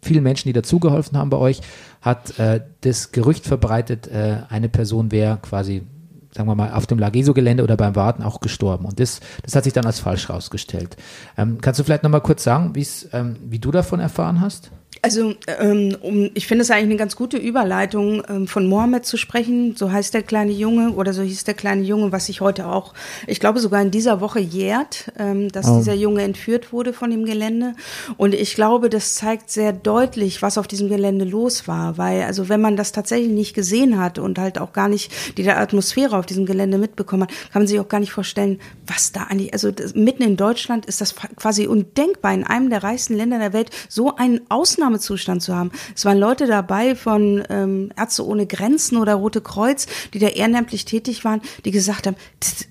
vielen 0.06 0.24
Menschen, 0.24 0.47
die 0.47 0.53
dazugeholfen 0.53 1.18
haben 1.18 1.30
bei 1.30 1.38
euch, 1.38 1.62
hat 2.01 2.39
äh, 2.39 2.62
das 2.82 3.12
Gerücht 3.12 3.45
verbreitet, 3.45 4.08
äh, 4.08 4.38
eine 4.49 4.70
Person 4.70 5.12
wäre 5.12 5.38
quasi, 5.41 5.84
sagen 6.32 6.47
wir 6.47 6.56
mal, 6.56 6.72
auf 6.72 6.86
dem 6.88 6.99
Lageso-Gelände 6.99 7.64
oder 7.64 7.76
beim 7.76 7.95
Warten 7.95 8.24
auch 8.24 8.39
gestorben. 8.39 8.86
Und 8.86 8.99
das, 8.99 9.20
das 9.43 9.56
hat 9.56 9.64
sich 9.64 9.74
dann 9.74 9.86
als 9.86 9.99
falsch 9.99 10.30
rausgestellt. 10.30 10.95
Ähm, 11.38 11.60
kannst 11.62 11.80
du 11.80 11.84
vielleicht 11.84 12.03
nochmal 12.03 12.22
kurz 12.22 12.43
sagen, 12.43 12.74
ähm, 13.12 13.36
wie 13.41 13.60
du 13.60 13.72
davon 13.72 13.99
erfahren 13.99 14.39
hast? 14.41 14.72
Also 15.02 15.36
ähm, 15.60 15.96
um, 16.02 16.32
ich 16.34 16.48
finde 16.48 16.64
es 16.64 16.72
eigentlich 16.72 16.86
eine 16.86 16.96
ganz 16.96 17.16
gute 17.16 17.38
Überleitung, 17.38 18.24
ähm, 18.28 18.48
von 18.48 18.68
Mohammed 18.68 19.06
zu 19.06 19.18
sprechen. 19.18 19.76
So 19.76 19.91
heißt 19.91 20.14
der 20.14 20.24
kleine 20.24 20.52
Junge 20.52 20.91
oder 20.91 21.14
so 21.14 21.22
hieß 21.22 21.43
der 21.43 21.54
kleine 21.54 21.84
Junge, 21.84 22.12
was 22.12 22.26
sich 22.28 22.41
heute 22.41 22.68
auch, 22.68 22.93
ich 23.28 23.39
glaube 23.39 23.60
sogar 23.60 23.82
in 23.82 23.91
dieser 23.91 24.22
Woche 24.22 24.39
jährt, 24.39 25.12
ähm, 25.20 25.50
dass 25.52 25.68
Oh. 25.68 25.78
dieser 25.78 25.93
Junge 25.93 26.24
entführt 26.24 26.74
wurde 26.74 26.93
von 26.93 27.12
dem 27.12 27.26
Gelände. 27.26 27.74
Und 28.18 28.34
ich 28.34 28.56
glaube, 28.56 28.89
das 28.89 29.16
zeigt 29.16 29.50
sehr 29.50 29.74
deutlich, 29.74 30.41
was 30.41 30.58
auf 30.58 30.68
diesem 30.68 30.89
Gelände 30.89 31.26
los 31.26 31.68
war. 31.68 31.98
Weil, 31.98 32.24
also 32.24 32.50
wenn 32.50 32.62
man 32.62 32.76
das 32.76 32.91
tatsächlich 32.91 33.32
nicht 33.32 33.54
gesehen 33.54 34.00
hat 34.00 34.18
und 34.20 34.39
halt 34.39 34.58
auch 34.60 34.74
gar 34.74 34.88
nicht 34.88 35.12
die 35.38 35.50
Atmosphäre 35.50 36.18
auf 36.18 36.26
diesem 36.26 36.46
Gelände 36.46 36.78
mitbekommen 36.78 37.24
hat, 37.24 37.30
kann 37.52 37.62
man 37.62 37.68
sich 37.68 37.80
auch 37.80 37.89
gar 37.89 38.00
nicht 38.00 38.12
vorstellen, 38.12 38.60
was 38.88 39.12
da 39.12 39.24
eigentlich, 39.24 39.54
also 39.54 39.72
das, 39.72 39.93
mitten 39.93 40.24
in 40.24 40.38
Deutschland 40.38 40.86
ist 40.86 41.02
das 41.02 41.16
quasi 41.36 41.68
undenkbar, 41.68 42.34
in 42.34 42.43
einem 42.43 42.70
der 42.70 42.84
reichsten 42.84 43.16
Länder 43.16 43.39
der 43.39 43.54
Welt 43.54 43.70
so 43.89 44.16
einen 44.16 44.41
Ausnahmezustand 44.86 45.42
zu 45.42 45.56
haben. 45.56 45.72
Es 45.96 46.06
waren 46.06 46.18
Leute 46.18 46.46
dabei 46.46 46.96
von 46.96 47.44
ähm, 47.50 47.92
Ärzte 47.98 48.26
ohne 48.26 48.46
Grenzen 48.46 48.98
oder 48.98 49.16
Rote 49.16 49.42
Kreuz, 49.42 49.88
die 50.14 50.20
da 50.20 50.28
ehrenamtlich 50.28 50.86
tätig 50.86 51.26
waren, 51.26 51.42
die 51.66 51.72
gesagt 51.72 52.08
haben, 52.08 52.16
das 52.40 52.66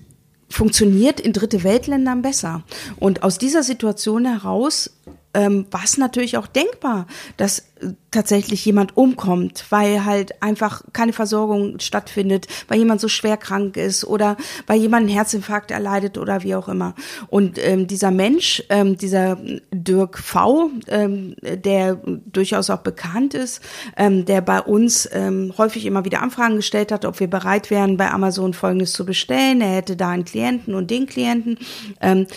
funktioniert 0.49 1.19
in 1.19 1.33
dritte 1.33 1.63
Weltländern 1.63 2.21
besser. 2.21 2.63
Und 2.97 3.23
aus 3.23 3.37
dieser 3.37 3.63
Situation 3.63 4.25
heraus 4.25 4.91
ähm, 5.33 5.65
war 5.71 5.83
es 5.83 5.97
natürlich 5.97 6.37
auch 6.37 6.47
denkbar, 6.47 7.07
dass 7.35 7.63
tatsächlich 8.09 8.63
jemand 8.65 8.95
umkommt, 8.95 9.65
weil 9.69 10.05
halt 10.05 10.41
einfach 10.41 10.83
keine 10.93 11.11
Versorgung 11.11 11.79
stattfindet, 11.79 12.47
weil 12.69 12.79
jemand 12.79 13.01
so 13.01 13.09
schwer 13.09 13.35
krank 13.35 13.75
ist 13.75 14.05
oder 14.05 14.37
weil 14.67 14.79
jemand 14.79 15.07
einen 15.07 15.13
Herzinfarkt 15.13 15.71
erleidet 15.71 16.17
oder 16.17 16.43
wie 16.43 16.55
auch 16.55 16.69
immer. 16.69 16.95
Und 17.27 17.57
ähm, 17.59 17.87
dieser 17.87 18.11
Mensch, 18.11 18.63
ähm, 18.69 18.97
dieser 18.97 19.37
Dirk 19.73 20.17
V., 20.17 20.69
ähm, 20.87 21.35
der 21.41 21.99
durchaus 22.25 22.69
auch 22.69 22.79
bekannt 22.79 23.33
ist, 23.33 23.61
ähm, 23.97 24.23
der 24.23 24.39
bei 24.39 24.61
uns 24.61 25.09
ähm, 25.11 25.53
häufig 25.57 25.85
immer 25.85 26.05
wieder 26.05 26.21
Anfragen 26.21 26.55
gestellt 26.55 26.93
hat, 26.93 27.03
ob 27.03 27.19
wir 27.19 27.29
bereit 27.29 27.69
wären, 27.69 27.97
bei 27.97 28.09
Amazon 28.09 28.53
Folgendes 28.53 28.93
zu 28.93 29.05
bestellen. 29.05 29.59
Er 29.59 29.75
hätte 29.75 29.97
da 29.97 30.09
einen 30.09 30.23
Klienten 30.23 30.73
und 30.73 30.89
den 30.89 31.05
Klienten. 31.07 31.57
Ähm, 31.99 32.27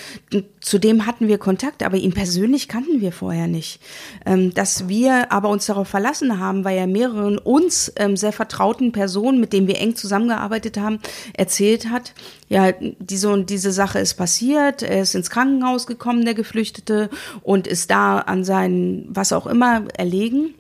zudem 0.61 1.07
hatten 1.07 1.29
wir 1.29 1.39
Kontakt, 1.39 1.85
aber 1.85 1.97
ihn 1.97 2.13
persönlich 2.13 2.67
kannten 2.67 3.01
wir 3.01 3.13
vorher 3.13 3.47
nicht. 3.47 3.81
Ähm, 4.27 4.53
dass 4.53 4.89
wir 4.89 5.28
aber 5.31 5.49
uns 5.49 5.67
darauf 5.67 5.89
verlassen 5.89 6.39
haben, 6.39 6.65
weil 6.65 6.77
er 6.77 6.87
mehreren 6.87 7.39
uns 7.39 7.93
ähm, 7.97 8.17
sehr 8.17 8.33
vertrauten 8.33 8.93
Personen, 8.93 9.41
mit 9.41 9.53
denen 9.53 9.67
wir 9.67 9.79
eng 9.79 9.97
zusammengearbeitet 9.97 10.79
haben, 10.79 11.01
erzählt 11.35 11.91
hat, 11.91 12.15
ja, 12.49 12.73
diese 12.99 13.31
und 13.31 13.51
diese 13.51 13.73
Sache 13.73 13.99
ist 13.99 14.15
passiert, 14.15 14.83
er 14.83 15.03
ist 15.03 15.15
ins 15.15 15.31
Krankenhaus 15.31 15.87
gekommen, 15.87 16.25
der 16.25 16.35
Geflüchtete, 16.35 17.11
und 17.43 17.67
ist 17.67 17.91
da 17.91 18.19
an 18.19 18.45
seinen, 18.45 19.07
was 19.09 19.33
auch 19.33 19.47
immer, 19.47 19.85
erlegen 19.97 20.55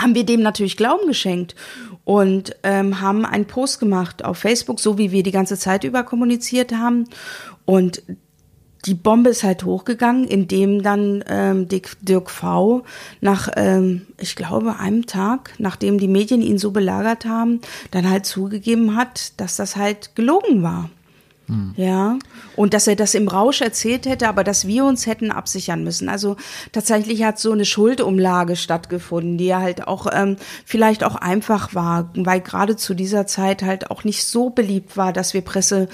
haben 0.00 0.14
wir 0.14 0.24
dem 0.24 0.42
natürlich 0.42 0.76
Glauben 0.76 1.06
geschenkt 1.08 1.54
und 2.04 2.56
ähm, 2.62 3.00
haben 3.00 3.26
einen 3.26 3.46
Post 3.46 3.80
gemacht 3.80 4.24
auf 4.24 4.38
Facebook, 4.38 4.80
so 4.80 4.96
wie 4.96 5.10
wir 5.10 5.22
die 5.22 5.32
ganze 5.32 5.58
Zeit 5.58 5.84
über 5.84 6.04
kommuniziert 6.04 6.72
haben. 6.72 7.04
Und 7.64 8.02
die 8.84 8.94
Bombe 8.94 9.30
ist 9.30 9.44
halt 9.44 9.64
hochgegangen, 9.64 10.24
indem 10.24 10.82
dann 10.82 11.24
ähm, 11.28 11.68
Dick, 11.68 11.96
Dirk 12.00 12.30
V. 12.30 12.84
nach, 13.20 13.48
ähm, 13.56 14.06
ich 14.18 14.36
glaube, 14.36 14.76
einem 14.78 15.06
Tag, 15.06 15.52
nachdem 15.58 15.98
die 15.98 16.08
Medien 16.08 16.42
ihn 16.42 16.58
so 16.58 16.70
belagert 16.70 17.24
haben, 17.24 17.60
dann 17.90 18.08
halt 18.08 18.26
zugegeben 18.26 18.96
hat, 18.96 19.32
dass 19.40 19.56
das 19.56 19.76
halt 19.76 20.14
gelogen 20.14 20.62
war. 20.62 20.90
Ja, 21.76 22.18
und 22.56 22.74
dass 22.74 22.86
er 22.86 22.94
das 22.94 23.14
im 23.14 23.26
Rausch 23.26 23.62
erzählt 23.62 24.04
hätte, 24.04 24.28
aber 24.28 24.44
dass 24.44 24.66
wir 24.66 24.84
uns 24.84 25.06
hätten 25.06 25.30
absichern 25.30 25.82
müssen. 25.82 26.10
Also 26.10 26.36
tatsächlich 26.72 27.24
hat 27.24 27.38
so 27.38 27.52
eine 27.52 27.64
Schuldumlage 27.64 28.54
stattgefunden, 28.54 29.38
die 29.38 29.46
ja 29.46 29.60
halt 29.62 29.88
auch 29.88 30.06
ähm, 30.12 30.36
vielleicht 30.66 31.04
auch 31.04 31.14
einfach 31.14 31.74
war, 31.74 32.10
weil 32.14 32.42
gerade 32.42 32.76
zu 32.76 32.92
dieser 32.92 33.26
Zeit 33.26 33.62
halt 33.62 33.90
auch 33.90 34.04
nicht 34.04 34.24
so 34.24 34.50
beliebt 34.50 34.98
war, 34.98 35.14
dass 35.14 35.32
wir 35.32 35.40
Presse 35.40 35.88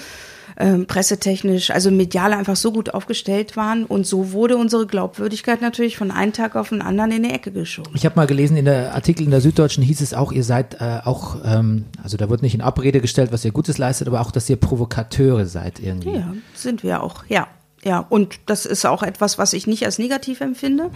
ähm, 0.57 0.85
pressetechnisch, 0.85 1.71
also 1.71 1.91
medial 1.91 2.33
einfach 2.33 2.55
so 2.55 2.71
gut 2.71 2.93
aufgestellt 2.93 3.57
waren. 3.57 3.85
Und 3.85 4.07
so 4.07 4.31
wurde 4.31 4.57
unsere 4.57 4.87
Glaubwürdigkeit 4.87 5.61
natürlich 5.61 5.97
von 5.97 6.11
einem 6.11 6.33
Tag 6.33 6.55
auf 6.55 6.69
den 6.69 6.81
anderen 6.81 7.11
in 7.11 7.23
die 7.23 7.31
Ecke 7.31 7.51
geschoben. 7.51 7.91
Ich 7.93 8.05
habe 8.05 8.15
mal 8.15 8.27
gelesen, 8.27 8.57
in 8.57 8.65
der 8.65 8.93
Artikel 8.93 9.23
in 9.23 9.31
der 9.31 9.41
Süddeutschen 9.41 9.83
hieß 9.83 10.01
es 10.01 10.13
auch, 10.13 10.31
ihr 10.31 10.43
seid 10.43 10.75
äh, 10.81 10.99
auch, 11.03 11.37
ähm, 11.43 11.85
also 12.01 12.17
da 12.17 12.29
wird 12.29 12.41
nicht 12.41 12.55
in 12.55 12.61
Abrede 12.61 13.01
gestellt, 13.01 13.31
was 13.31 13.43
ihr 13.43 13.51
Gutes 13.51 13.77
leistet, 13.77 14.07
aber 14.07 14.21
auch, 14.21 14.31
dass 14.31 14.49
ihr 14.49 14.55
Provokateure 14.55 15.45
seid 15.45 15.79
irgendwie. 15.79 16.15
Ja, 16.15 16.33
sind 16.53 16.83
wir 16.83 17.03
auch, 17.03 17.23
ja. 17.27 17.47
Ja, 17.83 17.99
und 18.09 18.39
das 18.47 18.65
ist 18.65 18.83
auch 18.85 19.03
etwas, 19.03 19.37
was 19.37 19.53
ich 19.53 19.67
nicht 19.67 19.85
als 19.85 19.99
negativ 19.99 20.41
empfinde. 20.41 20.89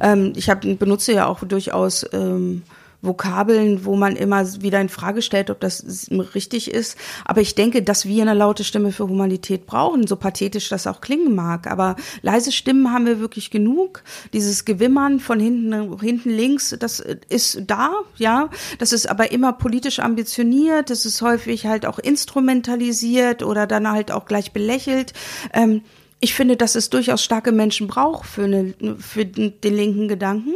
Ähm, 0.00 0.32
ich 0.36 0.48
hab, 0.48 0.62
benutze 0.62 1.12
ja 1.12 1.26
auch 1.26 1.44
durchaus 1.44 2.06
ähm, 2.14 2.62
Vokabeln, 3.02 3.84
wo 3.84 3.96
man 3.96 4.16
immer 4.16 4.44
wieder 4.62 4.80
in 4.80 4.88
Frage 4.88 5.22
stellt, 5.22 5.50
ob 5.50 5.60
das 5.60 5.84
richtig 6.34 6.70
ist. 6.70 6.98
Aber 7.24 7.40
ich 7.40 7.54
denke, 7.54 7.82
dass 7.82 8.06
wir 8.06 8.22
eine 8.22 8.34
laute 8.34 8.62
Stimme 8.64 8.92
für 8.92 9.08
Humanität 9.08 9.66
brauchen, 9.66 10.06
so 10.06 10.16
pathetisch 10.16 10.68
das 10.68 10.86
auch 10.86 11.00
klingen 11.00 11.34
mag. 11.34 11.66
Aber 11.66 11.96
leise 12.22 12.52
Stimmen 12.52 12.92
haben 12.92 13.06
wir 13.06 13.20
wirklich 13.20 13.50
genug. 13.50 14.02
Dieses 14.32 14.64
Gewimmern 14.64 15.20
von 15.20 15.40
hinten, 15.40 15.98
hinten 16.00 16.30
links, 16.30 16.76
das 16.78 17.00
ist 17.28 17.62
da, 17.66 17.92
ja. 18.16 18.50
Das 18.78 18.92
ist 18.92 19.08
aber 19.08 19.32
immer 19.32 19.52
politisch 19.54 19.98
ambitioniert. 19.98 20.90
Das 20.90 21.06
ist 21.06 21.22
häufig 21.22 21.66
halt 21.66 21.86
auch 21.86 21.98
instrumentalisiert 21.98 23.42
oder 23.42 23.66
dann 23.66 23.90
halt 23.90 24.12
auch 24.12 24.26
gleich 24.26 24.52
belächelt. 24.52 25.14
Ähm, 25.54 25.82
ich 26.20 26.34
finde, 26.34 26.58
dass 26.58 26.74
es 26.74 26.90
durchaus 26.90 27.24
starke 27.24 27.50
Menschen 27.50 27.86
braucht 27.86 28.28
für, 28.28 28.44
eine, 28.44 28.74
für 28.98 29.24
den 29.24 29.54
linken 29.62 30.06
Gedanken. 30.06 30.54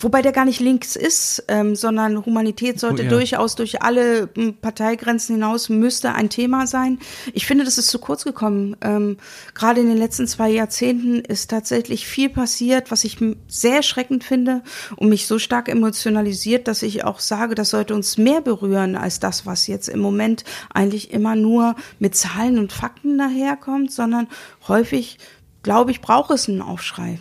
Wobei 0.00 0.22
der 0.22 0.32
gar 0.32 0.44
nicht 0.44 0.60
links 0.60 0.94
ist, 0.94 1.44
ähm, 1.48 1.74
sondern 1.74 2.24
Humanität 2.24 2.78
sollte 2.78 3.02
ja. 3.02 3.08
durchaus 3.08 3.56
durch 3.56 3.82
alle 3.82 4.28
m, 4.36 4.54
Parteigrenzen 4.60 5.34
hinaus 5.34 5.68
müsste 5.68 6.14
ein 6.14 6.30
Thema 6.30 6.66
sein. 6.66 6.98
Ich 7.32 7.46
finde, 7.46 7.64
das 7.64 7.78
ist 7.78 7.88
zu 7.88 7.98
kurz 7.98 8.24
gekommen. 8.24 8.76
Ähm, 8.80 9.16
Gerade 9.54 9.80
in 9.80 9.88
den 9.88 9.98
letzten 9.98 10.28
zwei 10.28 10.50
Jahrzehnten 10.50 11.20
ist 11.20 11.50
tatsächlich 11.50 12.06
viel 12.06 12.28
passiert, 12.28 12.90
was 12.90 13.02
ich 13.02 13.20
m- 13.20 13.36
sehr 13.48 13.76
erschreckend 13.76 14.22
finde 14.22 14.62
und 14.96 15.08
mich 15.08 15.26
so 15.26 15.38
stark 15.38 15.68
emotionalisiert, 15.68 16.68
dass 16.68 16.82
ich 16.82 17.04
auch 17.04 17.18
sage, 17.18 17.54
das 17.54 17.70
sollte 17.70 17.94
uns 17.94 18.18
mehr 18.18 18.40
berühren 18.40 18.94
als 18.94 19.18
das, 19.18 19.46
was 19.46 19.66
jetzt 19.66 19.88
im 19.88 20.00
Moment 20.00 20.44
eigentlich 20.72 21.12
immer 21.12 21.34
nur 21.34 21.74
mit 21.98 22.14
Zahlen 22.14 22.58
und 22.58 22.72
Fakten 22.72 23.18
daherkommt, 23.18 23.90
sondern 23.90 24.28
häufig, 24.68 25.18
glaube 25.62 25.90
ich, 25.90 26.00
braucht 26.00 26.30
es 26.30 26.48
einen 26.48 26.62
Aufschrei. 26.62 27.18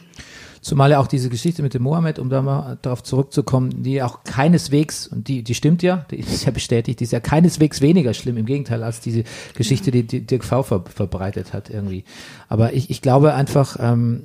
Zumal 0.68 0.92
ja 0.92 1.00
auch 1.00 1.08
diese 1.08 1.30
Geschichte 1.30 1.64
mit 1.64 1.74
dem 1.74 1.84
Mohammed, 1.84 2.20
um 2.20 2.30
da 2.30 2.42
mal 2.42 2.78
darauf 2.82 3.02
zurückzukommen, 3.02 3.84
die 3.84 4.04
auch 4.04 4.26
keineswegs, 4.26 5.08
und 5.08 5.30
die, 5.30 5.42
die 5.42 5.56
stimmt 5.56 5.82
ja, 5.82 6.06
die 6.12 6.18
ist 6.18 6.44
ja 6.44 6.52
bestätigt, 6.52 7.00
die 7.00 7.06
ist 7.06 7.14
ja 7.14 7.22
keineswegs 7.22 7.80
weniger 7.80 8.14
schlimm, 8.14 8.36
im 8.36 8.46
Gegenteil, 8.46 8.84
als 8.84 9.00
diese 9.00 9.24
Geschichte, 9.54 9.92
die, 9.92 10.04
Dirk 10.04 10.44
V. 10.44 10.64
Ver, 10.64 10.84
verbreitet 10.94 11.54
hat 11.54 11.70
irgendwie. 11.70 12.04
Aber 12.50 12.74
ich, 12.74 12.90
ich 12.90 13.02
glaube 13.02 13.34
einfach, 13.34 13.78
ähm, 13.80 14.24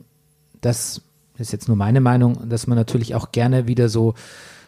dass, 0.61 1.03
das 1.39 1.47
ist 1.47 1.53
jetzt 1.53 1.69
nur 1.69 1.77
meine 1.77 2.01
Meinung, 2.01 2.49
dass 2.49 2.67
man 2.67 2.77
natürlich 2.77 3.15
auch 3.15 3.31
gerne 3.31 3.69
wieder 3.69 3.89
so 3.89 4.15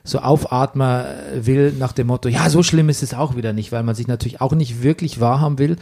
so 0.07 0.19
aufatmen 0.19 1.07
will 1.35 1.73
nach 1.79 1.93
dem 1.93 2.09
Motto, 2.09 2.29
ja, 2.29 2.51
so 2.51 2.63
schlimm 2.63 2.91
ist 2.91 3.03
es 3.03 3.15
auch 3.15 3.37
wieder 3.37 3.55
nicht, 3.55 3.73
weil 3.73 3.83
man 3.83 3.95
sich 3.95 4.07
natürlich 4.07 4.43
auch 4.43 4.53
nicht 4.53 4.83
wirklich 4.83 5.19
wahrhaben 5.19 5.59
will, 5.59 5.77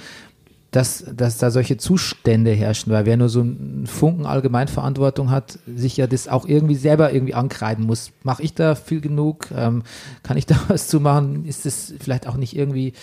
dass, 0.72 1.04
dass 1.14 1.36
da 1.36 1.50
solche 1.50 1.76
Zustände 1.76 2.50
herrschen, 2.50 2.92
weil 2.92 3.04
wer 3.04 3.18
nur 3.18 3.28
so 3.28 3.40
einen 3.40 3.86
Funken 3.86 4.24
Allgemeinverantwortung 4.24 5.30
hat, 5.30 5.58
sich 5.66 5.98
ja 5.98 6.06
das 6.06 6.28
auch 6.28 6.48
irgendwie 6.48 6.76
selber 6.76 7.12
irgendwie 7.12 7.34
ankreiden 7.34 7.84
muss. 7.84 8.10
Mache 8.22 8.42
ich 8.42 8.54
da 8.54 8.74
viel 8.74 9.02
genug? 9.02 9.48
Ähm, 9.54 9.82
kann 10.22 10.38
ich 10.38 10.46
da 10.52 10.58
was 10.68 10.88
zu 10.88 10.98
machen? 10.98 11.44
Ist 11.44 11.66
das 11.66 11.92
vielleicht 12.00 12.26
auch 12.26 12.38
nicht 12.38 12.56
irgendwie 12.56 12.94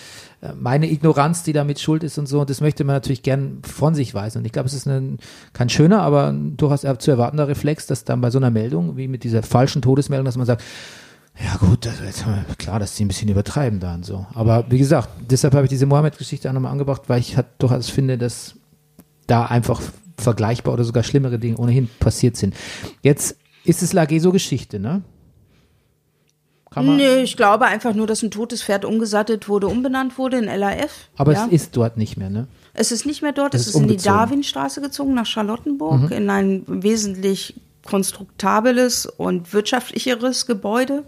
äh, 0.42 0.54
meine 0.60 0.90
Ignoranz, 0.92 1.44
die 1.44 1.54
damit 1.54 1.80
schuld 1.80 2.04
ist 2.04 2.18
und 2.18 2.26
so? 2.26 2.42
Und 2.42 2.50
das 2.50 2.60
möchte 2.60 2.84
man 2.84 2.96
natürlich 2.96 3.22
gern 3.22 3.60
von 3.62 3.94
sich 3.94 4.16
weisen. 4.16 4.40
Und 4.40 4.46
ich 4.46 4.52
glaube, 4.52 4.68
es 4.68 4.74
ist 4.74 4.88
ein, 4.88 5.20
kein 5.54 5.70
schöner, 5.70 6.02
aber 6.02 6.34
durchaus 6.34 6.82
zu 6.82 7.12
erwartender 7.12 7.48
Reflex, 7.48 7.86
dass 7.86 8.04
dann 8.04 8.20
bei 8.20 8.32
so 8.32 8.40
einer 8.40 8.50
Meldung, 8.50 8.98
wie 8.98 9.08
mit 9.08 9.24
dieser 9.24 9.44
falschen 9.44 9.84
Todesmeldung, 9.84 10.26
dass 10.26 10.38
man 10.38 10.48
sagt, 10.48 10.64
ja 11.44 11.56
gut, 11.58 11.88
also 11.88 12.04
jetzt 12.04 12.26
haben 12.26 12.44
wir, 12.48 12.56
klar, 12.56 12.80
dass 12.80 12.96
sie 12.96 13.06
ein 13.06 13.08
bisschen 13.08 13.30
übertreiben 13.30 13.80
da 13.80 13.94
und 13.94 14.06
so. 14.06 14.26
Aber 14.34 14.66
wie 14.70 14.78
gesagt, 14.78 15.10
deshalb 15.30 15.54
habe 15.54 15.66
ich 15.66 15.70
diese 15.70 15.86
Mohammed-Geschichte 15.86 16.50
auch 16.50 16.54
nochmal 16.54 16.72
angebracht, 16.72 17.04
weil 17.08 17.20
ich 17.20 17.38
halt 17.38 17.48
durchaus 17.60 17.90
finde, 17.90 18.18
dass 18.18 18.56
da 19.28 19.46
einfach 19.46 19.82
vergleichbar 20.18 20.74
oder 20.74 20.84
sogar 20.84 21.04
schlimmere 21.04 21.40
Dinge 21.40 21.58
ohnehin 21.58 21.90
passiert 22.00 22.36
sind. 22.36 22.56
Jetzt 23.04 23.38
ist 23.64 23.82
es 23.82 23.94
Lageso 23.94 24.32
Geschichte, 24.32 24.80
ne? 24.80 25.02
Kann 26.72 26.98
Nee, 26.98 27.24
ich 27.24 27.36
glaube 27.36 27.66
einfach 27.66 27.96
nur, 27.96 28.06
dass 28.06 28.22
ein 28.22 28.32
totes 28.32 28.62
Pferd 28.62 28.86
umgesattet 28.86 29.50
wurde, 29.50 29.68
umbenannt 29.68 30.18
wurde 30.18 30.38
in 30.38 30.46
LAF. 30.46 31.10
aber 31.16 31.34
ja. 31.34 31.46
es 31.46 31.52
ist 31.52 31.78
dort 31.78 31.98
nicht 31.98 32.18
mehr, 32.18 32.30
ne? 32.30 32.48
Es 32.74 32.92
ist 32.92 33.06
nicht 33.06 33.22
mehr 33.22 33.32
dort, 33.32 33.56
Es 33.56 33.62
es 33.62 33.68
ist 33.68 33.76
ist 33.76 33.82
in 33.82 33.88
die. 33.88 33.96
Mhm. 33.96 34.04
Darwinstraße 34.04 34.82
gezogen, 34.82 35.14
nach 35.14 35.26
Charlottenburg, 35.26 36.12
in 36.12 36.30
ein 36.30 36.64
wesentlich 36.68 37.56
konstruktabeles 37.90 39.06
und 39.08 39.52
wirtschaftlicheres 39.54 40.46
Gebäude. 40.46 41.04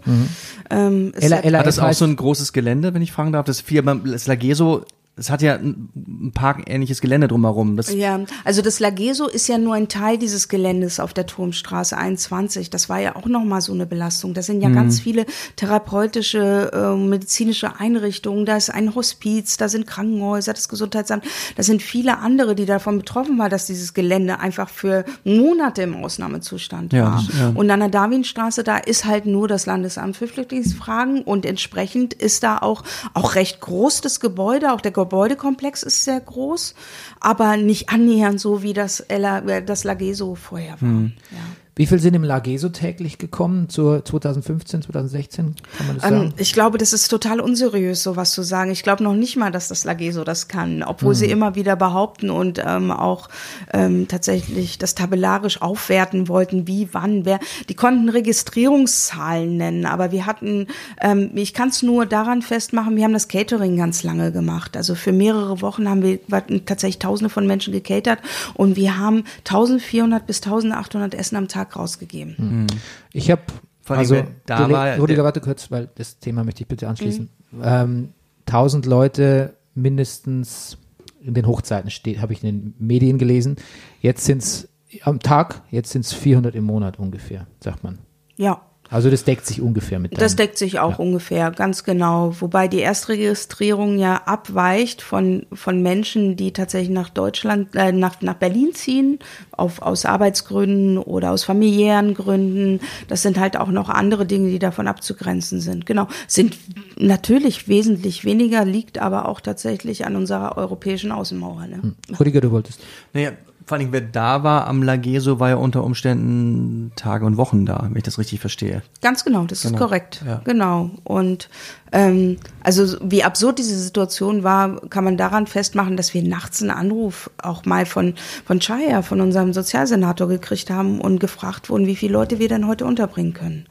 Ähm, 0.70 1.12
es 1.14 1.24
Ella, 1.24 1.36
hat- 1.38 1.44
Ella 1.44 1.58
Hat 1.60 1.66
das 1.66 1.78
auch 1.78 1.84
heißt- 1.88 1.94
so 1.94 2.04
ein 2.04 2.16
großes 2.16 2.52
Gelände, 2.52 2.92
wenn 2.94 3.02
ich 3.02 3.12
fragen 3.12 3.32
darf? 3.32 3.46
Das 3.46 3.60
vier, 3.60 3.82
das 3.82 4.26
Lageso, 4.26 4.84
es 5.14 5.28
hat 5.28 5.42
ja 5.42 5.54
ein 5.56 6.30
parkähnliches 6.34 7.00
Gelände 7.02 7.28
drumherum. 7.28 7.76
Das, 7.76 7.92
Ja, 7.92 8.20
also 8.44 8.62
das 8.62 8.80
Lageso 8.80 9.28
ist 9.28 9.46
ja 9.46 9.58
nur 9.58 9.74
ein 9.74 9.88
Teil 9.88 10.16
dieses 10.16 10.48
Geländes 10.48 10.98
auf 11.00 11.12
der 11.12 11.26
Turmstraße 11.26 11.96
21. 11.98 12.70
Das 12.70 12.88
war 12.88 12.98
ja 12.98 13.14
auch 13.14 13.26
nochmal 13.26 13.60
so 13.60 13.72
eine 13.74 13.84
Belastung. 13.84 14.32
Da 14.32 14.40
sind 14.42 14.62
ja 14.62 14.70
ganz 14.70 15.00
viele 15.00 15.26
therapeutische, 15.56 16.70
äh, 16.72 16.96
medizinische 16.96 17.78
Einrichtungen. 17.78 18.46
Da 18.46 18.56
ist 18.56 18.70
ein 18.70 18.94
Hospiz, 18.94 19.56
da 19.56 19.68
sind 19.68 19.86
Krankenhäuser, 19.86 20.52
das 20.52 20.68
Gesundheitsamt. 20.68 21.24
Da 21.56 21.62
sind 21.62 21.82
viele 21.82 22.18
andere, 22.18 22.54
die 22.54 22.66
davon 22.66 22.98
betroffen 22.98 23.38
waren, 23.38 23.50
dass 23.50 23.66
dieses 23.66 23.94
Gelände 23.94 24.38
einfach 24.40 24.68
für 24.68 25.04
Monate 25.24 25.82
im 25.82 25.94
Ausnahmezustand 25.96 26.92
Ja, 26.92 27.04
war. 27.04 27.24
das- 27.26 27.38
ja. 27.38 27.52
Und 27.54 27.70
an 27.70 27.80
der 27.80 27.88
Darwinstraße, 27.88 28.64
da 28.64 28.78
ist 28.78 29.04
halt 29.04 29.26
nur 29.26 29.48
das 29.48 29.66
Landesamt 29.66 30.16
für 30.16 30.26
Flüchtlingsfragen 30.28 31.22
und 31.22 31.44
entsprechend 31.44 32.14
ist 32.14 32.42
da 32.42 32.58
auch, 32.58 32.82
auch 33.14 33.34
recht 33.34 33.60
groß 33.60 34.00
das 34.00 34.20
Gebäude, 34.20 34.72
auch 34.72 34.80
der 34.80 34.92
Gebäudekomplex 35.02 35.82
ist 35.82 36.04
sehr 36.04 36.20
groß, 36.20 36.74
aber 37.20 37.56
nicht 37.56 37.88
annähernd 37.88 38.40
so, 38.40 38.62
wie 38.62 38.72
das, 38.72 39.00
Ella, 39.00 39.40
äh, 39.40 39.64
das 39.64 39.84
Lageso 39.84 40.34
vorher 40.34 40.80
war. 40.80 40.88
Hm. 40.88 41.12
Ja. 41.30 41.38
Wie 41.74 41.86
viel 41.86 41.98
sind 41.98 42.12
im 42.12 42.22
Lageso 42.22 42.68
täglich 42.68 43.16
gekommen 43.16 43.70
zur 43.70 44.04
2015, 44.04 44.82
2016? 44.82 45.54
Kann 45.78 45.86
man 45.86 45.96
das 45.96 46.04
Ähm, 46.04 46.10
sagen? 46.10 46.34
ich 46.36 46.52
glaube, 46.52 46.76
das 46.76 46.92
ist 46.92 47.08
total 47.08 47.40
unseriös, 47.40 48.02
sowas 48.02 48.32
zu 48.32 48.42
sagen. 48.42 48.70
Ich 48.72 48.82
glaube 48.82 49.02
noch 49.02 49.14
nicht 49.14 49.38
mal, 49.38 49.50
dass 49.50 49.68
das 49.68 49.84
Lageso 49.84 50.22
das 50.22 50.48
kann, 50.48 50.82
obwohl 50.82 51.14
Hm. 51.14 51.18
sie 51.18 51.26
immer 51.30 51.54
wieder 51.54 51.74
behaupten 51.76 52.28
und 52.28 52.62
ähm, 52.62 52.90
auch 52.90 53.30
ähm, 53.72 54.06
tatsächlich 54.06 54.76
das 54.76 54.94
tabellarisch 54.94 55.62
aufwerten 55.62 56.28
wollten, 56.28 56.66
wie, 56.66 56.90
wann, 56.92 57.24
wer. 57.24 57.40
Die 57.70 57.74
konnten 57.74 58.10
Registrierungszahlen 58.10 59.56
nennen, 59.56 59.86
aber 59.86 60.12
wir 60.12 60.26
hatten, 60.26 60.66
ähm, 61.00 61.30
ich 61.34 61.54
kann 61.54 61.70
es 61.70 61.82
nur 61.82 62.04
daran 62.04 62.42
festmachen, 62.42 62.96
wir 62.96 63.04
haben 63.04 63.12
das 63.14 63.28
Catering 63.28 63.78
ganz 63.78 64.02
lange 64.02 64.30
gemacht. 64.30 64.76
Also 64.76 64.94
für 64.94 65.12
mehrere 65.12 65.62
Wochen 65.62 65.88
haben 65.88 66.02
wir 66.02 66.18
tatsächlich 66.66 66.98
Tausende 66.98 67.30
von 67.30 67.46
Menschen 67.46 67.72
gecatert 67.72 68.18
und 68.54 68.76
wir 68.76 68.98
haben 68.98 69.24
1400 69.48 70.26
bis 70.26 70.42
1800 70.42 71.14
Essen 71.14 71.36
am 71.36 71.48
Tag 71.48 71.61
rausgegeben. 71.76 72.66
Ich 73.12 73.30
habe, 73.30 73.42
also, 73.88 74.22
da 74.46 74.70
war- 74.70 74.98
Rüdiger, 74.98 75.24
warte 75.24 75.40
kurz, 75.40 75.70
weil 75.70 75.88
das 75.94 76.18
Thema 76.18 76.44
möchte 76.44 76.62
ich 76.62 76.68
bitte 76.68 76.88
anschließen. 76.88 77.28
Mhm. 77.50 77.62
Ähm, 77.64 78.08
1000 78.46 78.86
Leute 78.86 79.54
mindestens 79.74 80.78
in 81.22 81.34
den 81.34 81.46
Hochzeiten 81.46 81.90
steht, 81.90 82.20
habe 82.20 82.32
ich 82.32 82.42
in 82.42 82.48
den 82.48 82.74
Medien 82.78 83.18
gelesen. 83.18 83.56
Jetzt 84.00 84.24
sind 84.24 84.42
es 84.42 84.68
am 85.02 85.20
Tag, 85.20 85.62
jetzt 85.70 85.90
sind 85.90 86.04
es 86.04 86.12
400 86.12 86.54
im 86.54 86.64
Monat 86.64 86.98
ungefähr, 86.98 87.46
sagt 87.60 87.84
man. 87.84 87.98
Ja. 88.36 88.62
Also 88.92 89.08
das 89.08 89.24
deckt 89.24 89.46
sich 89.46 89.62
ungefähr 89.62 89.98
mit 89.98 90.20
Das 90.20 90.36
deckt 90.36 90.58
sich 90.58 90.78
auch 90.78 90.98
ungefähr, 90.98 91.50
ganz 91.50 91.82
genau. 91.82 92.34
Wobei 92.40 92.68
die 92.68 92.80
Erstregistrierung 92.80 93.98
ja 93.98 94.16
abweicht 94.26 95.00
von, 95.00 95.46
von 95.50 95.80
Menschen, 95.80 96.36
die 96.36 96.52
tatsächlich 96.52 96.90
nach 96.90 97.08
Deutschland, 97.08 97.74
äh, 97.74 97.90
nach, 97.92 98.20
nach 98.20 98.34
Berlin 98.34 98.74
ziehen, 98.74 99.18
auf, 99.50 99.80
aus 99.80 100.04
Arbeitsgründen 100.04 100.98
oder 100.98 101.30
aus 101.30 101.42
familiären 101.42 102.12
Gründen. 102.12 102.80
Das 103.08 103.22
sind 103.22 103.40
halt 103.40 103.56
auch 103.56 103.68
noch 103.68 103.88
andere 103.88 104.26
Dinge, 104.26 104.50
die 104.50 104.58
davon 104.58 104.86
abzugrenzen 104.86 105.62
sind. 105.62 105.86
Genau. 105.86 106.06
Sind 106.26 106.58
natürlich 106.98 107.68
wesentlich 107.68 108.26
weniger, 108.26 108.66
liegt 108.66 108.98
aber 108.98 109.26
auch 109.26 109.40
tatsächlich 109.40 110.04
an 110.04 110.16
unserer 110.16 110.58
europäischen 110.58 111.12
Außenmauer. 111.12 111.66
Ne? 111.66 111.80
Hm. 111.80 111.94
Rüdiger, 112.20 112.42
du 112.42 112.50
wolltest. 112.50 112.80
naja, 113.14 113.32
vor 113.72 113.78
allem, 113.78 113.90
wer 113.90 114.02
da 114.02 114.44
war 114.44 114.66
am 114.66 114.82
Lageso, 114.82 115.40
war 115.40 115.48
ja 115.48 115.56
unter 115.56 115.82
Umständen 115.82 116.92
Tage 116.94 117.24
und 117.24 117.38
Wochen 117.38 117.64
da, 117.64 117.86
wenn 117.88 117.96
ich 117.96 118.02
das 118.02 118.18
richtig 118.18 118.38
verstehe. 118.38 118.82
Ganz 119.00 119.24
genau, 119.24 119.44
das 119.44 119.64
ist 119.64 119.72
Genau, 119.72 119.86
korrekt. 119.86 120.22
ja. 120.26 120.42
Genau. 120.44 120.90
Und 121.04 121.48
ähm, 121.90 122.36
also 122.62 122.98
wie 123.02 123.24
absurd 123.24 123.58
diese 123.58 123.78
Situation 123.78 124.42
war, 124.42 124.78
kann 124.90 125.04
man 125.04 125.16
daran 125.16 125.46
festmachen, 125.46 125.96
dass 125.96 126.12
wir 126.12 126.22
nachts 126.22 126.60
einen 126.60 126.70
Anruf 126.70 127.30
auch 127.38 127.64
mal 127.64 127.86
von 127.86 128.12
von 128.44 128.60
Chaya, 128.60 129.00
von 129.00 129.22
unserem 129.22 129.54
Sozialsenator 129.54 130.28
gekriegt 130.28 130.68
haben 130.68 131.00
und 131.00 131.18
gefragt 131.18 131.70
wurden, 131.70 131.86
wie 131.86 131.96
viele 131.96 132.12
Leute 132.12 132.38
wir 132.38 132.48
denn 132.48 132.66
heute 132.66 132.84
unterbringen 132.84 133.32
können. 133.32 133.64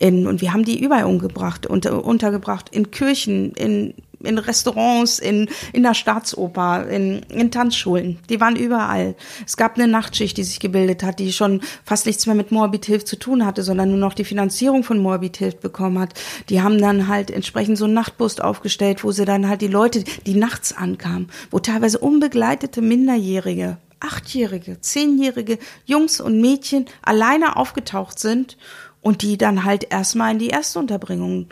In, 0.00 0.26
und 0.26 0.40
wir 0.40 0.52
haben 0.52 0.64
die 0.64 0.82
überall 0.82 1.04
umgebracht, 1.04 1.64
unter, 1.68 2.04
untergebracht, 2.04 2.70
in 2.70 2.90
Kirchen, 2.90 3.52
in 3.52 3.94
in 4.24 4.38
Restaurants, 4.38 5.18
in, 5.18 5.48
in 5.72 5.82
der 5.82 5.94
Staatsoper, 5.94 6.88
in, 6.88 7.20
in 7.28 7.50
Tanzschulen. 7.50 8.18
Die 8.28 8.40
waren 8.40 8.56
überall. 8.56 9.14
Es 9.46 9.56
gab 9.56 9.76
eine 9.76 9.86
Nachtschicht, 9.86 10.36
die 10.36 10.44
sich 10.44 10.60
gebildet 10.60 11.02
hat, 11.02 11.18
die 11.18 11.32
schon 11.32 11.60
fast 11.84 12.06
nichts 12.06 12.26
mehr 12.26 12.34
mit 12.34 12.52
Moabit 12.52 12.86
Hilft 12.86 13.08
zu 13.08 13.16
tun 13.16 13.44
hatte, 13.44 13.62
sondern 13.62 13.90
nur 13.90 13.98
noch 13.98 14.14
die 14.14 14.24
Finanzierung 14.24 14.84
von 14.84 14.98
Moabit 14.98 15.36
Hilft 15.36 15.60
bekommen 15.60 15.98
hat. 15.98 16.14
Die 16.48 16.62
haben 16.62 16.80
dann 16.80 17.08
halt 17.08 17.30
entsprechend 17.30 17.78
so 17.78 17.84
einen 17.84 17.94
Nachtbus 17.94 18.40
aufgestellt, 18.40 19.04
wo 19.04 19.12
sie 19.12 19.24
dann 19.24 19.48
halt 19.48 19.60
die 19.60 19.68
Leute, 19.68 20.04
die 20.26 20.34
nachts 20.34 20.76
ankamen, 20.76 21.28
wo 21.50 21.58
teilweise 21.58 21.98
unbegleitete 21.98 22.82
Minderjährige 22.82 23.78
achtjährige, 24.04 24.80
zehnjährige 24.80 25.58
Jungs 25.86 26.20
und 26.20 26.40
Mädchen 26.40 26.86
alleine 27.02 27.56
aufgetaucht 27.56 28.18
sind 28.18 28.56
und 29.00 29.22
die 29.22 29.38
dann 29.38 29.64
halt 29.64 29.86
erstmal 29.90 30.32
in 30.32 30.38
die 30.38 30.50
Erstunterbringung 30.50 31.48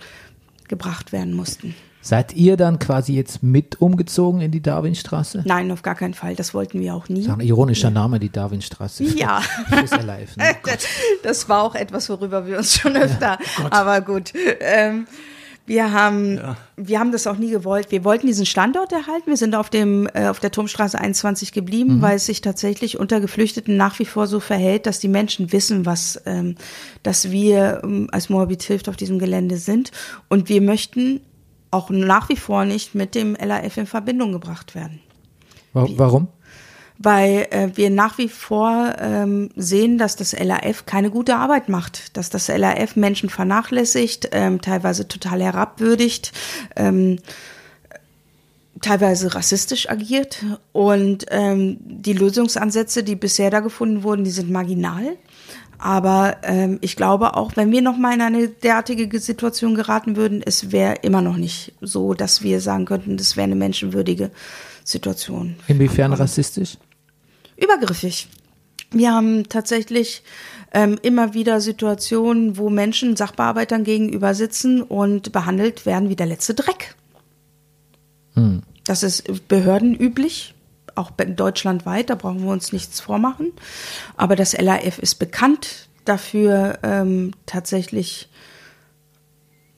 gebracht 0.68 1.12
werden 1.12 1.34
mussten. 1.34 1.74
Seid 2.02 2.34
ihr 2.34 2.56
dann 2.56 2.80
quasi 2.80 3.14
jetzt 3.14 3.44
mit 3.44 3.80
umgezogen 3.80 4.40
in 4.40 4.50
die 4.50 4.60
Darwinstraße? 4.60 5.44
Nein, 5.46 5.70
auf 5.70 5.82
gar 5.82 5.94
keinen 5.94 6.14
Fall. 6.14 6.34
Das 6.34 6.52
wollten 6.52 6.80
wir 6.80 6.94
auch 6.94 7.08
nie. 7.08 7.22
Das 7.22 7.26
ist 7.26 7.32
ein 7.32 7.40
ironischer 7.40 7.90
Name, 7.90 8.18
die 8.18 8.30
Darwinstraße. 8.30 9.04
Ja. 9.04 9.40
Fürs 9.68 9.92
Alive, 9.92 10.32
ne? 10.36 10.56
Das 11.22 11.48
war 11.48 11.62
auch 11.62 11.76
etwas, 11.76 12.08
worüber 12.08 12.44
wir 12.46 12.58
uns 12.58 12.76
schon 12.76 12.96
öfter. 12.96 13.38
aber 13.70 14.00
gut. 14.00 14.32
Ähm, 14.60 15.06
wir 15.64 15.92
haben, 15.92 16.40
wir 16.76 16.98
haben 16.98 17.12
das 17.12 17.28
auch 17.28 17.36
nie 17.36 17.50
gewollt. 17.50 17.92
Wir 17.92 18.02
wollten 18.02 18.26
diesen 18.26 18.46
Standort 18.46 18.90
erhalten. 18.90 19.28
Wir 19.28 19.36
sind 19.36 19.54
auf 19.54 19.70
dem, 19.70 20.08
äh, 20.12 20.26
auf 20.26 20.40
der 20.40 20.50
Turmstraße 20.50 20.98
21 20.98 21.52
geblieben, 21.52 22.02
weil 22.02 22.16
es 22.16 22.26
sich 22.26 22.40
tatsächlich 22.40 22.98
unter 22.98 23.20
Geflüchteten 23.20 23.76
nach 23.76 23.98
wie 24.00 24.04
vor 24.04 24.26
so 24.26 24.40
verhält, 24.40 24.86
dass 24.86 24.98
die 24.98 25.08
Menschen 25.08 25.52
wissen, 25.52 25.86
was, 25.86 26.20
ähm, 26.26 26.56
dass 27.04 27.30
wir 27.30 27.80
ähm, 27.84 28.08
als 28.10 28.28
Moabit 28.28 28.64
Hilft 28.64 28.88
auf 28.88 28.96
diesem 28.96 29.20
Gelände 29.20 29.56
sind. 29.56 29.92
Und 30.28 30.48
wir 30.48 30.60
möchten 30.60 31.20
auch 31.72 31.90
nach 31.90 32.28
wie 32.28 32.36
vor 32.36 32.64
nicht 32.64 32.94
mit 32.94 33.16
dem 33.16 33.34
LAF 33.34 33.76
in 33.76 33.86
Verbindung 33.86 34.30
gebracht 34.32 34.74
werden 34.76 35.00
Wa- 35.72 35.88
Warum? 35.96 36.28
weil 36.98 37.48
äh, 37.50 37.70
wir 37.74 37.90
nach 37.90 38.16
wie 38.18 38.28
vor 38.28 38.94
ähm, 39.00 39.48
sehen, 39.56 39.98
dass 39.98 40.14
das 40.14 40.38
LAF 40.38 40.86
keine 40.86 41.10
gute 41.10 41.34
Arbeit 41.34 41.68
macht, 41.68 42.16
dass 42.16 42.30
das 42.30 42.46
LAF 42.46 42.94
Menschen 42.94 43.28
vernachlässigt, 43.28 44.28
ähm, 44.30 44.60
teilweise 44.60 45.08
total 45.08 45.42
herabwürdigt, 45.42 46.30
ähm, 46.76 47.18
teilweise 48.80 49.34
rassistisch 49.34 49.88
agiert 49.88 50.44
und 50.72 51.26
ähm, 51.30 51.78
die 51.82 52.12
Lösungsansätze, 52.14 53.02
die 53.04 53.16
bisher 53.16 53.50
da 53.50 53.60
gefunden 53.60 54.02
wurden, 54.02 54.24
die 54.24 54.30
sind 54.30 54.50
marginal. 54.50 55.16
Aber 55.82 56.36
ähm, 56.44 56.78
ich 56.80 56.94
glaube, 56.94 57.36
auch 57.36 57.56
wenn 57.56 57.72
wir 57.72 57.82
noch 57.82 57.96
mal 57.96 58.14
in 58.14 58.20
eine 58.20 58.48
derartige 58.48 59.18
Situation 59.18 59.74
geraten 59.74 60.14
würden, 60.14 60.40
es 60.44 60.70
wäre 60.70 60.94
immer 61.02 61.22
noch 61.22 61.36
nicht 61.36 61.72
so, 61.80 62.14
dass 62.14 62.42
wir 62.42 62.60
sagen 62.60 62.84
könnten, 62.84 63.16
das 63.16 63.36
wäre 63.36 63.46
eine 63.46 63.56
menschenwürdige 63.56 64.30
Situation. 64.84 65.56
Inwiefern 65.66 66.12
rassistisch? 66.12 66.78
Übergriffig. 67.56 68.28
Wir 68.92 69.12
haben 69.12 69.48
tatsächlich 69.48 70.22
ähm, 70.72 71.00
immer 71.02 71.34
wieder 71.34 71.60
Situationen, 71.60 72.56
wo 72.56 72.70
Menschen 72.70 73.16
Sachbearbeitern 73.16 73.82
gegenüber 73.82 74.34
sitzen 74.34 74.82
und 74.82 75.32
behandelt 75.32 75.84
werden 75.84 76.08
wie 76.08 76.16
der 76.16 76.26
letzte 76.26 76.54
Dreck. 76.54 76.94
Das 78.84 79.02
ist 79.02 79.48
behördenüblich, 79.48 80.54
auch 80.94 81.10
deutschlandweit, 81.10 82.10
da 82.10 82.14
brauchen 82.14 82.42
wir 82.42 82.50
uns 82.50 82.72
nichts 82.72 83.00
vormachen. 83.00 83.52
Aber 84.16 84.36
das 84.36 84.56
LAF 84.58 84.98
ist 84.98 85.16
bekannt 85.16 85.88
dafür, 86.04 86.78
ähm, 86.82 87.32
tatsächlich 87.46 88.28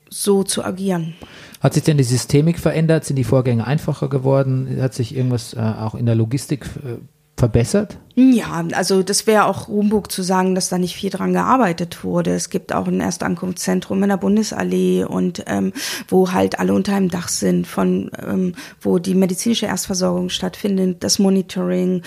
so 0.09 0.43
zu 0.43 0.63
agieren. 0.63 1.15
Hat 1.59 1.73
sich 1.73 1.83
denn 1.83 1.97
die 1.97 2.03
Systemik 2.03 2.59
verändert? 2.59 3.05
Sind 3.05 3.17
die 3.17 3.23
Vorgänge 3.23 3.65
einfacher 3.65 4.07
geworden? 4.07 4.81
Hat 4.81 4.93
sich 4.93 5.15
irgendwas 5.15 5.53
äh, 5.53 5.59
auch 5.59 5.95
in 5.95 6.05
der 6.05 6.15
Logistik 6.15 6.65
äh, 6.83 6.97
verbessert? 7.37 7.97
Ja, 8.17 8.63
also 8.71 9.03
das 9.03 9.27
wäre 9.27 9.43
auch 9.45 9.67
Humbug 9.67 10.09
zu 10.09 10.23
sagen, 10.23 10.55
dass 10.55 10.69
da 10.69 10.77
nicht 10.77 10.95
viel 10.95 11.09
dran 11.09 11.33
gearbeitet 11.33 12.05
wurde. 12.05 12.33
Es 12.33 12.49
gibt 12.49 12.71
auch 12.71 12.87
ein 12.87 13.01
Erstankunftszentrum 13.01 14.01
in 14.03 14.07
der 14.07 14.15
Bundesallee 14.15 15.03
und 15.03 15.43
ähm, 15.47 15.73
wo 16.07 16.31
halt 16.31 16.57
alle 16.57 16.73
unter 16.73 16.95
einem 16.95 17.09
Dach 17.09 17.27
sind, 17.27 17.67
von 17.67 18.09
ähm, 18.25 18.55
wo 18.79 18.99
die 18.99 19.15
medizinische 19.15 19.65
Erstversorgung 19.65 20.29
stattfindet, 20.29 21.03
das 21.03 21.19
Monitoring, 21.19 22.03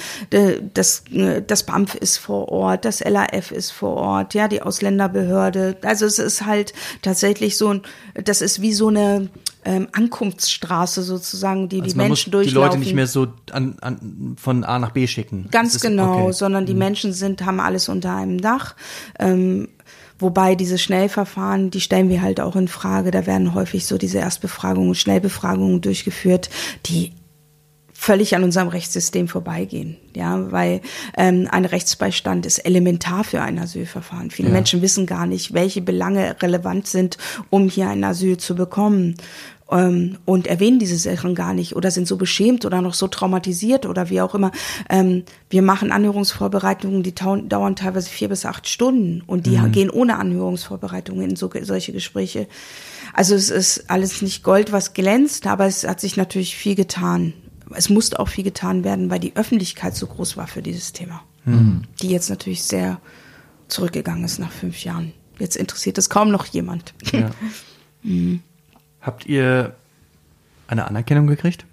das 0.73 1.03
äh, 1.13 1.43
das 1.47 1.65
BAMF 1.65 1.95
ist 1.97 2.17
vor 2.17 2.49
Ort, 2.49 2.87
das 2.87 3.01
LAF 3.01 3.51
ist 3.51 3.71
vor 3.71 3.97
Ort, 3.97 4.33
ja 4.33 4.49
die 4.49 4.63
Ausländerbehörde. 4.63 5.77
Also 5.83 6.07
es 6.07 6.19
ist 6.19 6.47
halt 6.47 6.73
tatsächlich 7.03 7.59
so 7.59 7.69
ein, 7.69 7.83
das 8.15 8.41
ist 8.41 8.63
wie 8.63 8.73
so 8.73 8.89
eine 8.89 9.29
ähm, 9.69 9.87
Ankunftsstraße 9.93 11.03
sozusagen, 11.03 11.69
die 11.69 11.83
Also 11.83 11.91
die 11.93 11.97
Menschen 11.97 12.11
muss 12.11 12.25
die 12.25 12.31
durchlaufen. 12.31 12.69
Leute 12.71 12.79
nicht 12.79 12.95
mehr 12.95 13.07
so 13.07 13.29
an, 13.53 13.77
an, 13.83 14.35
von 14.41 14.65
A 14.65 14.79
nach 14.79 14.93
B 14.93 15.07
schicken. 15.07 15.49
Ganz 15.51 15.75
ist- 15.75 15.83
genau, 15.83 16.23
okay. 16.25 16.33
sondern 16.33 16.65
die 16.65 16.75
Menschen 16.75 17.13
sind, 17.13 17.45
haben 17.45 17.61
alles 17.61 17.89
unter 17.91 18.17
einem 18.17 18.41
Dach. 18.41 18.75
Ähm, 19.19 19.69
wobei 20.19 20.55
diese 20.55 20.79
Schnellverfahren, 20.79 21.71
die 21.71 21.83
stellen 21.83 22.09
wir 22.09 22.23
halt 22.23 22.41
auch 22.41 22.57
in 22.57 22.67
Frage. 22.69 23.11
Da 23.11 23.27
werden 23.27 23.53
häufig 23.53 23.85
so 23.87 23.99
diese 23.99 24.19
Erstbefragungen, 24.19 24.95
Schnellbefragungen 24.95 25.83
durchgeführt, 25.83 26.49
die 26.87 27.13
völlig 28.01 28.37
an 28.37 28.45
unserem 28.45 28.69
Rechtssystem 28.69 29.27
vorbeigehen. 29.27 29.97
Ja, 30.15 30.53
weil 30.53 30.81
ähm, 31.17 31.49
ein 31.51 31.65
Rechtsbeistand 31.65 32.47
ist 32.47 32.59
elementar 32.61 33.25
für 33.25 33.43
ein 33.43 33.59
Asylverfahren. 33.59 34.31
Viele 34.31 34.51
Menschen 34.51 34.83
wissen 34.83 35.05
gar 35.05 35.27
nicht, 35.27 35.53
welche 35.53 35.83
Belange 35.83 36.37
relevant 36.41 36.87
sind, 36.87 37.19
um 37.51 37.69
hier 37.69 37.89
ein 37.89 38.05
Asyl 38.05 38.37
zu 38.37 38.55
bekommen. 38.55 39.17
Ähm, 39.71 40.17
und 40.25 40.47
erwähnen 40.47 40.79
diese 40.79 40.97
Sachen 40.97 41.35
gar 41.35 41.53
nicht 41.53 41.77
oder 41.77 41.91
sind 41.91 42.09
so 42.09 42.17
beschämt 42.17 42.65
oder 42.65 42.81
noch 42.81 42.95
so 42.95 43.07
traumatisiert 43.07 43.85
oder 43.85 44.09
wie 44.09 44.21
auch 44.21 44.35
immer. 44.35 44.51
Ähm, 44.89 45.25
wir 45.51 45.63
machen 45.63 45.93
Anhörungsvorbereitungen, 45.93 47.03
die 47.03 47.15
dauern 47.15 47.77
teilweise 47.77 48.09
vier 48.09 48.29
bis 48.29 48.47
acht 48.47 48.69
Stunden 48.69 49.23
und 49.27 49.47
die 49.47 49.59
gehen 49.71 49.91
ohne 49.91 50.19
Anhörungsvorbereitungen 50.19 51.31
in 51.31 51.37
so, 51.37 51.51
solche 51.63 51.93
Gespräche. 51.93 52.47
Also 53.13 53.35
es 53.35 53.51
ist 53.51 53.91
alles 53.91 54.23
nicht 54.23 54.43
Gold, 54.43 54.73
was 54.73 54.95
glänzt, 54.95 55.47
aber 55.47 55.67
es 55.67 55.87
hat 55.87 56.01
sich 56.01 56.17
natürlich 56.17 56.57
viel 56.57 56.75
getan. 56.75 57.35
Es 57.75 57.91
musste 57.91 58.21
auch 58.21 58.29
viel 58.29 58.45
getan 58.45 58.85
werden, 58.85 59.11
weil 59.11 59.21
die 59.21 59.37
Öffentlichkeit 59.37 59.95
so 59.95 60.07
groß 60.07 60.39
war 60.39 60.47
für 60.47 60.63
dieses 60.63 60.95
Thema. 60.95 61.23
Die 62.01 62.09
jetzt 62.09 62.31
natürlich 62.31 62.63
sehr 62.63 63.01
zurückgegangen 63.69 64.25
ist 64.25 64.39
nach 64.39 64.51
fünf 64.51 64.83
Jahren. 64.85 65.13
Jetzt 65.39 65.57
interessiert 65.57 65.99
es 65.99 66.09
kaum 66.09 66.31
noch 66.31 66.47
jemand. 66.47 66.95
Ja. 67.13 67.31
Habt 69.01 69.27
ihr 69.27 69.75
eine 70.67 70.87
Anerkennung 70.87 71.27
gekriegt? 71.27 71.65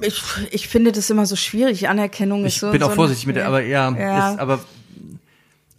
Ich, 0.00 0.22
ich 0.52 0.68
finde 0.68 0.92
das 0.92 1.10
immer 1.10 1.26
so 1.26 1.34
schwierig. 1.34 1.88
Anerkennung 1.88 2.44
ist 2.44 2.54
Ich 2.54 2.60
so. 2.60 2.70
bin 2.70 2.80
so 2.80 2.86
auch 2.86 2.90
ein- 2.90 2.96
vorsichtig 2.96 3.26
mit 3.26 3.36
der, 3.36 3.46
aber 3.48 3.62
ja, 3.62 3.90
Ja. 3.90 4.32
Ist, 4.32 4.38
aber 4.38 4.60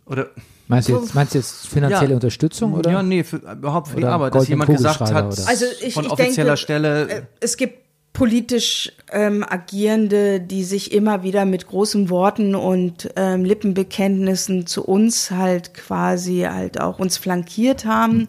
oder 0.05 0.27
Meinst 0.67 0.87
du 0.89 0.99
jetzt, 0.99 1.15
meinst 1.15 1.33
du 1.33 1.39
jetzt 1.39 1.67
finanzielle 1.67 2.09
Ja. 2.09 2.15
unterstützung 2.15 2.73
oder? 2.73 2.91
ja, 2.91 3.01
nee, 3.01 3.23
für, 3.23 3.37
überhaupt 3.37 3.87
für 3.87 3.95
die 3.97 4.05
Arbeit, 4.05 4.35
dass 4.35 4.47
jemand 4.47 4.69
gesagt 4.69 4.99
hat? 5.01 5.47
Also 5.47 5.65
ich, 5.81 5.93
von 5.95 6.05
ich 6.05 6.11
offizieller 6.11 6.45
denke, 6.49 6.57
Stelle. 6.57 7.09
äh, 7.09 7.21
Es 7.39 7.57
gibt 7.57 7.79
politisch 8.13 8.91
ähm, 9.11 9.45
Agierende, 9.47 10.41
die 10.41 10.63
sich 10.63 10.91
immer 10.91 11.23
wieder 11.23 11.45
mit 11.45 11.67
großen 11.67 12.09
Worten 12.09 12.55
und 12.55 13.09
ähm, 13.15 13.45
Lippenbekenntnissen 13.45 14.65
zu 14.65 14.83
uns 14.83 15.31
halt 15.31 15.73
quasi 15.73 16.41
halt 16.41 16.81
auch 16.81 16.99
uns 16.99 17.17
flankiert 17.17 17.85
haben. 17.85 18.27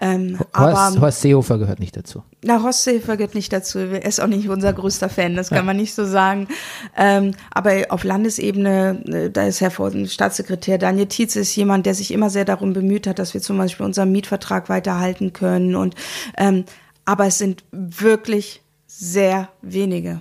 Ähm, 0.00 0.38
Horst, 0.38 0.50
aber 0.52 1.00
Horst 1.00 1.20
Seehofer 1.22 1.58
gehört 1.58 1.80
nicht 1.80 1.96
dazu. 1.96 2.22
na, 2.42 2.62
Horst 2.62 2.84
Seehofer 2.84 3.16
gehört 3.16 3.34
nicht 3.34 3.52
dazu. 3.52 3.78
Er 3.78 4.04
ist 4.04 4.20
auch 4.20 4.26
nicht 4.26 4.48
unser 4.48 4.72
größter 4.72 5.08
Fan, 5.08 5.36
das 5.36 5.50
kann 5.50 5.64
man 5.64 5.76
nicht 5.76 5.94
so 5.94 6.04
sagen. 6.04 6.48
Ähm, 6.96 7.32
aber 7.52 7.86
auf 7.88 8.04
Landesebene, 8.04 9.02
äh, 9.06 9.30
da 9.30 9.46
ist 9.46 9.60
Herr 9.60 9.70
Staatssekretär 9.70 10.78
Daniel 10.78 11.06
Tietze 11.06 11.40
ist 11.40 11.54
jemand, 11.56 11.86
der 11.86 11.94
sich 11.94 12.10
immer 12.10 12.28
sehr 12.28 12.44
darum 12.44 12.72
bemüht 12.72 13.06
hat, 13.06 13.18
dass 13.18 13.34
wir 13.34 13.40
zum 13.40 13.56
Beispiel 13.56 13.86
unseren 13.86 14.12
Mietvertrag 14.12 14.68
weiterhalten 14.68 15.32
können. 15.32 15.76
Und 15.76 15.94
ähm, 16.36 16.64
aber 17.04 17.26
es 17.26 17.38
sind 17.38 17.64
wirklich 17.72 18.61
sehr 18.98 19.48
wenige. 19.62 20.20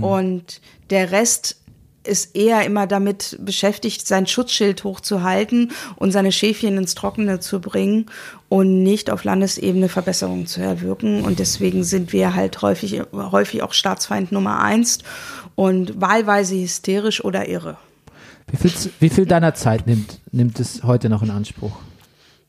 Und 0.00 0.62
der 0.88 1.10
Rest 1.10 1.56
ist 2.04 2.36
eher 2.36 2.64
immer 2.64 2.86
damit 2.86 3.38
beschäftigt, 3.40 4.06
sein 4.06 4.26
Schutzschild 4.26 4.84
hochzuhalten 4.84 5.72
und 5.96 6.12
seine 6.12 6.32
Schäfchen 6.32 6.76
ins 6.76 6.94
Trockene 6.94 7.40
zu 7.40 7.60
bringen 7.60 8.06
und 8.48 8.82
nicht 8.82 9.10
auf 9.10 9.24
Landesebene 9.24 9.88
Verbesserungen 9.88 10.46
zu 10.46 10.60
erwirken. 10.60 11.22
Und 11.22 11.38
deswegen 11.38 11.84
sind 11.84 12.12
wir 12.12 12.34
halt 12.34 12.60
häufig, 12.62 13.02
häufig 13.12 13.62
auch 13.62 13.72
Staatsfeind 13.72 14.32
Nummer 14.32 14.60
eins 14.60 14.98
und 15.54 16.00
wahlweise 16.00 16.56
hysterisch 16.56 17.24
oder 17.24 17.48
irre. 17.48 17.78
Wie 18.50 18.56
viel, 18.56 18.90
wie 19.00 19.08
viel 19.08 19.26
deiner 19.26 19.54
Zeit 19.54 19.86
nimmt, 19.86 20.20
nimmt 20.30 20.60
es 20.60 20.82
heute 20.82 21.08
noch 21.08 21.22
in 21.22 21.30
Anspruch? 21.30 21.76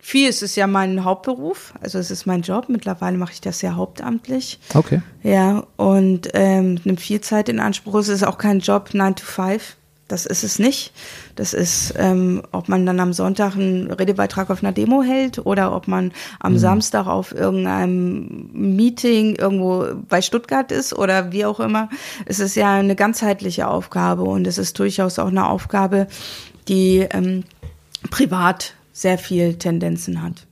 Viel 0.08 0.30
ist 0.30 0.44
es 0.44 0.56
ja 0.56 0.68
mein 0.68 1.04
Hauptberuf, 1.04 1.74
also 1.82 1.98
es 1.98 2.12
ist 2.12 2.28
mein 2.28 2.44
Job. 2.44 2.66
Mittlerweile 2.70 3.18
mache 3.18 3.34
ich 3.34 3.42
das 3.42 3.64
ja 3.64 3.74
hauptamtlich. 3.74 4.60
Okay. 4.76 5.02
Ja, 5.24 5.64
und 5.78 6.30
ähm, 6.36 6.80
nimmt 6.84 7.02
viel 7.02 7.22
Zeit 7.22 7.50
in 7.50 7.60
Anspruch. 7.60 7.96
Es 7.96 8.10
ist 8.10 8.22
auch 8.22 8.38
kein 8.38 8.60
Job 8.60 8.94
9 8.94 9.16
to 9.16 9.26
5. 9.26 9.76
Das 10.08 10.28
ist 10.28 10.44
es 10.44 10.60
nicht. 10.60 10.94
Das 11.36 11.56
ist, 11.56 11.96
ähm, 11.98 12.44
ob 12.52 12.70
man 12.70 12.86
dann 12.86 13.00
am 13.00 13.14
Sonntag 13.14 13.56
einen 13.56 13.90
Redebeitrag 13.90 14.52
auf 14.52 14.62
einer 14.64 14.74
Demo 14.74 15.02
hält 15.02 15.44
oder 15.44 15.76
ob 15.76 15.88
man 15.88 16.12
am 16.40 16.54
Mhm. 16.54 16.60
Samstag 16.60 17.08
auf 17.08 17.34
irgendeinem 17.34 18.52
Meeting 18.54 19.36
irgendwo 19.36 19.88
bei 20.08 20.22
Stuttgart 20.22 20.72
ist 20.72 20.94
oder 20.94 21.32
wie 21.32 21.46
auch 21.46 21.60
immer. 21.60 21.90
Es 22.28 22.38
ist 22.38 22.54
ja 22.56 22.76
eine 22.76 22.96
ganzheitliche 22.96 23.68
Aufgabe 23.68 24.22
und 24.22 24.46
es 24.46 24.60
ist 24.60 24.78
durchaus 24.78 25.18
auch 25.18 25.30
eine 25.30 25.50
Aufgabe, 25.50 26.06
die 26.68 27.08
ähm, 27.10 27.44
privat 28.12 28.76
sehr 28.96 29.18
viel 29.18 29.56
Tendenzen 29.56 30.22
hat. 30.22 30.48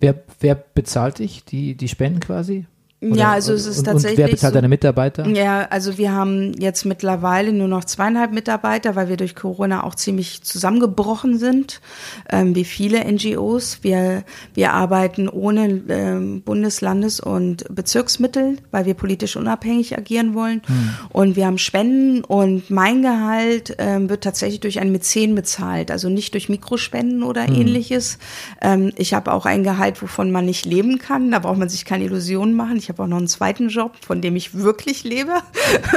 Wer, 0.00 0.22
wer 0.40 0.54
bezahlt 0.54 1.18
dich, 1.18 1.44
die, 1.46 1.74
die 1.74 1.88
Spenden 1.88 2.20
quasi? 2.20 2.66
Ja, 3.02 3.32
also 3.32 3.52
es 3.52 3.66
ist 3.66 3.80
und, 3.80 3.84
tatsächlich 3.84 4.18
Und 4.18 4.24
wer 4.24 4.30
bezahlt 4.30 4.52
so- 4.52 4.56
deine 4.56 4.68
Mitarbeiter? 4.68 5.26
Ja, 5.28 5.66
also 5.68 5.98
wir 5.98 6.12
haben 6.12 6.54
jetzt 6.58 6.86
mittlerweile 6.86 7.52
nur 7.52 7.68
noch 7.68 7.84
zweieinhalb 7.84 8.32
Mitarbeiter, 8.32 8.96
weil 8.96 9.10
wir 9.10 9.18
durch 9.18 9.34
Corona 9.34 9.84
auch 9.84 9.94
ziemlich 9.94 10.42
zusammengebrochen 10.42 11.38
sind, 11.38 11.82
ähm, 12.30 12.54
wie 12.54 12.64
viele 12.64 13.04
NGOs. 13.04 13.80
Wir, 13.82 14.24
wir 14.54 14.72
arbeiten 14.72 15.28
ohne 15.28 15.82
ähm, 15.90 16.40
Bundes-, 16.42 16.80
Landes- 16.80 17.20
und 17.20 17.66
Bezirksmittel, 17.68 18.56
weil 18.70 18.86
wir 18.86 18.94
politisch 18.94 19.36
unabhängig 19.36 19.96
agieren 19.98 20.34
wollen. 20.34 20.62
Und 21.10 21.36
wir 21.36 21.46
haben 21.46 21.58
Spenden 21.58 22.24
und 22.24 22.70
mein 22.70 23.02
Gehalt 23.02 23.74
ähm, 23.78 24.08
wird 24.08 24.24
tatsächlich 24.24 24.60
durch 24.60 24.80
einen 24.80 24.92
Mäzen 24.92 25.34
bezahlt, 25.34 25.90
also 25.90 26.08
nicht 26.08 26.32
durch 26.32 26.48
Mikrospenden 26.48 27.22
oder 27.22 27.46
ähnliches. 27.46 28.18
Ähm, 28.62 28.92
ich 28.96 29.12
habe 29.12 29.32
auch 29.34 29.44
ein 29.44 29.64
Gehalt, 29.64 30.00
wovon 30.00 30.30
man 30.30 30.46
nicht 30.46 30.64
leben 30.64 30.98
kann. 30.98 31.30
Da 31.30 31.40
braucht 31.40 31.58
man 31.58 31.68
sich 31.68 31.84
keine 31.84 32.04
Illusionen 32.04 32.54
machen. 32.54 32.76
Ich 32.78 32.85
habe 32.88 33.02
auch 33.02 33.06
noch 33.06 33.18
einen 33.18 33.28
zweiten 33.28 33.68
Job, 33.68 33.96
von 34.00 34.20
dem 34.20 34.36
ich 34.36 34.54
wirklich 34.54 35.04
lebe. 35.04 35.34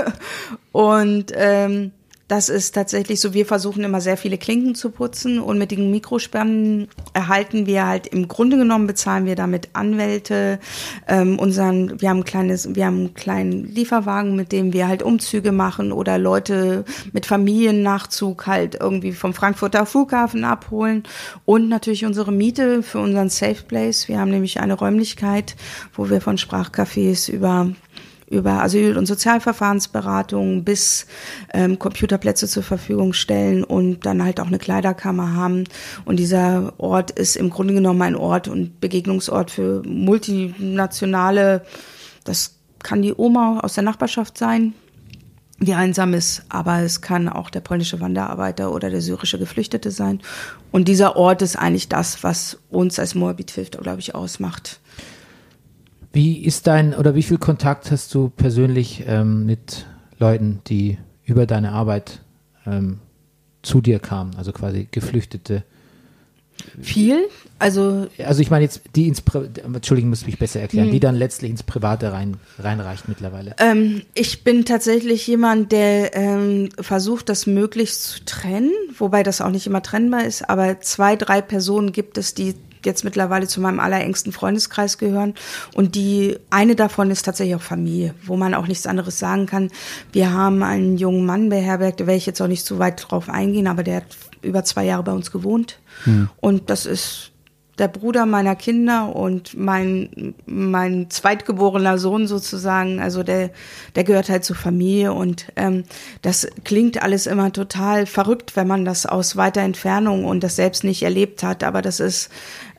und 0.72 1.32
ähm, 1.36 1.92
das 2.30 2.48
ist 2.48 2.76
tatsächlich 2.76 3.20
so, 3.20 3.34
wir 3.34 3.48
versuchen 3.48 3.84
immer 3.84 4.02
sehr 4.02 4.16
viele 4.16 4.38
Klinken 4.38 4.76
zu 4.76 4.92
putzen 4.92 5.40
und 5.40 5.58
mit 5.58 5.72
den 5.72 5.90
Mikrospenden 5.90 6.88
erhalten 7.14 7.66
wir 7.66 7.88
halt 7.88 8.06
im 8.06 8.28
Grunde 8.28 8.56
genommen 8.56 8.86
bezahlen 8.86 9.26
wir 9.26 9.36
damit 9.36 9.70
Anwälte, 9.74 10.60
ähm, 11.08 11.40
unseren, 11.40 12.00
wir 12.00 12.10
haben 12.10 12.20
ein 12.20 12.26
kleines, 12.26 12.76
wir 12.76 12.86
haben 12.86 12.98
einen 12.98 13.14
kleinen 13.16 13.66
Lieferwagen, 13.66 14.36
mit 14.36 14.52
dem 14.52 14.74
wir 14.74 14.88
halt 14.88 15.02
Umzüge 15.02 15.52
machen 15.52 15.92
oder 15.92 16.20
Leute 16.20 16.86
mit 17.14 17.26
Familiennachzug 17.26 18.46
halt 18.46 18.78
irgendwie 18.80 19.14
vom 19.14 19.34
Frankfurter 19.34 19.88
Flughafen 19.88 20.44
abholen 20.44 21.04
und 21.46 21.68
natürlich 21.68 22.06
unsere 22.06 22.32
Miete 22.32 22.84
für 22.84 23.00
unseren 23.00 23.30
Safe 23.30 23.64
Place. 23.68 24.08
Wir 24.08 24.20
haben 24.20 24.30
nämlich 24.30 24.60
eine 24.60 24.76
Räumlichkeit, 24.76 25.56
wo 25.94 26.12
wir 26.12 26.22
von 26.22 26.38
Sprachcafés 26.38 27.32
über 27.32 27.72
über 28.30 28.64
Asyl- 28.64 28.98
und 28.98 29.06
Sozialverfahrensberatung 29.06 30.64
bis 30.64 31.08
ähm, 31.54 31.80
Computerplätze 31.80 32.48
zur 32.48 32.64
Verfügung 32.64 33.14
stellen 33.14 33.64
und 33.64 34.06
dann 34.06 34.24
halt 34.24 34.40
auch 34.40 34.48
eine 34.48 34.60
Kleiderkammer 34.60 35.34
haben. 35.34 35.64
Und 36.06 36.18
dieser 36.18 36.74
Ort 36.78 37.12
ist 37.12 37.36
im 37.36 37.50
Grunde 37.50 37.74
genommen 37.74 38.02
ein 38.02 38.16
Ort 38.16 38.48
und 38.48 38.80
Begegnungsort 38.80 39.52
für 39.52 39.82
multinationale, 39.86 41.66
das 42.24 42.56
kann 42.84 43.02
die 43.02 43.14
Oma 43.14 43.60
aus 43.62 43.74
der 43.74 43.84
Nachbarschaft 43.84 44.38
sein, 44.38 44.74
die 45.60 45.74
einsam 45.74 46.14
ist, 46.14 46.44
aber 46.48 46.80
es 46.80 47.02
kann 47.02 47.28
auch 47.28 47.50
der 47.50 47.60
polnische 47.60 48.00
Wanderarbeiter 48.00 48.72
oder 48.72 48.90
der 48.90 49.02
syrische 49.02 49.38
Geflüchtete 49.38 49.92
sein. 49.92 50.22
Und 50.72 50.88
dieser 50.88 51.18
Ort 51.18 51.42
ist 51.42 51.58
eigentlich 51.58 51.90
das, 51.90 52.24
was 52.24 52.60
uns 52.70 53.00
als 53.00 53.16
Moabit 53.16 53.52
hilft, 53.52 53.78
glaube 53.82 54.00
ich, 54.00 54.16
ausmacht. 54.16 54.80
Wie 56.12 56.44
ist 56.44 56.68
dein 56.68 56.94
oder 56.96 57.14
wie 57.16 57.24
viel 57.24 57.38
Kontakt 57.38 57.92
hast 57.92 58.14
du 58.16 58.30
persönlich 58.30 59.04
ähm, 59.08 59.46
mit 59.46 59.86
Leuten, 60.18 60.62
die 60.68 60.98
über 61.24 61.46
deine 61.46 61.72
Arbeit 61.72 62.22
ähm, 62.66 63.00
zu 63.62 63.82
dir 63.82 64.00
kamen, 64.00 64.32
also 64.38 64.52
quasi 64.52 64.88
Geflüchtete? 64.90 65.64
Viel, 66.82 67.28
also 67.58 68.08
Also 68.18 68.42
ich 68.42 68.52
meine 68.52 68.66
jetzt, 68.66 68.82
die 68.94 69.08
ins, 69.08 69.22
Pri 69.22 69.48
Entschuldigung, 69.64 70.10
muss 70.10 70.26
mich 70.26 70.38
besser 70.38 70.60
erklären, 70.60 70.88
Hm. 70.88 70.92
die 70.92 71.00
dann 71.00 71.16
letztlich 71.16 71.52
ins 71.52 71.64
Private 71.64 72.12
rein, 72.12 72.36
reinreicht 72.58 73.08
mittlerweile. 73.08 73.56
Ähm, 73.60 74.02
ich 74.14 74.44
bin 74.44 74.66
tatsächlich 74.66 75.26
jemand, 75.26 75.72
der 75.72 76.16
ähm, 76.18 76.70
versucht, 76.78 77.30
das 77.30 77.48
möglichst 77.48 78.04
zu 78.04 78.26
trennen, 78.26 78.72
wobei 78.98 79.24
das 79.24 79.40
auch 79.40 79.52
nicht 79.52 79.68
immer 79.68 79.82
trennbar 79.82 80.26
ist, 80.26 80.50
aber 80.50 80.82
zwei, 80.82 81.16
drei 81.16 81.42
Personen 81.42 81.94
gibt 81.94 82.18
es, 82.18 82.34
die 82.34 82.56
jetzt 82.86 83.04
mittlerweile 83.04 83.48
zu 83.48 83.62
meinem 83.62 83.80
allerengsten 83.80 84.32
Freundeskreis 84.32 84.98
gehören. 84.98 85.34
Und 85.74 85.96
die 85.96 86.38
eine 86.50 86.76
davon 86.76 87.12
ist 87.12 87.24
tatsächlich 87.24 87.56
auch 87.56 87.62
Familie, 87.62 88.14
wo 88.26 88.38
man 88.38 88.54
auch 88.54 88.68
nichts 88.68 88.88
anderes 88.88 89.20
sagen 89.20 89.46
kann. 89.46 89.70
Wir 90.12 90.34
haben 90.34 90.64
einen 90.64 90.98
jungen 90.98 91.26
Mann 91.26 91.50
beherbergt, 91.50 92.00
da 92.00 92.08
werde 92.08 92.18
ich 92.18 92.26
jetzt 92.26 92.42
auch 92.42 92.48
nicht 92.48 92.66
zu 92.66 92.80
weit 92.80 93.06
drauf 93.10 93.30
eingehen, 93.30 93.68
aber 93.68 93.84
der 93.84 93.98
hat 93.98 94.06
über 94.42 94.64
zwei 94.64 94.86
Jahre 94.86 95.04
bei 95.04 95.12
uns 95.12 95.32
gewohnt. 95.32 95.80
Und 96.40 96.70
das 96.70 96.86
ist 96.86 97.32
der 97.80 97.88
Bruder 97.88 98.26
meiner 98.26 98.56
Kinder 98.56 99.16
und 99.16 99.58
mein, 99.58 100.36
mein 100.46 101.10
zweitgeborener 101.10 101.98
Sohn 101.98 102.28
sozusagen, 102.28 103.00
also 103.00 103.24
der, 103.24 103.52
der 103.96 104.04
gehört 104.04 104.30
halt 104.30 104.44
zur 104.44 104.58
Familie 104.58 105.14
und 105.14 105.48
ähm, 105.56 105.86
das 106.22 106.48
klingt 106.66 107.02
alles 107.02 107.26
immer 107.26 107.52
total 107.54 108.06
verrückt, 108.06 108.56
wenn 108.56 108.68
man 108.68 108.86
das 108.86 109.06
aus 109.06 109.38
weiter 109.38 109.62
Entfernung 109.62 110.26
und 110.26 110.44
das 110.44 110.58
selbst 110.58 110.84
nicht 110.84 111.04
erlebt 111.04 111.42
hat, 111.42 111.64
aber 111.64 111.82
das 111.82 112.00
ist, 112.00 112.30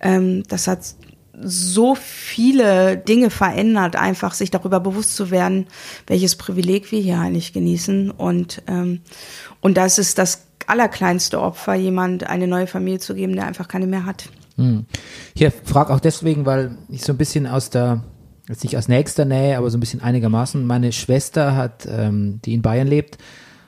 ähm, 0.00 0.42
das 0.48 0.66
hat 0.66 0.94
so 1.42 1.94
viele 1.94 2.98
Dinge 2.98 3.30
verändert, 3.30 3.96
einfach 3.96 4.34
sich 4.34 4.50
darüber 4.50 4.80
bewusst 4.80 5.16
zu 5.16 5.30
werden, 5.30 5.66
welches 6.06 6.36
Privileg 6.36 6.92
wir 6.92 7.00
hier 7.00 7.18
eigentlich 7.18 7.52
genießen 7.52 8.10
und 8.10 8.62
ähm, 8.66 9.00
und 9.60 9.76
das 9.76 9.98
ist 9.98 10.18
das 10.18 10.46
allerkleinste 10.66 11.40
Opfer, 11.40 11.74
jemand 11.74 12.24
eine 12.24 12.46
neue 12.46 12.66
Familie 12.66 13.00
zu 13.00 13.14
geben, 13.14 13.34
der 13.34 13.46
einfach 13.46 13.68
keine 13.68 13.86
mehr 13.86 14.06
hat. 14.06 14.28
Hm. 14.56 14.86
Hier 15.34 15.50
frage 15.50 15.92
auch 15.92 16.00
deswegen, 16.00 16.46
weil 16.46 16.76
ich 16.88 17.02
so 17.02 17.12
ein 17.12 17.18
bisschen 17.18 17.46
aus 17.46 17.70
der, 17.70 18.04
jetzt 18.48 18.62
nicht 18.62 18.76
aus 18.76 18.88
nächster 18.88 19.24
Nähe, 19.24 19.58
aber 19.58 19.70
so 19.70 19.78
ein 19.78 19.80
bisschen 19.80 20.02
einigermaßen, 20.02 20.64
meine 20.64 20.92
Schwester 20.92 21.56
hat, 21.56 21.88
ähm, 21.90 22.40
die 22.44 22.54
in 22.54 22.62
Bayern 22.62 22.86
lebt, 22.86 23.18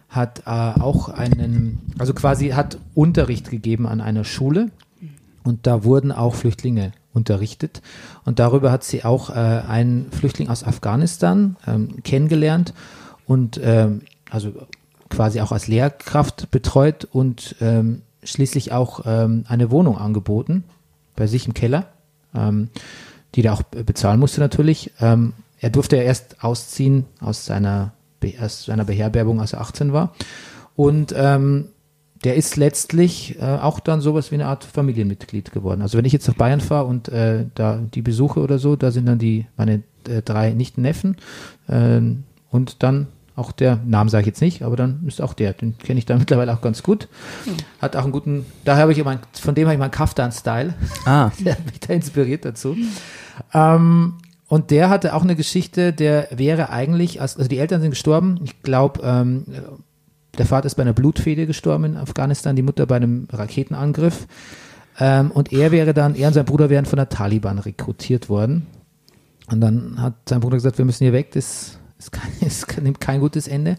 hat 0.08 0.42
äh, 0.46 0.50
auch 0.50 1.08
einen, 1.08 1.80
also 1.98 2.14
quasi 2.14 2.50
hat 2.50 2.78
Unterricht 2.94 3.50
gegeben 3.50 3.86
an 3.86 4.00
einer 4.00 4.24
Schule 4.24 4.70
und 5.44 5.66
da 5.66 5.84
wurden 5.84 6.12
auch 6.12 6.34
Flüchtlinge 6.34 6.92
unterrichtet 7.14 7.82
und 8.24 8.38
darüber 8.38 8.70
hat 8.72 8.84
sie 8.84 9.04
auch 9.04 9.30
äh, 9.30 9.32
einen 9.32 10.10
Flüchtling 10.12 10.48
aus 10.48 10.64
Afghanistan 10.64 11.56
ähm, 11.66 12.02
kennengelernt 12.02 12.72
und 13.26 13.60
ähm, 13.62 14.02
also 14.30 14.52
quasi 15.10 15.40
auch 15.40 15.52
als 15.52 15.68
Lehrkraft 15.68 16.50
betreut 16.50 17.06
und 17.10 17.56
ähm, 17.60 18.02
schließlich 18.22 18.72
auch 18.72 19.02
ähm, 19.04 19.44
eine 19.46 19.70
Wohnung 19.70 19.98
angeboten 19.98 20.64
bei 21.16 21.26
sich 21.26 21.46
im 21.46 21.54
Keller, 21.54 21.86
ähm, 22.34 22.70
die 23.34 23.44
er 23.44 23.52
auch 23.52 23.62
be- 23.62 23.84
bezahlen 23.84 24.20
musste 24.20 24.40
natürlich. 24.40 24.92
Ähm, 25.00 25.34
er 25.60 25.70
durfte 25.70 25.96
ja 25.96 26.02
erst 26.02 26.42
ausziehen 26.42 27.04
aus 27.20 27.44
seiner, 27.44 27.92
aus 28.40 28.64
seiner 28.64 28.84
Beherbergung, 28.84 29.40
als 29.40 29.52
er 29.52 29.60
18 29.60 29.92
war. 29.92 30.14
Und 30.76 31.14
ähm, 31.16 31.68
der 32.24 32.36
ist 32.36 32.56
letztlich 32.56 33.38
äh, 33.40 33.42
auch 33.42 33.80
dann 33.80 34.00
sowas 34.00 34.30
wie 34.30 34.36
eine 34.36 34.46
Art 34.46 34.64
Familienmitglied 34.64 35.52
geworden. 35.52 35.82
Also 35.82 35.98
wenn 35.98 36.04
ich 36.04 36.12
jetzt 36.12 36.28
nach 36.28 36.34
Bayern 36.36 36.60
fahre 36.60 36.84
und 36.86 37.08
äh, 37.08 37.46
da 37.54 37.78
die 37.92 38.02
besuche 38.02 38.40
oder 38.40 38.58
so, 38.58 38.76
da 38.76 38.90
sind 38.90 39.06
dann 39.06 39.18
die 39.18 39.46
meine 39.56 39.82
äh, 40.08 40.22
drei 40.22 40.50
Nichten-Neffen 40.52 41.16
ähm, 41.68 42.24
und 42.50 42.82
dann 42.82 43.08
auch 43.34 43.50
der, 43.50 43.78
Namen 43.86 44.10
sage 44.10 44.22
ich 44.22 44.26
jetzt 44.26 44.42
nicht, 44.42 44.62
aber 44.62 44.76
dann 44.76 45.04
ist 45.06 45.22
auch 45.22 45.32
der, 45.32 45.54
den 45.54 45.78
kenne 45.78 45.98
ich 45.98 46.04
da 46.06 46.16
mittlerweile 46.18 46.52
auch 46.54 46.60
ganz 46.60 46.82
gut. 46.82 47.08
Hat 47.80 47.96
auch 47.96 48.02
einen 48.04 48.12
guten, 48.12 48.44
da 48.64 48.76
habe 48.76 48.92
ich 48.92 48.98
immer, 48.98 49.18
von 49.32 49.54
dem 49.54 49.64
habe 49.66 49.74
ich 49.74 49.78
mal 49.78 49.86
einen 49.86 49.90
Kaftan-Style. 49.92 50.74
Ah, 51.06 51.30
Der 51.40 51.54
hat 51.54 51.64
mich 51.66 51.80
da 51.80 51.94
inspiriert 51.94 52.44
dazu. 52.44 52.76
Ähm, 53.54 54.14
und 54.48 54.70
der 54.70 54.90
hatte 54.90 55.14
auch 55.14 55.22
eine 55.22 55.34
Geschichte, 55.34 55.94
der 55.94 56.28
wäre 56.30 56.68
eigentlich, 56.68 57.20
als- 57.22 57.36
also 57.38 57.48
die 57.48 57.56
Eltern 57.58 57.80
sind 57.80 57.90
gestorben, 57.90 58.38
ich 58.44 58.62
glaube, 58.62 59.00
ähm, 59.02 59.46
der 60.38 60.46
Vater 60.46 60.66
ist 60.66 60.76
bei 60.76 60.82
einer 60.82 60.92
Blutfede 60.92 61.46
gestorben 61.46 61.84
in 61.84 61.96
Afghanistan, 61.96 62.56
die 62.56 62.62
Mutter 62.62 62.86
bei 62.86 62.96
einem 62.96 63.28
Raketenangriff. 63.30 64.26
Ähm, 64.98 65.30
und 65.30 65.52
er 65.52 65.72
wäre 65.72 65.94
dann, 65.94 66.14
er 66.14 66.28
und 66.28 66.34
sein 66.34 66.44
Bruder 66.44 66.70
wären 66.70 66.86
von 66.86 66.96
der 66.96 67.08
Taliban 67.08 67.58
rekrutiert 67.58 68.28
worden. 68.28 68.66
Und 69.50 69.60
dann 69.60 70.00
hat 70.00 70.14
sein 70.28 70.40
Bruder 70.40 70.56
gesagt, 70.56 70.78
wir 70.78 70.84
müssen 70.84 71.04
hier 71.04 71.12
weg, 71.12 71.32
das, 71.32 71.78
das, 71.98 72.10
kann, 72.10 72.30
das 72.40 72.66
nimmt 72.80 73.00
kein 73.00 73.20
gutes 73.20 73.48
Ende. 73.48 73.76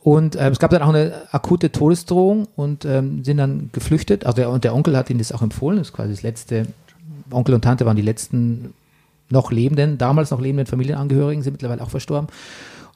Und 0.00 0.36
ähm, 0.36 0.52
es 0.52 0.58
gab 0.58 0.70
dann 0.70 0.82
auch 0.82 0.88
eine 0.88 1.12
akute 1.32 1.70
Todesdrohung 1.70 2.48
und 2.56 2.84
ähm, 2.84 3.24
sind 3.24 3.36
dann 3.36 3.70
geflüchtet. 3.72 4.26
Also 4.26 4.36
der, 4.36 4.50
und 4.50 4.64
der 4.64 4.74
Onkel 4.74 4.96
hat 4.96 5.10
ihnen 5.10 5.18
das 5.18 5.32
auch 5.32 5.42
empfohlen. 5.42 5.78
Das 5.78 5.88
ist 5.88 5.92
quasi 5.92 6.10
das 6.10 6.22
letzte. 6.22 6.66
Onkel 7.30 7.54
und 7.54 7.62
Tante 7.62 7.84
waren 7.84 7.96
die 7.96 8.02
letzten 8.02 8.72
noch 9.28 9.52
lebenden, 9.52 9.98
damals 9.98 10.30
noch 10.30 10.40
lebenden 10.40 10.66
Familienangehörigen, 10.66 11.42
sind 11.42 11.52
mittlerweile 11.52 11.82
auch 11.82 11.90
verstorben. 11.90 12.28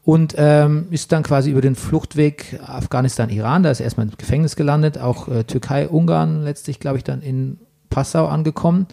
Und 0.05 0.35
ähm, 0.37 0.87
ist 0.91 1.13
dann 1.13 1.23
quasi 1.23 1.51
über 1.51 1.61
den 1.61 1.77
Fluchtweg 1.77 2.59
Afghanistan-Iran, 2.67 3.63
da 3.63 3.71
ist 3.71 3.79
er 3.81 3.85
erstmal 3.85 4.09
im 4.09 4.17
Gefängnis 4.17 4.57
gelandet, 4.57 4.99
auch 4.99 5.29
äh, 5.29 5.45
Türkei, 5.45 5.89
Ungarn 5.89 6.43
letztlich, 6.43 6.81
glaube 6.81 6.99
ich, 6.99 7.05
dann 7.05 7.23
in 7.23 7.59
Passau 7.89 8.27
angekommen. 8.27 8.89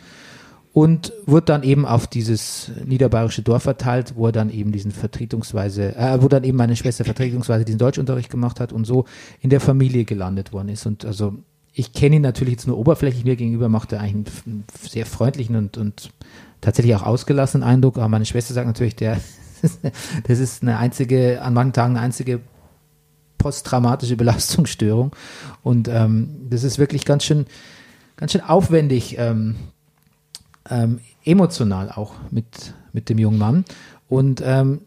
und 0.71 1.13
wurde 1.25 1.47
dann 1.47 1.63
eben 1.63 1.85
auf 1.85 2.05
dieses 2.07 2.71
niederbayerische 2.85 3.41
Dorf 3.41 3.63
verteilt, 3.63 4.13
wo 4.15 4.27
er 4.27 4.31
dann 4.31 4.51
eben 4.51 4.71
diesen 4.71 4.91
vertretungsweise, 4.91 5.95
äh, 5.95 6.21
wo 6.21 6.27
dann 6.27 6.43
eben 6.43 6.57
meine 6.57 6.75
Schwester 6.75 7.03
vertretungsweise 7.05 7.65
diesen 7.65 7.79
Deutschunterricht 7.79 8.29
gemacht 8.29 8.59
hat 8.59 8.71
und 8.71 8.85
so 8.85 9.05
in 9.41 9.49
der 9.49 9.61
Familie 9.61 10.05
gelandet 10.05 10.53
worden 10.53 10.69
ist. 10.69 10.85
Und 10.85 11.05
also 11.05 11.33
ich 11.73 11.93
kenne 11.93 12.17
ihn 12.17 12.21
natürlich 12.21 12.53
jetzt 12.53 12.67
nur 12.67 12.77
oberflächlich, 12.77 13.25
mir 13.25 13.35
gegenüber 13.35 13.67
macht 13.67 13.93
er 13.93 14.01
eigentlich 14.01 14.45
einen 14.45 14.63
sehr 14.81 15.05
freundlichen 15.05 15.55
und, 15.55 15.77
und 15.77 16.11
tatsächlich 16.61 16.95
auch 16.95 17.03
ausgelassenen 17.03 17.67
Eindruck, 17.67 17.97
aber 17.97 18.09
meine 18.09 18.25
Schwester 18.25 18.53
sagt 18.53 18.67
natürlich, 18.67 18.95
der, 18.95 19.17
das 20.27 20.39
ist 20.39 20.61
eine 20.61 20.77
einzige, 20.77 21.41
an 21.41 21.53
manchen 21.53 21.73
Tagen 21.73 21.95
eine 21.95 22.05
einzige 22.05 22.41
posttraumatische 23.37 24.17
Belastungsstörung 24.17 25.15
und 25.63 25.87
ähm, 25.87 26.47
das 26.49 26.63
ist 26.63 26.77
wirklich 26.77 27.05
ganz 27.05 27.23
schön, 27.23 27.45
ganz 28.17 28.33
schön 28.33 28.41
aufwendig, 28.41 29.17
ähm, 29.17 29.55
ähm, 30.69 30.99
emotional 31.23 31.91
auch 31.91 32.13
mit, 32.31 32.73
mit 32.93 33.09
dem 33.09 33.17
jungen 33.17 33.37
Mann. 33.37 33.65
Und 34.07 34.41
ähm, 34.43 34.81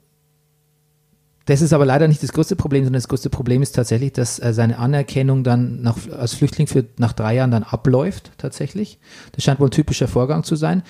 das 1.46 1.60
ist 1.60 1.72
aber 1.72 1.84
leider 1.84 2.08
nicht 2.08 2.22
das 2.22 2.32
größte 2.32 2.56
Problem, 2.56 2.84
sondern 2.84 3.00
das 3.00 3.08
größte 3.08 3.30
Problem 3.30 3.62
ist 3.62 3.72
tatsächlich, 3.72 4.12
dass 4.12 4.38
äh, 4.38 4.52
seine 4.52 4.78
Anerkennung 4.78 5.44
dann 5.44 5.82
nach, 5.82 5.96
als 6.10 6.34
Flüchtling 6.34 6.66
für, 6.66 6.84
nach 6.98 7.12
drei 7.12 7.34
Jahren 7.34 7.50
dann 7.50 7.64
abläuft, 7.64 8.32
tatsächlich. 8.38 8.98
Das 9.32 9.44
scheint 9.44 9.60
wohl 9.60 9.68
ein 9.68 9.72
typischer 9.72 10.08
Vorgang 10.08 10.44
zu 10.44 10.56
sein. 10.56 10.82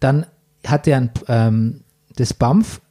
Dann 0.00 0.26
hat 0.66 0.86
er 0.86 0.96
ein, 0.98 1.10
ähm, 1.28 1.80
das 2.16 2.34
BAMF, 2.34 2.81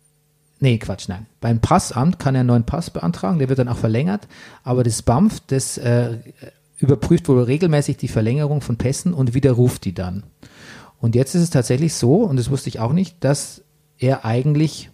nee, 0.62 0.78
Quatsch, 0.78 1.10
nein. 1.10 1.26
Beim 1.42 1.60
Passamt 1.60 2.18
kann 2.20 2.36
er 2.36 2.42
einen 2.42 2.48
neuen 2.48 2.66
Pass 2.66 2.90
beantragen, 2.90 3.40
der 3.40 3.50
wird 3.50 3.60
dann 3.60 3.68
auch 3.68 3.78
verlängert, 3.78 4.28
aber 4.64 4.84
das 4.84 5.02
BAMF, 5.02 5.42
das 5.48 5.78
äh, 5.78 6.18
überprüft 6.78 7.28
wohl 7.28 7.44
regelmäßig 7.44 7.98
die 7.98 8.08
Verlängerung 8.08 8.62
von 8.62 8.78
Pässen 8.78 9.14
und 9.14 9.34
widerruft 9.34 9.86
die 9.86 9.94
dann. 9.94 10.24
Und 11.00 11.16
jetzt 11.16 11.36
ist 11.36 11.42
es 11.42 11.50
tatsächlich 11.50 11.94
so, 11.96 12.18
und 12.18 12.38
das 12.38 12.50
wusste 12.50 12.70
ich 12.70 12.80
auch 12.80 12.94
nicht, 12.94 13.24
dass 13.24 13.64
er 13.98 14.24
eigentlich 14.24 14.90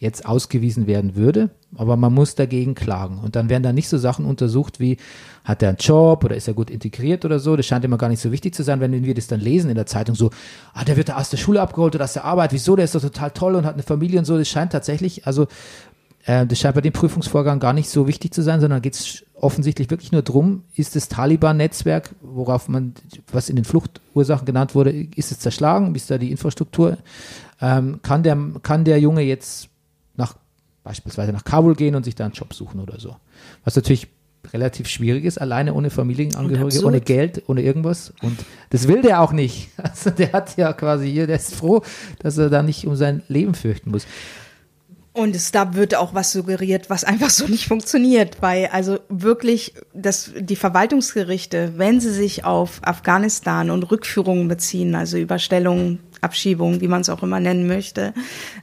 jetzt 0.00 0.24
ausgewiesen 0.24 0.86
werden 0.86 1.14
würde, 1.14 1.50
aber 1.76 1.94
man 1.96 2.14
muss 2.14 2.34
dagegen 2.34 2.74
klagen. 2.74 3.18
Und 3.18 3.36
dann 3.36 3.50
werden 3.50 3.62
da 3.62 3.72
nicht 3.72 3.88
so 3.88 3.98
Sachen 3.98 4.24
untersucht 4.24 4.80
wie, 4.80 4.96
hat 5.44 5.62
er 5.62 5.68
einen 5.68 5.78
Job 5.78 6.24
oder 6.24 6.34
ist 6.34 6.48
er 6.48 6.54
gut 6.54 6.70
integriert 6.70 7.26
oder 7.26 7.38
so. 7.38 7.54
Das 7.54 7.66
scheint 7.66 7.84
immer 7.84 7.98
gar 7.98 8.08
nicht 8.08 8.20
so 8.20 8.32
wichtig 8.32 8.54
zu 8.54 8.62
sein, 8.62 8.80
wenn 8.80 9.04
wir 9.04 9.14
das 9.14 9.26
dann 9.26 9.40
lesen 9.40 9.68
in 9.68 9.76
der 9.76 9.84
Zeitung 9.84 10.14
so, 10.14 10.30
ah, 10.72 10.84
der 10.84 10.96
wird 10.96 11.10
da 11.10 11.18
aus 11.18 11.28
der 11.28 11.36
Schule 11.36 11.60
abgeholt 11.60 11.94
oder 11.94 12.04
aus 12.04 12.14
der 12.14 12.24
Arbeit, 12.24 12.54
wieso, 12.54 12.76
der 12.76 12.86
ist 12.86 12.94
doch 12.94 13.02
total 13.02 13.30
toll 13.32 13.54
und 13.54 13.66
hat 13.66 13.74
eine 13.74 13.82
Familie 13.82 14.18
und 14.18 14.24
so. 14.24 14.38
Das 14.38 14.48
scheint 14.48 14.72
tatsächlich, 14.72 15.26
also 15.26 15.48
äh, 16.24 16.46
das 16.46 16.58
scheint 16.58 16.74
bei 16.74 16.80
dem 16.80 16.94
Prüfungsvorgang 16.94 17.60
gar 17.60 17.74
nicht 17.74 17.90
so 17.90 18.06
wichtig 18.06 18.32
zu 18.32 18.42
sein, 18.42 18.60
sondern 18.60 18.80
geht 18.80 18.94
es 18.94 19.24
offensichtlich 19.34 19.90
wirklich 19.90 20.12
nur 20.12 20.22
darum, 20.22 20.64
ist 20.76 20.96
das 20.96 21.08
Taliban-Netzwerk, 21.08 22.14
worauf 22.22 22.68
man, 22.68 22.94
was 23.32 23.48
in 23.48 23.56
den 23.56 23.64
Fluchtursachen 23.66 24.46
genannt 24.46 24.74
wurde, 24.74 24.92
ist 25.14 25.30
es 25.30 25.38
zerschlagen, 25.38 25.94
ist 25.94 26.10
da 26.10 26.16
die 26.16 26.30
Infrastruktur, 26.30 26.96
ähm, 27.60 28.00
kann, 28.02 28.22
der, 28.22 28.38
kann 28.62 28.84
der 28.84 28.98
Junge 28.98 29.22
jetzt 29.22 29.69
beispielsweise 30.90 31.32
nach 31.32 31.44
Kabul 31.44 31.76
gehen 31.76 31.94
und 31.94 32.04
sich 32.04 32.16
da 32.16 32.24
einen 32.24 32.34
Job 32.34 32.52
suchen 32.52 32.80
oder 32.80 32.98
so. 32.98 33.14
Was 33.64 33.76
natürlich 33.76 34.08
relativ 34.52 34.88
schwierig 34.88 35.24
ist, 35.24 35.40
alleine 35.40 35.74
ohne 35.74 35.90
Familienangehörige, 35.90 36.84
ohne 36.84 37.00
Geld, 37.00 37.44
ohne 37.46 37.62
irgendwas. 37.62 38.12
Und 38.22 38.38
das 38.70 38.88
will 38.88 39.02
der 39.02 39.20
auch 39.20 39.32
nicht. 39.32 39.68
Also 39.76 40.10
der 40.10 40.32
hat 40.32 40.56
ja 40.56 40.72
quasi 40.72 41.08
hier, 41.10 41.28
der 41.28 41.36
ist 41.36 41.54
froh, 41.54 41.82
dass 42.18 42.38
er 42.38 42.50
da 42.50 42.62
nicht 42.62 42.86
um 42.86 42.96
sein 42.96 43.22
Leben 43.28 43.54
fürchten 43.54 43.90
muss. 43.90 44.06
Und 45.12 45.36
es, 45.36 45.52
da 45.52 45.74
wird 45.74 45.94
auch 45.94 46.14
was 46.14 46.32
suggeriert, 46.32 46.90
was 46.90 47.04
einfach 47.12 47.30
so 47.30 47.46
nicht 47.46 47.68
funktioniert, 47.68 48.38
weil 48.40 48.66
also 48.72 48.98
wirklich 49.08 49.74
dass 49.94 50.32
die 50.36 50.56
Verwaltungsgerichte, 50.56 51.74
wenn 51.76 52.00
sie 52.00 52.12
sich 52.12 52.44
auf 52.44 52.80
Afghanistan 52.82 53.70
und 53.70 53.84
Rückführungen 53.84 54.48
beziehen, 54.48 54.96
also 54.96 55.18
Überstellungen, 55.18 56.00
Abschiebungen, 56.20 56.80
wie 56.80 56.88
man 56.88 57.00
es 57.00 57.08
auch 57.08 57.22
immer 57.22 57.40
nennen 57.40 57.66
möchte, 57.66 58.14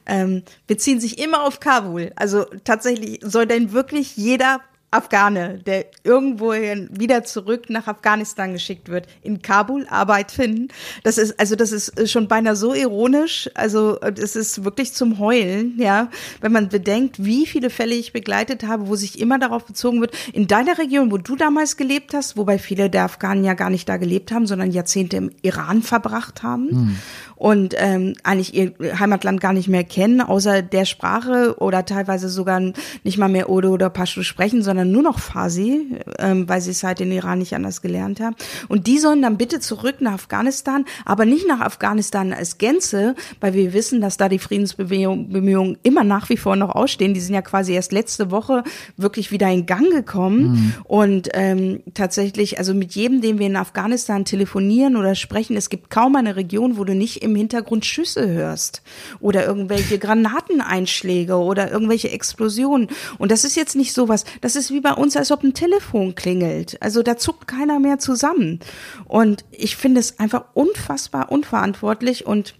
ähm, 0.05 0.43
beziehen 0.67 0.99
sich 0.99 1.19
immer 1.19 1.43
auf 1.43 1.59
Kabul. 1.59 2.11
Also 2.15 2.45
tatsächlich 2.63 3.19
soll 3.23 3.45
denn 3.45 3.71
wirklich 3.71 4.17
jeder 4.17 4.61
Afghane, 4.89 5.59
der 5.65 5.85
irgendwo 6.05 6.51
wieder 6.51 7.25
zurück 7.25 7.69
nach 7.69 7.87
Afghanistan 7.87 8.53
geschickt 8.53 8.87
wird, 8.87 9.05
in 9.21 9.41
Kabul 9.41 9.85
Arbeit 9.89 10.31
finden. 10.31 10.69
Das 11.03 11.17
ist, 11.17 11.37
also 11.37 11.57
das 11.57 11.73
ist 11.73 12.09
schon 12.09 12.29
beinahe 12.29 12.55
so 12.55 12.73
ironisch. 12.73 13.49
Also 13.53 13.99
es 13.99 14.37
ist 14.37 14.63
wirklich 14.63 14.93
zum 14.93 15.19
Heulen, 15.19 15.75
ja, 15.77 16.09
wenn 16.39 16.53
man 16.53 16.69
bedenkt, 16.69 17.23
wie 17.23 17.45
viele 17.45 17.69
Fälle 17.69 17.95
ich 17.95 18.13
begleitet 18.13 18.63
habe, 18.63 18.87
wo 18.87 18.95
sich 18.95 19.19
immer 19.19 19.39
darauf 19.39 19.65
bezogen 19.65 19.99
wird, 19.99 20.15
in 20.31 20.47
deiner 20.47 20.77
Region, 20.77 21.11
wo 21.11 21.17
du 21.17 21.35
damals 21.35 21.75
gelebt 21.75 22.13
hast, 22.13 22.37
wobei 22.37 22.57
viele 22.57 22.89
der 22.89 23.03
Afghanen 23.03 23.43
ja 23.43 23.55
gar 23.55 23.69
nicht 23.69 23.89
da 23.89 23.97
gelebt 23.97 24.31
haben, 24.31 24.47
sondern 24.47 24.71
Jahrzehnte 24.71 25.17
im 25.17 25.31
Iran 25.41 25.81
verbracht 25.83 26.43
haben. 26.43 26.69
Hm 26.69 26.97
und 27.37 27.75
ähm, 27.77 28.15
eigentlich 28.23 28.53
ihr 28.55 28.73
Heimatland 28.99 29.39
gar 29.39 29.53
nicht 29.53 29.67
mehr 29.67 29.83
kennen, 29.83 30.21
außer 30.21 30.63
der 30.63 30.85
Sprache 30.85 31.55
oder 31.59 31.85
teilweise 31.85 32.29
sogar 32.29 32.59
nicht 33.03 33.17
mal 33.17 33.29
mehr 33.29 33.49
Odo 33.49 33.69
oder 33.69 33.91
Pashto 33.91 34.23
sprechen, 34.23 34.63
sondern 34.63 34.76
nur 34.85 35.03
noch 35.03 35.19
Farsi, 35.19 35.97
ähm, 36.19 36.47
weil 36.47 36.61
sie 36.61 36.71
es 36.71 36.83
halt 36.83 37.01
in 37.01 37.11
Iran 37.11 37.39
nicht 37.39 37.55
anders 37.55 37.81
gelernt 37.81 38.19
haben. 38.19 38.35
Und 38.67 38.87
die 38.87 38.99
sollen 38.99 39.21
dann 39.21 39.37
bitte 39.37 39.59
zurück 39.59 39.97
nach 39.99 40.13
Afghanistan, 40.13 40.85
aber 41.05 41.25
nicht 41.25 41.47
nach 41.47 41.61
Afghanistan 41.61 42.33
als 42.33 42.57
Gänze, 42.57 43.15
weil 43.39 43.53
wir 43.53 43.73
wissen, 43.73 44.01
dass 44.01 44.17
da 44.17 44.29
die 44.29 44.39
Friedensbemühungen 44.39 45.77
immer 45.83 46.03
nach 46.03 46.29
wie 46.29 46.37
vor 46.37 46.55
noch 46.55 46.75
ausstehen. 46.75 47.13
Die 47.13 47.19
sind 47.19 47.33
ja 47.33 47.41
quasi 47.41 47.73
erst 47.73 47.91
letzte 47.91 48.31
Woche 48.31 48.63
wirklich 48.95 49.31
wieder 49.31 49.49
in 49.49 49.65
Gang 49.65 49.89
gekommen. 49.91 50.41
Mhm. 50.41 50.73
Und 50.83 51.29
ähm, 51.33 51.81
tatsächlich, 51.93 52.57
also 52.57 52.73
mit 52.73 52.93
jedem, 52.93 53.21
den 53.21 53.39
wir 53.39 53.47
in 53.47 53.55
Afghanistan 53.55 54.25
telefonieren 54.25 54.95
oder 54.95 55.15
sprechen, 55.15 55.55
es 55.55 55.69
gibt 55.69 55.89
kaum 55.89 56.15
eine 56.15 56.35
Region, 56.35 56.77
wo 56.77 56.83
du 56.83 56.95
nicht 56.95 57.23
im 57.23 57.35
Hintergrund 57.35 57.85
Schüsse 57.85 58.27
hörst 58.27 58.81
oder 59.19 59.45
irgendwelche 59.45 59.99
Granateneinschläge 59.99 61.35
oder 61.35 61.71
irgendwelche 61.71 62.11
Explosionen. 62.11 62.87
Und 63.17 63.31
das 63.31 63.43
ist 63.43 63.55
jetzt 63.55 63.75
nicht 63.75 63.93
sowas, 63.93 64.25
das 64.41 64.55
ist 64.55 64.66
wie 64.71 64.81
bei 64.81 64.93
uns, 64.93 65.15
als 65.17 65.31
ob 65.31 65.43
ein 65.43 65.53
Telefon 65.53 66.15
klingelt. 66.15 66.81
Also 66.81 67.03
da 67.03 67.17
zuckt 67.17 67.47
keiner 67.47 67.79
mehr 67.79 67.99
zusammen. 67.99 68.59
Und 69.05 69.45
ich 69.51 69.75
finde 69.75 69.99
es 69.99 70.19
einfach 70.19 70.45
unfassbar 70.53 71.31
unverantwortlich 71.31 72.25
und 72.25 72.55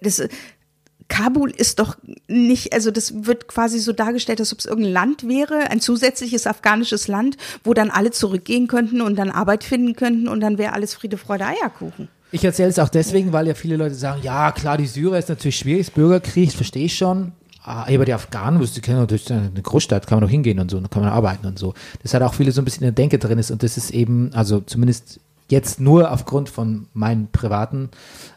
das, 0.00 0.22
Kabul 1.12 1.50
ist 1.50 1.78
doch 1.78 1.98
nicht, 2.26 2.72
also 2.72 2.90
das 2.90 3.26
wird 3.26 3.46
quasi 3.46 3.78
so 3.80 3.92
dargestellt, 3.92 4.40
als 4.40 4.52
ob 4.52 4.60
es 4.60 4.64
irgendein 4.64 4.94
Land 4.94 5.28
wäre, 5.28 5.70
ein 5.70 5.78
zusätzliches 5.78 6.46
afghanisches 6.46 7.06
Land, 7.06 7.36
wo 7.64 7.74
dann 7.74 7.90
alle 7.90 8.12
zurückgehen 8.12 8.66
könnten 8.66 9.02
und 9.02 9.16
dann 9.16 9.30
Arbeit 9.30 9.62
finden 9.62 9.94
könnten 9.94 10.26
und 10.26 10.40
dann 10.40 10.56
wäre 10.56 10.72
alles 10.72 10.94
Friede, 10.94 11.18
Freude, 11.18 11.44
Eierkuchen. 11.44 12.08
Ich 12.30 12.44
erzähle 12.44 12.70
es 12.70 12.78
auch 12.78 12.88
deswegen, 12.88 13.30
weil 13.30 13.46
ja 13.46 13.52
viele 13.52 13.76
Leute 13.76 13.94
sagen, 13.94 14.22
ja 14.22 14.52
klar, 14.52 14.78
die 14.78 14.86
Syrer 14.86 15.18
ist 15.18 15.28
natürlich 15.28 15.58
schwierig, 15.58 15.92
Bürgerkrieg, 15.92 16.52
verstehe 16.52 16.86
ich 16.86 16.96
schon. 16.96 17.32
Ah, 17.64 17.86
aber 17.88 18.04
die 18.04 18.14
Afghanen, 18.14 18.60
die 18.60 18.80
kennen 18.80 18.98
natürlich 18.98 19.32
eine 19.32 19.50
Großstadt, 19.62 20.06
kann 20.06 20.16
man 20.16 20.26
doch 20.26 20.30
hingehen 20.30 20.58
und 20.58 20.70
so, 20.70 20.80
da 20.80 20.88
kann 20.88 21.02
man 21.02 21.12
arbeiten 21.12 21.46
und 21.46 21.58
so. 21.58 21.74
Das 22.02 22.12
hat 22.12 22.22
auch 22.22 22.34
viele 22.34 22.50
so 22.50 22.60
ein 22.60 22.64
bisschen 22.64 22.82
in 22.82 22.88
der 22.88 22.92
Denke 22.92 23.18
drin 23.18 23.38
ist 23.38 23.52
und 23.52 23.62
das 23.62 23.76
ist 23.76 23.90
eben, 23.90 24.30
also 24.34 24.60
zumindest 24.60 25.20
jetzt 25.48 25.78
nur 25.78 26.10
aufgrund 26.10 26.48
von 26.48 26.88
meinen 26.92 27.28
privaten 27.30 27.90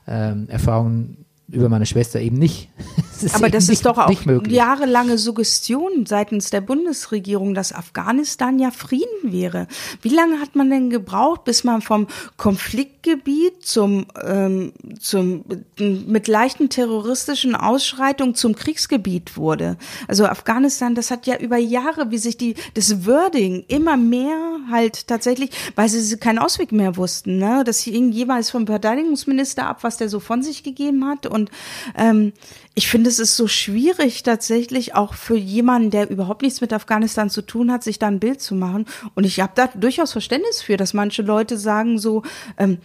ähm, 0.07 0.47
Erfahrungen 0.49 1.25
über 1.47 1.69
meine 1.69 1.85
Schwester 1.85 2.19
eben 2.19 2.37
nicht. 2.37 2.69
Das 3.21 3.33
Aber 3.33 3.49
das 3.49 3.69
nicht, 3.69 3.77
ist 3.77 3.85
doch 3.85 3.97
auch 3.97 4.11
jahrelange 4.45 5.17
Suggestion 5.17 6.05
seitens 6.05 6.49
der 6.49 6.59
Bundesregierung, 6.59 7.53
dass 7.53 7.71
Afghanistan 7.71 8.59
ja 8.59 8.71
Frieden 8.71 9.31
wäre. 9.31 9.67
Wie 10.01 10.09
lange 10.09 10.41
hat 10.41 10.57
man 10.57 10.69
denn 10.69 10.89
gebraucht, 10.89 11.45
bis 11.45 11.63
man 11.63 11.81
vom 11.81 12.07
Konfliktgebiet 12.35 13.65
zum, 13.65 14.07
ähm, 14.21 14.73
zum 14.99 15.45
mit 15.79 16.27
leichten 16.27 16.67
terroristischen 16.67 17.55
Ausschreitungen 17.55 18.35
zum 18.35 18.53
Kriegsgebiet 18.53 19.37
wurde? 19.37 19.77
Also 20.09 20.25
Afghanistan, 20.25 20.93
das 20.93 21.09
hat 21.09 21.25
ja 21.25 21.37
über 21.37 21.57
Jahre, 21.57 22.11
wie 22.11 22.17
sich 22.17 22.35
die 22.35 22.55
das 22.73 23.05
Wording 23.05 23.63
immer 23.69 23.95
mehr 23.95 24.59
halt 24.69 25.07
tatsächlich, 25.07 25.51
weil 25.75 25.87
sie 25.87 26.17
keinen 26.17 26.39
Ausweg 26.39 26.73
mehr 26.73 26.97
wussten, 26.97 27.37
ne? 27.37 27.63
Das 27.65 27.79
hing 27.79 28.11
jeweils 28.11 28.49
vom 28.49 28.67
Verteidigungsminister 28.67 29.67
ab, 29.67 29.83
was 29.83 29.95
der 29.95 30.09
so 30.09 30.19
von 30.19 30.43
sich 30.43 30.63
gegeben 30.63 31.05
hat 31.05 31.25
und 31.35 31.51
ähm, 31.95 32.33
ich 32.73 32.89
finde, 32.89 33.09
es 33.09 33.19
ist 33.19 33.37
so 33.37 33.47
schwierig 33.47 34.23
tatsächlich 34.23 34.95
auch 34.95 35.13
für 35.13 35.37
jemanden, 35.37 35.91
der 35.91 36.09
überhaupt 36.09 36.41
nichts 36.41 36.59
mit 36.59 36.73
Afghanistan 36.73 37.29
zu 37.29 37.41
tun 37.41 37.71
hat, 37.71 37.83
sich 37.83 37.99
da 37.99 38.07
ein 38.07 38.19
Bild 38.19 38.41
zu 38.41 38.55
machen. 38.55 38.85
Und 39.13 39.23
ich 39.23 39.39
habe 39.39 39.53
da 39.55 39.67
durchaus 39.67 40.11
Verständnis 40.11 40.61
für, 40.61 40.75
dass 40.75 40.93
manche 40.93 41.21
Leute 41.21 41.57
sagen 41.57 41.99
so, 41.99 42.23
ähm, 42.57 42.79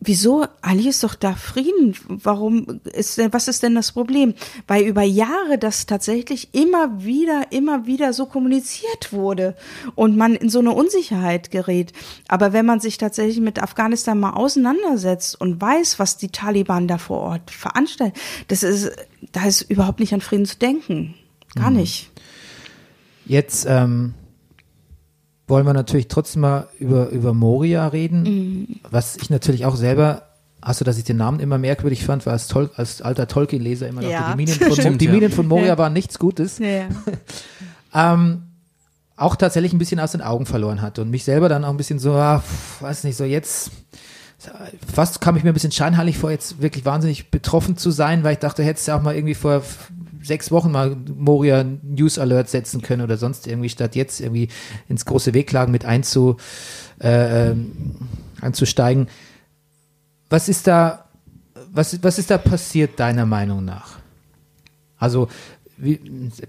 wieso? 0.00 0.46
Eigentlich 0.62 0.88
ist 0.88 1.04
doch 1.04 1.14
da 1.14 1.34
Frieden. 1.34 1.96
Warum 2.08 2.80
ist 2.92 3.18
denn, 3.18 3.32
was 3.32 3.48
ist 3.48 3.62
denn 3.62 3.74
das 3.74 3.92
Problem? 3.92 4.34
Weil 4.66 4.84
über 4.84 5.02
Jahre 5.02 5.58
das 5.58 5.86
tatsächlich 5.86 6.54
immer 6.54 7.04
wieder, 7.04 7.46
immer 7.50 7.86
wieder 7.86 8.12
so 8.12 8.26
kommuniziert 8.26 9.12
wurde 9.12 9.56
und 9.94 10.16
man 10.16 10.34
in 10.34 10.48
so 10.48 10.58
eine 10.58 10.72
Unsicherheit 10.72 11.50
gerät. 11.50 11.92
Aber 12.28 12.52
wenn 12.52 12.66
man 12.66 12.80
sich 12.80 12.98
tatsächlich 12.98 13.40
mit 13.40 13.62
Afghanistan 13.62 14.18
mal 14.18 14.34
auseinandersetzt 14.34 15.40
und 15.40 15.60
weiß, 15.60 15.98
was 15.98 16.16
die 16.16 16.28
Taliban 16.28 16.88
da 16.88 16.98
vor 16.98 17.20
Ort 17.20 17.50
veranstalten, 17.50 18.18
das 18.48 18.62
ist, 18.62 18.90
da 19.32 19.46
ist 19.46 19.62
überhaupt 19.62 20.00
nicht 20.00 20.12
an 20.12 20.20
Frieden 20.20 20.46
zu 20.46 20.58
denken. 20.58 21.14
Gar 21.54 21.70
mhm. 21.70 21.76
nicht. 21.76 22.10
Jetzt, 23.24 23.66
ähm 23.68 24.14
wollen 25.48 25.66
wir 25.66 25.72
natürlich 25.74 26.08
trotzdem 26.08 26.42
mal 26.42 26.68
über, 26.78 27.08
über 27.10 27.32
Moria 27.34 27.86
reden, 27.88 28.22
mhm. 28.22 28.66
was 28.90 29.16
ich 29.16 29.30
natürlich 29.30 29.64
auch 29.66 29.76
selber 29.76 30.22
außer 30.62 30.84
dass 30.84 30.98
ich 30.98 31.04
den 31.04 31.16
Namen 31.16 31.38
immer 31.38 31.58
merkwürdig 31.58 32.04
fand, 32.04 32.26
war 32.26 32.32
als, 32.32 32.48
Tol 32.48 32.70
als 32.74 33.00
alter 33.00 33.28
Tolkien-Leser 33.28 33.86
immer 33.86 34.02
noch 34.02 34.10
Ja. 34.10 34.32
die 34.32 34.36
Minen 34.36 34.54
von, 34.58 34.72
Stimmt, 34.72 35.00
die 35.00 35.04
ja. 35.04 35.12
Minen 35.12 35.30
von 35.30 35.46
Moria 35.46 35.66
Ja. 35.66 35.78
waren 35.78 35.92
nichts 35.92 36.18
Gutes. 36.18 36.60
Ähm, 37.94 38.42
auch 39.16 39.36
tatsächlich 39.36 39.72
ein 39.72 39.78
bisschen 39.78 40.00
aus 40.00 40.12
den 40.12 40.20
Augen 40.20 40.44
verloren 40.44 40.82
hat 40.82 40.98
und 40.98 41.08
mich 41.08 41.24
selber 41.24 41.48
dann 41.48 41.64
auch 41.64 41.70
ein 41.70 41.78
bisschen 41.78 41.98
so, 41.98 42.12
ah, 42.12 42.40
pf, 42.40 42.82
weiß 42.82 43.04
nicht, 43.04 43.16
so 43.16 43.24
jetzt, 43.24 43.70
fast 44.92 45.22
kam 45.22 45.36
ich 45.36 45.44
mir 45.44 45.50
ein 45.50 45.54
bisschen 45.54 45.72
scheinheilig 45.72 46.18
vor, 46.18 46.30
jetzt 46.30 46.60
wirklich 46.60 46.84
wahnsinnig 46.84 47.30
betroffen 47.30 47.78
zu 47.78 47.90
sein, 47.90 48.22
weil 48.22 48.34
ich 48.34 48.38
dachte, 48.40 48.62
hättest 48.62 48.88
du 48.88 48.92
auch 48.92 49.00
mal 49.00 49.14
irgendwie 49.14 49.34
vor 49.34 49.62
sechs 50.26 50.50
Wochen 50.50 50.70
mal 50.70 50.96
Moria 51.14 51.64
News 51.64 52.18
Alert 52.18 52.48
setzen 52.48 52.82
können 52.82 53.02
oder 53.02 53.16
sonst 53.16 53.46
irgendwie, 53.46 53.68
statt 53.68 53.94
jetzt 53.94 54.20
irgendwie 54.20 54.48
ins 54.88 55.04
große 55.04 55.34
Wehklagen 55.34 55.72
mit 55.72 55.84
einzu, 55.84 56.36
äh, 57.00 57.50
ähm, 57.50 57.96
einzusteigen. 58.40 59.08
Was 60.28 60.48
ist 60.48 60.66
da, 60.66 61.06
was, 61.72 62.02
was 62.02 62.18
ist 62.18 62.30
da 62.30 62.38
passiert, 62.38 62.98
deiner 62.98 63.26
Meinung 63.26 63.64
nach? 63.64 63.98
Also, 64.98 65.28
wie, 65.76 66.00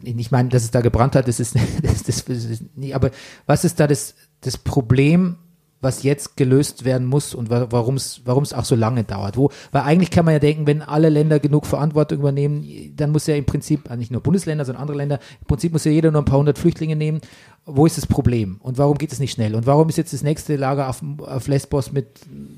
ich 0.04 0.32
meine, 0.32 0.50
dass 0.50 0.64
es 0.64 0.72
da 0.72 0.82
gebrannt 0.82 1.16
hat, 1.16 1.28
das 1.28 1.40
ist, 1.40 1.56
das, 1.84 2.04
das, 2.04 2.26
das 2.26 2.94
aber 2.94 3.12
was 3.46 3.66
ist 3.66 3.80
da 3.80 3.88
das, 3.88 4.16
das 4.42 4.58
Problem, 4.58 5.38
was 5.80 6.02
jetzt 6.04 6.38
gelöst 6.38 6.86
werden 6.86 7.06
muss 7.06 7.36
und 7.36 7.50
wa- 7.52 7.68
warum 7.70 7.96
es 7.96 8.54
auch 8.54 8.66
so 8.66 8.76
lange 8.76 9.04
dauert? 9.04 9.38
Wo, 9.38 9.52
weil 9.72 9.84
eigentlich 9.84 10.10
kann 10.10 10.26
man 10.26 10.34
ja 10.34 10.40
denken, 10.40 10.66
wenn 10.66 10.82
alle 10.82 11.10
Länder 11.10 11.40
genug 11.40 11.66
Verantwortung 11.68 12.20
übernehmen, 12.20 12.94
dann 12.96 13.12
muss 13.12 13.28
ja 13.28 13.36
im 13.36 13.46
Prinzip, 13.46 13.90
also 13.90 14.00
nicht 14.00 14.12
nur 14.12 14.22
Bundesländer, 14.22 14.66
sondern 14.66 14.82
andere 14.82 14.98
Länder, 14.98 15.20
im 15.40 15.48
Prinzip 15.48 15.74
muss 15.74 15.86
ja 15.86 15.92
jeder 15.92 16.10
nur 16.12 16.22
ein 16.22 16.26
paar 16.26 16.40
hundert 16.40 16.58
Flüchtlinge 16.58 16.96
nehmen. 16.96 17.22
Wo 17.66 17.86
ist 17.86 17.98
das 17.98 18.08
Problem? 18.08 18.58
Und 18.62 18.78
warum 18.78 18.98
geht 18.98 19.12
es 19.12 19.20
nicht 19.20 19.34
schnell? 19.34 19.54
Und 19.54 19.66
warum 19.68 19.90
ist 19.90 19.98
jetzt 19.98 20.14
das 20.14 20.24
nächste 20.24 20.56
Lager 20.56 20.90
auf, 20.90 21.04
auf 21.20 21.48
Lesbos 21.48 21.92
mit 21.92 22.08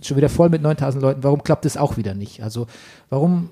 schon 0.02 0.16
wieder 0.18 0.30
voll 0.30 0.50
mit 0.50 0.62
9000 0.62 1.02
Leuten? 1.02 1.24
Warum 1.24 1.44
klappt 1.44 1.66
das 1.66 1.78
auch 1.78 1.98
wieder 1.98 2.14
nicht? 2.14 2.42
Also, 2.44 2.68
warum 3.10 3.50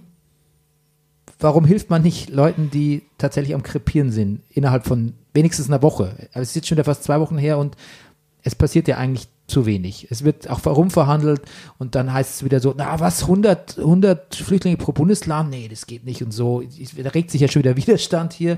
warum 1.40 1.66
hilft 1.66 1.90
man 1.90 2.02
nicht 2.02 2.30
Leuten, 2.30 2.70
die 2.72 3.04
tatsächlich 3.18 3.54
am 3.54 3.64
Krepieren 3.64 4.12
sind, 4.12 4.42
innerhalb 4.50 4.86
von 4.86 5.14
wenigstens 5.34 5.68
einer 5.68 5.82
Woche? 5.82 6.16
Aber 6.34 6.42
es 6.42 6.50
ist 6.50 6.56
jetzt 6.56 6.68
schon 6.68 6.78
wieder 6.78 6.86
fast 6.86 7.04
zwei 7.04 7.20
Wochen 7.20 7.38
her 7.38 7.58
und 7.58 7.76
es 8.44 8.56
passiert 8.56 8.88
ja 8.88 8.98
eigentlich 8.98 9.28
zu 9.48 9.66
wenig. 9.66 10.08
Es 10.10 10.24
wird 10.24 10.50
auch 10.50 10.66
rumverhandelt 10.66 11.42
und 11.78 11.96
dann 11.96 12.12
heißt 12.12 12.36
es 12.36 12.44
wieder 12.44 12.60
so, 12.60 12.74
na 12.78 13.00
was, 13.00 13.24
100, 13.24 13.80
100 13.80 14.36
Flüchtlinge 14.36 14.78
pro 14.78 14.92
Bundesland? 14.92 15.50
Nee, 15.50 15.68
das 15.70 15.88
geht 15.88 16.06
nicht 16.06 16.22
und 16.22 16.32
so. 16.32 16.62
Da 16.62 17.10
regt 17.10 17.32
sich 17.32 17.42
ja 17.42 17.48
schon 17.48 17.64
wieder 17.64 17.78
Widerstand 17.78 18.34
hier. 18.34 18.58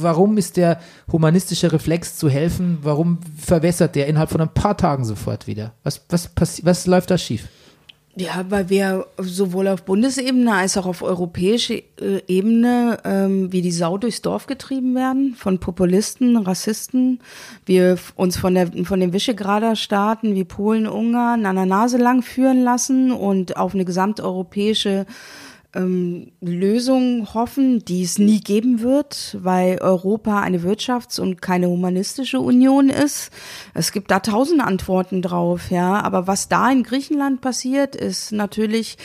Warum 0.00 0.38
ist 0.38 0.56
der 0.56 0.80
humanistische 1.12 1.70
Reflex 1.70 2.16
zu 2.16 2.30
helfen? 2.30 2.78
Warum 2.80 3.18
verwässert 3.36 3.94
der 3.94 4.06
innerhalb 4.06 4.30
von 4.30 4.40
ein 4.40 4.54
paar 4.54 4.76
Tagen 4.76 5.04
sofort 5.04 5.46
wieder? 5.46 5.74
Was, 5.82 6.00
was, 6.08 6.30
was 6.64 6.86
läuft 6.86 7.10
da 7.10 7.18
schief? 7.18 7.48
Ja, 8.16 8.44
weil 8.48 8.70
wir 8.70 9.06
sowohl 9.18 9.66
auf 9.66 9.82
Bundesebene 9.82 10.54
als 10.54 10.76
auch 10.76 10.86
auf 10.86 11.02
europäischer 11.02 11.74
äh, 12.00 12.22
Ebene 12.28 12.98
ähm, 13.04 13.52
wie 13.52 13.60
die 13.60 13.72
Sau 13.72 13.98
durchs 13.98 14.22
Dorf 14.22 14.46
getrieben 14.46 14.94
werden 14.94 15.34
von 15.36 15.58
Populisten, 15.58 16.36
Rassisten. 16.36 17.18
Wir 17.66 17.98
uns 18.14 18.36
von, 18.36 18.54
der, 18.54 18.70
von 18.84 19.00
den 19.00 19.12
Visegrader 19.12 19.74
Staaten 19.74 20.36
wie 20.36 20.44
Polen, 20.44 20.86
Ungarn 20.86 21.44
an 21.44 21.56
der 21.56 21.66
Nase 21.66 21.96
lang 21.96 22.22
führen 22.22 22.62
lassen 22.62 23.10
und 23.10 23.56
auf 23.56 23.74
eine 23.74 23.84
gesamteuropäische 23.84 25.06
ähm, 25.74 26.32
Lösung 26.40 27.34
hoffen, 27.34 27.84
die 27.84 28.02
es 28.02 28.18
nie 28.18 28.40
geben 28.40 28.80
wird, 28.80 29.36
weil 29.40 29.78
Europa 29.78 30.40
eine 30.40 30.60
Wirtschafts- 30.60 31.20
und 31.20 31.42
keine 31.42 31.68
humanistische 31.68 32.40
Union 32.40 32.88
ist. 32.88 33.30
Es 33.74 33.92
gibt 33.92 34.10
da 34.10 34.20
tausend 34.20 34.60
Antworten 34.60 35.22
drauf, 35.22 35.70
ja. 35.70 36.00
Aber 36.00 36.26
was 36.26 36.48
da 36.48 36.70
in 36.70 36.82
Griechenland 36.82 37.40
passiert, 37.40 37.96
ist 37.96 38.32
natürlich, 38.32 38.96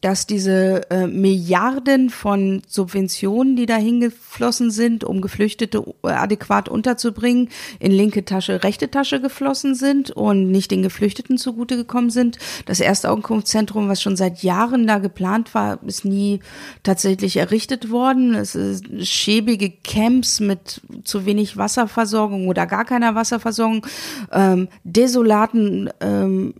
dass 0.00 0.26
diese 0.26 0.90
äh, 0.90 1.06
Milliarden 1.06 2.08
von 2.08 2.62
Subventionen, 2.66 3.54
die 3.56 3.66
da 3.66 3.76
hingeflossen 3.76 4.70
sind, 4.70 5.04
um 5.04 5.20
Geflüchtete 5.20 5.84
äh, 6.02 6.08
adäquat 6.08 6.68
unterzubringen, 6.68 7.50
in 7.78 7.92
linke 7.92 8.24
Tasche, 8.24 8.64
rechte 8.64 8.90
Tasche 8.90 9.20
geflossen 9.20 9.74
sind 9.74 10.10
und 10.10 10.50
nicht 10.50 10.70
den 10.70 10.82
Geflüchteten 10.82 11.36
zugute 11.36 11.76
gekommen 11.76 12.10
sind. 12.10 12.38
Das 12.64 12.80
erste 12.80 13.10
Augenkunftszentrum, 13.10 13.88
was 13.88 14.00
schon 14.00 14.16
seit 14.16 14.42
Jahren 14.42 14.86
da 14.86 14.98
geplant 14.98 15.54
war, 15.54 15.78
ist 15.84 16.06
nie 16.06 16.40
tatsächlich 16.82 17.36
errichtet 17.36 17.90
worden. 17.90 18.34
Es 18.34 18.54
ist 18.54 18.86
schäbige 19.06 19.70
Camps 19.70 20.40
mit 20.40 20.80
zu 21.04 21.26
wenig 21.26 21.58
Wasserversorgung 21.58 22.48
oder 22.48 22.66
gar 22.66 22.86
keiner 22.86 23.14
Wasserversorgung, 23.14 23.86
ähm, 24.32 24.68
desolaten 24.84 25.90
ähm, 26.00 26.54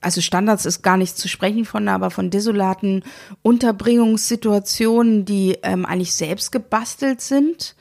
also 0.00 0.20
Standards 0.20 0.66
ist 0.66 0.82
gar 0.82 0.96
nicht 0.96 1.16
zu 1.16 1.28
sprechen 1.28 1.64
von, 1.64 1.88
aber 1.88 2.10
von 2.10 2.30
desolaten 2.30 3.04
Unterbringungssituationen, 3.42 5.24
die 5.24 5.58
ähm, 5.62 5.84
eigentlich 5.84 6.14
selbst 6.14 6.52
gebastelt 6.52 7.20
sind. 7.20 7.76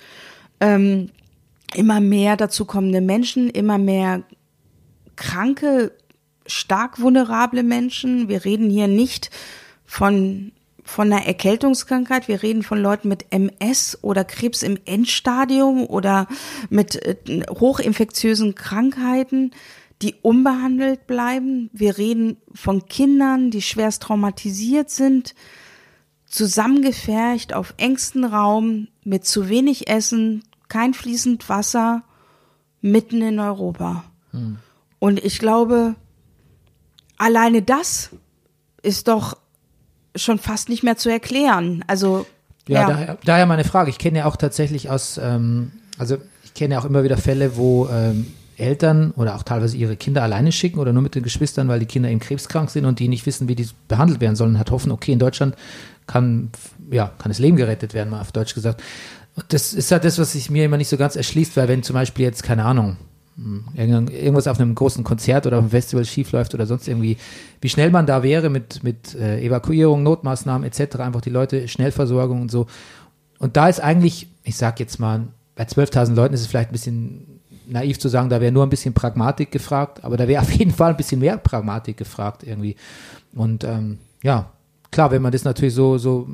Ähm, 0.60 1.12
immer 1.76 2.02
mehr 2.02 2.36
dazu 2.36 2.66
kommende 2.66 3.02
Menschen, 3.02 3.50
immer 3.50 3.78
mehr 3.78 4.24
kranke, 5.16 5.92
stark 6.46 7.00
vulnerable 7.00 7.64
Menschen. 7.64 8.28
Wir 8.28 8.44
reden 8.44 8.70
hier 8.70 8.88
nicht 8.88 9.30
von 9.86 10.52
von 10.90 11.14
einer 11.14 11.28
Erkältungskrankheit, 11.28 12.28
wir 12.28 12.42
reden 12.42 12.64
von 12.64 12.82
Leuten 12.82 13.10
mit 13.10 13.28
MS 13.30 14.00
oder 14.02 14.24
Krebs 14.24 14.64
im 14.64 14.80
Endstadium 14.86 15.86
oder 15.86 16.28
mit 16.72 16.96
äh, 17.06 17.16
hochinfektiösen 17.48 18.56
Krankheiten, 18.56 19.52
die 20.02 20.16
unbehandelt 20.22 21.08
bleiben. 21.08 21.70
Wir 21.74 21.98
reden 21.98 22.38
von 22.54 22.86
Kindern, 22.86 23.52
die 23.52 23.62
schwerst 23.62 24.04
traumatisiert 24.04 24.90
sind, 24.90 25.36
zusammengefercht 26.26 27.54
auf 27.54 27.74
engstem 27.78 28.24
Raum 28.24 28.88
mit 29.04 29.26
zu 29.26 29.50
wenig 29.50 29.90
Essen, 29.90 30.44
kein 30.70 30.94
fließend 30.94 31.50
Wasser, 31.50 32.04
mitten 32.82 33.22
in 33.22 33.40
Europa. 33.40 34.04
Und 35.00 35.24
ich 35.24 35.40
glaube, 35.40 35.96
alleine 37.18 37.62
das 37.62 38.12
ist 38.82 39.08
doch 39.08 39.38
schon 40.16 40.40
fast 40.40 40.70
nicht 40.70 40.84
mehr 40.84 40.98
zu 40.98 41.10
erklären. 41.10 41.84
Also 41.88 42.26
Ja, 42.68 42.82
ja, 42.82 42.88
Daher, 42.88 43.18
daher 43.26 43.46
meine 43.46 43.64
Frage. 43.64 43.90
Ich 43.90 43.98
kenne 43.98 44.20
ja 44.20 44.26
auch 44.26 44.38
tatsächlich 44.38 44.90
aus, 44.90 45.18
ähm, 45.18 45.72
also 45.98 46.18
ich 46.44 46.54
kenne 46.54 46.76
ja 46.76 46.80
auch 46.80 46.86
immer 46.86 47.04
wieder 47.04 47.18
Fälle, 47.18 47.58
wo 47.58 47.88
ähm, 47.90 48.34
Eltern 48.60 49.12
oder 49.12 49.36
auch 49.36 49.44
teilweise 49.44 49.78
ihre 49.78 49.96
Kinder 49.96 50.24
alleine 50.24 50.52
schicken 50.52 50.80
oder 50.80 50.94
nur 50.94 51.02
mit 51.04 51.16
den 51.16 51.24
Geschwistern, 51.24 51.68
weil 51.68 51.80
die 51.80 51.86
Kinder 51.86 52.10
eben 52.10 52.20
krebskrank 52.20 52.70
sind 52.70 52.86
und 52.86 53.00
die 53.00 53.08
nicht 53.08 53.26
wissen, 53.26 53.48
wie 53.48 53.56
die 53.56 53.68
behandelt 53.88 54.22
werden 54.22 54.36
sollen, 54.36 54.60
hat 54.60 54.72
hoffen, 54.72 54.92
okay, 54.92 55.12
in 55.12 55.20
Deutschland 55.20 55.56
kann, 56.08 56.50
ja, 56.92 57.12
kann 57.18 57.30
das 57.30 57.40
Leben 57.40 57.58
gerettet 57.58 57.94
werden, 57.94 58.10
mal 58.10 58.22
auf 58.22 58.32
Deutsch 58.32 58.54
gesagt. 58.56 58.82
Und 59.36 59.46
das 59.54 59.74
ist 59.74 59.92
halt 59.92 60.04
das, 60.04 60.20
was 60.20 60.34
sich 60.34 60.50
mir 60.50 60.66
immer 60.66 60.78
nicht 60.78 60.90
so 60.90 60.98
ganz 60.98 61.16
erschließt, 61.16 61.56
weil 61.58 61.68
wenn 61.68 61.84
zum 61.84 61.94
Beispiel 61.94 62.26
jetzt, 62.26 62.44
keine 62.44 62.66
Ahnung, 62.66 62.98
irgend- 63.74 64.10
irgendwas 64.12 64.48
auf 64.48 64.60
einem 64.60 64.76
großen 64.76 65.04
Konzert 65.04 65.48
oder 65.48 65.58
auf 65.58 65.64
einem 65.64 65.72
Festival 65.72 66.04
schief 66.04 66.32
läuft 66.32 66.54
oder 66.54 66.66
sonst 66.66 66.88
irgendwie, 66.88 67.18
wie 67.62 67.70
schnell 67.70 67.90
man 67.90 68.06
da 68.06 68.22
wäre 68.24 68.50
mit, 68.50 68.84
mit 68.84 69.16
äh, 69.16 69.40
Evakuierung, 69.42 70.04
Notmaßnahmen 70.04 70.68
etc., 70.68 70.98
einfach 70.98 71.22
die 71.22 71.30
Leute, 71.30 71.68
Schnellversorgung 71.68 72.42
und 72.42 72.52
so. 72.52 72.68
Und 73.38 73.56
da 73.56 73.70
ist 73.70 73.80
eigentlich, 73.80 74.28
ich 74.44 74.58
sag 74.58 74.80
jetzt 74.82 75.00
mal, 75.00 75.28
bei 75.56 75.64
12.000 75.64 76.16
Leuten 76.16 76.34
ist 76.34 76.42
es 76.42 76.48
vielleicht 76.48 76.70
ein 76.70 76.74
bisschen 76.74 77.39
naiv 77.70 78.00
zu 78.00 78.10
sagen, 78.10 78.30
da 78.30 78.42
wäre 78.42 78.52
nur 78.52 78.64
ein 78.64 78.70
bisschen 78.70 78.94
Pragmatik 78.94 79.52
gefragt, 79.52 80.04
aber 80.04 80.18
da 80.18 80.28
wäre 80.28 80.42
auf 80.44 80.52
jeden 80.52 80.72
Fall 80.72 80.92
ein 80.92 80.98
bisschen 80.98 81.20
mehr 81.20 81.38
Pragmatik 81.38 81.98
gefragt 81.98 82.44
irgendwie. 82.44 82.76
Und 83.34 83.64
ähm, 83.64 84.00
ja, 84.24 84.52
klar, 84.92 85.12
wenn 85.12 85.22
man 85.22 85.32
das 85.32 85.44
natürlich 85.44 85.74
so, 85.74 85.98
so 85.98 86.28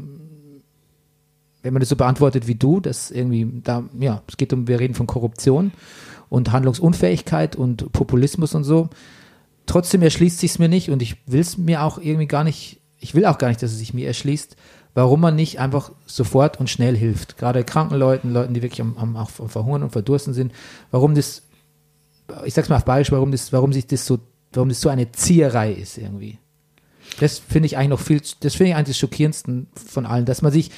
wenn 1.61 1.73
man 1.73 1.79
das 1.79 1.89
so 1.89 1.95
beantwortet 1.95 2.47
wie 2.47 2.55
du, 2.55 2.79
dass 2.79 3.09
irgendwie 3.09 3.61
da, 3.63 3.83
ja, 3.99 4.21
es 4.27 4.38
geht 4.38 4.53
um, 4.53 4.67
wir 4.67 4.79
reden 4.79 4.93
von 4.93 5.07
Korruption 5.07 5.71
und 6.29 6.51
Handlungsunfähigkeit 6.51 7.55
und 7.55 7.91
Populismus 7.91 8.53
und 8.53 8.63
so. 8.63 8.89
Trotzdem 9.65 10.03
erschließt 10.03 10.39
sich 10.39 10.51
es 10.51 10.59
mir 10.59 10.69
nicht 10.69 10.91
und 10.91 11.01
ich 11.01 11.15
will 11.25 11.41
es 11.41 11.57
mir 11.57 11.81
auch 11.81 11.97
irgendwie 11.97 12.27
gar 12.27 12.43
nicht, 12.43 12.81
ich 12.99 13.15
will 13.15 13.25
auch 13.25 13.39
gar 13.39 13.47
nicht, 13.47 13.63
dass 13.63 13.71
es 13.71 13.79
sich 13.79 13.95
mir 13.95 14.05
erschließt, 14.05 14.55
warum 14.96 15.22
man 15.22 15.36
nicht 15.36 15.60
einfach 15.60 15.91
sofort 16.08 16.60
und 16.60 16.70
schnell 16.70 16.98
hilft. 16.98 17.38
Gerade 17.38 17.64
kranken 17.64 17.98
Leuten, 17.98 18.34
Leuten, 18.34 18.56
die 18.56 18.64
wirklich 18.64 18.82
am, 18.82 18.98
am, 18.98 19.16
am 19.16 19.28
Verhungern 19.28 19.84
und 19.84 19.91
Verdursten 19.91 20.34
sind, 20.34 20.52
warum 20.89 21.14
das, 21.14 21.43
ich 22.46 22.56
sag's 22.56 22.70
mal 22.70 22.78
auf 22.78 22.86
Bayerisch, 22.86 23.12
warum 23.12 23.32
das, 23.32 23.54
warum 23.54 23.74
sich 23.74 23.86
das 23.86 24.06
so, 24.06 24.18
warum 24.54 24.70
das 24.70 24.82
so 24.82 24.89
eine 24.89 25.12
Zieherei 25.12 25.74
ist 25.74 25.98
irgendwie. 25.98 26.39
Das 27.20 27.38
finde 27.38 27.68
ich 27.68 27.78
eigentlich 27.78 27.89
noch 27.89 28.00
viel, 28.00 28.22
das 28.39 28.56
finde 28.56 28.72
ich 28.72 28.76
eigentlich 28.76 28.96
das 28.96 28.98
schockierendsten 28.98 29.68
von 29.76 30.06
allen, 30.06 30.26
dass 30.26 30.41
man 30.41 30.52
sich 30.52 30.72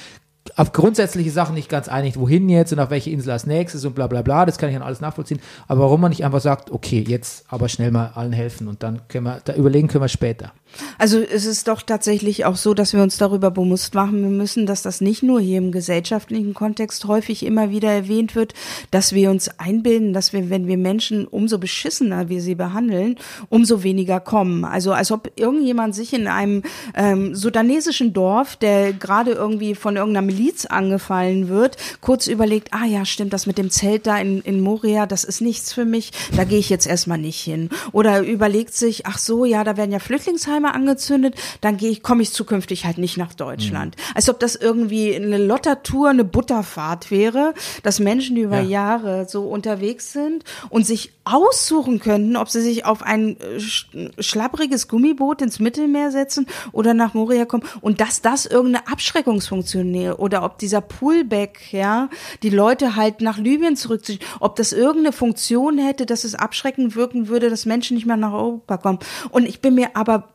auf 0.56 0.72
grundsätzliche 0.72 1.30
Sachen 1.30 1.54
nicht 1.54 1.68
ganz 1.68 1.88
einig, 1.88 2.18
wohin 2.18 2.48
jetzt 2.48 2.72
und 2.72 2.78
auf 2.80 2.90
welche 2.90 3.10
Insel 3.10 3.30
als 3.30 3.46
nächstes 3.46 3.84
und 3.84 3.94
bla 3.94 4.06
bla 4.06 4.22
bla, 4.22 4.46
das 4.46 4.58
kann 4.58 4.68
ich 4.68 4.74
dann 4.74 4.82
alles 4.82 5.00
nachvollziehen. 5.00 5.40
Aber 5.68 5.82
warum 5.82 6.00
man 6.00 6.10
nicht 6.10 6.24
einfach 6.24 6.40
sagt, 6.40 6.70
okay, 6.70 7.04
jetzt 7.06 7.44
aber 7.48 7.68
schnell 7.68 7.90
mal 7.90 8.12
allen 8.14 8.32
helfen 8.32 8.66
und 8.66 8.82
dann 8.82 9.06
können 9.08 9.26
wir, 9.26 9.40
da 9.44 9.54
überlegen 9.54 9.88
können 9.88 10.04
wir 10.04 10.08
später. 10.08 10.52
Also 10.98 11.20
es 11.20 11.44
ist 11.44 11.68
doch 11.68 11.82
tatsächlich 11.82 12.44
auch 12.44 12.56
so, 12.56 12.74
dass 12.74 12.92
wir 12.92 13.02
uns 13.02 13.16
darüber 13.16 13.50
bewusst 13.50 13.94
machen 13.94 14.36
müssen, 14.36 14.66
dass 14.66 14.82
das 14.82 15.00
nicht 15.00 15.22
nur 15.22 15.40
hier 15.40 15.58
im 15.58 15.72
gesellschaftlichen 15.72 16.54
Kontext 16.54 17.04
häufig 17.06 17.44
immer 17.44 17.70
wieder 17.70 17.90
erwähnt 17.90 18.34
wird, 18.34 18.54
dass 18.90 19.12
wir 19.12 19.30
uns 19.30 19.48
einbilden, 19.58 20.12
dass 20.12 20.32
wir, 20.32 20.50
wenn 20.50 20.66
wir 20.66 20.76
Menschen 20.76 21.26
umso 21.26 21.58
beschissener 21.58 22.28
wir 22.28 22.40
sie 22.40 22.54
behandeln, 22.54 23.16
umso 23.48 23.82
weniger 23.82 24.20
kommen. 24.20 24.64
Also 24.64 24.92
als 24.92 25.10
ob 25.10 25.32
irgendjemand 25.36 25.94
sich 25.94 26.12
in 26.12 26.26
einem 26.26 26.62
ähm, 26.94 27.34
sudanesischen 27.34 28.12
Dorf, 28.12 28.56
der 28.56 28.92
gerade 28.92 29.32
irgendwie 29.32 29.74
von 29.74 29.96
irgendeiner 29.96 30.26
Miliz 30.26 30.66
angefallen 30.66 31.48
wird, 31.48 31.76
kurz 32.00 32.26
überlegt, 32.26 32.68
ah 32.72 32.86
ja, 32.86 33.04
stimmt, 33.04 33.32
das 33.32 33.46
mit 33.46 33.58
dem 33.58 33.70
Zelt 33.70 34.06
da 34.06 34.18
in, 34.18 34.40
in 34.42 34.60
Moria, 34.60 35.06
das 35.06 35.24
ist 35.24 35.40
nichts 35.40 35.72
für 35.72 35.84
mich, 35.84 36.12
da 36.36 36.44
gehe 36.44 36.58
ich 36.58 36.70
jetzt 36.70 36.86
erstmal 36.86 37.18
nicht 37.18 37.40
hin. 37.40 37.70
Oder 37.92 38.22
überlegt 38.22 38.74
sich, 38.74 39.06
ach 39.06 39.18
so, 39.18 39.44
ja, 39.44 39.64
da 39.64 39.76
werden 39.76 39.92
ja 39.92 39.98
Flüchtlingsheime 39.98 40.57
angezündet, 40.66 41.34
dann 41.60 41.76
gehe 41.76 41.90
ich, 41.90 42.02
komme 42.02 42.22
ich 42.22 42.32
zukünftig 42.32 42.84
halt 42.84 42.98
nicht 42.98 43.16
nach 43.16 43.34
Deutschland. 43.34 43.96
Als 44.14 44.28
ob 44.28 44.40
das 44.40 44.56
irgendwie 44.56 45.14
eine 45.14 45.38
Lottertour, 45.38 46.08
eine 46.10 46.24
Butterfahrt 46.24 47.10
wäre, 47.10 47.54
dass 47.82 48.00
Menschen, 48.00 48.36
die 48.36 48.42
über 48.42 48.60
Ja. 48.60 48.78
Jahre 48.78 49.26
so 49.28 49.44
unterwegs 49.48 50.12
sind 50.12 50.44
und 50.70 50.86
sich 50.86 51.12
aussuchen 51.24 52.00
könnten, 52.00 52.36
ob 52.36 52.48
sie 52.48 52.60
sich 52.62 52.84
auf 52.84 53.02
ein 53.02 53.36
äh, 53.40 53.56
sch- 53.58 54.10
schlappriges 54.18 54.88
Gummiboot 54.88 55.42
ins 55.42 55.60
Mittelmeer 55.60 56.10
setzen 56.10 56.46
oder 56.72 56.94
nach 56.94 57.14
Moria 57.14 57.44
kommen 57.44 57.64
und 57.80 58.00
dass 58.00 58.22
das 58.22 58.46
irgendeine 58.46 58.88
Abschreckungsfunktion 58.88 59.90
nähe 59.90 60.16
oder 60.16 60.42
ob 60.42 60.58
dieser 60.58 60.80
Pullback, 60.80 61.72
ja, 61.72 62.08
die 62.42 62.50
Leute 62.50 62.96
halt 62.96 63.20
nach 63.20 63.38
Libyen 63.38 63.76
zurückziehen, 63.76 64.20
ob 64.40 64.56
das 64.56 64.72
irgendeine 64.72 65.12
Funktion 65.12 65.78
hätte, 65.78 66.06
dass 66.06 66.24
es 66.24 66.34
abschreckend 66.34 66.96
wirken 66.96 67.28
würde, 67.28 67.50
dass 67.50 67.66
Menschen 67.66 67.94
nicht 67.94 68.06
mehr 68.06 68.16
nach 68.16 68.32
Europa 68.32 68.78
kommen. 68.78 68.98
Und 69.30 69.46
ich 69.46 69.60
bin 69.60 69.74
mir 69.74 69.90
aber 69.94 70.28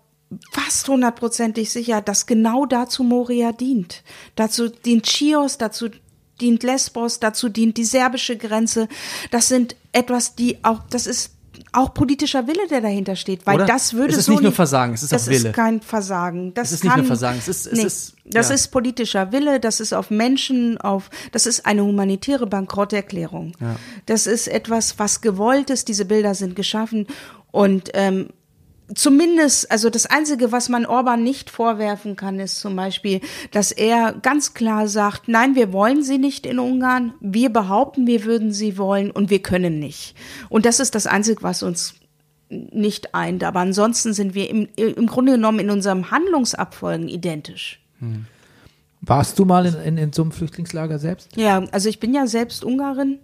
fast 0.52 0.88
hundertprozentig 0.88 1.72
sicher, 1.72 2.02
dass 2.02 2.26
genau 2.26 2.66
dazu 2.66 3.04
Moria 3.04 3.52
dient. 3.52 4.04
Dazu 4.36 4.70
dient 4.70 5.06
Chios, 5.08 5.58
dazu 5.58 5.90
dient 6.42 6.64
Lesbos, 6.64 7.20
dazu 7.20 7.50
dient 7.50 7.78
die 7.78 7.86
serbische 7.86 8.38
Grenze. 8.38 8.88
Das 9.32 9.48
sind 9.48 9.76
etwas, 9.92 10.36
die 10.36 10.58
auch, 10.64 10.82
das 10.90 11.08
ist 11.08 11.32
auch 11.72 11.94
politischer 11.94 12.48
Wille, 12.48 12.68
der 12.68 12.82
dahinter 12.82 13.16
steht, 13.16 13.46
weil 13.46 13.56
Oder? 13.58 13.66
das 13.66 13.94
würde 13.94 14.14
Es 14.14 14.20
ist 14.20 14.26
so 14.26 14.32
nicht 14.34 14.42
nur 14.42 14.52
Versagen, 14.52 14.94
es 14.94 15.04
ist 15.04 15.12
das 15.12 15.24
auch 15.24 15.28
Wille. 15.28 15.50
ist 15.50 15.56
kein 15.56 15.82
Versagen. 15.82 16.54
Das 16.56 16.68
Es 16.70 16.74
ist 16.76 16.84
nicht 16.84 16.92
kann, 16.92 17.00
nur 17.02 17.08
Versagen, 17.08 17.38
es 17.38 17.48
ist- 17.48 17.68
es 17.68 17.74
nee, 17.80 17.84
ist- 17.86 18.16
das 18.26 18.50
ja. 18.50 18.56
ist 18.56 18.68
politischer 18.70 19.32
Wille, 19.32 19.60
das 19.60 19.80
ist 19.80 19.94
auf 19.94 20.10
Menschen, 20.10 20.78
auf, 20.80 21.10
das 21.32 21.46
ist 21.46 21.66
eine 21.68 21.84
humanitäre 21.84 22.48
Bankrotterklärung. 22.48 23.54
Das 24.08 24.26
ist 24.28 24.48
etwas, 24.48 24.98
was 24.98 25.22
gewollt 25.22 25.70
ist. 25.70 25.88
Diese 25.88 26.06
Bilder 26.06 26.34
sind 26.36 26.56
geschaffen 26.56 27.08
und 27.52 27.90
ähm, 27.94 28.30
zumindest, 28.94 29.72
also 29.72 29.90
das 29.90 30.06
Einzige, 30.06 30.52
was 30.52 30.70
man 30.70 30.86
Orban 30.86 31.24
nicht 31.24 31.50
vorwerfen 31.50 32.16
kann, 32.16 32.40
ist 32.40 32.60
zum 32.60 32.76
Beispiel, 32.76 33.22
dass 33.52 33.72
er 33.72 34.14
ganz 34.14 34.54
klar 34.54 34.88
sagt, 34.88 35.28
nein, 35.28 35.56
wir 35.56 35.74
wollen 35.74 36.04
sie 36.04 36.18
nicht 36.18 36.46
in 36.46 36.60
Ungarn, 36.60 37.14
wir 37.20 37.52
behaupten, 37.52 38.08
wir 38.08 38.24
würden 38.26 38.52
sie 38.52 38.78
wollen 38.78 39.12
und 39.12 39.30
wir 39.30 39.42
können 39.42 39.80
nicht. 39.80 40.16
Und 40.50 40.66
das 40.66 40.80
ist 40.80 40.96
das 40.96 41.08
Einzige, 41.08 41.44
was 41.44 41.64
uns 41.64 41.96
nicht 42.50 43.16
eint. 43.16 43.44
Aber 43.44 43.60
ansonsten 43.60 44.14
sind 44.14 44.36
wir 44.36 44.50
im, 44.50 44.68
im 44.76 45.08
Grunde 45.08 45.34
genommen 45.34 45.60
in 45.60 45.70
unserem 45.70 46.12
Handlungsabfolgen 46.12 47.08
identisch. 47.08 47.82
Warst 49.02 49.40
du 49.40 49.46
mal 49.46 49.66
in, 49.66 49.76
in, 49.76 49.98
in 49.98 50.14
so 50.14 50.22
einem 50.22 50.32
Flüchtlingslager 50.32 51.00
selbst? 51.00 51.36
Ja, 51.36 51.64
also 51.72 51.90
ich 51.90 52.00
bin 52.00 52.14
ja 52.14 52.28
selbst 52.28 52.64
Ungarin. 52.64 53.20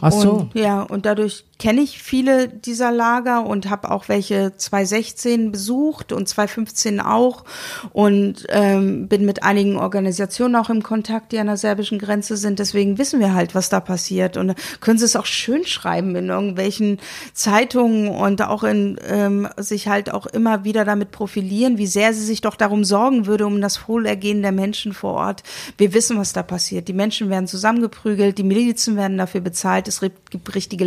Ach 0.00 0.12
so. 0.12 0.32
Und, 0.32 0.54
ja, 0.54 0.82
und 0.82 1.06
dadurch 1.06 1.44
kenne 1.58 1.80
ich 1.80 2.00
viele 2.00 2.48
dieser 2.48 2.92
Lager 2.92 3.44
und 3.44 3.68
habe 3.68 3.90
auch 3.90 4.08
welche 4.08 4.56
2016 4.56 5.50
besucht 5.50 6.12
und 6.12 6.28
2015 6.28 7.00
auch 7.00 7.44
und 7.92 8.46
ähm, 8.50 9.08
bin 9.08 9.24
mit 9.24 9.42
einigen 9.42 9.76
Organisationen 9.76 10.54
auch 10.54 10.70
im 10.70 10.84
Kontakt, 10.84 11.32
die 11.32 11.38
an 11.38 11.48
der 11.48 11.56
serbischen 11.56 11.98
Grenze 11.98 12.36
sind. 12.36 12.60
Deswegen 12.60 12.96
wissen 12.96 13.18
wir 13.18 13.34
halt, 13.34 13.56
was 13.56 13.70
da 13.70 13.80
passiert 13.80 14.36
und 14.36 14.54
können 14.80 14.98
sie 14.98 15.04
es 15.04 15.16
auch 15.16 15.26
schön 15.26 15.66
schreiben 15.66 16.14
in 16.14 16.28
irgendwelchen 16.28 16.98
Zeitungen 17.32 18.08
und 18.08 18.40
auch 18.42 18.62
in 18.62 18.96
ähm, 19.08 19.48
sich 19.56 19.88
halt 19.88 20.12
auch 20.12 20.26
immer 20.26 20.62
wieder 20.62 20.84
damit 20.84 21.10
profilieren, 21.10 21.76
wie 21.76 21.88
sehr 21.88 22.14
sie 22.14 22.24
sich 22.24 22.40
doch 22.40 22.54
darum 22.54 22.84
sorgen 22.84 23.26
würde 23.26 23.46
um 23.46 23.60
das 23.60 23.88
Wohlergehen 23.88 24.42
der 24.42 24.52
Menschen 24.52 24.92
vor 24.92 25.14
Ort. 25.14 25.42
Wir 25.76 25.92
wissen, 25.92 26.18
was 26.18 26.32
da 26.32 26.44
passiert. 26.44 26.86
Die 26.86 26.92
Menschen 26.92 27.30
werden 27.30 27.48
zusammengeprügelt, 27.48 28.38
die 28.38 28.44
Milizen 28.44 28.96
werden 28.96 29.18
dafür 29.18 29.40
bezahlt. 29.40 29.88
Es 29.88 30.00
gibt 30.00 30.54
richtige 30.54 30.84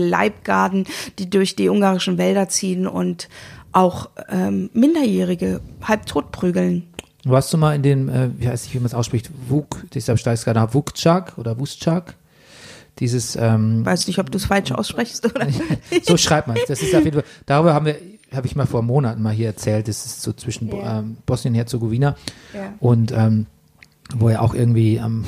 Leibgarden, 0.62 0.86
die 1.20 1.30
durch 1.30 1.56
die 1.56 1.70
ungarischen 1.70 2.18
Wälder 2.18 2.50
ziehen 2.50 2.88
und 2.88 3.30
auch 3.72 4.10
ähm, 4.30 4.70
Minderjährige 4.74 5.62
halb 5.82 6.06
tot 6.06 6.32
prügeln. 6.32 6.88
Warst 7.24 7.54
du 7.54 7.58
mal 7.58 7.76
in 7.76 7.84
dem, 7.84 8.10
äh, 8.10 8.30
wie 8.38 8.48
heißt 8.48 8.66
ich, 8.66 8.74
wie 8.74 8.80
man 8.80 8.88
es 8.88 8.94
ausspricht, 8.94 9.30
Wuk, 9.48 9.84
deshalb 9.94 10.20
steigt 10.20 10.40
es 10.40 10.46
gerade 10.46 10.60
nach 10.60 10.74
Wukchak 10.74 11.38
oder 11.38 11.60
Wustchak? 11.60 12.16
Dieses, 13.00 13.36
ähm, 13.38 13.86
Weiß 13.86 14.08
nicht, 14.08 14.20
ob 14.20 14.30
du 14.32 14.38
es 14.38 14.46
falsch 14.46 14.72
aussprichst 14.72 15.26
oder. 15.26 15.48
so 16.04 16.18
schreibt 16.18 16.48
man 16.48 16.58
es. 16.58 16.66
Das 16.68 16.82
ist 16.82 16.94
auf 16.94 17.04
jeden 17.06 17.22
Fall, 17.22 17.30
darüber 17.46 17.74
haben 17.74 17.86
wir, 17.86 17.98
habe 18.34 18.48
ich 18.48 18.56
mal 18.56 18.66
vor 18.66 18.82
Monaten 18.82 19.22
mal 19.22 19.34
hier 19.34 19.48
erzählt, 19.48 19.88
das 19.88 20.06
ist 20.06 20.22
so 20.22 20.34
zwischen 20.34 20.68
Ja. 20.70 21.00
ähm, 21.00 21.18
Bosnien-Herzegowina 21.26 22.16
Ja. 22.54 22.74
und 22.80 23.12
ähm, 23.12 23.46
wo 24.16 24.28
er 24.30 24.42
auch 24.42 24.54
irgendwie 24.54 25.00
am 25.00 25.24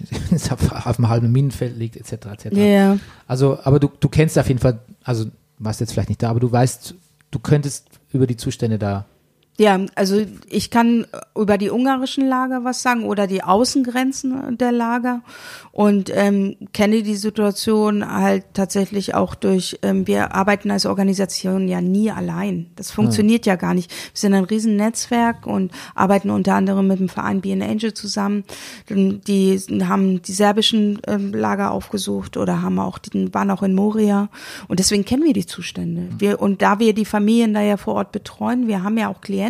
auf, 0.50 0.86
auf 0.86 0.98
einem 0.98 1.08
halben 1.08 1.32
Minenfeld 1.32 1.76
liegt, 1.76 1.96
etc. 1.96 2.26
etc. 2.26 2.56
Ja. 2.56 2.98
Also, 3.26 3.58
aber 3.62 3.80
du, 3.80 3.90
du 4.00 4.08
kennst 4.08 4.38
auf 4.38 4.48
jeden 4.48 4.60
Fall, 4.60 4.78
also 5.02 5.26
warst 5.58 5.80
jetzt 5.80 5.92
vielleicht 5.92 6.08
nicht 6.08 6.22
da, 6.22 6.30
aber 6.30 6.40
du 6.40 6.50
weißt, 6.50 6.94
du 7.30 7.38
könntest 7.38 7.88
über 8.12 8.26
die 8.26 8.36
Zustände 8.36 8.78
da. 8.78 9.06
Ja, 9.56 9.78
also 9.94 10.20
ich 10.50 10.70
kann 10.70 11.06
über 11.36 11.58
die 11.58 11.70
ungarischen 11.70 12.26
Lager 12.26 12.64
was 12.64 12.82
sagen 12.82 13.04
oder 13.04 13.28
die 13.28 13.44
Außengrenzen 13.44 14.58
der 14.58 14.72
Lager 14.72 15.22
und 15.70 16.10
ähm, 16.12 16.56
kenne 16.72 17.04
die 17.04 17.14
Situation 17.14 18.04
halt 18.04 18.46
tatsächlich 18.52 19.14
auch 19.14 19.36
durch, 19.36 19.78
ähm, 19.82 20.08
wir 20.08 20.34
arbeiten 20.34 20.72
als 20.72 20.86
Organisation 20.86 21.68
ja 21.68 21.80
nie 21.80 22.10
allein. 22.10 22.66
Das 22.74 22.90
funktioniert 22.90 23.46
ja 23.46 23.54
gar 23.54 23.74
nicht. 23.74 23.92
Wir 23.92 24.18
sind 24.18 24.34
ein 24.34 24.42
Riesennetzwerk 24.42 25.46
und 25.46 25.70
arbeiten 25.94 26.30
unter 26.30 26.54
anderem 26.54 26.88
mit 26.88 26.98
dem 26.98 27.08
Verein 27.08 27.40
Be 27.40 27.52
an 27.52 27.62
Angel 27.62 27.94
zusammen. 27.94 28.42
Die 28.90 29.60
haben 29.84 30.20
die 30.20 30.32
serbischen 30.32 31.00
ähm, 31.06 31.32
Lager 31.32 31.70
aufgesucht 31.70 32.36
oder 32.36 32.60
haben 32.60 32.80
auch, 32.80 32.98
die 32.98 33.32
waren 33.32 33.52
auch 33.52 33.62
in 33.62 33.76
Moria 33.76 34.30
und 34.66 34.80
deswegen 34.80 35.04
kennen 35.04 35.22
wir 35.22 35.32
die 35.32 35.46
Zustände. 35.46 36.08
Wir, 36.18 36.42
und 36.42 36.60
da 36.60 36.80
wir 36.80 36.92
die 36.92 37.04
Familien 37.04 37.54
da 37.54 37.60
ja 37.60 37.76
vor 37.76 37.94
Ort 37.94 38.10
betreuen, 38.10 38.66
wir 38.66 38.82
haben 38.82 38.98
ja 38.98 39.08
auch 39.08 39.20
Klienten 39.20 39.43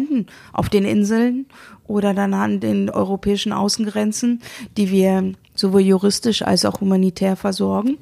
auf 0.52 0.68
den 0.68 0.84
Inseln 0.84 1.46
oder 1.86 2.14
dann 2.14 2.34
an 2.34 2.60
den 2.60 2.90
europäischen 2.90 3.52
Außengrenzen, 3.52 4.40
die 4.76 4.90
wir 4.90 5.32
sowohl 5.54 5.82
juristisch 5.82 6.42
als 6.42 6.64
auch 6.64 6.80
humanitär 6.80 7.36
versorgen. 7.36 7.98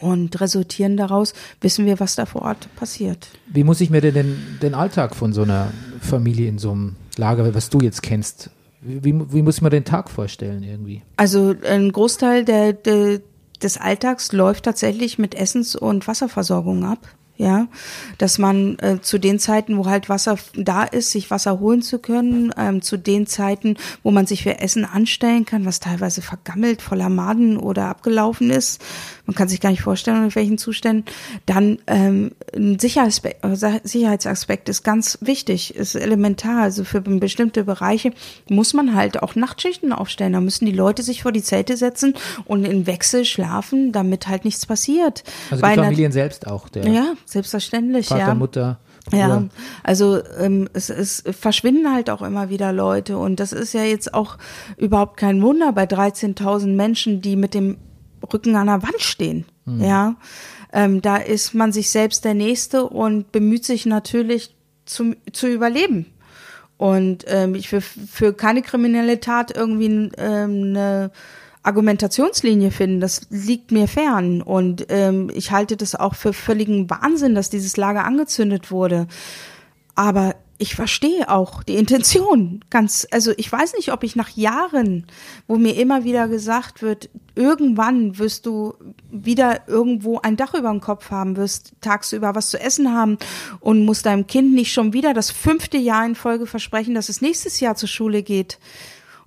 Und 0.00 0.40
resultieren 0.40 0.96
daraus, 0.96 1.32
wissen 1.60 1.86
wir, 1.86 2.00
was 2.00 2.16
da 2.16 2.26
vor 2.26 2.42
Ort 2.42 2.68
passiert. 2.74 3.28
Wie 3.46 3.62
muss 3.62 3.80
ich 3.80 3.88
mir 3.88 4.00
denn 4.00 4.14
den, 4.14 4.58
den 4.60 4.74
Alltag 4.74 5.14
von 5.14 5.32
so 5.32 5.42
einer 5.42 5.70
Familie 6.00 6.48
in 6.48 6.58
so 6.58 6.72
einem 6.72 6.96
Lager, 7.16 7.54
was 7.54 7.70
du 7.70 7.78
jetzt 7.78 8.02
kennst, 8.02 8.50
wie, 8.82 9.14
wie 9.32 9.42
muss 9.42 9.56
ich 9.56 9.62
mir 9.62 9.70
den 9.70 9.84
Tag 9.84 10.10
vorstellen 10.10 10.64
irgendwie? 10.64 11.02
Also 11.16 11.54
ein 11.64 11.92
Großteil 11.92 12.44
der, 12.44 12.72
der, 12.72 13.20
des 13.62 13.78
Alltags 13.78 14.32
läuft 14.32 14.64
tatsächlich 14.64 15.18
mit 15.18 15.36
Essens- 15.36 15.76
und 15.76 16.08
Wasserversorgung 16.08 16.84
ab. 16.84 17.06
Ja, 17.42 17.66
dass 18.18 18.38
man 18.38 18.78
äh, 18.78 19.00
zu 19.00 19.18
den 19.18 19.40
Zeiten, 19.40 19.76
wo 19.76 19.86
halt 19.86 20.08
Wasser 20.08 20.36
da 20.54 20.84
ist, 20.84 21.10
sich 21.10 21.28
Wasser 21.32 21.58
holen 21.58 21.82
zu 21.82 21.98
können, 21.98 22.52
ähm, 22.56 22.82
zu 22.82 22.96
den 22.96 23.26
Zeiten, 23.26 23.76
wo 24.04 24.12
man 24.12 24.26
sich 24.26 24.44
für 24.44 24.60
Essen 24.60 24.84
anstellen 24.84 25.44
kann, 25.44 25.66
was 25.66 25.80
teilweise 25.80 26.22
vergammelt, 26.22 26.82
voller 26.82 27.08
Maden 27.08 27.56
oder 27.56 27.86
abgelaufen 27.86 28.50
ist, 28.50 28.80
man 29.26 29.34
kann 29.34 29.48
sich 29.48 29.60
gar 29.60 29.70
nicht 29.70 29.82
vorstellen, 29.82 30.24
in 30.24 30.34
welchen 30.34 30.58
Zuständen, 30.58 31.04
dann 31.46 31.78
ähm, 31.88 32.32
ein 32.54 32.78
Sicherheitsaspekt, 32.78 33.44
äh, 33.44 33.80
Sicherheitsaspekt 33.82 34.68
ist 34.68 34.82
ganz 34.84 35.18
wichtig, 35.20 35.74
ist 35.74 35.94
elementar. 35.94 36.62
Also 36.62 36.84
für 36.84 37.00
bestimmte 37.00 37.64
Bereiche 37.64 38.12
muss 38.48 38.74
man 38.74 38.94
halt 38.94 39.22
auch 39.22 39.34
Nachtschichten 39.34 39.92
aufstellen. 39.92 40.32
Da 40.32 40.40
müssen 40.40 40.66
die 40.66 40.72
Leute 40.72 41.02
sich 41.02 41.22
vor 41.22 41.32
die 41.32 41.42
Zelte 41.42 41.76
setzen 41.76 42.14
und 42.44 42.64
in 42.64 42.86
Wechsel 42.86 43.24
schlafen, 43.24 43.92
damit 43.92 44.28
halt 44.28 44.44
nichts 44.44 44.66
passiert. 44.66 45.24
Also 45.50 45.62
die 45.64 45.76
nat- 45.76 45.84
Familien 45.84 46.12
selbst 46.12 46.46
auch, 46.46 46.68
der 46.68 46.86
ja, 46.88 47.14
selbstverständlich, 47.32 48.08
Vater, 48.08 48.20
ja. 48.20 48.34
Mutter, 48.34 48.78
Bruder. 49.04 49.18
Ja, 49.18 49.44
also 49.82 50.20
ähm, 50.38 50.68
es, 50.72 50.90
es 50.90 51.24
verschwinden 51.38 51.92
halt 51.92 52.08
auch 52.10 52.22
immer 52.22 52.50
wieder 52.50 52.72
Leute 52.72 53.18
und 53.18 53.40
das 53.40 53.52
ist 53.52 53.72
ja 53.72 53.82
jetzt 53.82 54.14
auch 54.14 54.38
überhaupt 54.76 55.16
kein 55.16 55.42
Wunder 55.42 55.72
bei 55.72 55.84
13.000 55.84 56.68
Menschen, 56.68 57.20
die 57.20 57.36
mit 57.36 57.54
dem 57.54 57.78
Rücken 58.32 58.54
an 58.54 58.68
der 58.68 58.82
Wand 58.82 59.00
stehen. 59.00 59.44
Ja, 59.64 60.16
ähm, 60.72 61.02
da 61.02 61.16
ist 61.18 61.54
man 61.54 61.72
sich 61.72 61.90
selbst 61.90 62.24
der 62.24 62.34
Nächste 62.34 62.84
und 62.84 63.30
bemüht 63.30 63.64
sich 63.64 63.86
natürlich 63.86 64.56
zum, 64.86 65.16
zu 65.32 65.46
überleben. 65.46 66.06
Und 66.78 67.24
ähm, 67.28 67.54
ich 67.54 67.70
will 67.70 67.80
für 67.80 68.32
keine 68.32 68.62
kriminelle 68.62 69.20
Tat 69.20 69.54
irgendwie 69.56 70.10
ähm, 70.16 70.74
eine 70.76 71.12
Argumentationslinie 71.62 72.70
finden. 72.70 73.00
Das 73.00 73.28
liegt 73.30 73.70
mir 73.70 73.88
fern. 73.88 74.42
Und 74.42 74.86
ähm, 74.88 75.30
ich 75.34 75.50
halte 75.52 75.76
das 75.76 75.94
auch 75.94 76.14
für 76.14 76.32
völligen 76.32 76.90
Wahnsinn, 76.90 77.34
dass 77.34 77.50
dieses 77.50 77.76
Lager 77.76 78.04
angezündet 78.04 78.70
wurde. 78.70 79.06
Aber 79.94 80.34
ich 80.62 80.76
verstehe 80.76 81.28
auch 81.28 81.64
die 81.64 81.74
Intention 81.74 82.64
ganz, 82.70 83.06
also 83.10 83.32
ich 83.36 83.50
weiß 83.50 83.74
nicht, 83.74 83.92
ob 83.92 84.04
ich 84.04 84.14
nach 84.14 84.30
Jahren, 84.30 85.06
wo 85.48 85.56
mir 85.56 85.76
immer 85.76 86.04
wieder 86.04 86.28
gesagt 86.28 86.82
wird, 86.82 87.10
irgendwann 87.34 88.16
wirst 88.18 88.46
du 88.46 88.74
wieder 89.10 89.66
irgendwo 89.66 90.20
ein 90.20 90.36
Dach 90.36 90.54
über 90.54 90.70
dem 90.70 90.80
Kopf 90.80 91.10
haben, 91.10 91.36
wirst 91.36 91.72
tagsüber 91.80 92.36
was 92.36 92.50
zu 92.50 92.60
essen 92.60 92.94
haben 92.94 93.18
und 93.58 93.84
musst 93.84 94.06
deinem 94.06 94.28
Kind 94.28 94.54
nicht 94.54 94.72
schon 94.72 94.92
wieder 94.92 95.14
das 95.14 95.32
fünfte 95.32 95.78
Jahr 95.78 96.06
in 96.06 96.14
Folge 96.14 96.46
versprechen, 96.46 96.94
dass 96.94 97.08
es 97.08 97.20
nächstes 97.20 97.58
Jahr 97.58 97.74
zur 97.74 97.88
Schule 97.88 98.22
geht. 98.22 98.60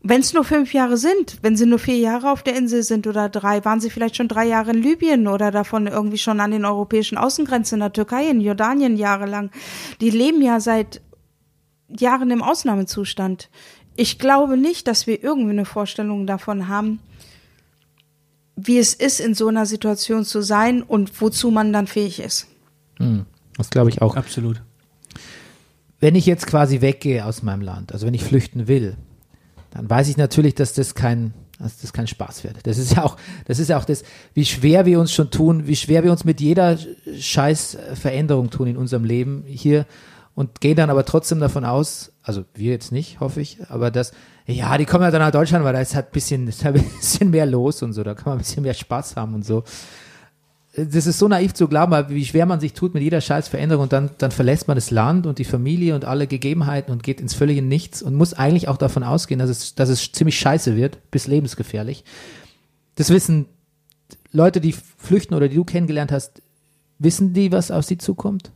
Wenn 0.07 0.21
es 0.21 0.33
nur 0.33 0.43
fünf 0.43 0.71
Jahre 0.71 0.97
sind, 0.97 1.39
wenn 1.41 1.57
sie 1.57 1.65
nur 1.65 1.79
vier 1.79 1.97
Jahre 1.97 2.31
auf 2.31 2.43
der 2.43 2.55
Insel 2.55 2.83
sind 2.83 3.07
oder 3.07 3.27
drei, 3.27 3.65
waren 3.65 3.79
sie 3.79 3.89
vielleicht 3.89 4.15
schon 4.15 4.27
drei 4.27 4.45
Jahre 4.45 4.69
in 4.69 4.83
Libyen 4.83 5.27
oder 5.27 5.49
davon 5.49 5.87
irgendwie 5.87 6.19
schon 6.19 6.39
an 6.39 6.51
den 6.51 6.63
europäischen 6.63 7.17
Außengrenzen 7.17 7.77
in 7.77 7.79
der 7.79 7.91
Türkei, 7.91 8.29
in 8.29 8.39
Jordanien 8.39 8.97
jahrelang. 8.97 9.49
Die 10.01 10.11
leben 10.11 10.43
ja 10.43 10.59
seit 10.59 11.01
Jahren 11.89 12.29
im 12.29 12.43
Ausnahmezustand. 12.43 13.49
Ich 13.95 14.19
glaube 14.19 14.57
nicht, 14.57 14.87
dass 14.87 15.07
wir 15.07 15.23
irgendwie 15.23 15.53
eine 15.53 15.65
Vorstellung 15.65 16.27
davon 16.27 16.67
haben, 16.67 16.99
wie 18.55 18.77
es 18.77 18.93
ist, 18.93 19.19
in 19.19 19.33
so 19.33 19.47
einer 19.47 19.65
Situation 19.65 20.23
zu 20.23 20.43
sein 20.43 20.83
und 20.83 21.19
wozu 21.19 21.49
man 21.49 21.73
dann 21.73 21.87
fähig 21.87 22.19
ist. 22.19 22.45
Hm, 22.97 23.25
das 23.57 23.71
glaube 23.71 23.89
ich 23.89 24.03
auch. 24.03 24.15
Absolut. 24.15 24.61
Wenn 25.99 26.13
ich 26.13 26.27
jetzt 26.27 26.45
quasi 26.45 26.81
weggehe 26.81 27.25
aus 27.25 27.41
meinem 27.41 27.61
Land, 27.61 27.91
also 27.91 28.05
wenn 28.05 28.13
ich 28.13 28.23
flüchten 28.23 28.67
will, 28.67 28.97
dann 29.75 29.89
weiß 29.89 30.07
ich 30.07 30.17
natürlich, 30.17 30.55
dass 30.55 30.73
das 30.73 30.95
kein, 30.95 31.33
dass 31.59 31.81
das 31.81 31.91
kein 31.91 32.07
Spaß 32.07 32.45
wird. 32.45 32.65
Das 32.65 32.77
ist 32.77 32.95
ja 32.95 33.03
auch, 33.03 33.17
das 33.45 33.59
ist 33.59 33.69
ja 33.69 33.77
auch 33.77 33.85
das, 33.85 34.03
wie 34.33 34.45
schwer 34.45 34.85
wir 34.85 34.99
uns 34.99 35.11
schon 35.11 35.29
tun, 35.29 35.67
wie 35.67 35.75
schwer 35.75 36.03
wir 36.03 36.11
uns 36.11 36.23
mit 36.23 36.39
jeder 36.39 36.77
scheiß 37.19 37.77
Veränderung 37.93 38.49
tun 38.49 38.67
in 38.67 38.77
unserem 38.77 39.03
Leben 39.03 39.43
hier 39.45 39.85
und 40.33 40.61
gehen 40.61 40.77
dann 40.77 40.89
aber 40.89 41.03
trotzdem 41.03 41.39
davon 41.41 41.65
aus, 41.65 42.13
also 42.23 42.45
wir 42.53 42.71
jetzt 42.71 42.93
nicht, 42.93 43.19
hoffe 43.19 43.41
ich, 43.41 43.57
aber 43.69 43.91
dass, 43.91 44.13
ja, 44.45 44.77
die 44.77 44.85
kommen 44.85 45.03
ja 45.03 45.11
dann 45.11 45.21
nach 45.21 45.31
Deutschland, 45.31 45.65
weil 45.65 45.73
da 45.73 45.81
ist 45.81 45.93
halt 45.93 46.07
ein 46.07 46.11
bisschen, 46.13 46.47
ist 46.47 46.63
halt 46.63 46.77
ein 46.77 46.83
bisschen 46.83 47.29
mehr 47.29 47.45
los 47.45 47.83
und 47.83 47.91
so, 47.91 48.03
da 48.03 48.13
kann 48.13 48.25
man 48.27 48.35
ein 48.35 48.39
bisschen 48.39 48.63
mehr 48.63 48.73
Spaß 48.73 49.17
haben 49.17 49.33
und 49.33 49.45
so. 49.45 49.63
Das 50.77 51.07
ist 51.07 51.19
so 51.19 51.27
naiv 51.27 51.53
zu 51.53 51.67
glauben, 51.67 52.09
wie 52.09 52.25
schwer 52.25 52.45
man 52.45 52.59
sich 52.59 52.73
tut 52.73 52.93
mit 52.93 53.01
jeder 53.01 53.21
scheiß 53.21 53.47
Veränderung 53.47 53.83
und 53.83 53.93
dann, 53.93 54.09
dann 54.17 54.31
verlässt 54.31 54.67
man 54.67 54.75
das 54.75 54.91
Land 54.91 55.25
und 55.25 55.39
die 55.39 55.45
Familie 55.45 55.95
und 55.95 56.03
alle 56.03 56.27
Gegebenheiten 56.27 56.91
und 56.91 57.01
geht 57.01 57.21
ins 57.21 57.33
völlige 57.33 57.61
Nichts 57.61 58.01
und 58.01 58.15
muss 58.15 58.33
eigentlich 58.33 58.67
auch 58.67 58.77
davon 58.77 59.03
ausgehen, 59.03 59.39
dass 59.39 59.49
es, 59.49 59.75
dass 59.75 59.87
es 59.87 60.11
ziemlich 60.11 60.37
scheiße 60.37 60.75
wird, 60.75 60.99
bis 61.11 61.27
lebensgefährlich. 61.27 62.03
Das 62.95 63.09
wissen 63.09 63.45
Leute, 64.31 64.59
die 64.59 64.73
flüchten 64.97 65.33
oder 65.33 65.47
die 65.47 65.55
du 65.55 65.63
kennengelernt 65.63 66.11
hast, 66.11 66.41
wissen 66.99 67.33
die, 67.33 67.51
was 67.51 67.71
auf 67.71 67.85
sie 67.85 67.97
zukommt? 67.97 68.51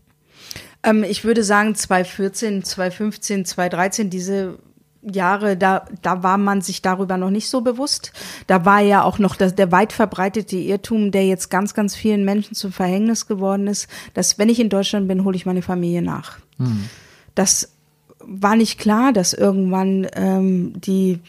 Ähm, 0.84 1.04
ich 1.04 1.24
würde 1.24 1.44
sagen, 1.44 1.76
2014, 1.76 2.64
2015, 2.64 3.46
2013, 3.46 4.10
diese 4.10 4.60
Jahre, 5.02 5.56
da, 5.56 5.86
da 6.02 6.24
war 6.24 6.38
man 6.38 6.62
sich 6.62 6.82
darüber 6.82 7.18
noch 7.18 7.30
nicht 7.30 7.50
so 7.50 7.62
bewusst. 7.62 8.12
Da 8.48 8.66
war 8.66 8.82
ja 8.82 9.04
auch 9.04 9.18
noch 9.20 9.36
das, 9.36 9.56
der 9.56 9.72
weit 9.72 9.94
verbreitete 9.94 10.58
Irrtum, 10.58 11.12
der 11.12 11.26
jetzt 11.26 11.50
ganz, 11.50 11.74
ganz 11.74 11.96
vielen 11.96 12.26
Menschen 12.26 12.56
zum 12.56 12.72
Verhängnis 12.72 13.26
geworden 13.26 13.68
ist, 13.68 13.88
dass 14.14 14.38
wenn 14.38 14.50
ich 14.50 14.60
in 14.60 14.70
Deutschland 14.70 15.08
bin, 15.08 15.24
hole 15.24 15.36
ich 15.36 15.46
meine 15.46 15.62
Familie 15.62 16.02
nach. 16.02 16.40
Hm. 16.58 16.90
Das 17.36 17.72
war 18.20 18.56
nicht 18.56 18.80
klar, 18.80 19.14
dass 19.14 19.34
irgendwann 19.34 20.08
ähm, 20.14 20.74
die 20.76 21.20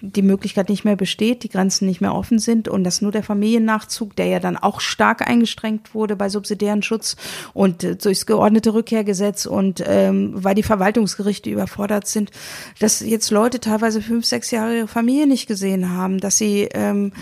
die 0.00 0.22
Möglichkeit 0.22 0.68
nicht 0.68 0.84
mehr 0.84 0.96
besteht, 0.96 1.42
die 1.42 1.48
Grenzen 1.48 1.86
nicht 1.86 2.00
mehr 2.00 2.14
offen 2.14 2.38
sind 2.38 2.68
und 2.68 2.84
dass 2.84 3.02
nur 3.02 3.10
der 3.10 3.24
Familiennachzug, 3.24 4.14
der 4.14 4.26
ja 4.26 4.38
dann 4.38 4.56
auch 4.56 4.80
stark 4.80 5.26
eingestrengt 5.26 5.92
wurde 5.92 6.14
bei 6.14 6.28
subsidiären 6.28 6.82
Schutz 6.82 7.16
und 7.52 7.82
äh, 7.82 7.96
durchs 7.96 8.26
geordnete 8.26 8.74
Rückkehrgesetz 8.74 9.46
und 9.46 9.82
ähm, 9.84 10.32
weil 10.34 10.54
die 10.54 10.62
Verwaltungsgerichte 10.62 11.50
überfordert 11.50 12.06
sind, 12.06 12.30
dass 12.78 13.00
jetzt 13.00 13.30
Leute 13.30 13.58
teilweise 13.58 14.00
fünf, 14.00 14.24
sechs 14.24 14.50
Jahre 14.52 14.76
ihre 14.76 14.88
Familie 14.88 15.26
nicht 15.26 15.48
gesehen 15.48 15.90
haben, 15.90 16.18
dass 16.18 16.38
sie 16.38 16.68
ähm, 16.72 17.12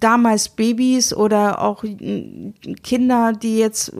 damals 0.00 0.50
Babys 0.50 1.14
oder 1.14 1.62
auch 1.62 1.84
Kinder, 2.82 3.32
die 3.32 3.58
jetzt 3.58 3.92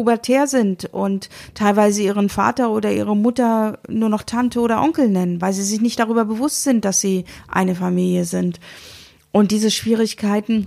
pubertär 0.00 0.46
sind 0.46 0.86
und 0.86 1.28
teilweise 1.52 2.00
ihren 2.00 2.30
Vater 2.30 2.70
oder 2.70 2.90
ihre 2.90 3.14
Mutter 3.14 3.78
nur 3.86 4.08
noch 4.08 4.22
Tante 4.22 4.60
oder 4.60 4.80
Onkel 4.80 5.10
nennen, 5.10 5.42
weil 5.42 5.52
sie 5.52 5.62
sich 5.62 5.82
nicht 5.82 5.98
darüber 5.98 6.24
bewusst 6.24 6.62
sind, 6.62 6.86
dass 6.86 7.02
sie 7.02 7.26
eine 7.48 7.74
Familie 7.74 8.24
sind. 8.24 8.60
Und 9.30 9.50
diese 9.50 9.70
Schwierigkeiten, 9.70 10.64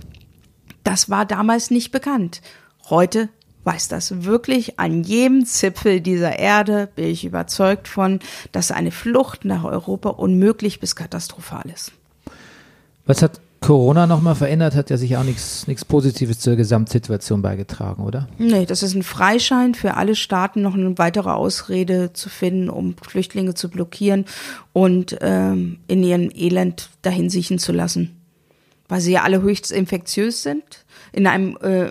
das 0.84 1.10
war 1.10 1.26
damals 1.26 1.72
nicht 1.72 1.90
bekannt. 1.90 2.42
Heute 2.88 3.28
weiß 3.64 3.88
das 3.88 4.22
wirklich 4.22 4.78
an 4.78 5.02
jedem 5.02 5.44
Zipfel 5.46 6.00
dieser 6.00 6.38
Erde, 6.38 6.88
bin 6.94 7.06
ich 7.06 7.24
überzeugt 7.24 7.88
von, 7.88 8.20
dass 8.52 8.70
eine 8.70 8.92
Flucht 8.92 9.44
nach 9.44 9.64
Europa 9.64 10.10
unmöglich 10.10 10.78
bis 10.78 10.94
katastrophal 10.94 11.64
ist. 11.74 11.90
Was 13.04 13.20
hat 13.20 13.40
Corona 13.64 14.06
nochmal 14.06 14.34
verändert, 14.34 14.74
hat 14.74 14.90
ja 14.90 14.98
sicher 14.98 15.20
auch 15.20 15.24
nichts 15.24 15.84
Positives 15.86 16.38
zur 16.38 16.54
Gesamtsituation 16.54 17.40
beigetragen, 17.40 18.04
oder? 18.04 18.28
Nee, 18.36 18.66
das 18.66 18.82
ist 18.82 18.94
ein 18.94 19.02
Freischein 19.02 19.74
für 19.74 19.94
alle 19.94 20.16
Staaten, 20.16 20.60
noch 20.60 20.74
eine 20.74 20.98
weitere 20.98 21.30
Ausrede 21.30 22.12
zu 22.12 22.28
finden, 22.28 22.68
um 22.68 22.94
Flüchtlinge 22.98 23.54
zu 23.54 23.70
blockieren 23.70 24.26
und 24.74 25.16
ähm, 25.22 25.78
in 25.86 26.04
ihrem 26.04 26.30
Elend 26.34 26.90
dahin 27.00 27.30
siechen 27.30 27.58
zu 27.58 27.72
lassen. 27.72 28.20
Weil 28.86 29.00
sie 29.00 29.12
ja 29.12 29.22
alle 29.22 29.40
höchst 29.40 29.72
infektiös 29.72 30.42
sind. 30.42 30.84
In 31.10 31.26
einem, 31.26 31.56
äh, 31.62 31.88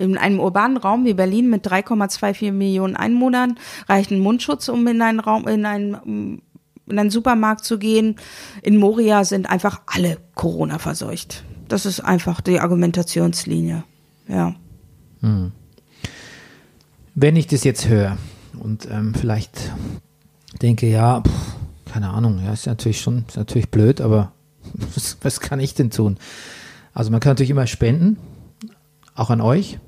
in 0.00 0.16
einem 0.16 0.38
urbanen 0.38 0.76
Raum 0.76 1.04
wie 1.04 1.14
Berlin 1.14 1.50
mit 1.50 1.66
3,24 1.66 2.52
Millionen 2.52 2.94
Einwohnern 2.94 3.58
reicht 3.88 4.12
ein 4.12 4.20
Mundschutz, 4.20 4.68
um 4.68 4.86
in 4.86 5.02
einen 5.02 5.18
Raum, 5.18 5.48
in 5.48 5.66
einen 5.66 6.42
in 6.90 6.98
einen 6.98 7.10
Supermarkt 7.10 7.64
zu 7.64 7.78
gehen. 7.78 8.16
In 8.62 8.76
Moria 8.76 9.24
sind 9.24 9.48
einfach 9.48 9.82
alle 9.86 10.18
Corona 10.34 10.78
verseucht. 10.78 11.44
Das 11.68 11.86
ist 11.86 12.00
einfach 12.00 12.40
die 12.40 12.60
Argumentationslinie. 12.60 13.84
Ja. 14.28 14.54
Hm. 15.20 15.52
Wenn 17.14 17.36
ich 17.36 17.46
das 17.46 17.64
jetzt 17.64 17.88
höre 17.88 18.16
und 18.58 18.88
ähm, 18.90 19.14
vielleicht 19.14 19.72
denke, 20.62 20.86
ja, 20.86 21.20
pff, 21.20 21.56
keine 21.92 22.10
Ahnung, 22.10 22.40
ja, 22.44 22.52
ist 22.52 22.66
natürlich 22.66 23.00
schon, 23.00 23.24
ist 23.26 23.36
natürlich 23.36 23.70
blöd, 23.70 24.00
aber 24.00 24.32
was, 24.94 25.16
was 25.22 25.40
kann 25.40 25.60
ich 25.60 25.74
denn 25.74 25.90
tun? 25.90 26.18
Also 26.94 27.10
man 27.10 27.20
kann 27.20 27.30
natürlich 27.30 27.50
immer 27.50 27.66
spenden, 27.66 28.18
auch 29.14 29.30
an 29.30 29.40
euch 29.40 29.78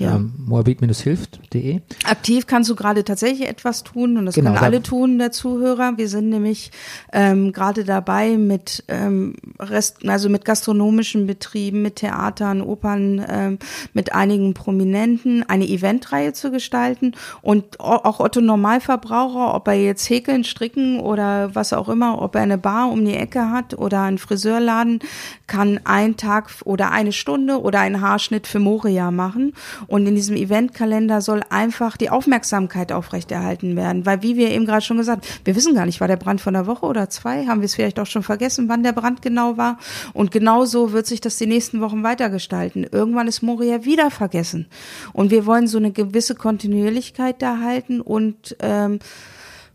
ja. 0.00 0.16
ähm, 0.16 0.32
moabit-hilft.de. 0.46 1.80
Aktiv 2.04 2.46
kannst 2.46 2.70
du 2.70 2.74
gerade 2.74 3.04
tatsächlich 3.04 3.48
etwas 3.48 3.84
tun 3.84 4.16
und 4.16 4.26
das 4.26 4.34
genau, 4.34 4.52
können 4.52 4.64
alle 4.64 4.82
tun, 4.82 5.18
der 5.18 5.30
Zuhörer. 5.30 5.92
Wir 5.96 6.08
sind 6.08 6.30
nämlich 6.30 6.70
ähm, 7.12 7.52
gerade 7.52 7.84
dabei 7.84 8.36
mit 8.36 8.82
ähm, 8.88 9.34
Rest, 9.58 10.08
also 10.08 10.28
mit 10.28 10.44
gastronomischen 10.44 11.26
Betrieben, 11.26 11.82
mit 11.82 11.96
Theatern, 11.96 12.62
Opern, 12.62 13.24
ähm, 13.28 13.58
mit 13.92 14.14
einigen 14.14 14.54
Prominenten 14.54 15.48
eine 15.48 15.68
Eventreihe 15.68 16.32
zu 16.32 16.50
gestalten 16.50 17.12
und 17.42 17.78
auch 17.80 18.20
Otto 18.20 18.40
Normalverbraucher, 18.40 19.54
ob 19.54 19.68
er 19.68 19.74
jetzt 19.74 20.08
häkeln, 20.08 20.44
stricken 20.44 20.98
oder 20.98 21.54
was 21.54 21.72
auch 21.72 21.88
immer, 21.88 22.22
ob 22.22 22.34
er 22.34 22.42
eine 22.42 22.58
Bar 22.58 22.90
um 22.90 23.04
die 23.04 23.14
Ecke 23.14 23.50
hat 23.50 23.78
oder 23.78 24.02
einen 24.02 24.18
Friseurladen, 24.18 25.00
kann 25.46 25.80
einen 25.84 26.16
Tag 26.16 26.50
oder 26.64 26.90
eine 26.90 27.12
Stunde 27.12 27.60
oder 27.60 27.80
einen 27.80 28.00
Haarschnitt 28.00 28.46
für 28.46 28.60
Moria 28.60 29.10
machen 29.10 29.52
und 29.90 30.06
in 30.06 30.14
diesem 30.14 30.36
Eventkalender 30.36 31.20
soll 31.20 31.42
einfach 31.50 31.96
die 31.96 32.10
Aufmerksamkeit 32.10 32.92
aufrechterhalten 32.92 33.74
werden. 33.74 34.06
Weil, 34.06 34.22
wie 34.22 34.36
wir 34.36 34.50
eben 34.52 34.64
gerade 34.64 34.82
schon 34.82 34.98
gesagt, 34.98 35.26
wir 35.44 35.56
wissen 35.56 35.74
gar 35.74 35.84
nicht, 35.84 36.00
war 36.00 36.06
der 36.06 36.16
Brand 36.16 36.40
von 36.40 36.54
der 36.54 36.68
Woche 36.68 36.86
oder 36.86 37.10
zwei? 37.10 37.46
Haben 37.46 37.60
wir 37.60 37.64
es 37.64 37.74
vielleicht 37.74 37.98
auch 37.98 38.06
schon 38.06 38.22
vergessen, 38.22 38.68
wann 38.68 38.84
der 38.84 38.92
Brand 38.92 39.20
genau 39.20 39.56
war? 39.56 39.78
Und 40.12 40.30
genau 40.30 40.64
so 40.64 40.92
wird 40.92 41.08
sich 41.08 41.20
das 41.20 41.38
die 41.38 41.46
nächsten 41.46 41.80
Wochen 41.80 42.04
weitergestalten. 42.04 42.86
Irgendwann 42.88 43.26
ist 43.26 43.42
Moria 43.42 43.84
wieder 43.84 44.12
vergessen. 44.12 44.66
Und 45.12 45.32
wir 45.32 45.44
wollen 45.44 45.66
so 45.66 45.78
eine 45.78 45.90
gewisse 45.90 46.36
Kontinuierlichkeit 46.36 47.42
da 47.42 47.58
halten 47.58 48.00
und 48.00 48.56
ähm, 48.60 49.00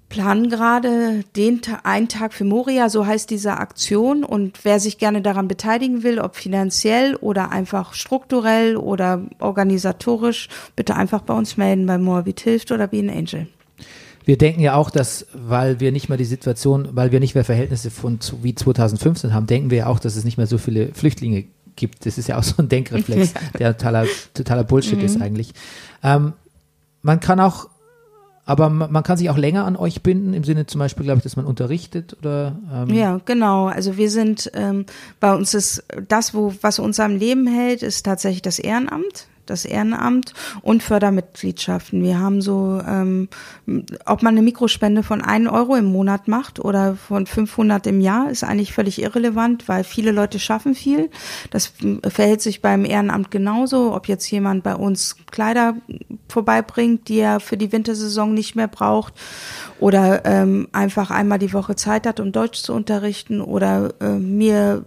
planen 0.10 0.50
gerade 0.50 1.24
den 1.36 1.62
einen 1.84 2.08
Tag 2.08 2.34
für 2.34 2.44
Moria, 2.44 2.90
so 2.90 3.06
heißt 3.06 3.30
diese 3.30 3.58
Aktion. 3.58 4.24
Und 4.24 4.64
wer 4.64 4.80
sich 4.80 4.98
gerne 4.98 5.22
daran 5.22 5.48
beteiligen 5.48 6.04
will, 6.04 6.20
ob 6.20 6.36
finanziell 6.36 7.16
oder 7.16 7.52
einfach 7.52 7.94
strukturell 7.94 8.78
oder 8.78 9.22
organisatorisch, 9.40 10.50
bitte 10.76 10.96
einfach 10.96 11.22
bei 11.22 11.34
uns 11.34 11.58
melden 11.58 11.86
bei 11.86 11.98
Moabit 11.98 12.40
hilft 12.42 12.72
oder 12.72 12.88
Be 12.88 13.00
an 13.00 13.10
Angel. 13.10 13.48
Wir 14.26 14.38
denken 14.38 14.62
ja 14.62 14.76
auch, 14.76 14.90
dass, 14.90 15.28
weil 15.34 15.80
wir 15.80 15.92
nicht 15.92 16.10
mehr 16.10 16.18
die 16.18 16.26
Situation, 16.26 16.90
weil 16.94 17.12
wir 17.12 17.20
nicht 17.20 17.36
mehr 17.36 17.46
Verhältnisse 17.46 17.92
von 17.92 18.20
wie 18.42 18.56
2015 18.56 19.34
haben, 19.34 19.46
denken 19.46 19.70
wir 19.70 19.78
ja 19.78 19.86
auch, 19.88 20.00
dass 20.00 20.16
es 20.16 20.24
nicht 20.24 20.38
mehr 20.38 20.48
so 20.48 20.58
viele 20.58 20.94
Flüchtlinge 20.94 21.46
gibt. 21.76 22.06
Das 22.06 22.18
ist 22.18 22.28
ja 22.28 22.38
auch 22.38 22.44
so 22.44 22.56
ein 22.58 22.70
Denkreflex, 22.70 23.34
der 23.60 23.78
totaler, 23.78 24.08
totaler 24.34 24.64
Bullshit 24.64 24.98
mhm. 24.98 25.06
ist 25.06 25.22
eigentlich. 25.22 25.54
Ähm, 26.04 26.34
man 27.04 27.20
kann 27.20 27.40
auch 27.40 27.70
aber 28.46 28.70
ma- 28.70 28.88
man 28.88 29.04
kann 29.04 29.18
sich 29.18 29.30
auch 29.30 29.38
länger 29.38 29.66
an 29.66 29.76
euch 29.76 30.02
binden, 30.04 30.34
im 30.34 30.44
Sinne 30.44 30.66
zum 30.66 30.80
Beispiel, 30.80 31.04
glaube 31.04 31.18
ich, 31.18 31.24
dass 31.24 31.36
man 31.36 31.46
unterrichtet 31.46 32.16
oder 32.20 32.56
ähm, 32.74 32.90
Ja, 32.96 33.20
genau. 33.26 33.68
Also 33.68 33.98
wir 33.98 34.10
sind, 34.10 34.52
ähm, 34.54 34.86
bei 35.20 35.34
uns 35.34 35.54
ist 35.54 35.84
das, 36.08 36.34
wo, 36.34 36.54
was 36.62 36.80
uns 36.80 37.00
am 37.00 37.16
Leben 37.16 37.48
hält, 37.48 37.82
ist 37.84 38.06
tatsächlich 38.06 38.42
das 38.44 38.60
Ehrenamt. 38.60 39.28
Das 39.46 39.66
Ehrenamt 39.66 40.34
und 40.62 40.84
Fördermitgliedschaften. 40.84 42.04
Wir 42.04 42.20
haben 42.20 42.42
so, 42.42 42.82
ähm, 42.88 43.30
ob 44.06 44.24
man 44.24 44.36
eine 44.36 44.42
Mikrospende 44.42 45.04
von 45.04 45.22
1 45.22 45.50
Euro 45.50 45.76
im 45.76 45.86
Monat 45.86 46.28
macht 46.28 46.60
oder 46.60 46.96
von 46.96 47.26
500 47.26 47.88
im 47.88 48.02
Jahr, 48.02 48.30
ist 48.30 48.44
eigentlich 48.44 48.74
völlig 48.74 49.02
irrelevant, 49.02 49.68
weil 49.68 49.84
viele 49.84 50.12
Leute 50.12 50.40
schaffen 50.40 50.76
viel. 50.76 51.10
Das 51.52 51.74
ähm, 51.82 52.02
verhält 52.08 52.42
sich 52.42 52.62
beim 52.62 52.86
Ehrenamt 52.86 53.32
genauso. 53.32 53.94
Ob 53.94 54.08
jetzt 54.08 54.30
jemand 54.30 54.64
bei 54.64 54.76
uns 54.76 55.18
Kleider 55.32 55.76
vorbeibringt, 56.30 57.08
die 57.10 57.20
er 57.20 57.40
für 57.40 57.58
die 57.58 57.72
Wintersaison 57.72 58.34
nicht 58.34 58.56
mehr 58.56 58.68
braucht 58.68 59.14
oder 59.80 60.26
ähm, 60.26 60.68
einfach 60.72 61.12
einmal 61.12 61.40
die 61.40 61.54
Woche 61.54 61.76
Zeit 61.76 62.08
hat, 62.08 62.20
um 62.20 62.32
Deutsch 62.32 62.62
zu 62.62 62.74
unterrichten 62.74 63.42
oder 63.42 63.94
äh, 64.02 64.18
mir 64.18 64.84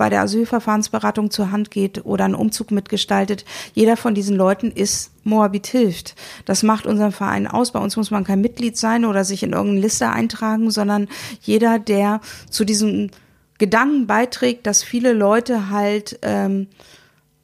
bei 0.00 0.08
der 0.08 0.22
Asylverfahrensberatung 0.22 1.30
zur 1.30 1.50
Hand 1.50 1.70
geht 1.70 2.06
oder 2.06 2.24
einen 2.24 2.34
Umzug 2.34 2.70
mitgestaltet. 2.70 3.44
Jeder 3.74 3.98
von 3.98 4.14
diesen 4.14 4.34
Leuten 4.34 4.70
ist 4.70 5.10
Moabit 5.24 5.66
hilft. 5.66 6.14
Das 6.46 6.62
macht 6.62 6.86
unseren 6.86 7.12
Verein 7.12 7.46
aus. 7.46 7.72
Bei 7.72 7.80
uns 7.80 7.98
muss 7.98 8.10
man 8.10 8.24
kein 8.24 8.40
Mitglied 8.40 8.78
sein 8.78 9.04
oder 9.04 9.26
sich 9.26 9.42
in 9.42 9.52
irgendeine 9.52 9.82
Liste 9.82 10.08
eintragen, 10.08 10.70
sondern 10.70 11.06
jeder, 11.42 11.78
der 11.78 12.22
zu 12.48 12.64
diesem 12.64 13.10
Gedanken 13.58 14.06
beiträgt, 14.06 14.66
dass 14.66 14.82
viele 14.82 15.12
Leute 15.12 15.68
halt 15.68 16.18
ähm, 16.22 16.68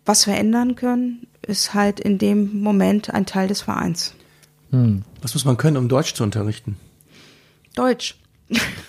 was 0.07 0.25
verändern 0.25 0.77
können, 0.77 1.27
ist 1.47 1.75
halt 1.75 2.01
in 2.01 2.17
dem 2.17 2.63
Moment 2.63 3.13
ein 3.13 3.27
Teil 3.27 3.49
des 3.49 3.61
Vereins. 3.61 4.15
Was 5.21 5.35
muss 5.35 5.45
man 5.45 5.59
können, 5.59 5.77
um 5.77 5.91
Deutsch 5.91 6.15
zu 6.15 6.23
unterrichten? 6.23 6.79
Deutsch 7.75 8.17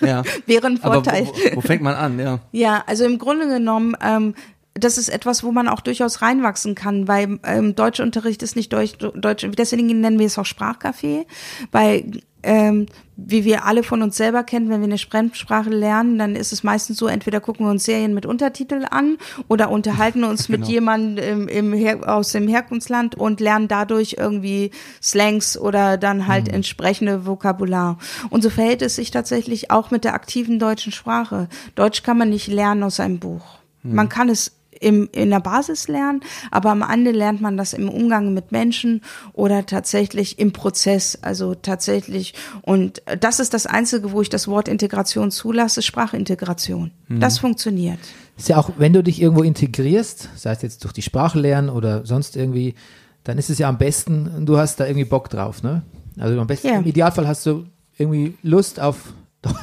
Ja. 0.01 0.23
wäre 0.45 0.67
ein 0.67 0.77
Vorteil. 0.77 1.25
wo, 1.25 1.33
wo, 1.33 1.55
wo 1.55 1.61
fängt 1.61 1.81
man 1.81 1.95
an? 1.95 2.19
Ja. 2.19 2.39
Ja, 2.51 2.83
also 2.85 3.05
im 3.05 3.17
Grunde 3.17 3.47
genommen, 3.47 3.95
ähm, 4.01 4.35
das 4.79 4.97
ist 4.97 5.09
etwas, 5.09 5.43
wo 5.43 5.51
man 5.51 5.67
auch 5.67 5.81
durchaus 5.81 6.21
reinwachsen 6.21 6.75
kann, 6.75 7.07
weil 7.07 7.39
ähm, 7.43 7.75
Deutschunterricht 7.75 8.43
ist 8.43 8.55
nicht 8.55 8.71
Deutsch, 8.73 8.97
Deutsch, 9.15 9.47
deswegen 9.57 9.87
nennen 10.01 10.19
wir 10.19 10.25
es 10.25 10.37
auch 10.37 10.45
Sprachcafé, 10.45 11.25
weil 11.71 12.21
ähm, 12.43 12.85
wie 13.15 13.45
wir 13.45 13.65
alle 13.65 13.81
von 13.81 14.03
uns 14.03 14.15
selber 14.15 14.43
kennen, 14.43 14.69
wenn 14.69 14.79
wir 14.79 14.85
eine 14.87 14.97
Fremdsprache 14.97 15.69
lernen, 15.71 16.19
dann 16.19 16.35
ist 16.35 16.53
es 16.53 16.63
meistens 16.63 16.97
so, 16.97 17.07
entweder 17.07 17.41
gucken 17.41 17.65
wir 17.65 17.71
uns 17.71 17.83
Serien 17.83 18.13
mit 18.13 18.25
Untertitel 18.25 18.85
an 18.89 19.17
oder 19.47 19.69
unterhalten 19.69 20.23
uns 20.23 20.47
mit 20.49 20.61
Genau. 20.61 20.71
jemandem 20.71 21.47
im, 21.47 21.47
im 21.47 21.73
Her 21.73 22.07
aus 22.07 22.31
dem 22.31 22.47
Herkunftsland 22.47 23.15
und 23.15 23.39
lernen 23.39 23.67
dadurch 23.67 24.15
irgendwie 24.19 24.71
Slangs 25.01 25.57
oder 25.57 25.97
dann 25.97 26.27
halt 26.27 26.47
entsprechende 26.47 27.25
Vokabular. 27.25 27.97
Und 28.29 28.43
so 28.43 28.49
verhält 28.49 28.81
es 28.81 28.95
sich 28.95 29.11
tatsächlich 29.11 29.71
auch 29.71 29.89
mit 29.91 30.03
der 30.03 30.13
aktiven 30.13 30.59
deutschen 30.59 30.91
Sprache. 30.91 31.49
Deutsch 31.75 32.03
kann 32.03 32.17
man 32.17 32.29
nicht 32.29 32.47
lernen 32.47 32.83
aus 32.83 32.99
einem 32.99 33.19
Buch. 33.19 33.57
Man 33.83 34.09
kann 34.09 34.27
es 34.27 34.56
im, 34.79 35.09
in 35.11 35.29
der 35.29 35.39
Basis 35.39 35.87
lernen, 35.87 36.21
aber 36.51 36.71
am 36.71 36.81
Ende 36.81 37.11
lernt 37.11 37.41
man 37.41 37.57
das 37.57 37.73
im 37.73 37.89
Umgang 37.89 38.33
mit 38.33 38.51
Menschen 38.51 39.01
oder 39.33 39.65
tatsächlich 39.65 40.39
im 40.39 40.53
Prozess, 40.53 41.17
also 41.21 41.55
tatsächlich. 41.55 42.33
Und 42.61 43.01
das 43.19 43.39
ist 43.39 43.53
das 43.53 43.65
Einzige, 43.65 44.11
wo 44.11 44.21
ich 44.21 44.29
das 44.29 44.47
Wort 44.47 44.67
Integration 44.67 45.31
zulasse, 45.31 45.81
Sprachintegration. 45.81 46.91
Das 47.09 47.39
funktioniert. 47.39 47.99
Ist 48.37 48.49
ja 48.49 48.57
auch, 48.57 48.71
wenn 48.77 48.93
du 48.93 49.01
dich 49.03 49.21
irgendwo 49.21 49.43
integrierst, 49.43 50.29
sei 50.35 50.51
es 50.51 50.61
jetzt 50.61 50.83
durch 50.83 50.93
die 50.93 51.01
Sprache 51.01 51.39
lernen 51.39 51.69
oder 51.69 52.05
sonst 52.05 52.35
irgendwie, 52.35 52.75
dann 53.23 53.37
ist 53.37 53.49
es 53.49 53.57
ja 53.57 53.67
am 53.69 53.77
besten, 53.77 54.45
du 54.45 54.57
hast 54.57 54.79
da 54.79 54.85
irgendwie 54.85 55.05
Bock 55.05 55.29
drauf, 55.29 55.63
ne? 55.63 55.81
Also 56.19 56.39
am 56.39 56.47
besten, 56.47 56.67
Ja. 56.67 56.77
im 56.79 56.85
Idealfall 56.85 57.27
hast 57.27 57.45
du 57.45 57.65
irgendwie 57.97 58.35
Lust 58.43 58.79
auf 58.79 59.13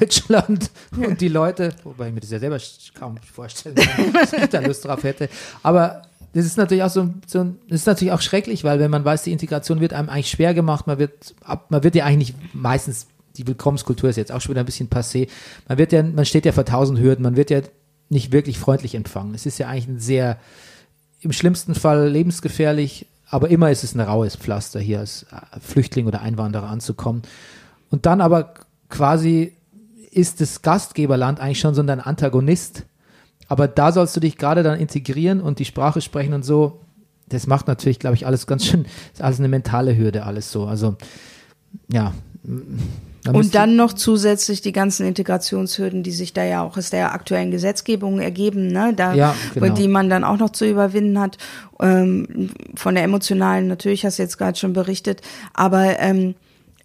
Deutschland 0.00 0.70
und 0.96 1.20
die 1.20 1.28
Leute, 1.28 1.70
wobei 1.84 2.08
ich 2.08 2.14
mir 2.14 2.20
das 2.20 2.30
ja 2.30 2.38
selber 2.38 2.58
kaum 2.94 3.16
vorstellen 3.18 3.74
kann, 3.76 4.12
dass 4.12 4.32
ich 4.32 4.46
da 4.46 4.60
Lust 4.60 4.84
drauf 4.84 5.02
hätte. 5.02 5.28
Aber 5.62 6.02
das 6.32 6.44
ist 6.46 6.56
natürlich 6.56 6.82
auch 6.82 6.90
so, 6.90 7.02
ein- 7.02 7.22
so 7.26 7.44
das 7.68 7.80
ist 7.80 7.86
natürlich 7.86 8.12
auch 8.12 8.20
schrecklich, 8.20 8.64
weil 8.64 8.78
wenn 8.80 8.90
man 8.90 9.04
weiß, 9.04 9.22
die 9.22 9.32
Integration 9.32 9.80
wird 9.80 9.92
einem 9.92 10.08
eigentlich 10.08 10.30
schwer 10.30 10.54
gemacht, 10.54 10.86
man 10.86 10.98
wird, 10.98 11.34
man 11.68 11.82
wird 11.84 11.94
ja 11.94 12.04
eigentlich 12.04 12.34
nicht 12.34 12.54
meistens, 12.54 13.06
die 13.36 13.46
Willkommenskultur 13.46 14.10
ist 14.10 14.16
jetzt 14.16 14.32
auch 14.32 14.40
schon 14.40 14.50
wieder 14.50 14.62
ein 14.62 14.66
bisschen 14.66 14.88
passé, 14.88 15.28
man 15.68 15.78
wird 15.78 15.92
ja, 15.92 16.02
man 16.02 16.24
steht 16.24 16.44
ja 16.46 16.52
vor 16.52 16.64
tausend 16.64 16.98
Hürden, 17.00 17.22
man 17.22 17.36
wird 17.36 17.50
ja 17.50 17.60
nicht 18.08 18.32
wirklich 18.32 18.58
freundlich 18.58 18.94
empfangen. 18.94 19.34
Es 19.34 19.46
ist 19.46 19.58
ja 19.58 19.68
eigentlich 19.68 19.88
ein 19.88 19.98
sehr, 20.00 20.38
im 21.20 21.32
schlimmsten 21.32 21.74
Fall 21.74 22.08
lebensgefährlich, 22.08 23.06
aber 23.30 23.48
immer 23.48 23.70
ist 23.70 23.82
es 23.82 23.94
ein 23.94 24.00
raues 24.00 24.36
Pflaster, 24.36 24.78
hier 24.78 25.00
als 25.00 25.24
äh, 25.32 25.58
Flüchtling 25.60 26.06
oder 26.06 26.20
Einwanderer 26.20 26.68
anzukommen. 26.68 27.22
Und 27.90 28.06
dann 28.06 28.20
aber 28.20 28.54
quasi 28.88 29.54
ist 30.14 30.40
das 30.40 30.62
Gastgeberland 30.62 31.40
eigentlich 31.40 31.60
schon 31.60 31.74
so 31.74 31.82
ein 31.82 31.88
Antagonist. 32.00 32.84
Aber 33.48 33.68
da 33.68 33.92
sollst 33.92 34.16
du 34.16 34.20
dich 34.20 34.38
gerade 34.38 34.62
dann 34.62 34.78
integrieren 34.78 35.40
und 35.40 35.58
die 35.58 35.64
Sprache 35.64 36.00
sprechen 36.00 36.32
und 36.34 36.44
so. 36.44 36.80
Das 37.28 37.46
macht 37.46 37.68
natürlich, 37.68 37.98
glaube 37.98 38.16
ich, 38.16 38.26
alles 38.26 38.46
ganz 38.46 38.64
schön, 38.66 38.86
ist 39.12 39.22
alles 39.22 39.38
eine 39.38 39.48
mentale 39.48 39.96
Hürde, 39.96 40.24
alles 40.24 40.50
so. 40.52 40.64
Also, 40.66 40.96
ja. 41.92 42.12
Da 42.42 43.32
müsste- 43.32 43.38
Und 43.38 43.54
dann 43.54 43.76
noch 43.76 43.94
zusätzlich 43.94 44.60
die 44.60 44.72
ganzen 44.72 45.06
Integrationshürden, 45.06 46.02
die 46.02 46.10
sich 46.10 46.34
da 46.34 46.44
ja 46.44 46.62
auch 46.62 46.76
aus 46.76 46.90
der 46.90 47.14
aktuellen 47.14 47.50
Gesetzgebung 47.50 48.20
ergeben, 48.20 48.66
ne? 48.68 48.92
da, 48.94 49.14
Ja, 49.14 49.34
genau. 49.54 49.74
die 49.74 49.88
man 49.88 50.10
dann 50.10 50.24
auch 50.24 50.36
noch 50.38 50.50
zu 50.50 50.68
überwinden 50.68 51.18
hat. 51.18 51.38
Ähm, 51.80 52.50
von 52.74 52.94
der 52.94 53.04
emotionalen, 53.04 53.66
natürlich 53.68 54.04
hast 54.04 54.18
du 54.18 54.22
jetzt 54.22 54.36
gerade 54.36 54.58
schon 54.58 54.74
berichtet, 54.74 55.22
aber 55.54 55.98
ähm, 56.00 56.34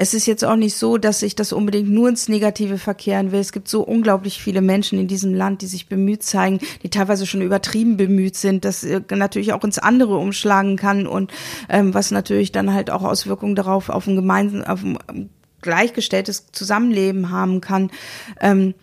es 0.01 0.13
ist 0.13 0.25
jetzt 0.27 0.45
auch 0.45 0.55
nicht 0.55 0.77
so, 0.77 0.97
dass 0.97 1.21
ich 1.21 1.35
das 1.35 1.51
unbedingt 1.51 1.89
nur 1.89 2.07
ins 2.07 2.29
Negative 2.29 2.77
verkehren 2.77 3.33
will. 3.33 3.41
Es 3.41 3.51
gibt 3.51 3.67
so 3.67 3.81
unglaublich 3.81 4.41
viele 4.41 4.61
Menschen 4.61 4.97
in 4.97 5.09
diesem 5.09 5.33
Land, 5.33 5.61
die 5.61 5.67
sich 5.67 5.89
bemüht 5.89 6.23
zeigen, 6.23 6.59
die 6.83 6.89
teilweise 6.89 7.25
schon 7.25 7.41
übertrieben 7.41 7.97
bemüht 7.97 8.37
sind, 8.37 8.63
das 8.63 8.85
äh, 8.85 9.01
natürlich 9.13 9.51
auch 9.51 9.63
ins 9.65 9.77
andere 9.77 10.15
umschlagen 10.15 10.77
kann 10.77 11.05
und 11.05 11.33
ähm, 11.67 11.93
was 11.93 12.11
natürlich 12.11 12.53
dann 12.53 12.73
halt 12.73 12.89
auch 12.89 13.03
Auswirkungen 13.03 13.55
darauf 13.55 13.89
auf 13.89 14.07
ein 14.07 14.15
gemeinsames, 14.15 14.67
auf 14.67 14.83
ein 14.83 15.29
gleichgestelltes 15.61 16.45
Zusammenleben 16.53 17.29
haben 17.29 17.59
kann. 17.59 17.91
Ähm, 18.39 18.75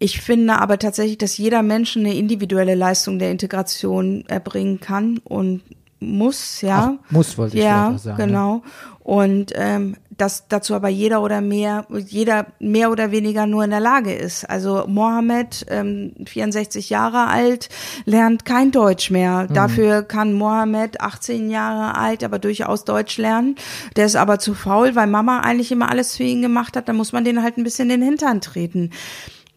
ich 0.00 0.20
finde 0.20 0.58
aber 0.58 0.80
tatsächlich, 0.80 1.18
dass 1.18 1.38
jeder 1.38 1.62
Mensch 1.62 1.96
eine 1.96 2.14
individuelle 2.14 2.74
Leistung 2.74 3.20
der 3.20 3.30
Integration 3.30 4.24
erbringen 4.26 4.80
kann 4.80 5.18
und 5.18 5.62
muss, 6.00 6.62
ja. 6.62 6.96
Auch 6.98 7.10
muss, 7.12 7.38
wollte 7.38 7.56
ich 7.56 7.62
ja, 7.62 7.96
sagen, 7.96 8.16
genau. 8.16 8.62
Und 9.00 9.52
ähm, 9.54 9.96
dass 10.18 10.48
dazu 10.48 10.74
aber 10.74 10.88
jeder 10.88 11.22
oder 11.22 11.40
mehr, 11.40 11.86
jeder 11.90 12.46
mehr 12.58 12.90
oder 12.90 13.10
weniger 13.12 13.46
nur 13.46 13.64
in 13.64 13.70
der 13.70 13.80
Lage 13.80 14.12
ist. 14.12 14.44
Also 14.44 14.84
Mohammed, 14.86 15.64
ähm, 15.70 16.12
64 16.26 16.90
Jahre 16.90 17.28
alt, 17.28 17.68
lernt 18.04 18.44
kein 18.44 18.72
Deutsch 18.72 19.10
mehr. 19.10 19.46
Mhm. 19.48 19.54
Dafür 19.54 20.02
kann 20.02 20.34
Mohammed, 20.34 21.00
18 21.00 21.50
Jahre 21.50 21.96
alt, 21.96 22.24
aber 22.24 22.38
durchaus 22.38 22.84
Deutsch 22.84 23.16
lernen. 23.16 23.56
Der 23.96 24.06
ist 24.06 24.16
aber 24.16 24.38
zu 24.38 24.54
faul, 24.54 24.94
weil 24.96 25.06
Mama 25.06 25.40
eigentlich 25.40 25.72
immer 25.72 25.88
alles 25.88 26.16
für 26.16 26.24
ihn 26.24 26.42
gemacht 26.42 26.76
hat. 26.76 26.88
Da 26.88 26.92
muss 26.92 27.12
man 27.12 27.24
den 27.24 27.42
halt 27.42 27.56
ein 27.56 27.64
bisschen 27.64 27.88
in 27.88 28.00
den 28.00 28.08
Hintern 28.08 28.40
treten 28.40 28.90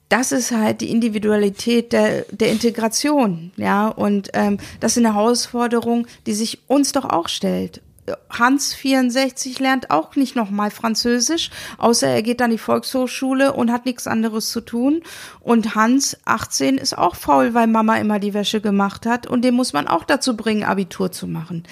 das 0.09 0.33
ist 0.33 0.51
halt 0.51 0.81
die 0.81 0.91
Individualität 0.91 1.93
der, 1.93 2.25
der 2.31 2.51
Integration, 2.51 3.53
ja, 3.55 3.87
und 3.87 4.29
ähm, 4.33 4.57
das 4.81 4.97
ist 4.97 5.05
eine 5.05 5.15
Herausforderung, 5.15 6.05
die 6.25 6.33
sich 6.33 6.59
uns 6.67 6.91
doch 6.91 7.05
auch 7.05 7.29
stellt. 7.29 7.81
Hans 8.29 8.73
64 8.73 9.59
lernt 9.59 9.91
auch 9.91 10.15
nicht 10.15 10.35
nochmal 10.35 10.71
Französisch, 10.71 11.49
außer 11.77 12.07
er 12.07 12.21
geht 12.21 12.41
an 12.41 12.51
die 12.51 12.57
Volkshochschule 12.57 13.53
und 13.53 13.71
hat 13.71 13.85
nichts 13.85 14.07
anderes 14.07 14.49
zu 14.51 14.61
tun. 14.61 15.01
Und 15.39 15.75
Hans 15.75 16.17
18 16.25 16.77
ist 16.77 16.97
auch 16.97 17.15
faul, 17.15 17.53
weil 17.53 17.67
Mama 17.67 17.97
immer 17.97 18.19
die 18.19 18.33
Wäsche 18.33 18.61
gemacht 18.61 19.05
hat 19.05 19.27
und 19.27 19.43
den 19.43 19.55
muss 19.55 19.73
man 19.73 19.87
auch 19.87 20.03
dazu 20.03 20.35
bringen, 20.37 20.63
Abitur 20.63 21.11
zu 21.11 21.27
machen. 21.27 21.63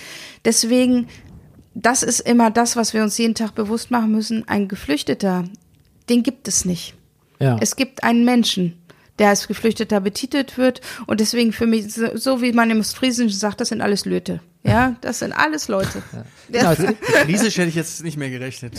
Deswegen, 0.45 1.07
das 1.75 2.03
ist 2.03 2.19
immer 2.21 2.51
das, 2.51 2.75
was 2.75 2.93
wir 2.93 3.03
uns 3.03 3.17
jeden 3.17 3.35
Tag 3.35 3.55
bewusst 3.55 3.91
machen 3.91 4.11
müssen. 4.11 4.47
Ein 4.47 4.67
Geflüchteter, 4.67 5.45
den 6.09 6.23
gibt 6.23 6.47
es 6.47 6.65
nicht. 6.65 6.95
Ja. 7.39 7.57
Es 7.61 7.75
gibt 7.75 8.03
einen 8.03 8.25
Menschen, 8.25 8.79
der 9.19 9.29
als 9.29 9.47
Geflüchteter 9.47 9.99
betitelt 9.99 10.57
wird 10.57 10.81
und 11.05 11.19
deswegen 11.19 11.51
für 11.51 11.67
mich, 11.67 11.93
so 11.93 12.41
wie 12.41 12.53
man 12.53 12.71
im 12.71 12.83
Friesischen 12.83 13.29
sagt, 13.29 13.61
das 13.61 13.69
sind 13.69 13.81
alles 13.81 14.05
Löte. 14.05 14.39
Ja, 14.63 14.95
das 15.01 15.19
sind 15.19 15.33
alles 15.33 15.67
Leute. 15.67 16.01
Genau, 16.49 16.63
Ja, 16.63 16.73
es, 16.73 16.95
Friesisch 17.25 17.57
hätte 17.57 17.69
ich 17.69 17.75
jetzt 17.75 18.03
nicht 18.03 18.17
mehr 18.17 18.29
gerechnet. 18.29 18.73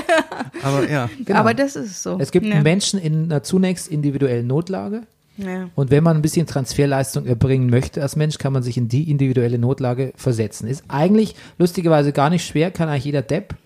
Aber 0.62 0.88
ja. 0.88 1.08
genau. 1.24 1.38
Aber 1.38 1.54
das 1.54 1.76
ist 1.76 2.02
so. 2.02 2.18
es 2.20 2.30
gibt 2.30 2.46
ja. 2.46 2.60
Menschen 2.60 2.98
in 2.98 3.24
einer 3.24 3.42
zunächst 3.42 3.88
individuellen 3.88 4.46
Notlage. 4.46 5.02
Ja. 5.36 5.68
Und 5.74 5.90
wenn 5.90 6.04
man 6.04 6.16
ein 6.16 6.22
bisschen 6.22 6.46
Transferleistung 6.46 7.26
erbringen 7.26 7.68
möchte 7.68 8.00
als 8.02 8.14
Mensch, 8.14 8.38
kann 8.38 8.52
man 8.52 8.62
sich 8.62 8.76
in 8.76 8.88
die 8.88 9.10
individuelle 9.10 9.58
Notlage 9.58 10.12
versetzen. 10.16 10.68
Ist 10.68 10.84
eigentlich 10.88 11.34
lustigerweise 11.58 12.12
gar 12.12 12.30
nicht 12.30 12.46
schwer, 12.46 12.70
kann 12.70 12.88
eigentlich 12.88 13.04
jeder 13.04 13.22
Depp, 13.22 13.56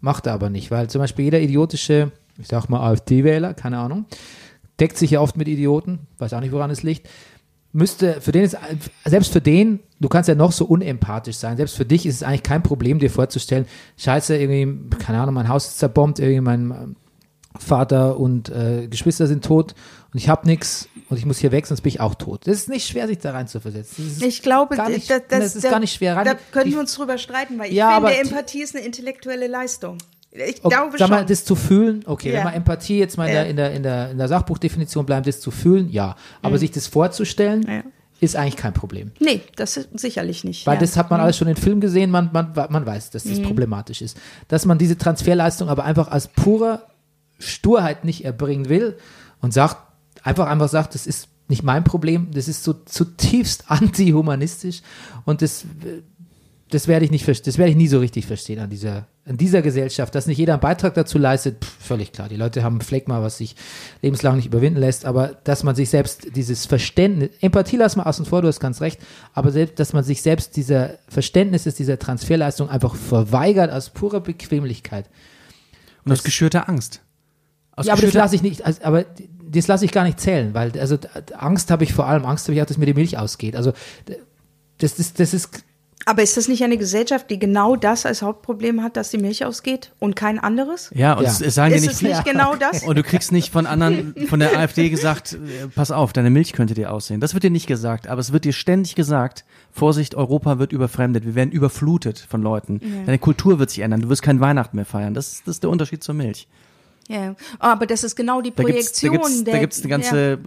macht 0.00 0.26
er 0.26 0.34
aber 0.34 0.50
nicht, 0.50 0.70
weil 0.70 0.90
zum 0.90 1.00
Beispiel 1.00 1.24
jeder 1.24 1.40
idiotische, 1.40 2.12
ich 2.38 2.48
sag 2.48 2.68
mal 2.68 2.80
AfD-Wähler, 2.80 3.54
keine 3.54 3.78
Ahnung, 3.78 4.04
deckt 4.80 4.96
sich 4.98 5.12
ja 5.12 5.20
oft 5.20 5.36
mit 5.36 5.48
Idioten, 5.48 6.00
weiß 6.18 6.32
auch 6.34 6.40
nicht, 6.40 6.52
woran 6.52 6.70
es 6.70 6.82
liegt. 6.82 7.08
müsste, 7.72 8.20
für 8.20 8.30
den 8.32 8.44
ist, 8.44 8.56
selbst 9.04 9.32
für 9.32 9.40
den, 9.40 9.80
du 10.00 10.08
kannst 10.08 10.28
ja 10.28 10.34
noch 10.36 10.52
so 10.52 10.64
unempathisch 10.64 11.36
sein, 11.36 11.56
selbst 11.56 11.76
für 11.76 11.84
dich 11.84 12.06
ist 12.06 12.16
es 12.16 12.22
eigentlich 12.22 12.42
kein 12.44 12.62
Problem, 12.62 12.98
dir 13.00 13.10
vorzustellen, 13.10 13.66
scheiße, 13.96 14.36
irgendwie, 14.36 14.96
keine 14.98 15.20
Ahnung, 15.20 15.34
mein 15.34 15.48
Haus 15.48 15.66
ist 15.66 15.78
zerbombt, 15.78 16.18
irgendwie 16.20 16.40
mein 16.40 16.96
Vater 17.58 18.18
und 18.18 18.48
äh, 18.48 18.88
Geschwister 18.88 19.26
sind 19.28 19.44
tot 19.44 19.74
und 20.12 20.18
ich 20.18 20.28
habe 20.28 20.46
nichts 20.46 20.88
und 21.08 21.18
ich 21.18 21.26
muss 21.26 21.38
hier 21.38 21.52
weg, 21.52 21.66
sonst 21.66 21.82
bin 21.82 21.90
ich 21.90 22.00
auch 22.00 22.16
tot. 22.16 22.46
Das 22.46 22.56
ist 22.56 22.68
nicht 22.68 22.86
schwer, 22.88 23.06
sich 23.06 23.18
da 23.18 23.30
rein 23.30 23.46
zu 23.46 23.60
versetzen. 23.60 24.10
Ich 24.24 24.42
glaube, 24.42 24.74
nicht, 24.88 25.08
das, 25.08 25.22
das, 25.28 25.38
das 25.40 25.56
ist 25.56 25.70
gar 25.70 25.78
nicht 25.78 25.94
schwer. 25.94 26.14
Da 26.16 26.32
Rein- 26.32 26.38
können 26.50 26.66
ich- 26.68 26.74
wir 26.74 26.80
uns 26.80 26.94
drüber 26.94 27.16
streiten, 27.18 27.58
weil 27.58 27.68
ich 27.70 27.74
Ja, 27.76 27.94
finde, 28.00 28.16
Empathie 28.16 28.62
ist 28.62 28.74
eine 28.74 28.84
intellektuelle 28.84 29.46
Leistung. 29.46 29.98
Ich 30.36 30.64
Okay, 30.64 30.74
glaube 30.74 30.98
sag 30.98 31.08
mal, 31.10 31.18
schon. 31.18 31.26
das 31.28 31.44
zu 31.44 31.54
fühlen, 31.54 32.02
okay, 32.06 32.30
Ja. 32.32 32.38
wenn 32.38 32.44
man 32.44 32.54
Empathie 32.54 32.98
jetzt 32.98 33.16
mal 33.16 33.26
in, 33.28 33.34
Ja. 33.34 33.42
der, 33.42 33.50
in, 33.50 33.56
der, 33.56 33.72
in, 33.72 33.82
der, 33.84 34.10
in 34.10 34.18
der 34.18 34.26
Sachbuchdefinition 34.28 35.06
bleibt, 35.06 35.28
das 35.28 35.40
zu 35.40 35.50
fühlen, 35.52 35.88
ja. 35.90 36.16
Aber 36.42 36.58
sich 36.58 36.72
das 36.72 36.88
vorzustellen, 36.88 37.60
Mhm. 37.60 37.68
Ja. 37.68 37.82
ist 38.20 38.34
eigentlich 38.34 38.56
kein 38.56 38.72
Problem. 38.72 39.12
nee, 39.20 39.42
das 39.56 39.76
ist 39.76 39.90
sicherlich 39.98 40.42
nicht. 40.42 40.66
Weil 40.66 40.78
das 40.78 40.96
hat 40.96 41.10
man 41.10 41.20
alles 41.20 41.36
schon 41.36 41.46
in 41.46 41.54
Film 41.56 41.80
gesehen, 41.80 42.10
man, 42.10 42.30
man, 42.32 42.52
man 42.54 42.84
weiß, 42.84 43.10
dass 43.10 43.22
das 43.24 43.40
problematisch 43.42 44.02
ist. 44.02 44.16
Dass 44.48 44.66
man 44.66 44.78
diese 44.78 44.98
Transferleistung 44.98 45.68
aber 45.68 45.84
einfach 45.84 46.08
als 46.08 46.26
pure 46.28 46.82
Sturheit 47.38 48.04
nicht 48.04 48.24
erbringen 48.24 48.68
will 48.68 48.96
und 49.40 49.52
sagt, 49.54 49.76
einfach 50.22 50.46
einfach 50.48 50.68
sagt, 50.68 50.94
das 50.94 51.06
ist 51.06 51.28
nicht 51.48 51.62
mein 51.62 51.84
Problem, 51.84 52.30
das 52.32 52.48
ist 52.48 52.64
so 52.64 52.72
zutiefst 52.72 53.64
antihumanistisch 53.70 54.80
und 55.26 55.42
das, 55.42 55.64
das 56.74 56.88
werde 56.88 57.04
ich 57.04 57.12
nicht, 57.12 57.28
das 57.28 57.56
werde 57.56 57.70
ich 57.70 57.76
nie 57.76 57.86
so 57.86 58.00
richtig 58.00 58.26
verstehen 58.26 58.58
an 58.58 58.68
dieser, 58.68 59.06
an 59.26 59.36
dieser 59.36 59.62
Gesellschaft, 59.62 60.12
dass 60.12 60.26
nicht 60.26 60.38
jeder 60.38 60.54
einen 60.54 60.60
Beitrag 60.60 60.94
dazu 60.94 61.18
leistet, 61.18 61.64
pff, 61.64 61.70
völlig 61.78 62.10
klar. 62.10 62.28
Die 62.28 62.34
Leute 62.34 62.64
haben 62.64 62.78
ein 62.78 62.80
Phlegma, 62.80 63.22
was 63.22 63.38
sich 63.38 63.54
lebenslang 64.02 64.34
nicht 64.34 64.46
überwinden 64.46 64.80
lässt, 64.80 65.04
aber 65.04 65.36
dass 65.44 65.62
man 65.62 65.76
sich 65.76 65.88
selbst 65.88 66.34
dieses 66.34 66.66
Verständnis, 66.66 67.30
Empathie 67.40 67.76
lass 67.76 67.94
mal 67.94 68.02
außen 68.02 68.24
vor, 68.24 68.42
du 68.42 68.48
hast 68.48 68.58
ganz 68.58 68.80
recht, 68.80 69.00
aber 69.34 69.52
selbst, 69.52 69.78
dass 69.78 69.92
man 69.92 70.02
sich 70.02 70.20
selbst 70.20 70.56
dieser 70.56 70.94
Verständnisses, 71.08 71.76
dieser 71.76 71.96
Transferleistung 71.96 72.68
einfach 72.68 72.96
verweigert 72.96 73.70
aus 73.70 73.90
purer 73.90 74.20
Bequemlichkeit. 74.20 75.08
Und 76.04 76.10
aus 76.10 76.24
geschürter 76.24 76.68
Angst. 76.68 77.02
Aus 77.76 77.86
ja, 77.86 77.92
aber 77.92 78.02
das 78.02 78.14
lasse 78.14 78.34
ich 78.34 78.42
nicht, 78.42 78.66
also, 78.66 78.82
aber 78.82 79.04
das 79.48 79.68
lasse 79.68 79.84
ich 79.84 79.92
gar 79.92 80.02
nicht 80.02 80.18
zählen, 80.18 80.54
weil 80.54 80.76
also 80.80 80.98
Angst 81.38 81.70
habe 81.70 81.84
ich 81.84 81.94
vor 81.94 82.08
allem, 82.08 82.26
Angst 82.26 82.46
habe 82.46 82.56
ich 82.56 82.62
auch, 82.62 82.66
dass 82.66 82.78
mir 82.78 82.86
die 82.86 82.94
Milch 82.94 83.16
ausgeht. 83.16 83.54
Also 83.54 83.72
das, 84.78 84.96
das, 84.96 85.14
das 85.14 85.34
ist 85.34 85.64
Aber 86.06 86.22
ist 86.22 86.36
das 86.36 86.48
nicht 86.48 86.62
eine 86.62 86.76
Gesellschaft, 86.76 87.30
die 87.30 87.38
genau 87.38 87.76
das 87.76 88.04
als 88.06 88.22
Hauptproblem 88.22 88.82
hat, 88.82 88.96
dass 88.96 89.10
die 89.10 89.18
Milch 89.18 89.44
ausgeht 89.44 89.92
und 89.98 90.16
kein 90.16 90.38
anderes? 90.38 90.90
Ja, 90.94 91.14
und 91.14 91.24
Ja. 91.24 91.30
Es, 91.30 91.40
es 91.40 91.54
sagen 91.54 91.70
dir 91.70 91.76
Ist 91.76 91.86
nicht 91.86 91.94
es 91.94 92.02
nicht 92.02 92.24
genau 92.24 92.56
das? 92.56 92.82
Und 92.82 92.96
du 92.96 93.02
kriegst 93.02 93.32
nicht 93.32 93.52
von 93.52 93.66
anderen, 93.66 94.14
von 94.28 94.40
der 94.40 94.58
AfD 94.58 94.90
gesagt, 94.90 95.34
äh, 95.34 95.68
pass 95.74 95.90
auf, 95.90 96.12
deine 96.12 96.30
Milch 96.30 96.52
könnte 96.52 96.74
dir 96.74 96.92
aussehen. 96.92 97.20
Das 97.20 97.34
wird 97.34 97.44
dir 97.44 97.50
nicht 97.50 97.66
gesagt, 97.66 98.06
aber 98.06 98.20
es 98.20 98.32
wird 98.32 98.44
dir 98.44 98.52
ständig 98.52 98.94
gesagt, 98.94 99.44
Vorsicht, 99.70 100.14
Europa 100.14 100.58
wird 100.58 100.72
überfremdet, 100.72 101.24
wir 101.24 101.34
werden 101.34 101.50
überflutet 101.50 102.18
von 102.28 102.42
Leuten. 102.42 102.80
Deine 103.06 103.18
Kultur 103.18 103.58
wird 103.58 103.70
sich 103.70 103.80
ändern, 103.80 104.02
du 104.02 104.08
wirst 104.08 104.22
kein 104.22 104.40
Weihnachten 104.40 104.76
mehr 104.76 104.84
feiern. 104.84 105.14
Das, 105.14 105.42
das 105.44 105.56
ist 105.56 105.62
der 105.62 105.70
Unterschied 105.70 106.02
zur 106.02 106.14
Milch. 106.14 106.46
Ja, 107.08 107.34
aber 107.58 107.86
das 107.86 108.02
ist 108.02 108.16
genau 108.16 108.40
die 108.40 108.50
Da 108.50 108.62
Projektion 108.62 109.12
gibt's, 109.12 109.44
der 109.44 109.54
da 109.54 109.60
gibt's 109.60 109.80
eine 109.80 109.88
ganze, 109.90 110.38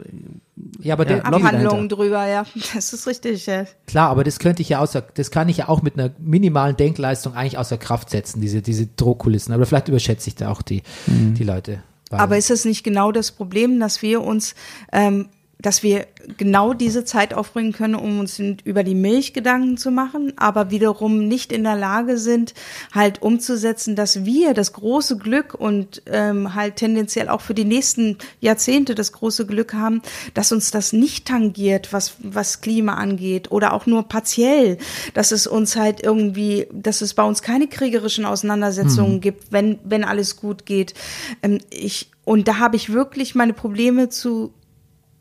ja, 0.82 0.94
aber 0.96 1.06
der, 1.06 1.18
Ja, 1.18 1.24
Abhandlung 1.26 1.70
dahinter. 1.72 1.96
drüber, 1.96 2.26
ja. 2.28 2.46
Das 2.74 2.94
ist 2.94 3.06
richtig, 3.06 3.46
ja. 3.46 3.66
Klar, 3.86 4.10
aber 4.10 4.24
das 4.24 4.40
könnte 4.40 4.64
ich 4.64 4.70
ja 4.70 4.80
außer, 4.80 5.02
das 5.14 5.30
kann 5.30 5.50
ich 5.50 5.58
ja 5.58 5.70
auch 5.70 5.84
mit 5.84 5.94
einer 6.00 6.12
minimalen 6.18 6.76
Denkleistung 6.76 7.36
eigentlich 7.36 7.58
außer 7.60 7.78
Kraft 7.78 8.10
setzen, 8.10 8.42
diese, 8.42 8.62
diese 8.64 8.88
Drohkulissen. 8.88 9.54
Aber 9.54 9.66
vielleicht 9.68 9.88
überschätze 9.88 10.30
ich 10.30 10.36
da 10.36 10.50
auch 10.52 10.64
die, 10.64 10.82
die 11.06 11.44
Leute. 11.44 11.84
Weil- 12.10 12.20
Aber 12.22 12.38
ist 12.38 12.50
es 12.50 12.66
nicht 12.66 12.84
genau 12.84 13.12
das 13.12 13.32
Problem, 13.32 13.80
dass 13.80 14.02
wir 14.02 14.22
uns, 14.22 14.56
ähm, 14.92 15.28
dass 15.60 15.82
wir 15.82 16.06
genau 16.38 16.74
diese 16.74 17.04
Zeit 17.04 17.34
aufbringen 17.34 17.72
können, 17.72 17.96
um 17.96 18.20
uns 18.20 18.40
über 18.64 18.84
die 18.84 18.96
Milch 18.96 19.34
Gedanken 19.34 19.78
zu 19.78 19.90
machen, 19.90 20.34
aber 20.38 20.70
wiederum 20.70 21.28
nicht 21.28 21.52
in 21.52 21.64
der 21.64 21.76
Lage 21.76 22.18
sind, 22.18 22.54
halt 22.94 23.22
umzusetzen, 23.22 23.96
dass 23.96 24.24
wir 24.24 24.54
das 24.54 24.74
große 24.74 25.18
Glück 25.18 25.56
und 25.56 26.04
ähm, 26.06 26.54
halt 26.54 26.76
tendenziell 26.76 27.30
auch 27.30 27.42
für 27.42 27.56
die 27.56 27.66
nächsten 27.66 28.18
Jahrzehnte 28.40 28.94
das 28.94 29.12
große 29.14 29.48
Glück 29.48 29.74
haben, 29.74 30.02
dass 30.34 30.52
uns 30.52 30.70
das 30.70 30.94
nicht 30.94 31.26
tangiert, 31.28 31.92
was, 31.92 32.18
was 32.20 32.62
Klima 32.62 32.96
angeht 32.96 33.52
oder 33.52 33.74
auch 33.74 33.88
nur 33.88 34.04
partiell, 34.04 34.78
dass 35.16 35.32
es 35.32 35.48
uns 35.48 35.76
halt 35.76 36.04
irgendwie, 36.04 36.68
dass 36.72 37.02
es 37.02 37.16
bei 37.16 37.24
uns 37.24 37.42
keine 37.42 37.68
kriegerischen 37.68 38.26
Auseinandersetzungen 38.26 39.22
gibt, 39.22 39.52
wenn, 39.52 39.80
wenn 39.84 40.04
alles 40.04 40.36
gut 40.36 40.66
geht. 40.66 40.94
Ähm, 41.42 41.60
ich, 41.72 42.12
und 42.26 42.48
da 42.48 42.60
habe 42.60 42.76
ich 42.76 42.92
wirklich 42.92 43.36
meine 43.36 43.54
Probleme 43.54 44.10
zu, 44.10 44.52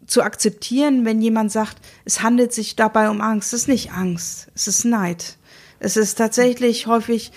zu 0.06 0.22
akzeptieren, 0.22 1.04
wenn 1.04 1.20
jemand 1.20 1.50
sagt, 1.52 1.78
es 2.04 2.22
handelt 2.22 2.52
sich 2.52 2.76
dabei 2.76 3.10
um 3.10 3.20
Angst. 3.20 3.52
Es 3.52 3.62
ist 3.62 3.68
nicht 3.68 3.92
Angst, 3.92 4.48
es 4.54 4.68
ist 4.68 4.84
Neid. 4.84 5.36
Es 5.78 5.96
ist 5.96 6.16
tatsächlich 6.16 6.86
häufig 6.86 7.32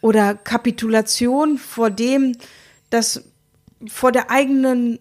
oder 0.00 0.34
Kapitulation 0.34 1.58
vor 1.58 1.90
dem, 1.90 2.36
dass 2.90 3.24
vor 3.88 4.12
der 4.12 4.30
eigenen 4.30 4.98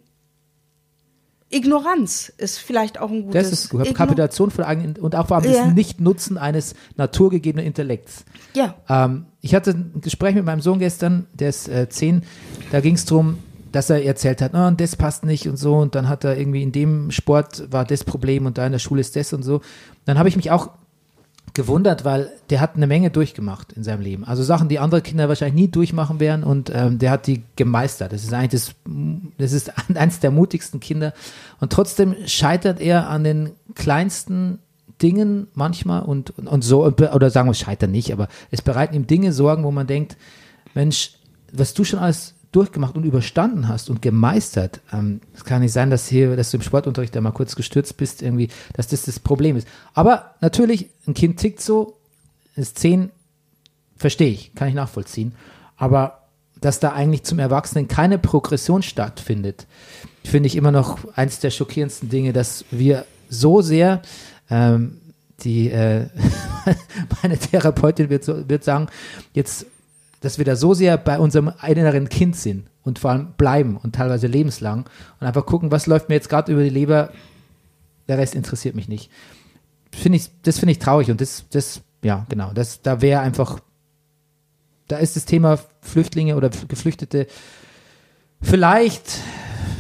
Ignoranz 1.52 2.32
ist 2.38 2.60
vielleicht 2.60 3.00
auch 3.00 3.10
ein 3.10 3.24
gutes. 3.26 3.50
das 3.50 3.60
ist 3.60 3.70
gut. 3.70 3.94
Kapitulation 3.96 4.52
von 4.52 4.64
eigenen 4.64 4.98
und 4.98 5.16
auch 5.16 5.28
vor 5.28 5.38
allem 5.38 5.52
Ja. 5.52 5.66
das 5.66 5.74
Nichtnutzen 5.74 6.38
eines 6.38 6.76
naturgegebenen 6.96 7.66
Intellekts. 7.66 8.24
Ja. 8.54 8.76
Ähm, 8.88 9.26
ich 9.42 9.56
hatte 9.56 9.72
ein 9.72 10.02
Gespräch 10.02 10.36
mit 10.36 10.46
meinem 10.46 10.62
Sohn 10.62 10.78
gestern, 10.78 11.26
der 11.34 11.50
ist 11.50 11.68
äh, 11.68 11.90
zehn, 11.90 12.24
da 12.72 12.82
ging 12.82 12.96
es 12.96 13.06
darum, 13.06 13.40
dass 13.72 13.90
er 13.90 14.04
erzählt 14.04 14.42
hat, 14.42 14.54
oh, 14.54 14.68
und 14.68 14.82
das 14.82 14.96
passt 14.96 15.26
nicht 15.26 15.48
und 15.48 15.58
so 15.58 15.76
und 15.76 15.96
dann 15.96 16.10
hat 16.10 16.24
er 16.24 16.38
irgendwie 16.38 16.64
in 16.64 16.72
dem 16.72 17.12
Sport 17.12 17.72
war 17.72 17.86
das 17.86 18.04
Problem 18.04 18.46
und 18.46 18.58
da 18.58 18.66
in 18.66 18.72
der 18.72 18.80
Schule 18.80 19.02
ist 19.02 19.16
das 19.16 19.34
und 19.34 19.44
so. 19.44 19.62
Dann 20.06 20.18
habe 20.18 20.30
ich 20.30 20.36
mich 20.36 20.52
auch 20.52 20.70
gewundert, 21.54 22.06
weil 22.06 22.32
der 22.50 22.62
hat 22.62 22.76
eine 22.76 22.88
Menge 22.88 23.10
durchgemacht 23.10 23.74
in 23.74 23.84
seinem 23.84 24.02
Leben. 24.02 24.24
Also 24.24 24.44
Sachen, 24.44 24.70
die 24.70 24.80
andere 24.80 25.02
Kinder 25.02 25.30
wahrscheinlich 25.30 25.56
nie 25.56 25.68
durchmachen 25.68 26.20
werden 26.20 26.44
und 26.44 26.72
ähm, 26.74 27.00
der 27.00 27.12
hat 27.12 27.28
die 27.28 27.44
gemeistert. 27.56 28.14
Das 28.14 28.24
ist 28.24 28.34
eigentlich 28.34 28.52
das, 28.52 28.76
das 29.38 29.52
ist 29.52 29.72
eins 29.96 30.20
der 30.20 30.32
mutigsten 30.32 30.80
Kinder 30.80 31.14
und 31.60 31.72
trotzdem 31.72 32.16
scheitert 32.26 32.80
er 32.80 33.10
an 33.10 33.24
den 33.24 33.52
kleinsten 33.76 34.60
Dingen 35.02 35.48
manchmal 35.54 36.02
und, 36.02 36.38
und, 36.38 36.48
und 36.48 36.62
so, 36.62 36.86
oder 36.86 37.30
sagen 37.30 37.48
wir 37.48 37.54
scheitern 37.54 37.92
nicht, 37.92 38.12
aber 38.12 38.28
es 38.52 38.62
bereiten 38.62 38.96
ihm 38.96 39.08
Dinge 39.08 39.32
Sorgen, 39.32 39.64
wo 39.64 39.72
man 39.72 39.88
denkt, 39.88 40.18
Mensch, 40.74 41.14
was 41.52 41.74
du 41.74 41.84
schon 41.84 42.00
alles 42.00 42.36
durchgemacht 42.52 42.96
und 42.96 43.04
überstanden 43.04 43.68
hast 43.68 43.90
und 43.90 44.02
gemeistert, 44.02 44.82
ähm, 44.92 45.22
es 45.34 45.44
kann 45.44 45.62
nicht 45.62 45.72
sein, 45.72 45.90
dass 45.90 46.08
hier, 46.08 46.36
dass 46.36 46.52
du 46.52 46.58
im 46.58 46.64
Sportunterricht 46.64 47.16
da 47.16 47.22
mal 47.22 47.32
kurz 47.32 47.56
gestürzt 47.56 47.98
bist, 47.98 48.22
irgendwie, 48.22 48.50
dass 48.74 48.88
das 48.88 49.04
das 49.04 49.20
Problem 49.20 49.56
ist. 49.56 49.68
Aber 49.94 50.36
natürlich, 50.42 50.90
ein 51.08 51.14
Kind 51.14 51.40
tickt 51.40 51.62
so, 51.62 51.98
ist 52.56 52.80
zehn, 52.80 53.12
verstehe 53.98 54.32
ich, 54.32 54.56
kann 54.56 54.68
ich 54.68 54.74
nachvollziehen. 54.74 55.34
Aber 55.78 56.24
dass 56.60 56.80
da 56.80 56.92
eigentlich 56.92 57.24
zum 57.24 57.40
Erwachsenen 57.40 57.88
keine 57.88 58.18
Progression 58.18 58.82
stattfindet, 58.82 59.68
finde 60.24 60.48
ich 60.48 60.56
immer 60.56 60.72
noch 60.72 61.14
eins 61.16 61.40
der 61.40 61.52
schockierendsten 61.52 62.10
Dinge, 62.10 62.34
dass 62.34 62.66
wir 62.72 63.06
so 63.30 63.62
sehr 63.62 64.02
ähm, 64.50 65.00
die 65.44 65.70
äh, 65.70 66.08
meine 67.24 67.38
Therapeutin 67.38 68.10
wird, 68.10 68.28
wird 68.50 68.64
sagen, 68.64 68.88
jetzt, 69.34 69.66
dass 70.20 70.38
wir 70.38 70.46
da 70.46 70.56
so 70.56 70.74
sehr 70.74 70.98
bei 70.98 71.20
unserem 71.20 71.52
inneren 71.66 72.10
Kind 72.10 72.36
sind 72.36 72.70
und 72.84 73.00
vor 73.00 73.12
allem 73.12 73.34
bleiben 73.38 73.78
und 73.78 73.96
teilweise 73.96 74.28
lebenslang 74.28 74.90
und 75.20 75.28
einfach 75.28 75.46
gucken, 75.46 75.72
was 75.72 75.88
läuft 75.88 76.10
mir 76.10 76.16
jetzt 76.16 76.30
gerade 76.30 76.52
über 76.52 76.64
die 76.64 76.70
Leber, 76.70 77.12
der 78.08 78.18
Rest 78.18 78.36
interessiert 78.36 78.76
mich 78.76 78.88
nicht. 78.88 79.10
Finde 79.92 80.18
ich, 80.18 80.30
das 80.44 80.60
finde 80.60 80.72
ich 80.72 80.80
traurig 80.80 81.10
und 81.10 81.22
das, 81.22 81.46
das, 81.50 81.82
ja, 82.04 82.26
genau, 82.30 82.52
das, 82.54 82.82
da 82.82 83.02
wäre 83.02 83.22
einfach, 83.22 83.60
da 84.88 84.98
ist 84.98 85.16
das 85.16 85.26
Thema 85.26 85.60
Flüchtlinge 85.82 86.36
oder 86.36 86.50
Geflüchtete 86.68 87.28
vielleicht, 88.42 89.20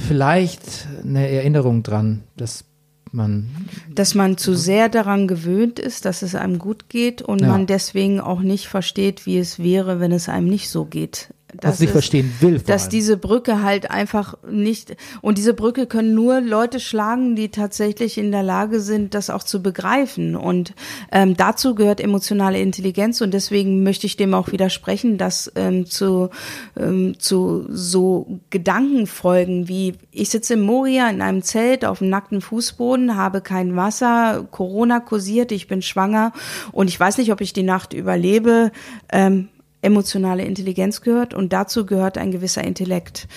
vielleicht 0.07 0.87
eine 1.03 1.29
Erinnerung 1.29 1.83
dran, 1.83 2.23
dass 2.37 2.65
man 3.11 3.49
dass 3.93 4.15
man 4.15 4.37
zu 4.37 4.55
sehr 4.55 4.89
daran 4.89 5.27
gewöhnt 5.27 5.79
ist, 5.79 6.05
dass 6.05 6.21
es 6.21 6.35
einem 6.35 6.59
gut 6.59 6.89
geht 6.89 7.21
und 7.21 7.41
Ja. 7.41 7.47
man 7.49 7.65
deswegen 7.67 8.19
auch 8.19 8.41
nicht 8.41 8.67
versteht, 8.67 9.25
wie 9.25 9.37
es 9.37 9.59
wäre, 9.59 9.99
wenn 9.99 10.11
es 10.11 10.29
einem 10.29 10.47
nicht 10.47 10.69
so 10.69 10.85
geht. 10.85 11.33
Das 11.59 11.79
nicht 11.79 11.89
ist- 11.89 11.93
verstehen 11.93 12.33
will. 12.39 12.59
Dass 12.59 12.83
allem. 12.83 12.89
diese 12.91 13.17
Brücke 13.17 13.61
halt 13.63 13.89
einfach 13.91 14.35
nicht 14.49 14.95
und 15.21 15.37
diese 15.37 15.53
Brücke 15.53 15.87
können 15.87 16.13
nur 16.13 16.41
Leute 16.41 16.79
schlagen, 16.79 17.35
die 17.35 17.49
tatsächlich 17.49 18.17
in 18.17 18.31
der 18.31 18.43
Lage 18.43 18.79
sind, 18.81 19.13
das 19.13 19.29
auch 19.29 19.43
zu 19.43 19.61
begreifen 19.61 20.35
und 20.35 20.73
ähm, 21.11 21.35
dazu 21.37 21.75
gehört 21.75 21.99
emotionale 22.01 22.59
Intelligenz 22.59 23.21
und 23.21 23.33
deswegen 23.33 23.83
möchte 23.83 24.05
ich 24.05 24.17
dem 24.17 24.33
auch 24.33 24.51
widersprechen, 24.51 25.17
dass 25.17 25.51
ähm, 25.55 25.85
zu 25.85 26.29
ähm, 26.77 27.15
zu 27.19 27.65
so 27.69 28.39
Gedankenfolgen 28.49 29.67
wie 29.67 29.95
ich 30.11 30.29
sitze 30.29 30.53
in 30.55 30.61
Moria 30.61 31.09
in 31.09 31.21
einem 31.21 31.41
Zelt 31.41 31.85
auf 31.85 31.99
dem 31.99 32.09
nackten 32.09 32.41
Fußboden, 32.41 33.15
habe 33.15 33.41
kein 33.41 33.75
Wasser, 33.75 34.47
Corona 34.51 34.99
kursiert, 34.99 35.51
ich 35.51 35.67
bin 35.67 35.81
schwanger 35.81 36.31
und 36.71 36.87
ich 36.89 36.99
weiß 36.99 37.17
nicht, 37.17 37.31
ob 37.31 37.41
ich 37.41 37.53
die 37.53 37.63
Nacht 37.63 37.93
überlebe. 37.93 38.71
Ähm, 39.11 39.49
emotionale 39.81 40.43
Intelligenz 40.43 41.01
gehört 41.01 41.33
und 41.33 41.53
dazu 41.53 41.85
gehört 41.85 42.17
ein 42.17 42.31
gewisser 42.31 42.63
Intellekt. 42.63 43.27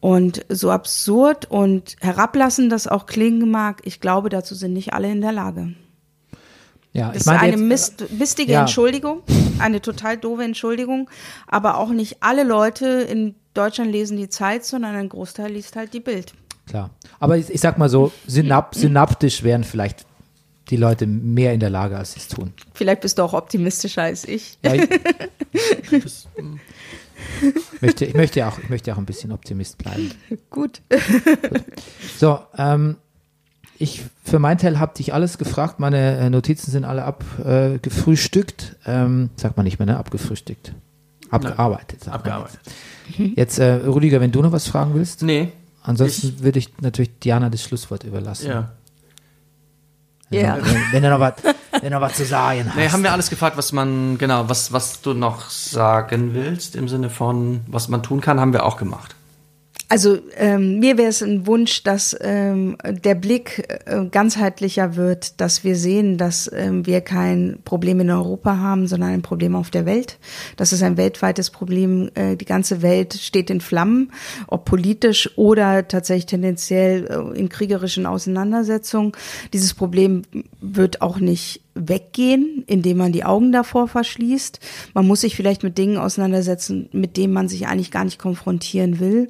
Und 0.00 0.46
so 0.48 0.70
absurd 0.70 1.50
und 1.50 1.96
herablassend 2.00 2.72
das 2.72 2.86
auch 2.86 3.06
klingen 3.06 3.50
mag, 3.50 3.82
ich 3.84 4.00
glaube, 4.00 4.30
dazu 4.30 4.54
sind 4.54 4.72
nicht 4.72 4.94
alle 4.94 5.10
in 5.10 5.20
der 5.20 5.32
Lage. 5.32 5.74
Ja, 6.92 7.12
Das 7.12 7.22
ist 7.22 7.28
eine 7.28 7.52
jetzt, 7.52 7.60
mist, 7.60 8.04
mistige 8.18 8.52
ja. 8.52 8.60
Entschuldigung, 8.62 9.22
eine 9.58 9.80
total 9.80 10.16
doofe 10.16 10.42
Entschuldigung. 10.42 11.08
Aber 11.46 11.78
auch 11.78 11.90
nicht 11.90 12.16
alle 12.20 12.42
Leute 12.42 12.86
in 12.86 13.34
Deutschland 13.54 13.92
lesen 13.92 14.16
die 14.16 14.28
Zeit, 14.28 14.64
sondern 14.64 14.96
ein 14.96 15.08
Großteil 15.08 15.52
liest 15.52 15.76
halt 15.76 15.92
die 15.92 16.00
Bild. 16.00 16.34
Klar. 16.66 16.90
Aber 17.18 17.36
ich, 17.36 17.50
ich 17.50 17.60
sag 17.60 17.78
mal 17.78 17.88
so, 17.88 18.12
synap 18.26 18.74
synaptisch 18.74 19.42
wären 19.42 19.64
vielleicht 19.64 20.06
die 20.70 20.76
Leute 20.76 21.06
mehr 21.06 21.52
in 21.52 21.60
der 21.60 21.70
Lage, 21.70 21.96
als 21.96 22.12
sie 22.12 22.20
es 22.20 22.28
tun. 22.28 22.52
Vielleicht 22.74 23.00
bist 23.00 23.18
du 23.18 23.22
auch 23.22 23.32
optimistischer 23.32 24.02
als 24.02 24.24
ich. 24.24 24.58
Ja, 24.62 24.74
ich, 24.74 24.88
möchte, 27.80 28.04
ich, 28.04 28.14
möchte 28.14 28.46
auch, 28.46 28.58
ich 28.58 28.70
möchte 28.70 28.92
auch 28.92 28.98
ein 28.98 29.06
bisschen 29.06 29.32
Optimist 29.32 29.78
bleiben. 29.78 30.12
Gut. 30.48 30.80
So, 32.18 32.38
ähm, 32.56 32.96
ich 33.78 34.02
für 34.24 34.38
meinen 34.38 34.58
Teil 34.58 34.78
habe 34.78 34.94
dich 34.94 35.12
alles 35.12 35.38
gefragt. 35.38 35.80
Meine 35.80 36.18
äh, 36.18 36.30
Notizen 36.30 36.70
sind 36.70 36.84
alle 36.84 37.04
abgefrühstückt. 37.04 38.76
Äh, 38.84 39.02
ähm, 39.02 39.30
sagt 39.36 39.56
man 39.56 39.64
nicht 39.64 39.78
mehr, 39.78 39.86
ne? 39.86 39.96
Abgefrühstückt. 39.96 40.74
Abgearbeitet. 41.30 42.08
Abgearbeitet. 42.08 42.60
Jetzt, 43.16 43.36
jetzt 43.36 43.58
äh, 43.58 43.72
Rüdiger, 43.86 44.20
wenn 44.20 44.32
du 44.32 44.42
noch 44.42 44.52
was 44.52 44.68
fragen 44.68 44.94
willst. 44.94 45.22
Nee. 45.22 45.52
Ansonsten 45.82 46.40
würde 46.40 46.58
ich 46.58 46.78
natürlich 46.80 47.18
Diana 47.20 47.48
das 47.48 47.62
Schlusswort 47.62 48.04
überlassen. 48.04 48.48
Ja. 48.48 48.72
Ja. 50.30 50.58
Wenn, 50.92 51.02
du 51.02 51.10
noch 51.10 51.20
was, 51.20 51.34
wenn 51.80 51.92
noch 51.92 52.00
was 52.00 52.14
zu 52.14 52.24
sagen 52.24 52.66
hast. 52.68 52.76
Nee, 52.76 52.88
haben 52.88 53.02
wir 53.02 53.12
alles 53.12 53.30
gefragt, 53.30 53.56
was 53.56 53.72
man, 53.72 54.16
genau, 54.16 54.48
was, 54.48 54.72
was 54.72 55.00
du 55.00 55.12
noch 55.12 55.50
sagen 55.50 56.34
willst, 56.34 56.76
im 56.76 56.88
Sinne 56.88 57.10
von, 57.10 57.62
was 57.66 57.88
man 57.88 58.02
tun 58.02 58.20
kann, 58.20 58.38
haben 58.38 58.52
wir 58.52 58.64
auch 58.64 58.76
gemacht. 58.76 59.16
Also 59.90 60.18
ähm, 60.36 60.78
mir 60.78 60.98
wäre 60.98 61.08
es 61.08 61.20
ein 61.20 61.48
Wunsch, 61.48 61.82
dass 61.82 62.16
ähm, 62.20 62.76
der 62.84 63.16
Blick 63.16 63.66
äh, 63.86 64.04
ganzheitlicher 64.06 64.94
wird, 64.94 65.40
dass 65.40 65.64
wir 65.64 65.74
sehen, 65.74 66.16
dass 66.16 66.48
ähm, 66.54 66.86
wir 66.86 67.00
kein 67.00 67.58
Problem 67.64 67.98
in 67.98 68.08
Europa 68.08 68.58
haben, 68.58 68.86
sondern 68.86 69.10
ein 69.10 69.22
Problem 69.22 69.56
auf 69.56 69.70
der 69.70 69.86
Welt. 69.86 70.20
Das 70.56 70.72
ist 70.72 70.84
ein 70.84 70.96
weltweites 70.96 71.50
Problem. 71.50 72.08
Äh, 72.14 72.36
die 72.36 72.44
ganze 72.44 72.82
Welt 72.82 73.14
steht 73.14 73.50
in 73.50 73.60
Flammen, 73.60 74.12
ob 74.46 74.64
politisch 74.64 75.36
oder 75.36 75.88
tatsächlich 75.88 76.26
tendenziell 76.26 77.06
äh, 77.06 77.36
in 77.36 77.48
kriegerischen 77.48 78.06
Auseinandersetzungen. 78.06 79.10
Dieses 79.52 79.74
Problem 79.74 80.22
wird 80.60 81.02
auch 81.02 81.18
nicht 81.18 81.62
weggehen, 81.74 82.64
indem 82.66 82.98
man 82.98 83.12
die 83.12 83.24
Augen 83.24 83.52
davor 83.52 83.88
verschließt. 83.88 84.60
Man 84.94 85.06
muss 85.06 85.22
sich 85.22 85.36
vielleicht 85.36 85.62
mit 85.62 85.78
Dingen 85.78 85.98
auseinandersetzen, 85.98 86.88
mit 86.92 87.16
denen 87.16 87.32
man 87.32 87.48
sich 87.48 87.66
eigentlich 87.66 87.90
gar 87.90 88.04
nicht 88.04 88.18
konfrontieren 88.18 89.00
will. 89.00 89.28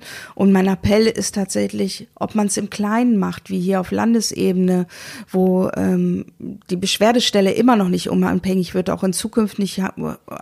Und 0.50 0.54
mein 0.54 0.66
Appell 0.66 1.06
ist 1.06 1.36
tatsächlich, 1.36 2.08
ob 2.16 2.34
man 2.34 2.48
es 2.48 2.56
im 2.56 2.70
Kleinen 2.70 3.18
macht, 3.18 3.50
wie 3.50 3.60
hier 3.60 3.78
auf 3.78 3.92
Landesebene, 3.92 4.88
wo 5.30 5.70
ähm, 5.76 6.24
die 6.40 6.74
Beschwerdestelle 6.74 7.52
immer 7.52 7.76
noch 7.76 7.88
nicht 7.88 8.10
unabhängig 8.10 8.74
wird, 8.74 8.90
auch 8.90 9.04
in 9.04 9.12
Zukunft 9.12 9.60
nicht 9.60 9.80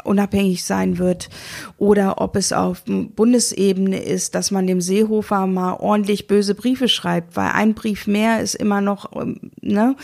unabhängig 0.04 0.64
sein 0.64 0.96
wird, 0.96 1.28
oder 1.76 2.22
ob 2.22 2.36
es 2.36 2.54
auf 2.54 2.84
Bundesebene 2.86 4.02
ist, 4.02 4.34
dass 4.34 4.50
man 4.50 4.66
dem 4.66 4.80
Seehofer 4.80 5.46
mal 5.46 5.74
ordentlich 5.74 6.26
böse 6.26 6.54
Briefe 6.54 6.88
schreibt, 6.88 7.36
weil 7.36 7.50
ein 7.50 7.74
Brief 7.74 8.06
mehr 8.06 8.40
ist 8.40 8.54
immer 8.54 8.80
noch, 8.80 9.14
ähm, 9.14 9.50
ne? 9.60 9.94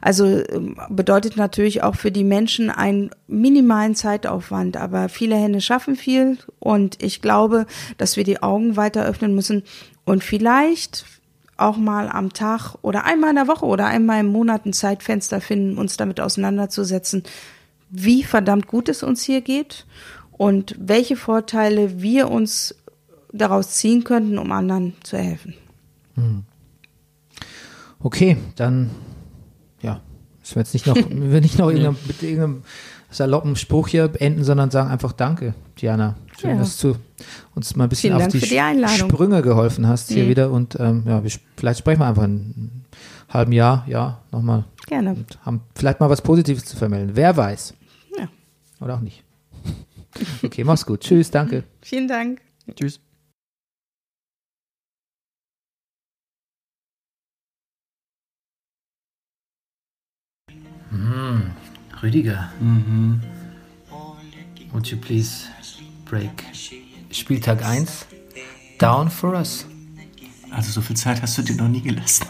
Also 0.00 0.24
ähm, 0.24 0.76
bedeutet 0.88 1.36
natürlich 1.36 1.82
auch 1.82 1.96
für 1.96 2.12
die 2.12 2.22
Menschen 2.22 2.70
einen 2.70 3.10
minimalen 3.26 3.96
Zeitaufwand, 3.96 4.76
aber 4.76 5.08
viele 5.08 5.34
Hände 5.34 5.60
schaffen 5.60 5.96
viel. 5.96 6.38
Und 6.60 7.02
ich 7.02 7.20
glaube, 7.20 7.66
dass 7.96 8.16
wir 8.16 8.22
die 8.22 8.40
Augen 8.40 8.76
weiter 8.76 9.04
öffnen 9.04 9.34
müssen 9.34 9.47
und 10.04 10.24
vielleicht 10.24 11.04
auch 11.56 11.76
mal 11.76 12.08
am 12.08 12.32
Tag 12.32 12.76
oder 12.82 13.04
einmal 13.04 13.30
in 13.30 13.36
der 13.36 13.48
Woche 13.48 13.66
oder 13.66 13.86
einmal 13.86 14.20
im 14.20 14.28
Monat 14.28 14.64
ein 14.64 14.72
Zeitfenster 14.72 15.40
finden, 15.40 15.76
uns 15.76 15.96
damit 15.96 16.20
auseinanderzusetzen, 16.20 17.24
wie 17.90 18.22
verdammt 18.22 18.68
gut 18.68 18.88
es 18.88 19.02
uns 19.02 19.22
hier 19.22 19.40
geht 19.40 19.86
und 20.32 20.76
welche 20.78 21.16
Vorteile 21.16 22.00
wir 22.00 22.30
uns 22.30 22.74
daraus 23.32 23.70
ziehen 23.70 24.04
könnten, 24.04 24.38
um 24.38 24.52
anderen 24.52 24.94
zu 25.02 25.18
helfen. 25.18 25.54
Okay, 28.00 28.36
dann 28.56 28.90
ja, 29.82 30.00
müssen 30.40 30.54
wir 30.54 30.62
jetzt 30.62 30.74
nicht 30.74 30.86
noch, 30.86 30.96
wir 31.10 31.40
nicht 31.40 31.58
noch 31.58 31.68
irgendeinem, 31.68 31.96
mit 32.06 32.22
irgendeinem 32.22 32.62
saloppen 33.10 33.56
Spruch 33.56 33.88
hier 33.88 34.08
beenden, 34.08 34.44
sondern 34.44 34.70
sagen 34.70 34.90
einfach 34.90 35.12
Danke, 35.12 35.54
Diana. 35.80 36.16
Schön, 36.40 36.50
Ja. 36.50 36.56
dass 36.58 36.78
du 36.78 36.94
uns 37.54 37.74
mal 37.74 37.84
ein 37.84 37.88
bisschen 37.90 38.10
Vielen 38.10 38.14
auf 38.14 38.22
Dank 38.22 38.32
die, 38.32 38.38
die. 38.40 38.88
Sprünge 38.98 39.42
geholfen 39.42 39.86
hast 39.88 40.08
hier 40.08 40.24
Mhm. 40.24 40.28
wieder 40.28 40.50
und 40.52 40.78
ähm, 40.78 41.02
ja, 41.06 41.22
wir, 41.24 41.30
vielleicht 41.56 41.80
sprechen 41.80 42.00
wir 42.00 42.06
einfach 42.06 42.22
in 42.24 42.30
einem 42.30 42.70
halben 43.28 43.52
Jahr, 43.52 43.84
ja, 43.88 44.20
nochmal 44.30 44.64
Gerne. 44.86 45.10
und 45.14 45.38
haben 45.44 45.60
vielleicht 45.74 45.98
mal 46.00 46.08
was 46.10 46.22
Positives 46.22 46.64
zu 46.64 46.76
vermelden. 46.76 47.10
Wer 47.14 47.36
weiß. 47.36 47.74
Ja. 48.18 48.28
Oder 48.80 48.94
auch 48.94 49.00
nicht. 49.00 49.24
Okay, 50.42 50.64
mach's 50.64 50.86
gut. 50.86 51.00
Tschüss, 51.00 51.30
danke. 51.30 51.64
Vielen 51.82 52.08
Dank. 52.08 52.40
Tschüss. 52.74 53.00
Rüdiger. 62.02 62.48
Would 64.72 64.86
you 64.90 64.96
please 64.98 65.48
break 66.08 66.44
Spieltag 67.10 67.62
1 67.62 68.06
down 68.78 69.10
for 69.10 69.34
us? 69.34 69.66
Also 70.50 70.72
so 70.72 70.80
viel 70.80 70.96
Zeit 70.96 71.20
hast 71.20 71.36
du 71.36 71.42
dir 71.42 71.56
noch 71.56 71.68
nie 71.68 71.82
gelassen. 71.82 72.26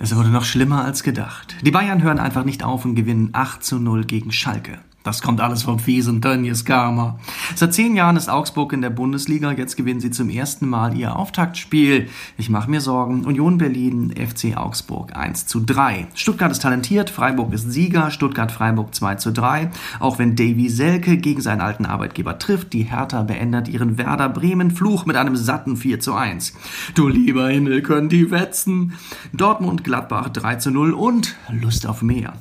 Es 0.00 0.14
wurde 0.16 0.30
noch 0.30 0.44
schlimmer 0.44 0.84
als 0.84 1.04
gedacht. 1.04 1.54
Die 1.62 1.70
Bayern 1.70 2.02
hören 2.02 2.18
einfach 2.18 2.44
nicht 2.44 2.64
auf 2.64 2.84
und 2.84 2.96
gewinnen 2.96 3.30
8 3.32 3.62
zu 3.62 3.78
0 3.78 4.04
gegen 4.04 4.32
Schalke. 4.32 4.80
Das 5.04 5.20
kommt 5.20 5.40
alles 5.40 5.64
vom 5.64 5.78
fiesen 5.78 6.22
Tönnies 6.22 6.64
Karma. 6.64 7.18
Seit 7.56 7.74
zehn 7.74 7.96
Jahren 7.96 8.16
ist 8.16 8.28
Augsburg 8.28 8.72
in 8.72 8.82
der 8.82 8.90
Bundesliga. 8.90 9.50
Jetzt 9.52 9.76
gewinnen 9.76 10.00
sie 10.00 10.10
zum 10.10 10.30
ersten 10.30 10.68
Mal 10.68 10.96
ihr 10.96 11.16
Auftaktspiel. 11.16 12.08
Ich 12.38 12.50
mache 12.50 12.70
mir 12.70 12.80
Sorgen. 12.80 13.24
Union 13.24 13.58
Berlin, 13.58 14.12
FC 14.16 14.56
Augsburg 14.56 15.16
1 15.16 15.46
zu 15.46 15.60
3. 15.60 16.06
Stuttgart 16.14 16.52
ist 16.52 16.62
talentiert, 16.62 17.10
Freiburg 17.10 17.52
ist 17.52 17.70
Sieger, 17.70 18.10
Stuttgart-Freiburg 18.10 18.94
2 18.94 19.14
zu 19.16 19.32
3. 19.32 19.70
Auch 19.98 20.18
wenn 20.18 20.36
Davy 20.36 20.68
Selke 20.68 21.16
gegen 21.16 21.40
seinen 21.40 21.60
alten 21.60 21.86
Arbeitgeber 21.86 22.38
trifft, 22.38 22.72
die 22.72 22.84
Hertha 22.84 23.22
beendet 23.22 23.68
ihren 23.68 23.98
Werder 23.98 24.28
Bremen-Fluch 24.28 25.06
mit 25.06 25.16
einem 25.16 25.36
satten 25.36 25.76
4 25.76 26.00
zu 26.00 26.14
1. 26.14 26.54
Du 26.94 27.08
lieber 27.08 27.48
Himmel, 27.48 27.82
können 27.82 28.08
die 28.08 28.30
wetzen. 28.30 28.92
Dortmund, 29.32 29.82
Gladbach 29.82 30.28
3 30.28 30.56
zu 30.56 30.70
0 30.70 30.92
und 30.92 31.34
Lust 31.50 31.86
auf 31.86 32.02
mehr. 32.02 32.34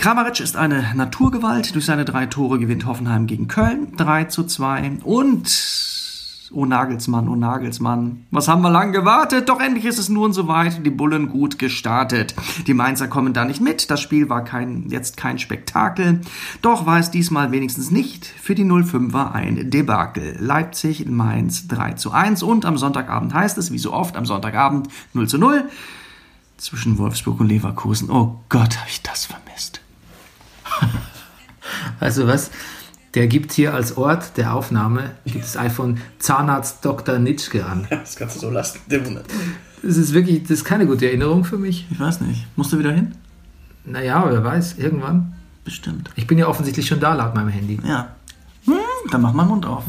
Kramaric 0.00 0.40
ist 0.40 0.56
eine 0.56 0.94
Naturgewalt. 0.94 1.74
Durch 1.74 1.84
seine 1.84 2.06
drei 2.06 2.24
Tore 2.24 2.58
gewinnt 2.58 2.86
Hoffenheim 2.86 3.26
gegen 3.26 3.48
Köln 3.48 3.94
3 3.98 4.24
zu 4.24 4.44
2. 4.44 4.92
Und, 5.04 6.48
oh 6.52 6.64
Nagelsmann, 6.64 7.28
oh 7.28 7.36
Nagelsmann, 7.36 8.24
was 8.30 8.48
haben 8.48 8.62
wir 8.62 8.70
lang 8.70 8.92
gewartet? 8.92 9.50
Doch 9.50 9.60
endlich 9.60 9.84
ist 9.84 9.98
es 9.98 10.08
nun 10.08 10.32
soweit. 10.32 10.86
Die 10.86 10.90
Bullen 10.90 11.28
gut 11.28 11.58
gestartet. 11.58 12.34
Die 12.66 12.72
Mainzer 12.72 13.08
kommen 13.08 13.34
da 13.34 13.44
nicht 13.44 13.60
mit. 13.60 13.90
Das 13.90 14.00
Spiel 14.00 14.30
war 14.30 14.42
kein, 14.42 14.88
jetzt 14.88 15.18
kein 15.18 15.38
Spektakel. 15.38 16.22
Doch 16.62 16.86
war 16.86 16.98
es 16.98 17.10
diesmal 17.10 17.52
wenigstens 17.52 17.90
nicht 17.90 18.24
für 18.24 18.54
die 18.54 18.64
05er 18.64 19.32
ein 19.32 19.70
Debakel. 19.70 20.34
Leipzig, 20.40 21.04
Mainz 21.10 21.68
3 21.68 21.92
zu 21.92 22.10
1. 22.10 22.42
Und 22.42 22.64
am 22.64 22.78
Sonntagabend 22.78 23.34
heißt 23.34 23.58
es, 23.58 23.70
wie 23.70 23.78
so 23.78 23.92
oft 23.92 24.16
am 24.16 24.24
Sonntagabend 24.24 24.88
0 25.12 25.28
zu 25.28 25.36
0 25.36 25.68
zwischen 26.56 26.96
Wolfsburg 26.96 27.40
und 27.40 27.48
Leverkusen. 27.48 28.10
Oh 28.10 28.40
Gott, 28.48 28.78
habe 28.78 28.88
ich 28.88 29.02
das 29.02 29.26
vermisst. 29.26 29.49
Also 32.00 32.26
was? 32.26 32.50
Der 33.14 33.26
gibt 33.26 33.52
hier 33.52 33.74
als 33.74 33.96
Ort 33.96 34.36
der 34.36 34.54
Aufnahme 34.54 35.10
gibt 35.24 35.44
das 35.44 35.56
iPhone 35.56 36.00
Zahnarzt 36.18 36.84
Dr. 36.84 37.18
Nitschke 37.18 37.66
an. 37.66 37.86
Das 37.90 38.16
kannst 38.16 38.36
du 38.36 38.40
so 38.40 38.50
lassen. 38.50 38.80
Der 38.86 39.04
wundert. 39.04 39.26
Das 39.82 39.96
ist 39.96 40.12
wirklich, 40.12 40.42
das 40.42 40.50
ist 40.52 40.64
keine 40.64 40.86
gute 40.86 41.06
Erinnerung 41.06 41.44
für 41.44 41.58
mich. 41.58 41.86
Ich 41.90 41.98
weiß 41.98 42.20
nicht. 42.22 42.46
Musst 42.56 42.72
du 42.72 42.78
wieder 42.78 42.92
hin? 42.92 43.14
Naja, 43.84 44.24
wer 44.28 44.44
weiß, 44.44 44.78
irgendwann. 44.78 45.34
Bestimmt. 45.64 46.10
Ich 46.16 46.26
bin 46.26 46.38
ja 46.38 46.46
offensichtlich 46.46 46.86
schon 46.86 47.00
da 47.00 47.14
laut 47.14 47.34
meinem 47.34 47.48
Handy. 47.48 47.78
Ja. 47.84 48.14
Hm, 48.66 48.76
dann 49.10 49.22
mach 49.22 49.32
mal 49.32 49.44
den 49.44 49.48
Mund 49.48 49.66
auf. 49.66 49.84